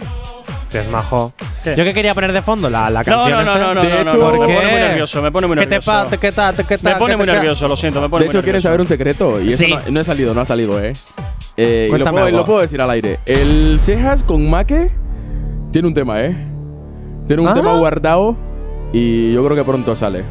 Es 0.73 0.89
majo. 0.89 1.33
¿Qué? 1.65 1.75
Yo 1.77 1.85
que 1.85 1.93
quería 1.93 2.15
poner 2.15 2.33
de 2.33 2.41
fondo 2.41 2.71
la, 2.71 2.89
la 2.89 3.01
No, 3.01 3.05
canción. 3.05 3.31
no, 3.31 3.37
no, 3.37 3.43
esta. 3.43 3.59
no, 3.59 3.75
no, 3.75 3.83
De 3.83 3.89
no, 3.91 3.95
hecho- 3.97 4.17
no, 4.17 4.25
me 4.25 4.31
¿Por 4.31 4.39
pone 4.39 4.55
muy 4.55 4.65
qué? 4.71 4.71
nervioso, 4.81 5.23
me 5.23 5.33
pone 5.33 5.47
muy 5.47 5.57
¿Qué 5.57 5.63
te 5.65 5.71
nervioso. 5.71 5.91
pa- 6.11 6.17
qué 6.19 6.33
ta- 6.33 6.55
qué 6.57 6.79
ta- 6.79 6.91
Me 6.91 6.97
pone 6.97 7.17
muy 7.17 7.27
nervioso, 7.27 7.69
lo 7.69 7.77
siento, 7.77 8.01
me 8.01 8.09
pone 8.09 8.25
De 8.25 8.29
hecho, 8.29 8.39
muy 8.39 8.43
¿quieren 8.45 8.53
nervioso. 8.63 8.69
saber 8.69 8.81
un 8.81 8.87
secreto? 8.89 9.41
Y 9.41 9.49
eso 9.51 9.59
Sí. 9.59 9.67
no, 9.71 9.81
no 9.91 10.01
ha 10.01 10.05
salido, 10.05 10.33
no 10.35 10.41
ha 10.41 10.45
salido, 10.47 10.83
¿eh? 10.83 10.93
Eh, 11.59 11.91
y 11.93 11.99
lo 11.99 12.11
puedo, 12.11 12.31
lo 12.31 12.47
puedo 12.47 12.61
decir 12.61 12.81
al 12.81 12.89
aire. 12.91 13.19
El 13.27 13.79
Cejas 13.81 14.25
con 14.25 14.49
Make 14.49 14.91
tiene 15.73 15.89
un 15.89 15.95
tema, 15.95 16.23
¿eh? 16.23 16.49
Tiene 17.35 17.43
un 17.43 17.49
Ah. 17.49 17.55
tema 17.55 17.79
guardado 17.79 18.37
y 18.93 19.33
yo 19.33 19.43
creo 19.45 19.57
que 19.57 19.65
pronto 19.65 19.97
sale. 19.97 20.23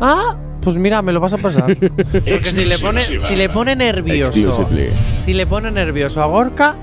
Ah, 0.00 0.36
pues 0.60 0.76
mira, 0.78 1.02
me 1.02 1.12
lo 1.12 1.18
vas 1.20 1.32
a 1.32 1.38
pasar. 1.38 1.64
Porque 2.12 2.44
si 2.52 2.64
le 2.64 2.78
pone, 2.78 3.02
si 3.18 3.34
le 3.34 3.48
pone 3.48 3.74
nervioso, 3.74 4.68
si 5.16 5.32
le 5.34 5.46
pone 5.46 5.70
nervioso 5.72 6.22
a 6.22 6.26
Gorka, 6.26 6.76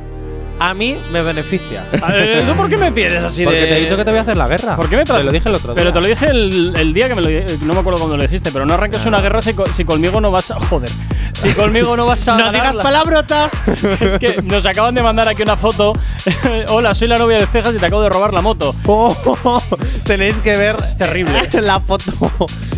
a 0.59 0.73
mí 0.73 0.97
me 1.11 1.21
beneficia. 1.21 1.83
¿Tú 1.91 2.53
por 2.55 2.69
qué 2.69 2.77
me 2.77 2.91
tienes 2.91 3.23
así 3.23 3.43
Porque 3.43 3.59
de.? 3.61 3.67
te 3.67 3.77
he 3.77 3.81
dicho 3.81 3.95
que 3.97 4.03
te 4.05 4.11
voy 4.11 4.19
a 4.19 4.21
hacer 4.23 4.37
la 4.37 4.47
guerra. 4.47 4.75
¿Por 4.75 4.89
qué 4.89 4.97
me 4.97 5.03
Te 5.05 5.23
lo 5.23 5.31
dije 5.31 5.49
el 5.49 5.55
otro 5.55 5.73
día. 5.73 5.83
Pero 5.83 5.93
te 5.93 5.99
lo 6.01 6.07
dije 6.07 6.25
el, 6.27 6.73
el 6.75 6.93
día 6.93 7.07
que 7.07 7.15
me 7.15 7.21
lo 7.21 7.29
No 7.65 7.73
me 7.73 7.79
acuerdo 7.79 7.99
cuando 7.99 8.17
lo 8.17 8.23
dijiste, 8.23 8.51
pero 8.51 8.65
no 8.65 8.73
arranques 8.73 9.05
una 9.05 9.21
guerra 9.21 9.41
si, 9.41 9.53
co- 9.53 9.71
si 9.71 9.85
conmigo 9.85 10.19
no 10.21 10.31
vas 10.31 10.51
a. 10.51 10.55
Joder. 10.59 10.89
Si 11.33 11.51
conmigo 11.53 11.95
no 11.95 12.05
vas 12.05 12.27
a. 12.27 12.31
No 12.37 12.51
digas 12.51 12.75
ganarla. 12.77 12.83
palabrotas. 12.83 13.51
Es 14.01 14.19
que 14.19 14.41
nos 14.43 14.65
acaban 14.65 14.93
de 14.95 15.01
mandar 15.03 15.27
aquí 15.29 15.41
una 15.43 15.55
foto. 15.57 15.93
Hola, 16.69 16.93
soy 16.93 17.07
la 17.07 17.17
novia 17.17 17.37
de 17.37 17.47
Cejas 17.47 17.75
y 17.75 17.77
te 17.79 17.85
acabo 17.85 18.01
de 18.03 18.09
robar 18.09 18.33
la 18.33 18.41
moto. 18.41 18.75
Oh, 18.85 19.61
tenéis 20.05 20.39
que 20.39 20.55
ver 20.57 20.75
Es 20.79 20.97
terrible. 20.97 21.47
la 21.61 21.79
foto. 21.79 22.11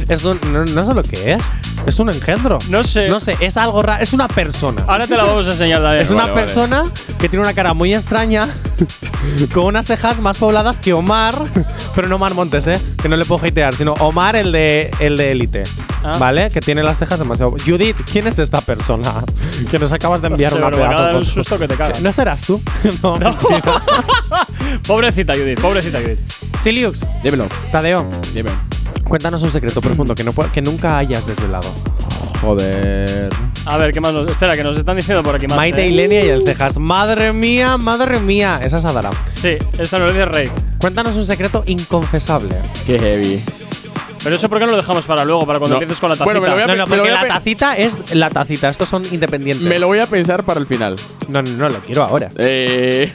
Es 0.07 0.23
un, 0.25 0.39
no, 0.51 0.65
no 0.65 0.85
sé 0.85 0.93
lo 0.93 1.03
que 1.03 1.33
es. 1.33 1.43
Es 1.85 1.99
un 1.99 2.09
engendro. 2.09 2.59
No 2.69 2.83
sé. 2.83 3.07
No 3.07 3.19
sé, 3.19 3.35
es 3.39 3.57
algo 3.57 3.81
raro. 3.81 4.03
Es 4.03 4.13
una 4.13 4.27
persona. 4.27 4.83
Ahora 4.87 5.07
te 5.07 5.15
la 5.17 5.23
vamos 5.23 5.47
a 5.47 5.51
enseñar, 5.51 5.81
Daniel. 5.81 6.01
Es 6.03 6.11
una 6.11 6.23
vale, 6.23 6.33
vale. 6.33 6.45
persona 6.45 6.83
que 7.19 7.27
tiene 7.29 7.43
una 7.43 7.53
cara 7.55 7.70
muy 7.73 7.93
extraña, 7.93 8.47
con 9.53 9.65
unas 9.65 9.87
cejas 9.87 10.21
más 10.21 10.37
pobladas 10.37 10.79
que 10.79 10.93
Omar, 10.93 11.35
pero 11.95 12.07
no 12.07 12.15
Omar 12.15 12.33
Montes, 12.33 12.67
¿eh? 12.67 12.79
Que 13.01 13.09
no 13.09 13.17
le 13.17 13.25
puedo 13.25 13.45
hatear, 13.45 13.73
sino 13.73 13.93
Omar, 13.93 14.35
el 14.35 14.51
de 14.51 14.91
el 14.99 15.17
de 15.17 15.31
Elite. 15.31 15.63
Ah. 16.03 16.17
¿Vale? 16.17 16.49
Que 16.49 16.61
tiene 16.61 16.81
las 16.81 16.97
cejas 16.97 17.19
demasiado. 17.19 17.51
Judith, 17.63 17.95
¿quién 18.11 18.27
es 18.27 18.39
esta 18.39 18.61
persona? 18.61 19.13
Que 19.69 19.77
nos 19.77 19.91
acabas 19.91 20.21
de 20.21 20.27
enviar 20.29 20.53
una 20.53 20.71
pedazo 20.71 21.19
de 21.19 21.25
susto 21.25 21.59
que 21.59 21.67
te 21.67 21.75
cagas. 21.75 22.01
¿No 22.01 22.11
serás 22.11 22.41
tú? 22.41 22.61
no. 23.03 23.19
No. 23.19 23.37
pobrecita 24.87 25.33
Judith, 25.33 25.59
pobrecita 25.59 25.99
Judith. 26.01 26.19
Siliux, 26.61 27.05
Dímelo. 27.23 27.47
Tadeo, 27.71 28.05
Dime. 28.33 28.51
cuéntanos 29.07 29.43
un 29.43 29.51
secreto 29.51 29.81
profundo 29.81 30.15
que, 30.15 30.23
no, 30.23 30.33
que 30.51 30.61
nunca 30.61 30.97
hayas 30.97 31.25
desvelado. 31.27 31.69
Joder. 32.41 33.31
A 33.65 33.77
ver, 33.77 33.91
¿qué 33.93 34.01
más 34.01 34.13
nos.? 34.13 34.27
Espera, 34.27 34.53
que 34.55 34.63
nos 34.63 34.75
están 34.77 34.95
diciendo 34.95 35.23
por 35.23 35.35
aquí 35.35 35.47
más. 35.47 35.55
Maite 35.55 35.83
¿eh? 35.83 35.87
y 35.89 35.91
Lenia 35.91 36.25
y 36.25 36.29
el 36.29 36.43
Cejas. 36.45 36.77
Madre 36.79 37.31
mía, 37.31 37.77
madre 37.77 38.19
mía. 38.19 38.59
Esa 38.63 38.77
es 38.77 38.85
Adara. 38.85 39.11
Sí, 39.29 39.57
esta 39.77 39.99
nos 39.99 40.07
lo 40.07 40.13
dice 40.13 40.25
Rey. 40.25 40.49
Cuéntanos 40.79 41.15
un 41.15 41.25
secreto 41.25 41.63
inconfesable. 41.67 42.55
Qué 42.87 42.97
heavy. 42.97 43.39
Pero 44.23 44.35
eso, 44.35 44.49
¿por 44.49 44.59
qué 44.59 44.65
no 44.65 44.71
lo 44.71 44.77
dejamos 44.77 45.05
para 45.05 45.25
luego, 45.25 45.45
para 45.47 45.57
cuando 45.59 45.75
No. 45.77 45.81
empieces 45.81 45.99
con 45.99 46.09
la 46.09 46.15
tacita? 46.15 46.25
Bueno, 46.25 46.41
me 46.41 46.47
lo 46.47 46.53
voy 46.53 46.63
a 46.63 46.67
No, 46.67 46.73
no, 46.75 46.75
me 46.75 46.79
lo 46.79 46.87
porque 46.87 47.01
voy 47.01 47.09
a 47.09 47.27
la 47.27 47.33
tacita 47.35 47.77
es 47.77 48.15
la 48.15 48.29
tacita. 48.29 48.69
Estos 48.69 48.89
son 48.89 49.03
independientes. 49.11 49.65
Me 49.67 49.79
lo 49.79 49.87
voy 49.87 49.99
a 49.99 50.07
pensar 50.07 50.43
para 50.43 50.59
el 50.59 50.65
final. 50.65 50.95
No, 51.27 51.41
no, 51.41 51.49
no, 51.51 51.69
lo 51.69 51.79
quiero 51.79 52.03
ahora. 52.03 52.29
Eh, 52.37 53.11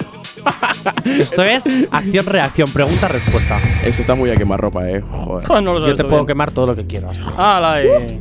Esto 1.05 1.43
es 1.43 1.65
acción-reacción, 1.91 2.71
pregunta-respuesta. 2.71 3.59
eso 3.85 4.01
está 4.03 4.15
muy 4.15 4.31
a 4.31 4.37
quemar 4.37 4.61
ropa, 4.61 4.89
eh. 4.89 5.01
Joder. 5.01 5.45
Ah, 5.51 5.61
no 5.61 5.75
lo 5.75 5.87
Yo 5.87 5.95
te 5.97 6.05
puedo 6.05 6.19
bien. 6.19 6.27
quemar 6.27 6.51
todo 6.53 6.67
lo 6.69 6.77
que 6.77 6.87
quieras. 6.87 7.21
¡Hala, 7.37 7.83
eh! 7.83 8.19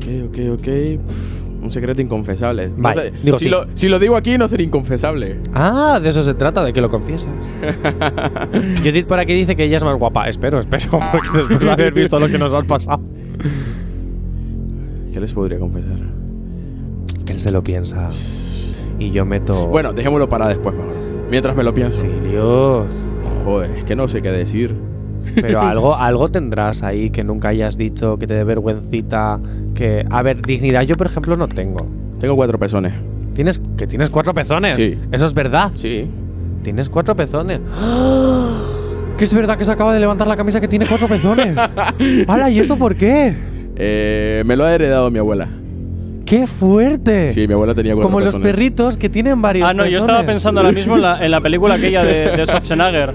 Ok, 0.00 0.28
ok, 0.28 0.38
ok. 0.60 0.68
Un 1.62 1.70
secreto 1.70 2.00
inconfesable. 2.00 2.68
No 2.68 2.74
Vale, 2.78 3.02
sé- 3.10 3.12
digo 3.22 3.38
si, 3.38 3.44
sí. 3.44 3.50
lo, 3.50 3.66
si 3.74 3.88
lo 3.88 3.98
digo 3.98 4.16
aquí, 4.16 4.38
no 4.38 4.48
sería 4.48 4.64
inconfesable. 4.66 5.36
Ah, 5.52 6.00
de 6.02 6.08
eso 6.08 6.22
se 6.22 6.32
trata, 6.34 6.64
de 6.64 6.72
que 6.72 6.80
lo 6.80 6.88
confieses. 6.88 7.28
Judith 8.82 9.06
por 9.06 9.18
aquí 9.18 9.34
dice 9.34 9.56
que 9.56 9.64
ella 9.64 9.76
es 9.76 9.84
más 9.84 9.98
guapa. 9.98 10.28
Espero, 10.28 10.58
espero, 10.58 10.98
porque 11.12 11.28
después 11.38 11.60
de 11.60 11.70
haber 11.70 11.92
visto 11.92 12.18
lo 12.18 12.28
que 12.28 12.38
nos 12.38 12.54
ha 12.54 12.62
pasado. 12.62 13.02
¿Qué 15.12 15.20
les 15.20 15.32
podría 15.34 15.58
confesar? 15.58 15.98
Él 17.28 17.38
se 17.40 17.50
lo 17.52 17.62
piensa. 17.62 18.08
Y 18.98 19.10
yo 19.10 19.24
meto. 19.26 19.66
Bueno, 19.66 19.92
dejémoslo 19.92 20.28
para 20.28 20.48
después 20.48 20.74
mejor. 20.74 20.94
Mientras 21.30 21.54
me 21.56 21.62
lo 21.62 21.74
pienso. 21.74 22.00
Sí, 22.00 22.08
Dios. 22.28 22.86
Joder, 23.44 23.70
es 23.72 23.84
que 23.84 23.96
no 23.96 24.08
sé 24.08 24.20
qué 24.22 24.30
decir. 24.30 24.74
Pero 25.34 25.60
algo, 25.62 25.94
algo 25.94 26.28
tendrás 26.28 26.82
ahí 26.82 27.10
que 27.10 27.24
nunca 27.24 27.48
hayas 27.48 27.76
dicho, 27.76 28.18
que 28.18 28.26
te 28.26 28.34
dé 28.34 28.44
vergüencita. 28.44 29.40
Que. 29.74 30.04
A 30.10 30.22
ver, 30.22 30.42
dignidad 30.42 30.82
yo, 30.82 30.96
por 30.96 31.06
ejemplo, 31.06 31.36
no 31.36 31.48
tengo. 31.48 31.86
Tengo 32.18 32.36
cuatro 32.36 32.58
pezones. 32.58 32.92
¿Tienes, 33.34 33.60
¿Que 33.76 33.86
tienes 33.86 34.10
cuatro 34.10 34.34
pezones? 34.34 34.76
Sí. 34.76 34.98
Eso 35.12 35.26
es 35.26 35.34
verdad. 35.34 35.72
Sí. 35.76 36.08
Tienes 36.62 36.88
cuatro 36.88 37.14
pezones. 37.16 37.60
¡Ah! 37.78 38.66
Que 39.20 39.24
es 39.24 39.34
verdad 39.34 39.58
que 39.58 39.66
se 39.66 39.72
acaba 39.72 39.92
de 39.92 40.00
levantar 40.00 40.26
la 40.26 40.34
camisa 40.34 40.62
que 40.62 40.68
tiene 40.68 40.86
cuatro 40.86 41.06
pezones. 41.06 41.54
¡Hala! 42.26 42.48
¿Y 42.48 42.58
eso 42.58 42.78
por 42.78 42.96
qué? 42.96 43.36
Eh, 43.76 44.42
me 44.46 44.56
lo 44.56 44.64
ha 44.64 44.74
heredado 44.74 45.10
mi 45.10 45.18
abuela. 45.18 45.46
¡Qué 46.24 46.46
fuerte! 46.46 47.30
Sí, 47.32 47.46
mi 47.46 47.52
abuela 47.52 47.74
tenía 47.74 47.92
cuatro 47.92 48.08
Como 48.08 48.20
los 48.20 48.34
perritos 48.36 48.96
que 48.96 49.10
tienen 49.10 49.42
varios 49.42 49.68
Ah, 49.68 49.74
no, 49.74 49.84
yo 49.84 49.98
estaba 49.98 50.22
pensando 50.22 50.60
ahora 50.60 50.72
mismo 50.72 50.94
en 50.94 51.02
la, 51.02 51.22
en 51.22 51.30
la 51.32 51.40
película 51.42 51.74
aquella 51.74 52.02
de, 52.02 52.30
de 52.30 52.46
Schwarzenegger. 52.46 53.14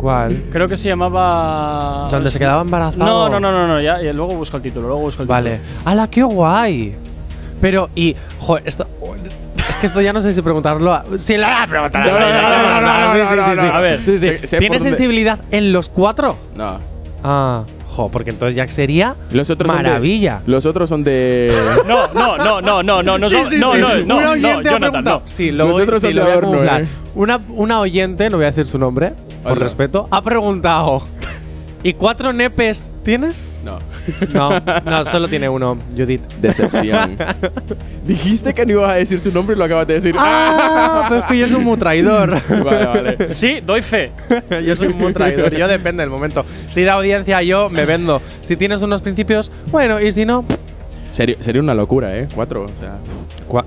¿Cuál? 0.00 0.44
Creo 0.50 0.66
que 0.66 0.76
se 0.78 0.88
llamaba. 0.88 2.08
Donde 2.10 2.30
se 2.30 2.38
quedaba 2.38 2.62
embarazado. 2.62 3.04
No, 3.04 3.28
no, 3.28 3.38
no, 3.38 3.52
no, 3.52 3.68
no 3.68 3.80
ya, 3.80 4.00
ya, 4.00 4.12
luego 4.14 4.34
busco 4.34 4.56
el 4.56 4.62
título, 4.62 4.86
luego 4.88 5.02
busco 5.02 5.22
el 5.22 5.28
Vale. 5.28 5.58
título. 5.58 5.80
¡Hala, 5.84 6.08
qué 6.08 6.22
guay! 6.22 6.94
Pero, 7.60 7.90
y. 7.94 8.16
Joder, 8.38 8.62
esto. 8.66 8.86
Es 9.68 9.76
que 9.76 9.84
esto 9.86 10.00
ya 10.00 10.12
no 10.14 10.20
sé 10.22 10.32
si 10.32 10.40
preguntarlo 10.40 10.94
a. 10.94 11.04
Sí, 11.18 11.36
lo 11.36 11.44
voy 11.46 11.54
a 11.54 11.66
preguntar. 11.66 12.06
No, 12.06 12.12
no, 12.18 12.18
no, 12.18 12.80
no, 12.80 13.00
no, 13.00 13.12
Sí, 13.12 13.18
no, 13.18 13.28
sí, 13.30 13.36
no, 13.36 13.44
sí, 13.44 13.56
no. 13.56 13.62
sí. 13.62 13.68
A 13.74 13.80
ver. 13.80 14.02
Sí, 14.04 14.12
sí. 14.12 14.26
Sé- 14.26 14.46
sé 14.46 14.58
¿Tienes 14.58 14.78
por 14.78 14.84
dónde- 14.86 14.96
sensibilidad 14.96 15.40
en 15.50 15.72
los 15.72 15.90
cuatro? 15.90 16.36
No. 16.56 16.78
Ah, 17.22 17.64
jo, 17.88 18.08
porque 18.10 18.30
entonces 18.30 18.54
ya 18.56 18.66
sería 18.68 19.14
Los 19.32 19.50
otros 19.50 19.68
son 19.70 19.76
de- 19.76 19.82
maravilla. 19.90 20.40
los 20.46 20.64
otros 20.64 20.88
son 20.88 21.04
de. 21.04 21.54
No, 21.86 22.08
no, 22.14 22.38
no, 22.38 22.60
no, 22.62 22.82
no, 22.82 23.02
no, 23.02 23.18
no, 23.18 23.28
Sí, 23.28 23.36
no, 23.36 23.44
sí, 23.44 23.56
no, 23.58 23.74
sí. 23.74 24.04
no, 24.06 24.20
no, 24.22 24.34
no, 24.36 24.62
Jonathan, 24.62 25.04
no. 25.04 25.22
Sí, 25.26 25.50
lo, 25.50 25.64
Los 25.64 25.72
voy, 25.74 25.82
otros 25.82 26.00
son 26.00 26.14
lo 26.14 26.24
de 26.24 26.36
voy 26.40 26.66
a 26.66 26.78
eh. 26.80 26.86
Una, 27.14 27.38
una 27.50 27.80
oyente, 27.80 28.30
no 28.30 28.38
voy 28.38 28.44
a 28.46 28.48
decir 28.48 28.64
su 28.64 28.78
nombre, 28.78 29.12
por 29.42 29.52
Hola. 29.52 29.60
respeto, 29.62 30.08
ha 30.10 30.22
preguntado. 30.22 31.02
¿Y 31.82 31.94
cuatro 31.94 32.30
nepes 32.34 32.90
tienes? 33.02 33.50
No. 33.64 33.78
No, 34.34 34.60
no, 34.84 35.04
solo 35.06 35.28
tiene 35.28 35.48
uno, 35.48 35.78
Judith. 35.96 36.20
Decepción. 36.40 37.16
Dijiste 38.06 38.52
que 38.52 38.66
no 38.66 38.72
ibas 38.72 38.90
a 38.90 38.94
decir 38.96 39.18
su 39.18 39.32
nombre 39.32 39.54
y 39.56 39.58
lo 39.58 39.64
acabas 39.64 39.86
de 39.86 39.94
decir. 39.94 40.14
Ah, 40.18 41.06
pero 41.08 41.20
es 41.22 41.26
que 41.26 41.38
yo 41.38 41.48
soy 41.48 41.60
muy 41.64 41.78
traidor. 41.78 42.38
Vale, 42.64 42.86
vale. 42.86 43.30
Sí, 43.32 43.60
doy 43.64 43.80
fe. 43.80 44.12
yo 44.66 44.76
soy 44.76 44.92
muy 44.92 45.14
traidor. 45.14 45.54
Yo 45.54 45.68
depende 45.68 46.02
del 46.02 46.10
momento. 46.10 46.44
Si 46.68 46.82
da 46.82 46.94
audiencia, 46.94 47.40
yo 47.42 47.70
me 47.70 47.86
vendo. 47.86 48.20
Si 48.42 48.56
tienes 48.56 48.82
unos 48.82 49.00
principios, 49.00 49.50
bueno, 49.70 50.00
y 50.00 50.12
si 50.12 50.26
no. 50.26 50.44
Sería, 51.10 51.36
sería 51.40 51.62
una 51.62 51.74
locura, 51.74 52.14
¿eh? 52.16 52.28
Cuatro, 52.34 52.64
o 52.64 52.80
sea. 52.80 52.98
cua- 53.48 53.64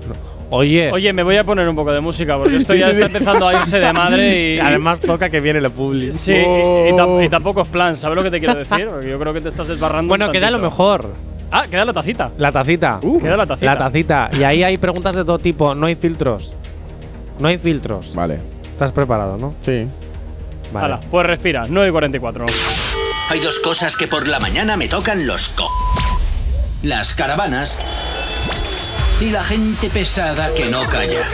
Oye, 0.56 0.90
Oye, 0.92 1.12
me 1.12 1.22
voy 1.22 1.36
a 1.36 1.44
poner 1.44 1.68
un 1.68 1.74
poco 1.74 1.92
de 1.92 2.00
música 2.00 2.36
porque 2.36 2.56
esto 2.56 2.72
Sí, 2.74 2.78
ya 2.78 2.86
sí, 2.86 2.92
está 2.92 3.06
sí. 3.08 3.12
empezando 3.14 3.48
a 3.48 3.54
irse 3.54 3.78
de 3.80 3.92
madre 3.92 4.54
y. 4.54 4.58
además 4.60 5.00
toca 5.00 5.28
que 5.30 5.40
viene 5.40 5.58
el 5.58 5.70
publi. 5.70 6.12
Sí, 6.12 6.32
y- 6.32 6.36
y, 6.36 6.92
tam- 6.92 7.24
y 7.24 7.28
tampoco 7.28 7.62
es 7.62 7.68
plan, 7.68 7.96
¿sabes 7.96 8.16
lo 8.16 8.22
que 8.22 8.30
te 8.30 8.38
quiero 8.38 8.54
decir? 8.54 8.86
Porque 8.88 9.08
yo 9.10 9.18
creo 9.18 9.32
que 9.32 9.40
te 9.40 9.48
estás 9.48 9.66
desbarrando. 9.68 10.08
Bueno, 10.08 10.26
un 10.26 10.32
queda 10.32 10.50
lo 10.50 10.58
mejor. 10.58 11.12
Ah, 11.50 11.64
queda 11.70 11.84
la 11.84 11.92
tacita. 11.92 12.30
La 12.38 12.50
tacita. 12.52 12.98
Queda 13.20 13.36
la 13.36 13.46
tacita. 13.46 13.66
La 13.72 13.78
tacita. 13.78 14.30
Y 14.38 14.42
ahí 14.42 14.62
hay 14.64 14.76
preguntas 14.76 15.14
de 15.14 15.24
todo 15.24 15.38
tipo. 15.38 15.74
No 15.74 15.86
hay 15.86 15.94
filtros. 15.94 16.54
No 17.38 17.48
hay 17.48 17.58
filtros. 17.58 18.14
Vale. 18.14 18.38
¿Estás 18.70 18.90
preparado, 18.92 19.36
no? 19.36 19.54
Sí. 19.62 19.86
Vale. 20.72 20.86
Hala, 20.86 21.00
pues 21.10 21.26
respira, 21.26 21.62
9 21.68 21.88
y 21.88 21.92
44. 21.92 22.46
Hay 23.30 23.38
dos 23.40 23.58
cosas 23.60 23.96
que 23.96 24.06
por 24.08 24.26
la 24.26 24.40
mañana 24.40 24.76
me 24.76 24.88
tocan 24.88 25.26
los 25.26 25.48
co. 25.50 25.68
Las 26.82 27.14
caravanas 27.14 27.78
y 29.20 29.30
la 29.30 29.44
gente 29.44 29.90
pesada 29.90 30.52
que 30.54 30.66
no 30.66 30.84
calla. 30.86 31.28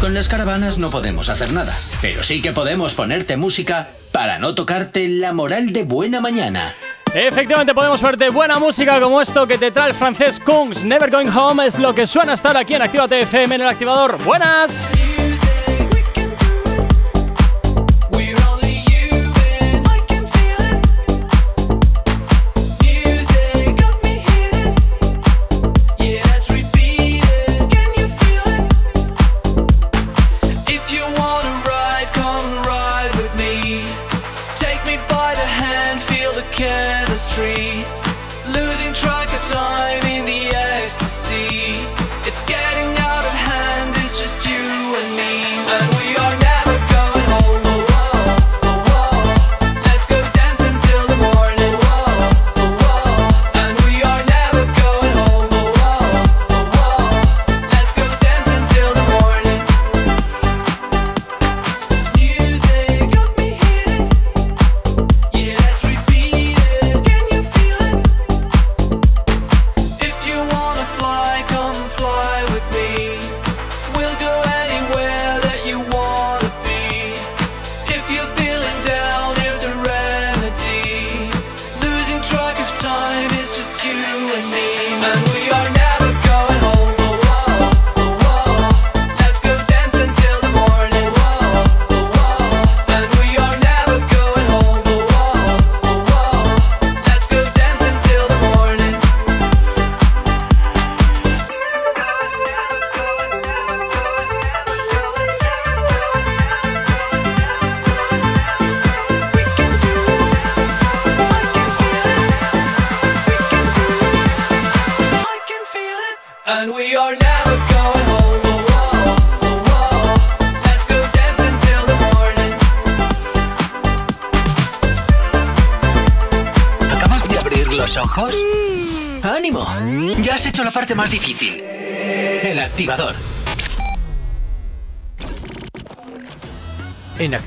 Con 0.00 0.14
las 0.14 0.28
caravanas 0.28 0.78
no 0.78 0.90
podemos 0.90 1.28
hacer 1.28 1.52
nada, 1.52 1.74
pero 2.00 2.22
sí 2.22 2.42
que 2.42 2.52
podemos 2.52 2.94
ponerte 2.94 3.36
música 3.36 3.90
para 4.10 4.38
no 4.38 4.54
tocarte 4.54 5.08
la 5.08 5.32
moral 5.32 5.72
de 5.72 5.84
buena 5.84 6.20
mañana. 6.20 6.74
Efectivamente, 7.14 7.74
podemos 7.74 8.00
verte 8.00 8.30
buena 8.30 8.58
música 8.58 9.00
como 9.00 9.20
esto 9.20 9.46
que 9.46 9.58
te 9.58 9.70
trae 9.70 9.90
el 9.90 9.94
francés 9.94 10.40
Kungs. 10.40 10.84
Never 10.84 11.10
Going 11.10 11.28
Home 11.28 11.66
es 11.66 11.78
lo 11.78 11.94
que 11.94 12.06
suena 12.06 12.34
estar 12.34 12.56
aquí 12.56 12.74
en 12.74 12.82
Actívate 12.82 13.20
FM 13.20 13.54
en 13.54 13.60
el 13.60 13.68
activador. 13.68 14.16
¡Buenas! 14.24 14.90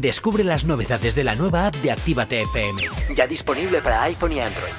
Descubre 0.00 0.44
las 0.44 0.64
novedades 0.64 1.14
de 1.14 1.24
la 1.24 1.34
nueva 1.34 1.68
app 1.68 1.76
de 1.76 1.90
Actívate 1.90 2.42
FM. 2.42 2.82
Ya 3.14 3.26
disponible 3.26 3.80
para 3.80 4.02
iPhone 4.02 4.32
y 4.32 4.40
Android. 4.40 4.72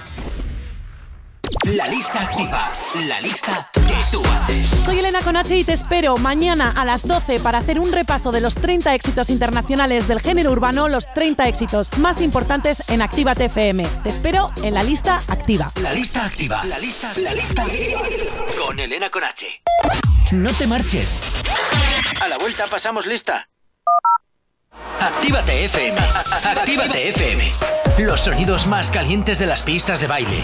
La 1.64 1.88
lista 1.88 2.22
activa. 2.22 2.72
La 3.08 3.20
lista 3.22 3.70
que 3.74 3.96
tú 4.12 4.22
haces. 4.26 4.68
Soy 4.86 5.00
Elena 5.00 5.22
Conache 5.22 5.58
y 5.58 5.64
te 5.64 5.74
espero 5.74 6.18
mañana 6.18 6.72
a 6.72 6.86
las 6.86 7.08
12 7.08 7.40
para 7.40 7.58
hacer 7.58 7.80
un 7.80 7.92
repaso 7.92 8.32
de 8.32 8.42
los 8.42 8.56
30 8.56 8.94
éxitos 8.94 9.32
internacionales 9.32 10.08
del 10.08 10.20
género 10.20 10.52
urbano, 10.52 10.88
los 10.88 11.12
30 11.14 11.48
éxitos 11.48 11.98
más 11.98 12.22
importantes 12.22 12.84
en 12.88 13.02
Activa 13.02 13.34
TFM. 13.34 13.88
Te 14.04 14.10
espero 14.10 14.52
en 14.62 14.76
la 14.76 14.84
lista 14.84 15.22
activa. 15.28 15.72
La 15.82 15.94
lista 15.94 16.26
activa. 16.26 16.64
La 16.66 16.78
lista, 16.78 17.12
la 17.18 17.34
lista 17.34 17.64
activa. 17.64 18.02
Con 18.64 18.80
Elena 18.80 19.10
Conache. 19.10 19.64
No 20.32 20.54
te 20.54 20.68
marches. 20.68 21.20
A 22.22 22.28
la 22.28 22.38
vuelta 22.38 22.68
pasamos 22.68 23.08
lista. 23.08 23.50
Actívate 25.00 25.66
FM. 25.66 26.00
Actívate 26.44 27.10
FM. 27.10 27.44
Los 28.00 28.22
sonidos 28.22 28.68
más 28.68 28.90
calientes 28.90 29.40
de 29.40 29.46
las 29.46 29.62
pistas 29.62 30.00
de 30.00 30.08
baile. 30.08 30.44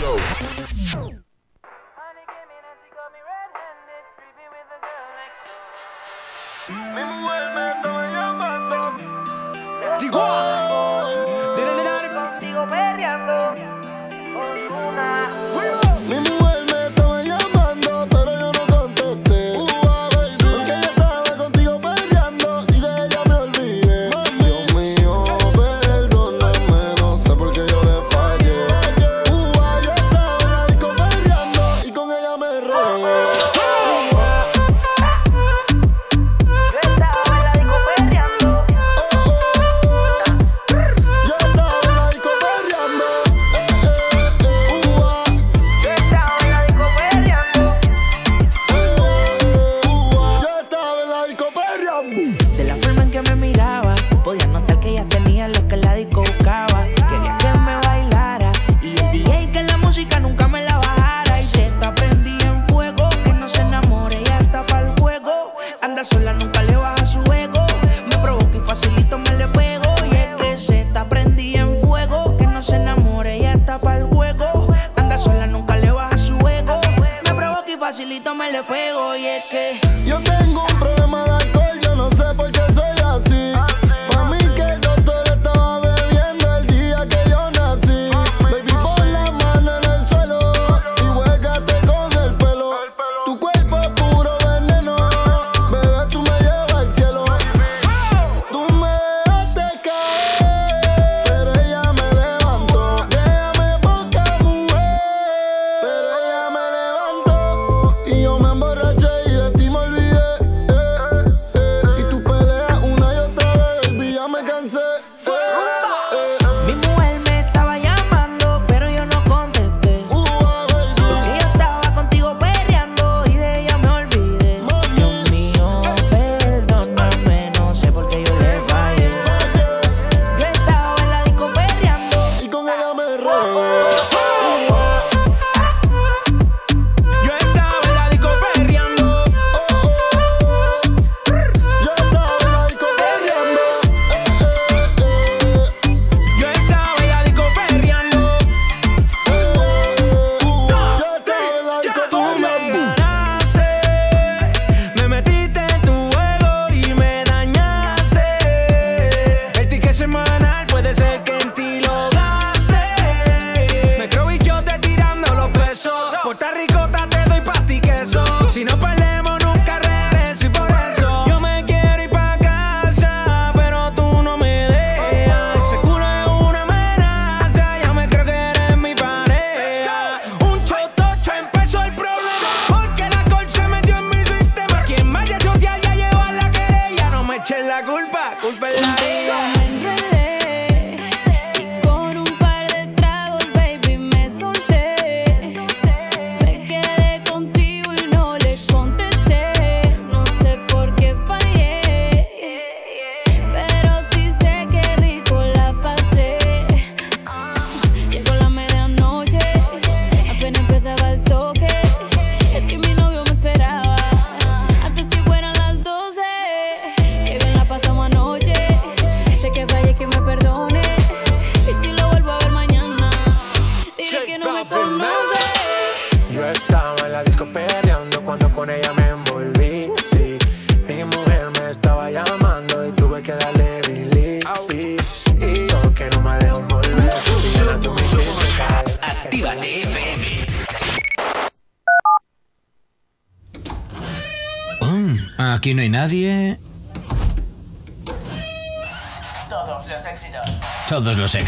me 78.36 78.52
le 78.52 78.64
pego 78.64 79.16
y 79.16 79.26
es 79.26 79.44
que 79.46 79.83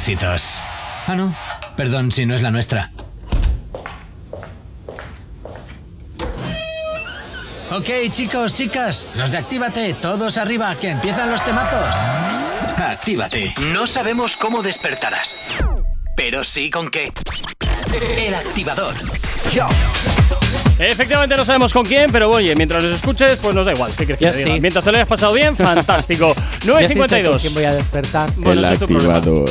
éxitos. 0.06 0.62
Ah, 1.08 1.16
no. 1.16 1.34
Perdón 1.76 2.12
si 2.12 2.28
no 2.28 2.36
es 2.36 2.44
la 2.44 2.52
nuestra. 2.52 2.92
Ok, 7.72 7.90
chicos, 8.12 8.54
chicas, 8.54 9.08
los 9.16 9.32
de 9.32 9.38
Actívate, 9.38 9.96
todos 9.96 10.38
arriba, 10.38 10.76
que 10.76 10.90
empiezan 10.92 11.32
los 11.32 11.44
temazos. 11.44 11.96
Actívate. 12.78 13.52
No 13.74 13.88
sabemos 13.88 14.38
cómo 14.38 14.62
despertarás, 14.62 15.36
pero 16.16 16.44
sí 16.44 16.70
con 16.70 16.90
qué. 16.92 17.10
El 18.18 18.36
activador. 18.36 18.94
Efectivamente 20.78 21.36
no 21.36 21.46
sabemos 21.46 21.74
con 21.74 21.86
quién, 21.86 22.12
pero 22.12 22.30
oye, 22.30 22.56
mientras 22.56 22.84
los 22.84 22.94
escuches, 22.96 23.38
pues 23.42 23.56
nos 23.56 23.66
da 23.66 23.72
igual. 23.72 23.92
¿Qué 23.98 24.06
quieres 24.06 24.20
que 24.20 24.26
Yo 24.26 24.32
te 24.32 24.38
diga? 24.38 24.54
sí. 24.54 24.60
Mientras 24.60 24.84
te 24.86 24.92
lo 24.92 24.98
hayas 24.98 25.08
pasado 25.08 25.34
bien, 25.34 25.56
fantástico. 25.58 26.36
Yo 26.64 26.78
sí 26.80 26.90
sé 26.90 26.94
con 27.00 27.10
9.52. 27.10 27.42
quién 27.42 27.54
voy 27.56 27.64
a 27.64 27.74
despertar. 27.74 28.30
Bueno, 28.36 28.68
el 28.68 28.74
es 28.74 28.82
activador. 28.82 29.50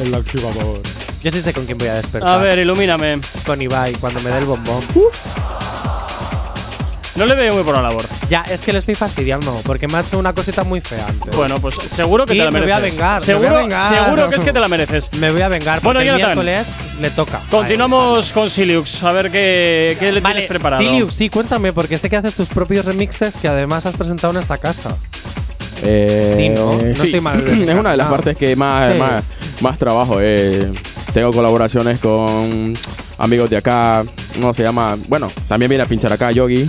El 0.00 0.14
activador. 0.14 0.80
Yo 1.22 1.30
sí 1.30 1.42
sé 1.42 1.52
con 1.52 1.66
quién 1.66 1.76
voy 1.78 1.88
a 1.88 1.94
despertar. 1.94 2.28
A 2.30 2.36
ver, 2.38 2.58
ilumíname. 2.58 3.18
Con 3.44 3.60
Ibai, 3.60 3.92
cuando 3.94 4.20
me 4.22 4.30
dé 4.30 4.38
el 4.38 4.44
bombón. 4.46 4.82
No 7.16 7.26
le 7.26 7.34
veo 7.34 7.52
muy 7.52 7.64
por 7.64 7.74
la 7.74 7.82
labor. 7.82 8.04
Ya, 8.30 8.42
es 8.48 8.62
que 8.62 8.72
le 8.72 8.78
estoy 8.78 8.94
fastidiando, 8.94 9.60
porque 9.66 9.86
me 9.88 9.98
ha 9.98 10.00
hecho 10.00 10.18
una 10.18 10.32
cosita 10.32 10.64
muy 10.64 10.80
fea 10.80 11.06
antes. 11.06 11.36
Bueno, 11.36 11.60
pues 11.60 11.74
seguro 11.90 12.24
que 12.24 12.34
Y 12.34 12.38
te 12.38 12.44
la 12.44 12.50
me 12.50 12.60
voy 12.62 12.70
a 12.70 12.76
mereces. 12.78 12.98
me 13.00 13.18
Seguro, 13.18 13.48
voy 13.50 13.58
a 13.58 13.62
vengar. 13.62 13.88
seguro 14.04 14.28
que 14.30 14.36
es 14.36 14.44
que 14.44 14.52
te 14.54 14.60
la 14.60 14.68
mereces. 14.68 15.10
Me 15.18 15.30
voy 15.30 15.42
a 15.42 15.48
vengar, 15.48 15.80
Bueno, 15.82 16.00
porque 16.00 16.08
el 16.12 16.16
miércoles 16.16 16.66
le 16.98 17.10
toca. 17.10 17.40
Continuamos 17.50 18.32
con 18.32 18.48
Siliux, 18.48 19.02
a 19.02 19.12
ver 19.12 19.30
qué, 19.30 19.96
qué 19.98 20.12
le 20.12 20.20
Vale, 20.20 20.34
tienes 20.36 20.48
preparado. 20.48 20.82
Silius, 20.82 21.12
sí, 21.12 21.28
cuéntame, 21.28 21.74
porque 21.74 21.98
sé 21.98 22.08
que 22.08 22.16
haces 22.16 22.32
tus 22.34 22.48
propios 22.48 22.86
remixes 22.86 23.36
que 23.36 23.48
además 23.48 23.84
has 23.84 23.96
presentado 23.96 24.32
en 24.32 24.38
esta 24.38 24.56
casa. 24.56 24.96
Eh, 25.82 26.34
Sí, 26.36 26.48
¿no? 26.48 26.74
No 26.74 26.80
sí. 26.96 27.06
estoy 27.06 27.20
mal 27.20 27.46
es 27.68 27.74
una 27.74 27.90
de 27.90 27.96
las 27.98 28.06
partes 28.08 28.36
que 28.36 28.54
más, 28.56 28.94
Sí. 28.94 28.98
más, 29.00 29.24
más 29.60 29.78
trabajo. 29.78 30.16
eh. 30.20 30.70
Tengo 31.12 31.32
colaboraciones 31.32 31.98
con 31.98 32.72
amigos 33.18 33.50
de 33.50 33.56
acá. 33.56 34.04
Uno 34.38 34.54
se 34.54 34.62
llama. 34.62 34.96
Bueno, 35.08 35.30
también 35.48 35.68
viene 35.68 35.82
a 35.82 35.86
pinchar 35.86 36.12
acá 36.12 36.30
Yogi. 36.30 36.68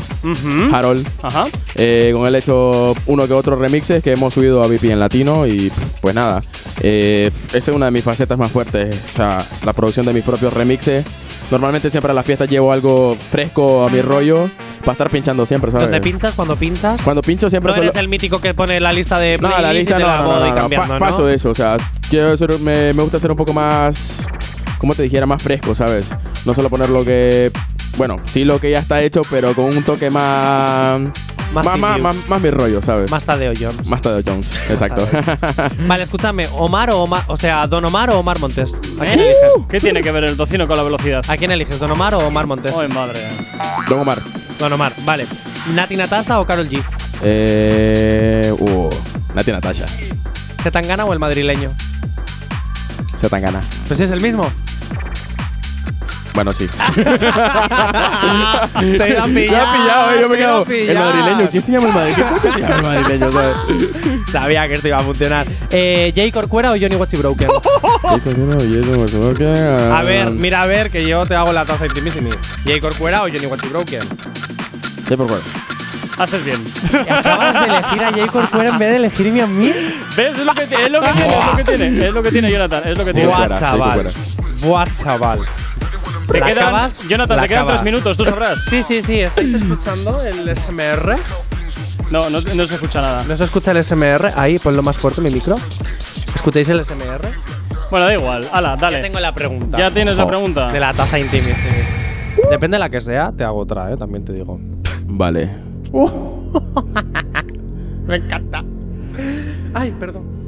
Harold. 0.74 1.08
Ajá. 1.22 1.46
Eh, 1.76 2.10
con 2.14 2.26
él 2.26 2.34
he 2.36 2.40
hecho 2.40 2.96
uno 3.06 3.28
que 3.28 3.34
otros 3.34 3.60
remixes 3.60 4.02
que 4.04 4.14
hemos 4.14 4.34
subido 4.34 4.64
a 4.64 4.68
VP 4.68 4.92
en 4.92 5.00
latino. 5.00 5.46
Y 5.46 5.72
pues 6.02 6.16
nada. 6.16 6.42
eh, 6.82 7.30
esa 7.54 7.58
es 7.72 7.76
una 7.76 7.86
de 7.86 7.92
mis 7.92 8.04
facetas 8.04 8.38
más 8.38 8.52
fuertes. 8.52 8.96
O 9.14 9.16
sea, 9.16 9.46
la 9.64 9.74
producción 9.74 10.06
de 10.08 10.14
mis 10.14 10.24
propios 10.24 10.52
remixes. 10.54 11.06
Normalmente 11.52 11.92
siempre 11.92 12.12
a 12.12 12.16
las 12.16 12.26
fiestas 12.26 12.50
llevo 12.50 12.72
algo 12.72 13.16
fresco 13.20 13.86
a 13.86 13.90
mi 13.90 14.02
rollo. 14.02 14.50
Para 14.80 14.94
estar 14.94 15.10
pinchando 15.12 15.46
siempre, 15.46 15.70
¿sabes? 15.70 15.84
¿Dónde 15.88 16.02
pinchas 16.02 16.34
cuando 16.34 16.56
pinchas? 16.56 17.00
Cuando 17.04 17.22
pincho 17.22 17.50
siempre 17.50 17.70
No 17.70 17.76
solo- 17.76 17.84
eres 17.90 17.96
el 17.98 18.08
mítico 18.08 18.42
que 18.42 18.54
pone 18.56 18.80
la 18.80 18.92
lista 18.92 19.20
de 19.20 19.38
no, 19.38 19.50
la 19.50 19.72
lista 19.74 20.00
no, 20.00 20.08
la 20.08 20.22
no, 20.22 20.88
no, 20.88 20.98
paso 20.98 21.26
de 21.28 21.36
eso, 21.36 21.52
o 21.52 21.56
sea, 21.56 21.78
quiero 22.10 22.36
ser- 22.36 22.58
me, 22.60 22.92
me 22.94 23.04
gusta 23.04 23.20
ser 23.20 23.30
un 23.30 23.38
poco 23.38 23.54
más, 23.54 24.26
como 24.80 24.96
te 24.96 25.04
dijera, 25.04 25.28
más 25.28 25.44
fresco, 25.44 25.76
¿sabes? 25.76 26.08
No 26.46 26.56
solo 26.56 26.70
poner 26.72 26.90
lo 26.90 27.06
que, 27.06 27.52
bueno, 27.98 28.16
sí 28.26 28.44
lo 28.44 28.60
que 28.60 28.72
ya 28.72 28.80
está 28.80 29.02
hecho, 29.04 29.22
pero 29.30 29.54
con 29.54 29.66
un 29.66 29.84
toque 29.84 30.10
más, 30.10 31.02
Más 31.54 31.66
más, 31.66 31.78
más, 31.80 31.92
Silvio. 31.96 32.04
más, 32.04 32.16
más 32.30 32.42
mi 32.42 32.50
rollo, 32.50 32.82
¿sabes? 32.82 33.12
Más 33.12 33.26
Tadeo 33.26 33.52
Jones. 33.60 33.86
Más 33.88 34.02
Tadeo 34.02 34.24
Jones, 34.26 34.54
exacto. 34.70 35.06
Vale, 35.88 36.04
escúchame, 36.04 36.48
Omar 36.54 36.90
o 36.92 37.02
Omar, 37.04 37.24
o 37.28 37.36
sea, 37.36 37.68
Don 37.68 37.84
Omar 37.84 38.10
o 38.12 38.20
Omar 38.20 38.40
Montes. 38.40 38.76
¿A 39.00 39.04
quién 39.06 39.20
¿Eh? 39.20 39.24
eliges? 39.24 39.68
¿Qué 39.70 39.80
tiene 39.80 40.02
que 40.02 40.12
ver 40.12 40.24
el 40.24 40.38
tocino 40.38 40.66
con 40.66 40.78
la 40.78 40.84
velocidad? 40.84 41.22
¿A 41.28 41.36
quién 41.36 41.52
eliges, 41.52 41.78
Don 41.80 41.92
Omar 41.92 42.16
o 42.16 42.20
Omar 42.20 42.48
Montes? 42.48 42.74
Ay, 42.78 42.88
madre. 42.88 43.20
Don 43.90 44.00
Omar. 44.00 44.20
Don 44.60 44.72
Omar, 44.72 44.94
vale. 45.04 45.26
¿Nati 45.76 45.96
Natasa 45.98 46.40
o 46.40 46.46
Carol 46.46 46.70
G? 46.70 46.82
eh, 47.24 48.54
uh, 48.58 48.90
Nati 49.36 49.52
Natasha, 49.52 49.86
¿Zetangana 50.64 51.06
o 51.06 51.14
el 51.14 51.20
madrileño? 51.20 51.70
se 53.18 53.30
tan 53.30 53.42
gana. 53.42 53.60
Pues 53.88 54.00
es 54.00 54.10
el 54.12 54.20
mismo. 54.22 54.50
Bueno, 56.34 56.52
sí. 56.54 56.68
Te 56.68 56.74
iba 59.10 59.24
a 59.24 59.28
pillar, 59.28 59.28
Me 59.28 59.44
ha 59.58 59.74
pillado, 59.74 60.12
eh, 60.12 60.18
yo 60.22 60.30
me 60.30 60.36
he 60.36 60.38
quedado. 60.38 60.66
El 60.70 60.98
madrileño, 60.98 61.50
¿quién 61.52 61.64
se 61.64 61.72
llama 61.72 61.88
el 61.88 61.94
madrileño? 61.94 62.28
¿Cómo 62.30 62.42
se 62.54 62.60
llama 62.62 62.76
el 62.76 62.84
madrileño? 62.84 63.32
¿sabes? 63.32 63.56
Sabía 64.32 64.68
que 64.68 64.74
esto 64.76 64.88
iba 64.88 65.00
a 65.00 65.04
funcionar. 65.04 65.46
Eh, 65.72 66.14
¿Jay 66.16 66.32
Corcuera 66.32 66.72
o 66.72 66.76
Johnny 66.80 66.96
Watchy 66.96 67.18
Broken? 67.22 67.50
A 69.92 70.02
ver, 70.04 70.32
mira 70.32 70.62
a 70.62 70.66
ver 70.68 70.90
que 70.90 71.06
yo 71.06 71.26
te 71.26 71.36
hago 71.36 71.52
la 71.52 71.66
taza 71.66 71.86
intimissimi. 71.86 72.30
¿Jay 72.66 72.80
Corcuera 72.80 73.24
o 73.24 73.28
Johnny 73.28 73.46
Watchy 73.48 73.68
Broken? 73.68 74.02
Por 75.08 75.18
favor. 75.18 75.42
Haces 76.18 76.44
bien. 76.46 76.58
Acabas 77.10 77.54
de 77.54 77.60
elegir 77.66 78.04
a 78.04 78.12
Jay 78.12 78.28
Corcuera 78.28 78.70
en 78.70 78.78
vez 78.80 78.90
de 78.90 78.96
elegirme 78.98 79.42
a 79.42 79.48
mí. 79.48 79.72
¿Ves? 80.16 80.38
Es 80.38 80.46
lo 80.46 80.54
que, 80.54 80.64
es 80.64 80.90
lo 80.90 81.02
que 81.02 81.10
tiene, 81.12 81.36
es 81.36 81.46
lo 81.48 81.56
que 81.56 81.64
tiene. 81.64 82.08
Es 82.08 82.14
lo 82.14 82.24
que 82.24 82.32
tiene, 82.32 82.52
Jonathan. 82.52 82.84
Es 82.86 82.98
lo 82.98 83.06
que 83.06 83.14
tiene. 83.14 83.28
Buah, 83.28 83.38
Corcuera, 83.48 83.60
Jay 83.60 83.70
chaval. 83.80 84.04
Corcuera. 84.04 84.20
Buah, 84.62 84.86
chaval. 84.94 85.40
Te 86.32 86.40
¿La 86.40 86.46
quedan, 86.48 86.64
acabas? 86.64 87.08
Jonathan, 87.08 87.38
La 87.38 87.44
te 87.44 87.50
quedan 87.50 87.68
tres 87.68 87.84
minutos, 87.84 88.18
tú 88.18 88.26
sabrás. 88.26 88.64
Sí, 88.66 88.84
sí, 88.84 89.02
sí. 89.02 89.20
¿Estáis 89.20 89.54
escuchando 89.54 90.22
el 90.24 90.56
SMR? 90.56 91.18
No, 92.12 92.30
no, 92.30 92.40
no 92.42 92.66
se 92.66 92.76
escucha 92.76 93.02
nada. 93.02 93.24
¿No 93.28 93.36
se 93.38 93.44
escucha 93.44 93.72
el 93.72 93.84
SMR? 93.84 94.32
Ahí, 94.36 94.60
ponlo 94.60 94.84
más 94.84 94.98
fuerte 94.98 95.22
mi 95.22 95.30
micro. 95.32 95.56
¿Escucháis 96.36 96.68
el 96.70 96.84
SMR? 96.84 97.22
Bueno, 97.90 98.06
da 98.06 98.14
igual. 98.14 98.48
Hala, 98.52 98.76
dale. 98.78 98.98
Ya 98.98 99.02
tengo 99.04 99.20
la 99.20 99.34
pregunta. 99.36 99.78
Ya 99.78 99.92
tienes 99.92 100.18
la 100.18 100.28
pregunta. 100.28 100.72
De 100.72 100.80
la 100.80 100.94
taza 100.94 101.20
intimissimi. 101.20 101.84
Depende 102.50 102.76
de 102.76 102.80
la 102.80 102.90
que 102.90 103.02
sea, 103.02 103.32
te 103.32 103.44
hago 103.44 103.60
otra, 103.60 103.92
¿eh? 103.92 103.98
También 103.98 104.24
te 104.24 104.34
digo. 104.34 104.60
Vale. 105.06 105.50
Me 108.08 108.16
encanta. 108.16 108.64
Ay, 109.74 109.94
perdón. 110.00 110.41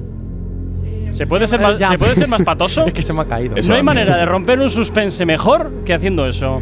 ¿Se 1.13 1.25
puede 1.27 1.47
ser 1.47 1.59
Eh, 1.61 1.63
más. 1.63 1.77
¿se 1.79 1.97
puede 1.97 2.15
ser 2.15 2.27
más 2.27 2.43
patoso? 2.43 2.85
Es 2.87 2.93
que 2.93 3.01
se 3.01 3.13
me 3.13 3.21
ha 3.21 3.25
caído. 3.25 3.55
No 3.67 3.75
hay 3.75 3.83
manera 3.83 4.17
de 4.17 4.25
romper 4.25 4.59
un 4.59 4.69
suspense 4.69 5.25
mejor 5.25 5.71
que 5.85 5.93
haciendo 5.93 6.27
eso. 6.27 6.57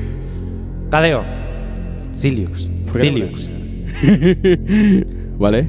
Tadeo. 0.89 1.23
Silius. 2.11 2.69
Silius. 2.93 3.49
¿Vale? 5.39 5.67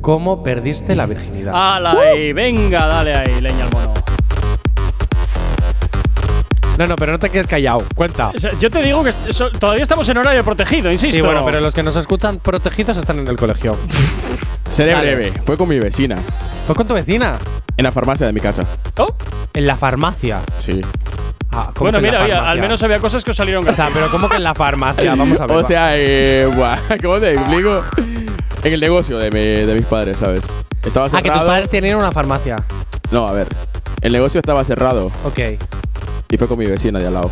¿Cómo 0.00 0.42
perdiste 0.42 0.94
la 0.94 1.06
virginidad? 1.06 1.54
¡Hala 1.54 1.92
ahí! 1.92 2.32
Venga, 2.32 2.86
dale 2.88 3.14
ahí, 3.14 3.40
leña 3.40 3.64
al 3.64 3.70
mono. 3.72 3.94
No, 6.76 6.86
no, 6.86 6.96
pero 6.96 7.12
no 7.12 7.18
te 7.20 7.30
quedes 7.30 7.46
callado. 7.46 7.84
Cuenta. 7.94 8.30
O 8.34 8.38
sea, 8.38 8.50
Yo 8.60 8.68
te 8.68 8.82
digo 8.82 9.04
que 9.04 9.12
todavía 9.60 9.84
estamos 9.84 10.08
en 10.08 10.18
horario 10.18 10.42
protegido, 10.44 10.90
insisto. 10.90 11.14
Sí, 11.14 11.20
bueno, 11.22 11.44
pero 11.44 11.60
los 11.60 11.72
que 11.72 11.84
nos 11.84 11.96
escuchan 11.96 12.38
protegidos 12.38 12.98
están 12.98 13.20
en 13.20 13.28
el 13.28 13.36
colegio. 13.36 13.76
Seré 14.68 14.92
Dale. 14.92 15.14
breve. 15.14 15.40
Fue 15.44 15.56
con 15.56 15.68
mi 15.68 15.78
vecina. 15.78 16.16
¿Fue 16.66 16.74
con 16.74 16.86
tu 16.86 16.94
vecina? 16.94 17.36
En 17.76 17.84
la 17.84 17.92
farmacia 17.92 18.26
de 18.26 18.32
mi 18.32 18.40
casa. 18.40 18.64
Oh, 18.98 19.14
En 19.52 19.66
la 19.66 19.76
farmacia. 19.76 20.40
Sí. 20.58 20.80
Ah, 21.52 21.70
¿cómo 21.74 21.90
Bueno, 21.90 22.00
que 22.00 22.06
en 22.08 22.12
la 22.12 22.18
mira, 22.18 22.18
oye, 22.24 22.32
farmacia? 22.32 22.50
al 22.50 22.60
menos 22.60 22.82
había 22.82 22.98
cosas 22.98 23.22
que 23.22 23.30
os 23.30 23.36
salieron 23.36 23.68
O 23.68 23.72
sea, 23.72 23.88
pero 23.94 24.08
¿cómo 24.10 24.28
que 24.28 24.36
en 24.36 24.42
la 24.42 24.54
farmacia? 24.54 25.14
Vamos 25.14 25.40
a 25.40 25.46
ver. 25.46 25.56
O 25.56 25.62
va. 25.62 25.64
sea, 25.68 25.90
eh, 25.96 26.50
buah, 26.56 26.76
¿cómo 27.02 27.18
te 27.20 27.32
explico? 27.34 27.82
En 28.64 28.72
el 28.72 28.80
negocio 28.80 29.18
de, 29.18 29.30
mi- 29.30 29.66
de 29.66 29.74
mis 29.74 29.84
padres, 29.86 30.16
¿sabes? 30.16 30.42
Estaba 30.84 31.06
Ah, 31.06 31.10
que 31.10 31.16
cerrado. 31.22 31.40
tus 31.40 31.48
padres 31.48 31.70
tienen 31.70 31.96
una 31.96 32.10
farmacia. 32.10 32.56
No, 33.10 33.28
a 33.28 33.32
ver. 33.32 33.46
El 34.00 34.12
negocio 34.12 34.40
estaba 34.40 34.64
cerrado 34.64 35.06
Ok. 35.24 35.38
y 36.30 36.36
fue 36.36 36.48
con 36.48 36.58
mi 36.58 36.66
vecina 36.66 36.98
de 36.98 37.06
al 37.06 37.14
lado. 37.14 37.30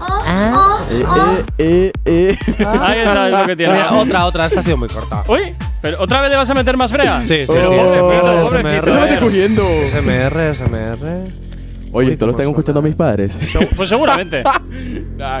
Ah. 0.00 0.75
Eh, 0.90 1.04
eh, 1.58 1.92
eh, 2.04 2.36
eh. 2.58 2.64
Ahí 2.64 2.98
está, 3.00 3.28
es 3.28 3.38
lo 3.38 3.46
que 3.46 3.56
tiene. 3.56 3.72
Mira, 3.72 3.92
otra, 3.94 4.26
otra. 4.26 4.46
Esta 4.46 4.60
ha 4.60 4.62
sido 4.62 4.76
muy 4.76 4.88
corta. 4.88 5.24
Uy, 5.28 5.40
pero 5.82 6.00
¿otra 6.00 6.20
vez 6.20 6.30
le 6.30 6.36
vas 6.36 6.48
a 6.50 6.54
meter 6.54 6.76
más 6.76 6.92
brea? 6.92 7.20
Sí, 7.22 7.46
sí, 7.46 7.46
sí. 7.46 7.52
SMR, 7.52 7.88
SMR. 7.88 8.88
Eso 8.88 9.00
me 9.00 9.12
estoy 9.12 9.28
cogiendo. 9.28 9.64
SMR, 9.88 10.54
SMR. 10.54 11.46
Oye, 11.92 12.08
Uy, 12.08 12.12
esto 12.12 12.26
lo 12.26 12.32
están 12.32 12.48
escuchando 12.48 12.82
mis 12.82 12.94
padres. 12.94 13.38
Pues 13.76 13.88
seguramente. 13.88 14.42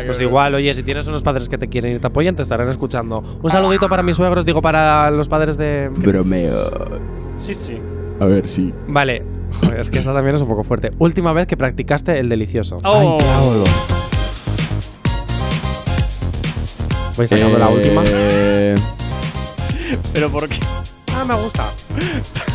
Pues 0.06 0.20
igual, 0.20 0.54
oye, 0.54 0.72
si 0.72 0.82
tienes 0.82 1.06
unos 1.06 1.22
padres 1.22 1.48
que 1.50 1.58
te 1.58 1.68
quieren 1.68 1.96
y 1.96 1.98
te 1.98 2.06
apoyan, 2.06 2.34
te 2.34 2.42
estarán 2.42 2.68
escuchando. 2.68 3.22
Un 3.42 3.50
saludito 3.50 3.88
para 3.90 4.02
mis 4.02 4.16
suegros, 4.16 4.44
digo, 4.46 4.62
para 4.62 5.10
los 5.10 5.28
padres 5.28 5.58
de. 5.58 5.90
Bromeo. 5.94 6.54
Sí, 7.36 7.54
sí. 7.54 7.78
A 8.18 8.24
ver, 8.24 8.48
sí. 8.48 8.72
Vale. 8.88 9.22
Joder, 9.60 9.80
es 9.80 9.90
que 9.90 9.98
esta 9.98 10.14
también 10.14 10.34
es 10.34 10.42
un 10.42 10.48
poco 10.48 10.64
fuerte. 10.64 10.90
Última 10.98 11.32
vez 11.32 11.46
que 11.46 11.56
practicaste 11.56 12.18
el 12.18 12.28
delicioso. 12.28 12.78
Oh, 12.84 13.18
Voy 17.16 17.26
sacando 17.28 17.58
la 17.58 17.68
última. 17.68 18.02
Eh, 18.06 18.74
pero 20.12 20.30
¿por 20.30 20.48
qué? 20.48 20.58
Ah, 21.14 21.24
me 21.24 21.34
gusta. 21.34 21.72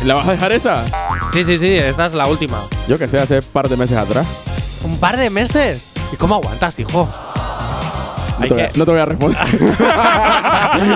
¿La 0.04 0.14
vas 0.14 0.28
a 0.28 0.32
dejar 0.32 0.52
esa? 0.52 0.84
Sí, 1.32 1.42
sí, 1.42 1.56
sí, 1.56 1.74
esta 1.74 2.06
es 2.06 2.14
la 2.14 2.26
última. 2.28 2.58
Yo 2.86 2.96
que 2.96 3.08
sé, 3.08 3.18
hace 3.18 3.38
un 3.38 3.44
par 3.52 3.68
de 3.68 3.76
meses 3.76 3.96
atrás. 3.96 4.26
¿Un 4.84 4.98
par 4.98 5.16
de 5.16 5.30
meses? 5.30 5.88
¿Y 6.12 6.16
cómo 6.16 6.36
aguantas, 6.36 6.78
hijo? 6.78 7.08
No 8.38 8.48
te, 8.48 8.54
voy 8.54 8.62
a, 8.62 8.70
no 8.74 8.84
te 8.84 8.90
voy 8.90 9.00
a 9.00 9.04
responder. 9.04 9.38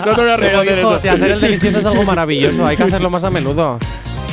no 0.05 0.14
te 0.14 0.20
voy 0.20 0.30
a 0.30 0.36
Pero, 0.36 0.36
responder 0.36 0.78
hijo, 0.78 0.90
eso. 0.93 1.01
si 1.01 1.09
hacer 1.09 1.30
el 1.32 1.40
delicioso 1.40 1.78
es 1.80 1.86
algo 1.86 2.02
maravilloso, 2.05 2.66
hay 2.66 2.76
que 2.76 2.82
hacerlo 2.84 3.10
más 3.10 3.24
a 3.24 3.30
menudo. 3.30 3.78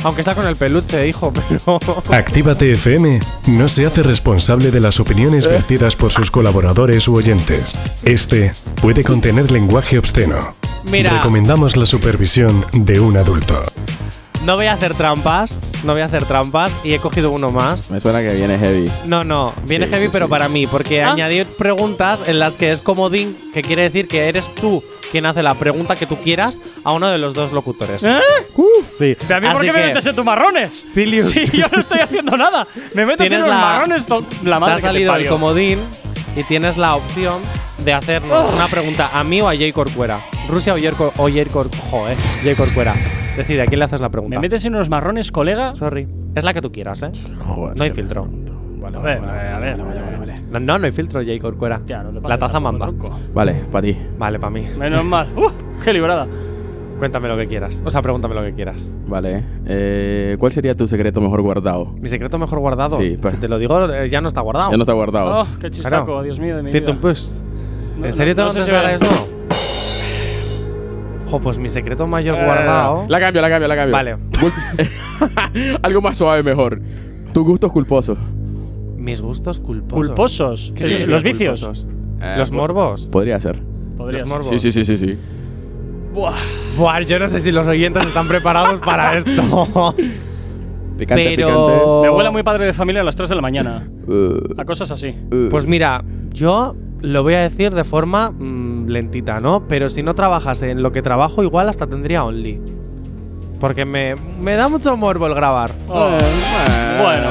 Aunque 0.04 0.20
está 0.20 0.34
con 0.34 0.46
el 0.46 0.54
peluche, 0.54 1.08
hijo, 1.08 1.32
pero. 1.48 1.80
Actívate 2.10 2.70
FM 2.72 3.20
no 3.48 3.68
se 3.68 3.86
hace 3.86 4.02
responsable 4.02 4.70
de 4.70 4.80
las 4.80 5.00
opiniones 5.00 5.46
vertidas 5.46 5.96
por 5.96 6.12
sus 6.12 6.30
colaboradores 6.30 7.08
u 7.08 7.16
oyentes. 7.16 7.78
Este 8.04 8.52
puede 8.80 9.02
contener 9.02 9.50
lenguaje 9.50 9.98
obsceno, 9.98 10.54
Mira. 10.90 11.16
Recomendamos 11.16 11.76
la 11.76 11.86
supervisión 11.86 12.64
de 12.72 13.00
un 13.00 13.16
adulto. 13.16 13.62
No 14.44 14.56
voy 14.56 14.66
a 14.66 14.74
hacer 14.74 14.94
trampas, 14.94 15.58
no 15.84 15.92
voy 15.92 16.02
a 16.02 16.04
hacer 16.04 16.26
trampas 16.26 16.70
y 16.84 16.92
he 16.92 16.98
cogido 16.98 17.30
uno 17.30 17.50
más. 17.50 17.90
Me 17.90 17.98
suena 18.00 18.20
que 18.20 18.34
viene 18.34 18.58
heavy. 18.58 18.90
No, 19.06 19.24
no, 19.24 19.54
viene 19.66 19.86
Sí, 19.86 19.92
heavy 19.92 20.06
sí, 20.06 20.10
pero 20.12 20.26
sí. 20.26 20.30
para 20.30 20.48
mí, 20.48 20.66
porque 20.66 21.02
Ah. 21.02 21.12
añadí 21.12 21.44
preguntas 21.56 22.20
en 22.26 22.38
las 22.38 22.54
que 22.54 22.70
es 22.70 22.82
comodín, 22.82 23.34
que 23.54 23.62
quiere 23.62 23.82
decir 23.82 24.06
que 24.06 24.28
eres 24.28 24.54
tú 24.54 24.82
quien 25.10 25.24
hace 25.24 25.42
la 25.42 25.54
pregunta 25.54 25.96
que 25.96 26.04
tú 26.06 26.16
quieras 26.16 26.60
a 26.84 26.92
uno 26.92 27.08
de 27.08 27.16
los 27.16 27.32
dos 27.32 27.52
locutores. 27.52 28.02
¿Eh? 28.04 28.18
Sí. 28.98 29.16
¿Pero 29.26 29.36
a 29.36 29.40
mí 29.40 29.48
por 29.50 29.62
qué 29.64 29.72
me 29.72 29.86
metes 29.86 30.04
en 30.06 30.14
tus 30.16 30.24
marrones? 30.24 30.72
Silius. 30.74 31.26
Sí, 31.30 31.48
yo 31.52 31.66
no 31.72 31.80
estoy 31.80 32.00
haciendo 32.00 32.36
nada. 32.36 32.66
Me 32.92 33.06
metes 33.06 33.32
en 33.32 33.40
los 33.40 33.48
la, 33.48 33.56
marrones. 33.56 34.06
to- 34.06 34.24
La 34.44 34.56
te 34.56 34.60
madre 34.60 34.72
ha 34.72 34.76
que 34.76 34.82
te 34.82 34.86
salido 34.88 35.16
el 35.16 35.26
comodín 35.28 35.78
y 36.36 36.42
tienes 36.42 36.76
la 36.76 36.96
opción 36.96 37.40
de 37.84 37.92
hacernos 37.94 38.46
Oh. 38.50 38.54
una 38.54 38.68
pregunta 38.68 39.08
a 39.14 39.24
mí 39.24 39.40
o 39.40 39.48
a 39.48 39.52
Jay 39.56 39.72
Corcuera. 39.72 40.20
Rusia 40.48 40.74
o 40.74 40.76
Jay 40.78 40.90
Cor- 40.90 41.12
o 41.16 41.28
Jay 41.30 41.46
Cor- 41.46 41.70
joder, 41.90 42.16
Jay 42.42 42.54
Corcuera. 42.54 42.94
Decide, 43.36 43.62
¿a 43.62 43.66
quién 43.66 43.78
le 43.78 43.84
haces 43.84 44.00
la 44.00 44.10
pregunta? 44.10 44.36
¿Me 44.38 44.42
metes 44.42 44.64
en 44.64 44.74
unos 44.74 44.88
marrones, 44.88 45.32
colega? 45.32 45.74
Sorry. 45.74 46.06
Es 46.34 46.44
la 46.44 46.54
que 46.54 46.60
tú 46.60 46.70
quieras, 46.70 47.02
¿eh? 47.02 47.10
Joder, 47.40 47.76
no 47.76 47.84
hay 47.84 47.90
filtro. 47.90 48.28
a 48.84 48.98
ver, 49.00 49.18
a 49.24 49.58
ver. 49.58 49.78
No, 49.78 50.60
no, 50.60 50.78
no 50.78 50.86
hay 50.86 50.92
filtro, 50.92 51.20
Jay 51.24 51.38
Corcuera. 51.38 51.80
Ya, 51.86 52.02
no 52.02 52.10
te 52.10 52.20
pases 52.20 52.28
la 52.28 52.38
taza 52.38 52.60
tronco. 52.78 53.10
Vale, 53.32 53.54
para 53.72 53.86
ti. 53.86 53.96
Vale, 54.18 54.38
para 54.38 54.50
mí. 54.50 54.66
Menos 54.78 55.04
mal. 55.04 55.28
¡Uh! 55.36 55.50
¡Qué 55.82 55.92
librada! 55.92 56.26
Cuéntame 56.98 57.28
lo 57.28 57.36
que 57.36 57.48
quieras. 57.48 57.82
O 57.84 57.90
sea, 57.90 58.02
pregúntame 58.02 58.36
lo 58.36 58.42
que 58.42 58.54
quieras. 58.54 58.76
Vale. 59.08 59.42
Eh, 59.66 60.36
¿Cuál 60.38 60.52
sería 60.52 60.76
tu 60.76 60.86
secreto 60.86 61.20
mejor 61.20 61.42
guardado? 61.42 61.86
Mi 62.00 62.08
secreto 62.08 62.38
mejor 62.38 62.60
guardado. 62.60 62.98
Sí, 62.98 63.18
pues. 63.20 63.34
Si 63.34 63.40
te 63.40 63.48
lo 63.48 63.58
digo, 63.58 63.92
eh, 63.92 64.08
ya 64.08 64.20
no 64.20 64.28
está 64.28 64.40
guardado. 64.42 64.70
Ya 64.70 64.76
no 64.76 64.82
está 64.84 64.92
guardado. 64.92 65.40
¡Oh, 65.40 65.46
qué 65.58 65.70
chistaco! 65.70 66.22
Dios 66.22 66.38
mío 66.38 66.56
de 66.56 66.62
mi 66.62 66.70
vida. 66.70 66.94
Puss. 66.94 67.42
No, 67.98 68.06
¿En 68.06 68.12
serio 68.12 68.34
no- 68.34 68.36
te 68.52 68.58
no 68.60 68.60
vas 68.60 68.68
a 68.68 68.92
eso? 68.92 69.33
Jo, 71.30 71.40
pues 71.40 71.58
mi 71.58 71.68
secreto 71.68 72.06
mayor 72.06 72.38
Eh, 72.38 72.44
guardado. 72.44 73.04
La 73.08 73.18
cambio, 73.20 73.42
la 73.42 73.48
cambio, 73.48 73.68
la 73.68 73.76
cambio. 73.76 73.92
Vale. 73.92 74.16
Algo 75.82 76.00
más 76.00 76.16
suave 76.16 76.42
mejor. 76.42 76.80
Tus 77.32 77.44
gustos 77.44 77.72
culposos. 77.72 78.18
Mis 78.96 79.20
gustos 79.20 79.60
culposos. 79.60 80.06
Culposos. 80.06 80.72
¿Qué 80.76 80.84
Sí, 80.84 80.98
los 81.06 81.22
vicios. 81.22 81.60
culposos? 81.60 81.86
Eh, 82.22 82.34
¿Los 82.38 82.50
morbos? 82.52 83.08
Podría 83.08 83.40
ser. 83.40 83.60
Podría 83.96 84.20
Los 84.20 84.28
ser. 84.28 84.38
morbos. 84.38 84.50
Sí, 84.50 84.58
sí, 84.58 84.72
sí, 84.72 84.84
sí, 84.84 84.96
sí. 84.96 85.18
Buah. 86.12 86.32
Buah, 86.78 87.00
yo 87.02 87.18
no 87.18 87.28
sé 87.28 87.40
si 87.40 87.50
los 87.50 87.66
oyentes 87.66 88.04
están 88.06 88.28
preparados 88.28 88.80
para 88.80 89.12
esto. 89.18 89.94
Picante, 90.96 91.32
Pero- 91.36 92.02
Me 92.02 92.10
huele 92.10 92.30
muy 92.30 92.42
padre 92.44 92.66
de 92.66 92.72
familia 92.72 93.02
a 93.02 93.04
las 93.04 93.16
3 93.16 93.28
de 93.28 93.34
la 93.34 93.42
mañana. 93.42 93.88
picante. 94.06 94.60
A 94.60 94.64
cosas 94.64 94.90
así. 94.92 95.08
Uh, 95.32 95.34
uh. 95.46 95.48
Pues 95.50 95.66
mira, 95.66 96.04
yo 96.30 96.76
lo 97.00 97.22
voy 97.24 97.34
a 97.34 97.40
decir 97.40 97.74
de 97.74 97.82
forma 97.84 98.30
mm, 98.30 98.73
lentita, 98.86 99.40
¿no? 99.40 99.66
Pero 99.68 99.88
si 99.88 100.02
no 100.02 100.14
trabajas 100.14 100.62
en 100.62 100.82
lo 100.82 100.92
que 100.92 101.02
trabajo, 101.02 101.42
igual 101.42 101.68
hasta 101.68 101.86
tendría 101.86 102.24
Only. 102.24 102.60
Porque 103.60 103.84
me, 103.84 104.14
me 104.40 104.56
da 104.56 104.68
mucho 104.68 104.96
morbo 104.96 105.26
el 105.26 105.34
grabar. 105.34 105.72
Oh. 105.88 106.08
Eh, 106.10 106.98
Bueno. 107.02 107.28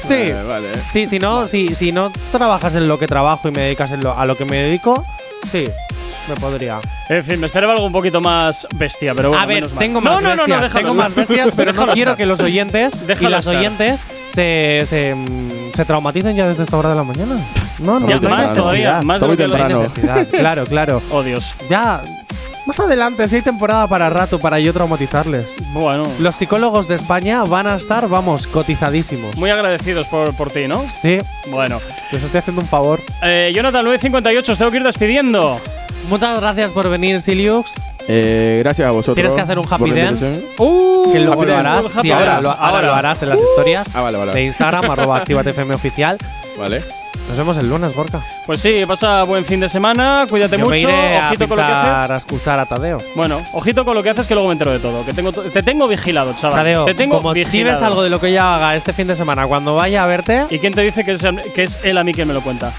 Sí. 0.00 0.14
eh, 0.14 0.44
vale. 0.48 0.68
Sí, 0.90 1.06
si 1.06 1.18
no, 1.18 1.46
si, 1.46 1.74
si 1.74 1.92
no 1.92 2.10
trabajas 2.32 2.74
en 2.74 2.88
lo 2.88 2.98
que 2.98 3.06
trabajo 3.06 3.48
y 3.48 3.52
me 3.52 3.62
dedicas 3.62 3.90
en 3.92 4.02
lo- 4.02 4.16
a 4.16 4.24
lo 4.26 4.36
que 4.36 4.44
me 4.44 4.56
dedico, 4.56 5.02
sí, 5.50 5.64
me 6.28 6.34
podría. 6.36 6.78
En 7.08 7.24
fin, 7.24 7.38
me 7.40 7.46
esperaba 7.46 7.72
algo 7.74 7.86
un 7.86 7.92
poquito 7.92 8.20
más 8.20 8.66
bestia, 8.76 9.14
pero 9.14 9.28
bueno. 9.30 9.42
a 9.42 9.46
ver, 9.46 9.56
menos 9.56 9.72
mal. 9.72 9.78
tengo 9.78 10.00
No, 10.00 10.10
más 10.12 10.22
no, 10.22 10.28
no, 10.30 10.34
no, 10.36 10.42
bestias, 10.42 10.60
déjalo 10.62 10.88
tengo 10.88 11.02
más 11.02 11.14
bestias, 11.14 11.50
pero 11.56 11.72
no 11.72 11.86
quiero 11.92 12.10
estar. 12.12 12.16
que 12.16 12.26
los 12.26 12.40
oyentes 12.40 12.94
y 13.20 13.24
las 13.28 13.40
estar. 13.46 13.56
oyentes 13.56 14.04
se, 14.32 14.84
se, 14.88 15.14
se 15.74 15.84
traumaticen 15.84 16.34
ya 16.36 16.48
desde 16.48 16.62
esta 16.64 16.76
hora 16.78 16.90
de 16.90 16.96
la 16.96 17.04
mañana. 17.04 17.36
No, 17.80 18.00
no, 18.00 18.08
Ya, 18.08 18.18
no 18.20 18.28
más 18.28 18.52
todavía, 18.54 19.00
más 19.02 19.20
de 19.20 19.28
lo 19.28 19.36
que 19.36 19.42
lo 19.48 19.54
temprano. 19.54 19.82
Necesidad, 19.82 20.26
claro, 20.30 20.64
claro. 20.64 21.02
Oh, 21.10 21.22
Dios. 21.22 21.52
Ya, 21.68 22.02
más 22.66 22.80
adelante, 22.80 23.28
si 23.28 23.36
hay 23.36 23.42
temporada 23.42 23.86
para 23.88 24.08
rato 24.10 24.38
para 24.38 24.58
yo 24.58 24.72
traumatizarles. 24.72 25.56
Bueno. 25.72 26.06
Los 26.20 26.36
psicólogos 26.36 26.88
de 26.88 26.94
España 26.94 27.42
van 27.44 27.66
a 27.66 27.74
estar, 27.76 28.08
vamos, 28.08 28.46
cotizadísimos. 28.46 29.36
Muy 29.36 29.50
agradecidos 29.50 30.06
por, 30.08 30.34
por 30.34 30.50
ti, 30.50 30.66
¿no? 30.68 30.82
Sí, 30.88 31.18
Bueno. 31.50 31.80
les 32.12 32.22
estoy 32.22 32.38
haciendo 32.38 32.62
un 32.62 32.68
favor. 32.68 33.00
Eh, 33.22 33.52
Jonathan 33.54 33.84
958, 33.84 34.52
os 34.52 34.58
tengo 34.58 34.70
que 34.70 34.76
ir 34.78 34.82
despidiendo. 34.84 35.60
Muchas 36.08 36.40
gracias 36.40 36.72
por 36.72 36.88
venir, 36.88 37.20
Siliux. 37.20 37.72
Eh, 38.06 38.60
gracias 38.62 38.86
a 38.86 38.90
vosotros. 38.90 39.14
Tienes 39.14 39.32
que 39.34 39.40
hacer 39.40 39.58
un 39.58 39.66
happy 39.68 39.90
dance. 39.90 40.44
Uh, 40.58 41.10
que 41.12 41.20
luego 41.20 41.40
Happy 41.42 41.50
lo 41.50 41.56
harás. 41.58 41.84
Sí, 42.02 42.10
ahora, 42.12 42.40
lo, 42.42 42.50
ahora 42.50 42.66
Ahora. 42.68 42.82
lo 42.88 42.94
harás 42.94 43.22
en 43.22 43.28
las 43.30 43.40
historias 43.40 43.88
Ah, 43.94 44.02
vale, 44.02 44.18
vale. 44.18 44.32
de 44.32 44.42
Instagram, 44.44 44.90
arroba 44.90 45.16
ActivateFM 45.18 45.74
oficial. 45.74 46.18
Vale. 46.58 46.82
Nos 47.28 47.38
vemos 47.38 47.56
el 47.56 47.68
lunes, 47.68 47.94
Gorka. 47.94 48.20
Pues 48.46 48.60
sí, 48.60 48.84
pasa 48.86 49.22
buen 49.24 49.44
fin 49.44 49.58
de 49.58 49.68
semana, 49.68 50.26
cuídate 50.28 50.52
Yo 50.56 50.64
mucho, 50.66 50.70
me 50.70 50.80
iré 50.80 51.16
a, 51.18 51.28
ojito 51.28 51.48
con 51.48 51.56
lo 51.58 51.64
que 51.66 51.72
haces. 51.72 52.10
a 52.10 52.16
escuchar 52.16 52.58
a 52.60 52.66
Tadeo. 52.66 52.98
Bueno, 53.16 53.40
ojito 53.54 53.84
con 53.84 53.94
lo 53.94 54.02
que 54.02 54.10
haces 54.10 54.28
que 54.28 54.34
luego 54.34 54.48
me 54.48 54.52
entero 54.52 54.70
de 54.72 54.78
todo. 54.78 55.04
Que 55.04 55.12
tengo, 55.14 55.32
te 55.32 55.62
tengo 55.62 55.88
vigilado, 55.88 56.34
chaval. 56.34 56.58
Tadeo, 56.58 56.84
te 56.84 56.94
tengo 56.94 57.16
como 57.16 57.32
vigilado. 57.32 57.84
algo 57.84 58.02
de 58.02 58.10
lo 58.10 58.20
que 58.20 58.32
yo 58.32 58.42
haga 58.42 58.76
este 58.76 58.92
fin 58.92 59.08
de 59.08 59.16
semana 59.16 59.46
cuando 59.46 59.74
vaya 59.74 60.04
a 60.04 60.06
verte, 60.06 60.46
¿Y 60.50 60.58
quién 60.58 60.74
te 60.74 60.82
dice 60.82 61.04
que 61.04 61.12
es, 61.12 61.22
que 61.54 61.62
es 61.64 61.80
él 61.82 61.96
a 61.98 62.04
mí 62.04 62.12
quien 62.14 62.28
me 62.28 62.34
lo 62.34 62.40
cuenta? 62.42 62.72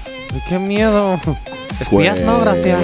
Qué 0.48 0.58
miedo. 0.58 1.18
Espías, 1.80 2.20
no, 2.20 2.38
Pues- 2.38 2.44
gracias. 2.44 2.78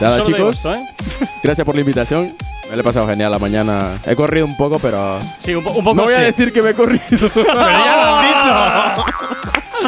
Nada, 0.00 0.16
Solo 0.18 0.24
chicos. 0.26 0.56
esto, 0.56 0.74
¿eh? 0.74 0.84
Gracias 1.42 1.64
por 1.64 1.74
la 1.74 1.80
invitación. 1.82 2.34
Me 2.70 2.76
lo 2.76 2.80
he 2.80 2.84
pasado 2.84 3.06
genial 3.06 3.30
la 3.30 3.38
mañana. 3.38 3.92
He 4.06 4.16
corrido 4.16 4.44
un 4.46 4.56
poco, 4.56 4.78
pero. 4.78 5.18
Sí, 5.38 5.54
un, 5.54 5.62
po- 5.62 5.70
un 5.70 5.84
poco 5.84 5.94
No 5.96 6.04
voy 6.04 6.14
a 6.14 6.18
sí. 6.18 6.24
decir 6.24 6.52
que 6.52 6.62
me 6.62 6.70
he 6.70 6.74
corrido. 6.74 7.02
Pero 7.34 7.44
ya 7.54 7.96
lo 8.04 8.14
has 8.16 8.96
dicho. 8.96 9.04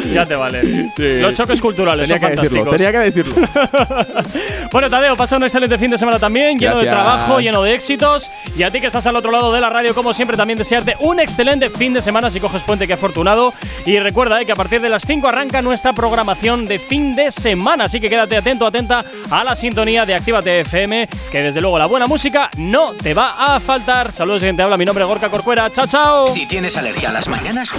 ya 0.13 0.25
te 0.25 0.35
vale. 0.35 0.89
Sí. 0.95 1.19
Los 1.19 1.33
choques 1.33 1.61
culturales 1.61 2.07
Tenía 2.07 2.19
son 2.21 2.35
que 2.35 2.41
decirlo. 2.41 2.65
fantásticos. 2.65 2.77
Tenía 2.77 2.91
que 2.91 3.11
decirlo. 3.11 4.27
Bueno, 4.71 4.89
Tadeo, 4.89 5.15
pasa 5.15 5.37
un 5.37 5.43
excelente 5.43 5.77
fin 5.77 5.89
de 5.89 5.97
semana 5.97 6.19
también, 6.19 6.59
lleno 6.59 6.77
de 6.77 6.85
trabajo, 6.85 7.39
lleno 7.39 7.63
de 7.63 7.73
éxitos. 7.73 8.29
Y 8.57 8.63
a 8.63 8.69
ti 8.69 8.81
que 8.81 8.87
estás 8.87 9.07
al 9.07 9.15
otro 9.15 9.31
lado 9.31 9.51
de 9.53 9.61
la 9.61 9.69
radio, 9.69 9.95
como 9.95 10.13
siempre, 10.13 10.35
también 10.35 10.57
desearte 10.57 10.95
un 10.99 11.19
excelente 11.21 11.69
fin 11.69 11.93
de 11.93 12.01
semana 12.01 12.29
si 12.29 12.39
coges 12.39 12.61
puente, 12.63 12.85
que 12.85 12.93
afortunado. 12.93 13.53
Y 13.85 13.97
recuerda 13.99 14.41
eh, 14.41 14.45
que 14.45 14.51
a 14.51 14.55
partir 14.55 14.81
de 14.81 14.89
las 14.89 15.03
5 15.03 15.27
arranca 15.27 15.61
nuestra 15.61 15.93
programación 15.93 16.67
de 16.67 16.79
fin 16.79 17.15
de 17.15 17.31
semana. 17.31 17.85
Así 17.85 18.01
que 18.01 18.09
quédate 18.09 18.35
atento, 18.37 18.65
atenta 18.67 19.03
a 19.31 19.43
la 19.43 19.55
sintonía 19.55 20.05
de 20.05 20.15
Actívate 20.15 20.59
FM, 20.61 21.07
que 21.31 21.41
desde 21.41 21.61
luego 21.61 21.79
la 21.79 21.85
buena 21.85 22.05
música 22.07 22.49
no 22.57 22.91
te 22.93 23.13
va 23.13 23.55
a 23.55 23.59
faltar. 23.59 24.11
Saludos, 24.11 24.41
gente. 24.41 24.61
Habla 24.61 24.77
mi 24.77 24.85
nombre 24.85 25.03
es 25.03 25.07
Gorka 25.07 25.29
Corcuera. 25.29 25.71
Chao, 25.71 25.87
chao. 25.87 26.27
Si 26.27 26.45
tienes 26.45 26.75
alergia 26.77 27.09
a 27.09 27.13
las 27.13 27.27
mañanas, 27.29 27.71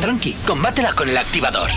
tranqui, 0.00 0.34
combátela 0.46 0.92
con 0.92 1.07
el 1.08 1.16
activador. 1.16 1.70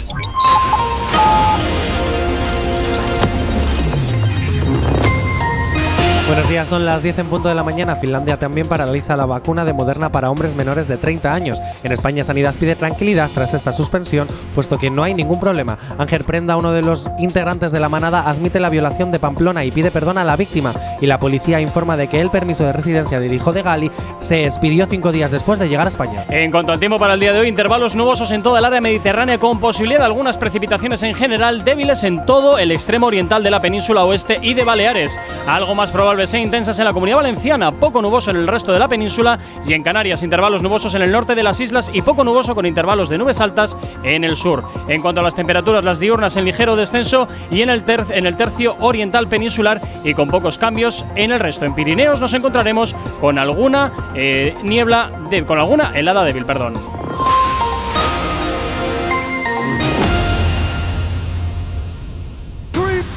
Buenos 6.32 6.48
días, 6.48 6.70
son 6.70 6.86
las 6.86 7.04
10 7.04 7.20
en 7.20 7.28
punto 7.28 7.50
de 7.50 7.56
la 7.56 7.62
mañana. 7.62 7.98
Finlandia 7.98 8.38
también 8.38 8.66
paraliza 8.66 9.18
la 9.18 9.26
vacuna 9.26 9.66
de 9.66 9.74
Moderna 9.74 10.14
para 10.14 10.32
hombres 10.32 10.56
menores 10.56 10.88
de 10.88 10.96
30 10.96 11.34
años. 11.34 11.62
En 11.84 11.92
España, 11.92 12.24
Sanidad 12.24 12.56
pide 12.58 12.78
tranquilidad 12.78 13.30
tras 13.34 13.54
esta 13.54 13.74
suspensión, 13.74 14.30
puesto 14.56 14.78
que 14.78 14.90
no 14.90 15.04
hay 15.04 15.14
ningún 15.14 15.42
problema. 15.42 15.78
Ángel 15.98 16.24
Prenda, 16.24 16.56
uno 16.56 16.72
de 16.72 16.84
los 16.84 17.12
integrantes 17.20 17.74
de 17.74 17.82
la 17.82 17.90
manada, 17.90 18.30
admite 18.30 18.62
la 18.62 18.70
violación 18.70 19.12
de 19.12 19.20
Pamplona 19.20 19.66
y 19.66 19.72
pide 19.72 19.92
perdón 19.92 20.18
a 20.18 20.24
la 20.24 20.38
víctima. 20.38 20.72
Y 21.02 21.06
la 21.06 21.20
policía 21.20 21.60
informa 21.60 21.98
de 21.98 22.08
que 22.08 22.22
el 22.22 22.30
permiso 22.30 22.64
de 22.64 22.72
residencia 22.72 23.20
del 23.20 23.34
hijo 23.34 23.52
de 23.52 23.64
Gali 23.64 23.92
se 24.22 24.46
expidió 24.46 24.88
cinco 24.88 25.12
días 25.12 25.32
después 25.32 25.60
de 25.60 25.68
llegar 25.68 25.88
a 25.88 25.90
España. 25.90 26.26
En 26.30 26.50
cuanto 26.50 26.72
al 26.72 26.80
tiempo 26.80 26.98
para 26.98 27.16
el 27.16 27.20
día 27.20 27.34
de 27.34 27.42
hoy, 27.42 27.50
intervalos 27.50 27.94
nubosos 27.94 28.32
en 28.32 28.42
toda 28.42 28.60
el 28.60 28.64
área 28.64 28.80
mediterránea 28.80 29.38
con 29.38 29.60
posibilidad 29.60 30.00
de 30.00 30.06
algunas 30.06 30.38
precipitaciones 30.38 31.04
en 31.04 31.14
general 31.14 31.66
débiles 31.66 32.06
en 32.06 32.26
todo 32.26 32.58
el 32.58 32.72
extremo 32.72 33.08
oriental 33.08 33.44
de 33.44 33.52
la 33.52 33.60
península 33.60 34.06
oeste 34.06 34.40
y 34.42 34.54
de 34.54 34.64
Baleares. 34.64 35.20
Algo 35.46 35.76
más 35.76 35.92
probable 35.92 36.21
sean 36.28 36.44
intensas 36.44 36.78
en 36.80 36.86
la 36.86 36.94
comunidad 36.94 37.18
valenciana, 37.18 37.72
poco 37.72 38.02
nuboso 38.02 38.32
en 38.32 38.38
el 38.38 38.48
resto 38.48 38.72
de 38.72 38.80
la 38.80 38.88
península 38.88 39.40
y 39.66 39.74
en 39.74 39.84
Canarias 39.84 40.24
intervalos 40.24 40.62
nubosos 40.62 40.94
en 40.96 41.02
el 41.02 41.12
norte 41.12 41.36
de 41.36 41.44
las 41.44 41.60
islas 41.60 41.90
y 41.94 42.02
poco 42.02 42.24
nuboso 42.24 42.56
con 42.56 42.66
intervalos 42.66 43.10
de 43.10 43.18
nubes 43.18 43.40
altas 43.42 43.78
en 44.04 44.24
el 44.24 44.36
sur. 44.36 44.64
En 44.88 45.02
cuanto 45.02 45.22
a 45.22 45.24
las 45.24 45.36
temperaturas, 45.36 45.84
las 45.84 46.00
diurnas 46.00 46.36
en 46.38 46.46
ligero 46.46 46.76
descenso 46.76 47.28
y 47.50 47.62
en 47.62 47.70
el, 47.70 47.84
ter- 47.84 48.06
en 48.12 48.26
el 48.26 48.36
tercio 48.36 48.76
oriental 48.80 49.28
peninsular 49.28 49.82
y 50.04 50.14
con 50.14 50.30
pocos 50.30 50.58
cambios 50.58 51.06
en 51.16 51.32
el 51.32 51.40
resto. 51.40 51.66
En 51.66 51.76
Pirineos 51.76 52.20
nos 52.22 52.34
encontraremos 52.34 52.96
con 53.20 53.38
alguna 53.38 53.92
eh, 54.16 54.56
niebla, 54.64 55.10
de- 55.30 55.46
con 55.46 55.60
alguna 55.60 55.92
helada 55.98 56.24
débil, 56.24 56.46
perdón. 56.46 56.74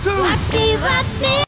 Actívate. 0.07 1.14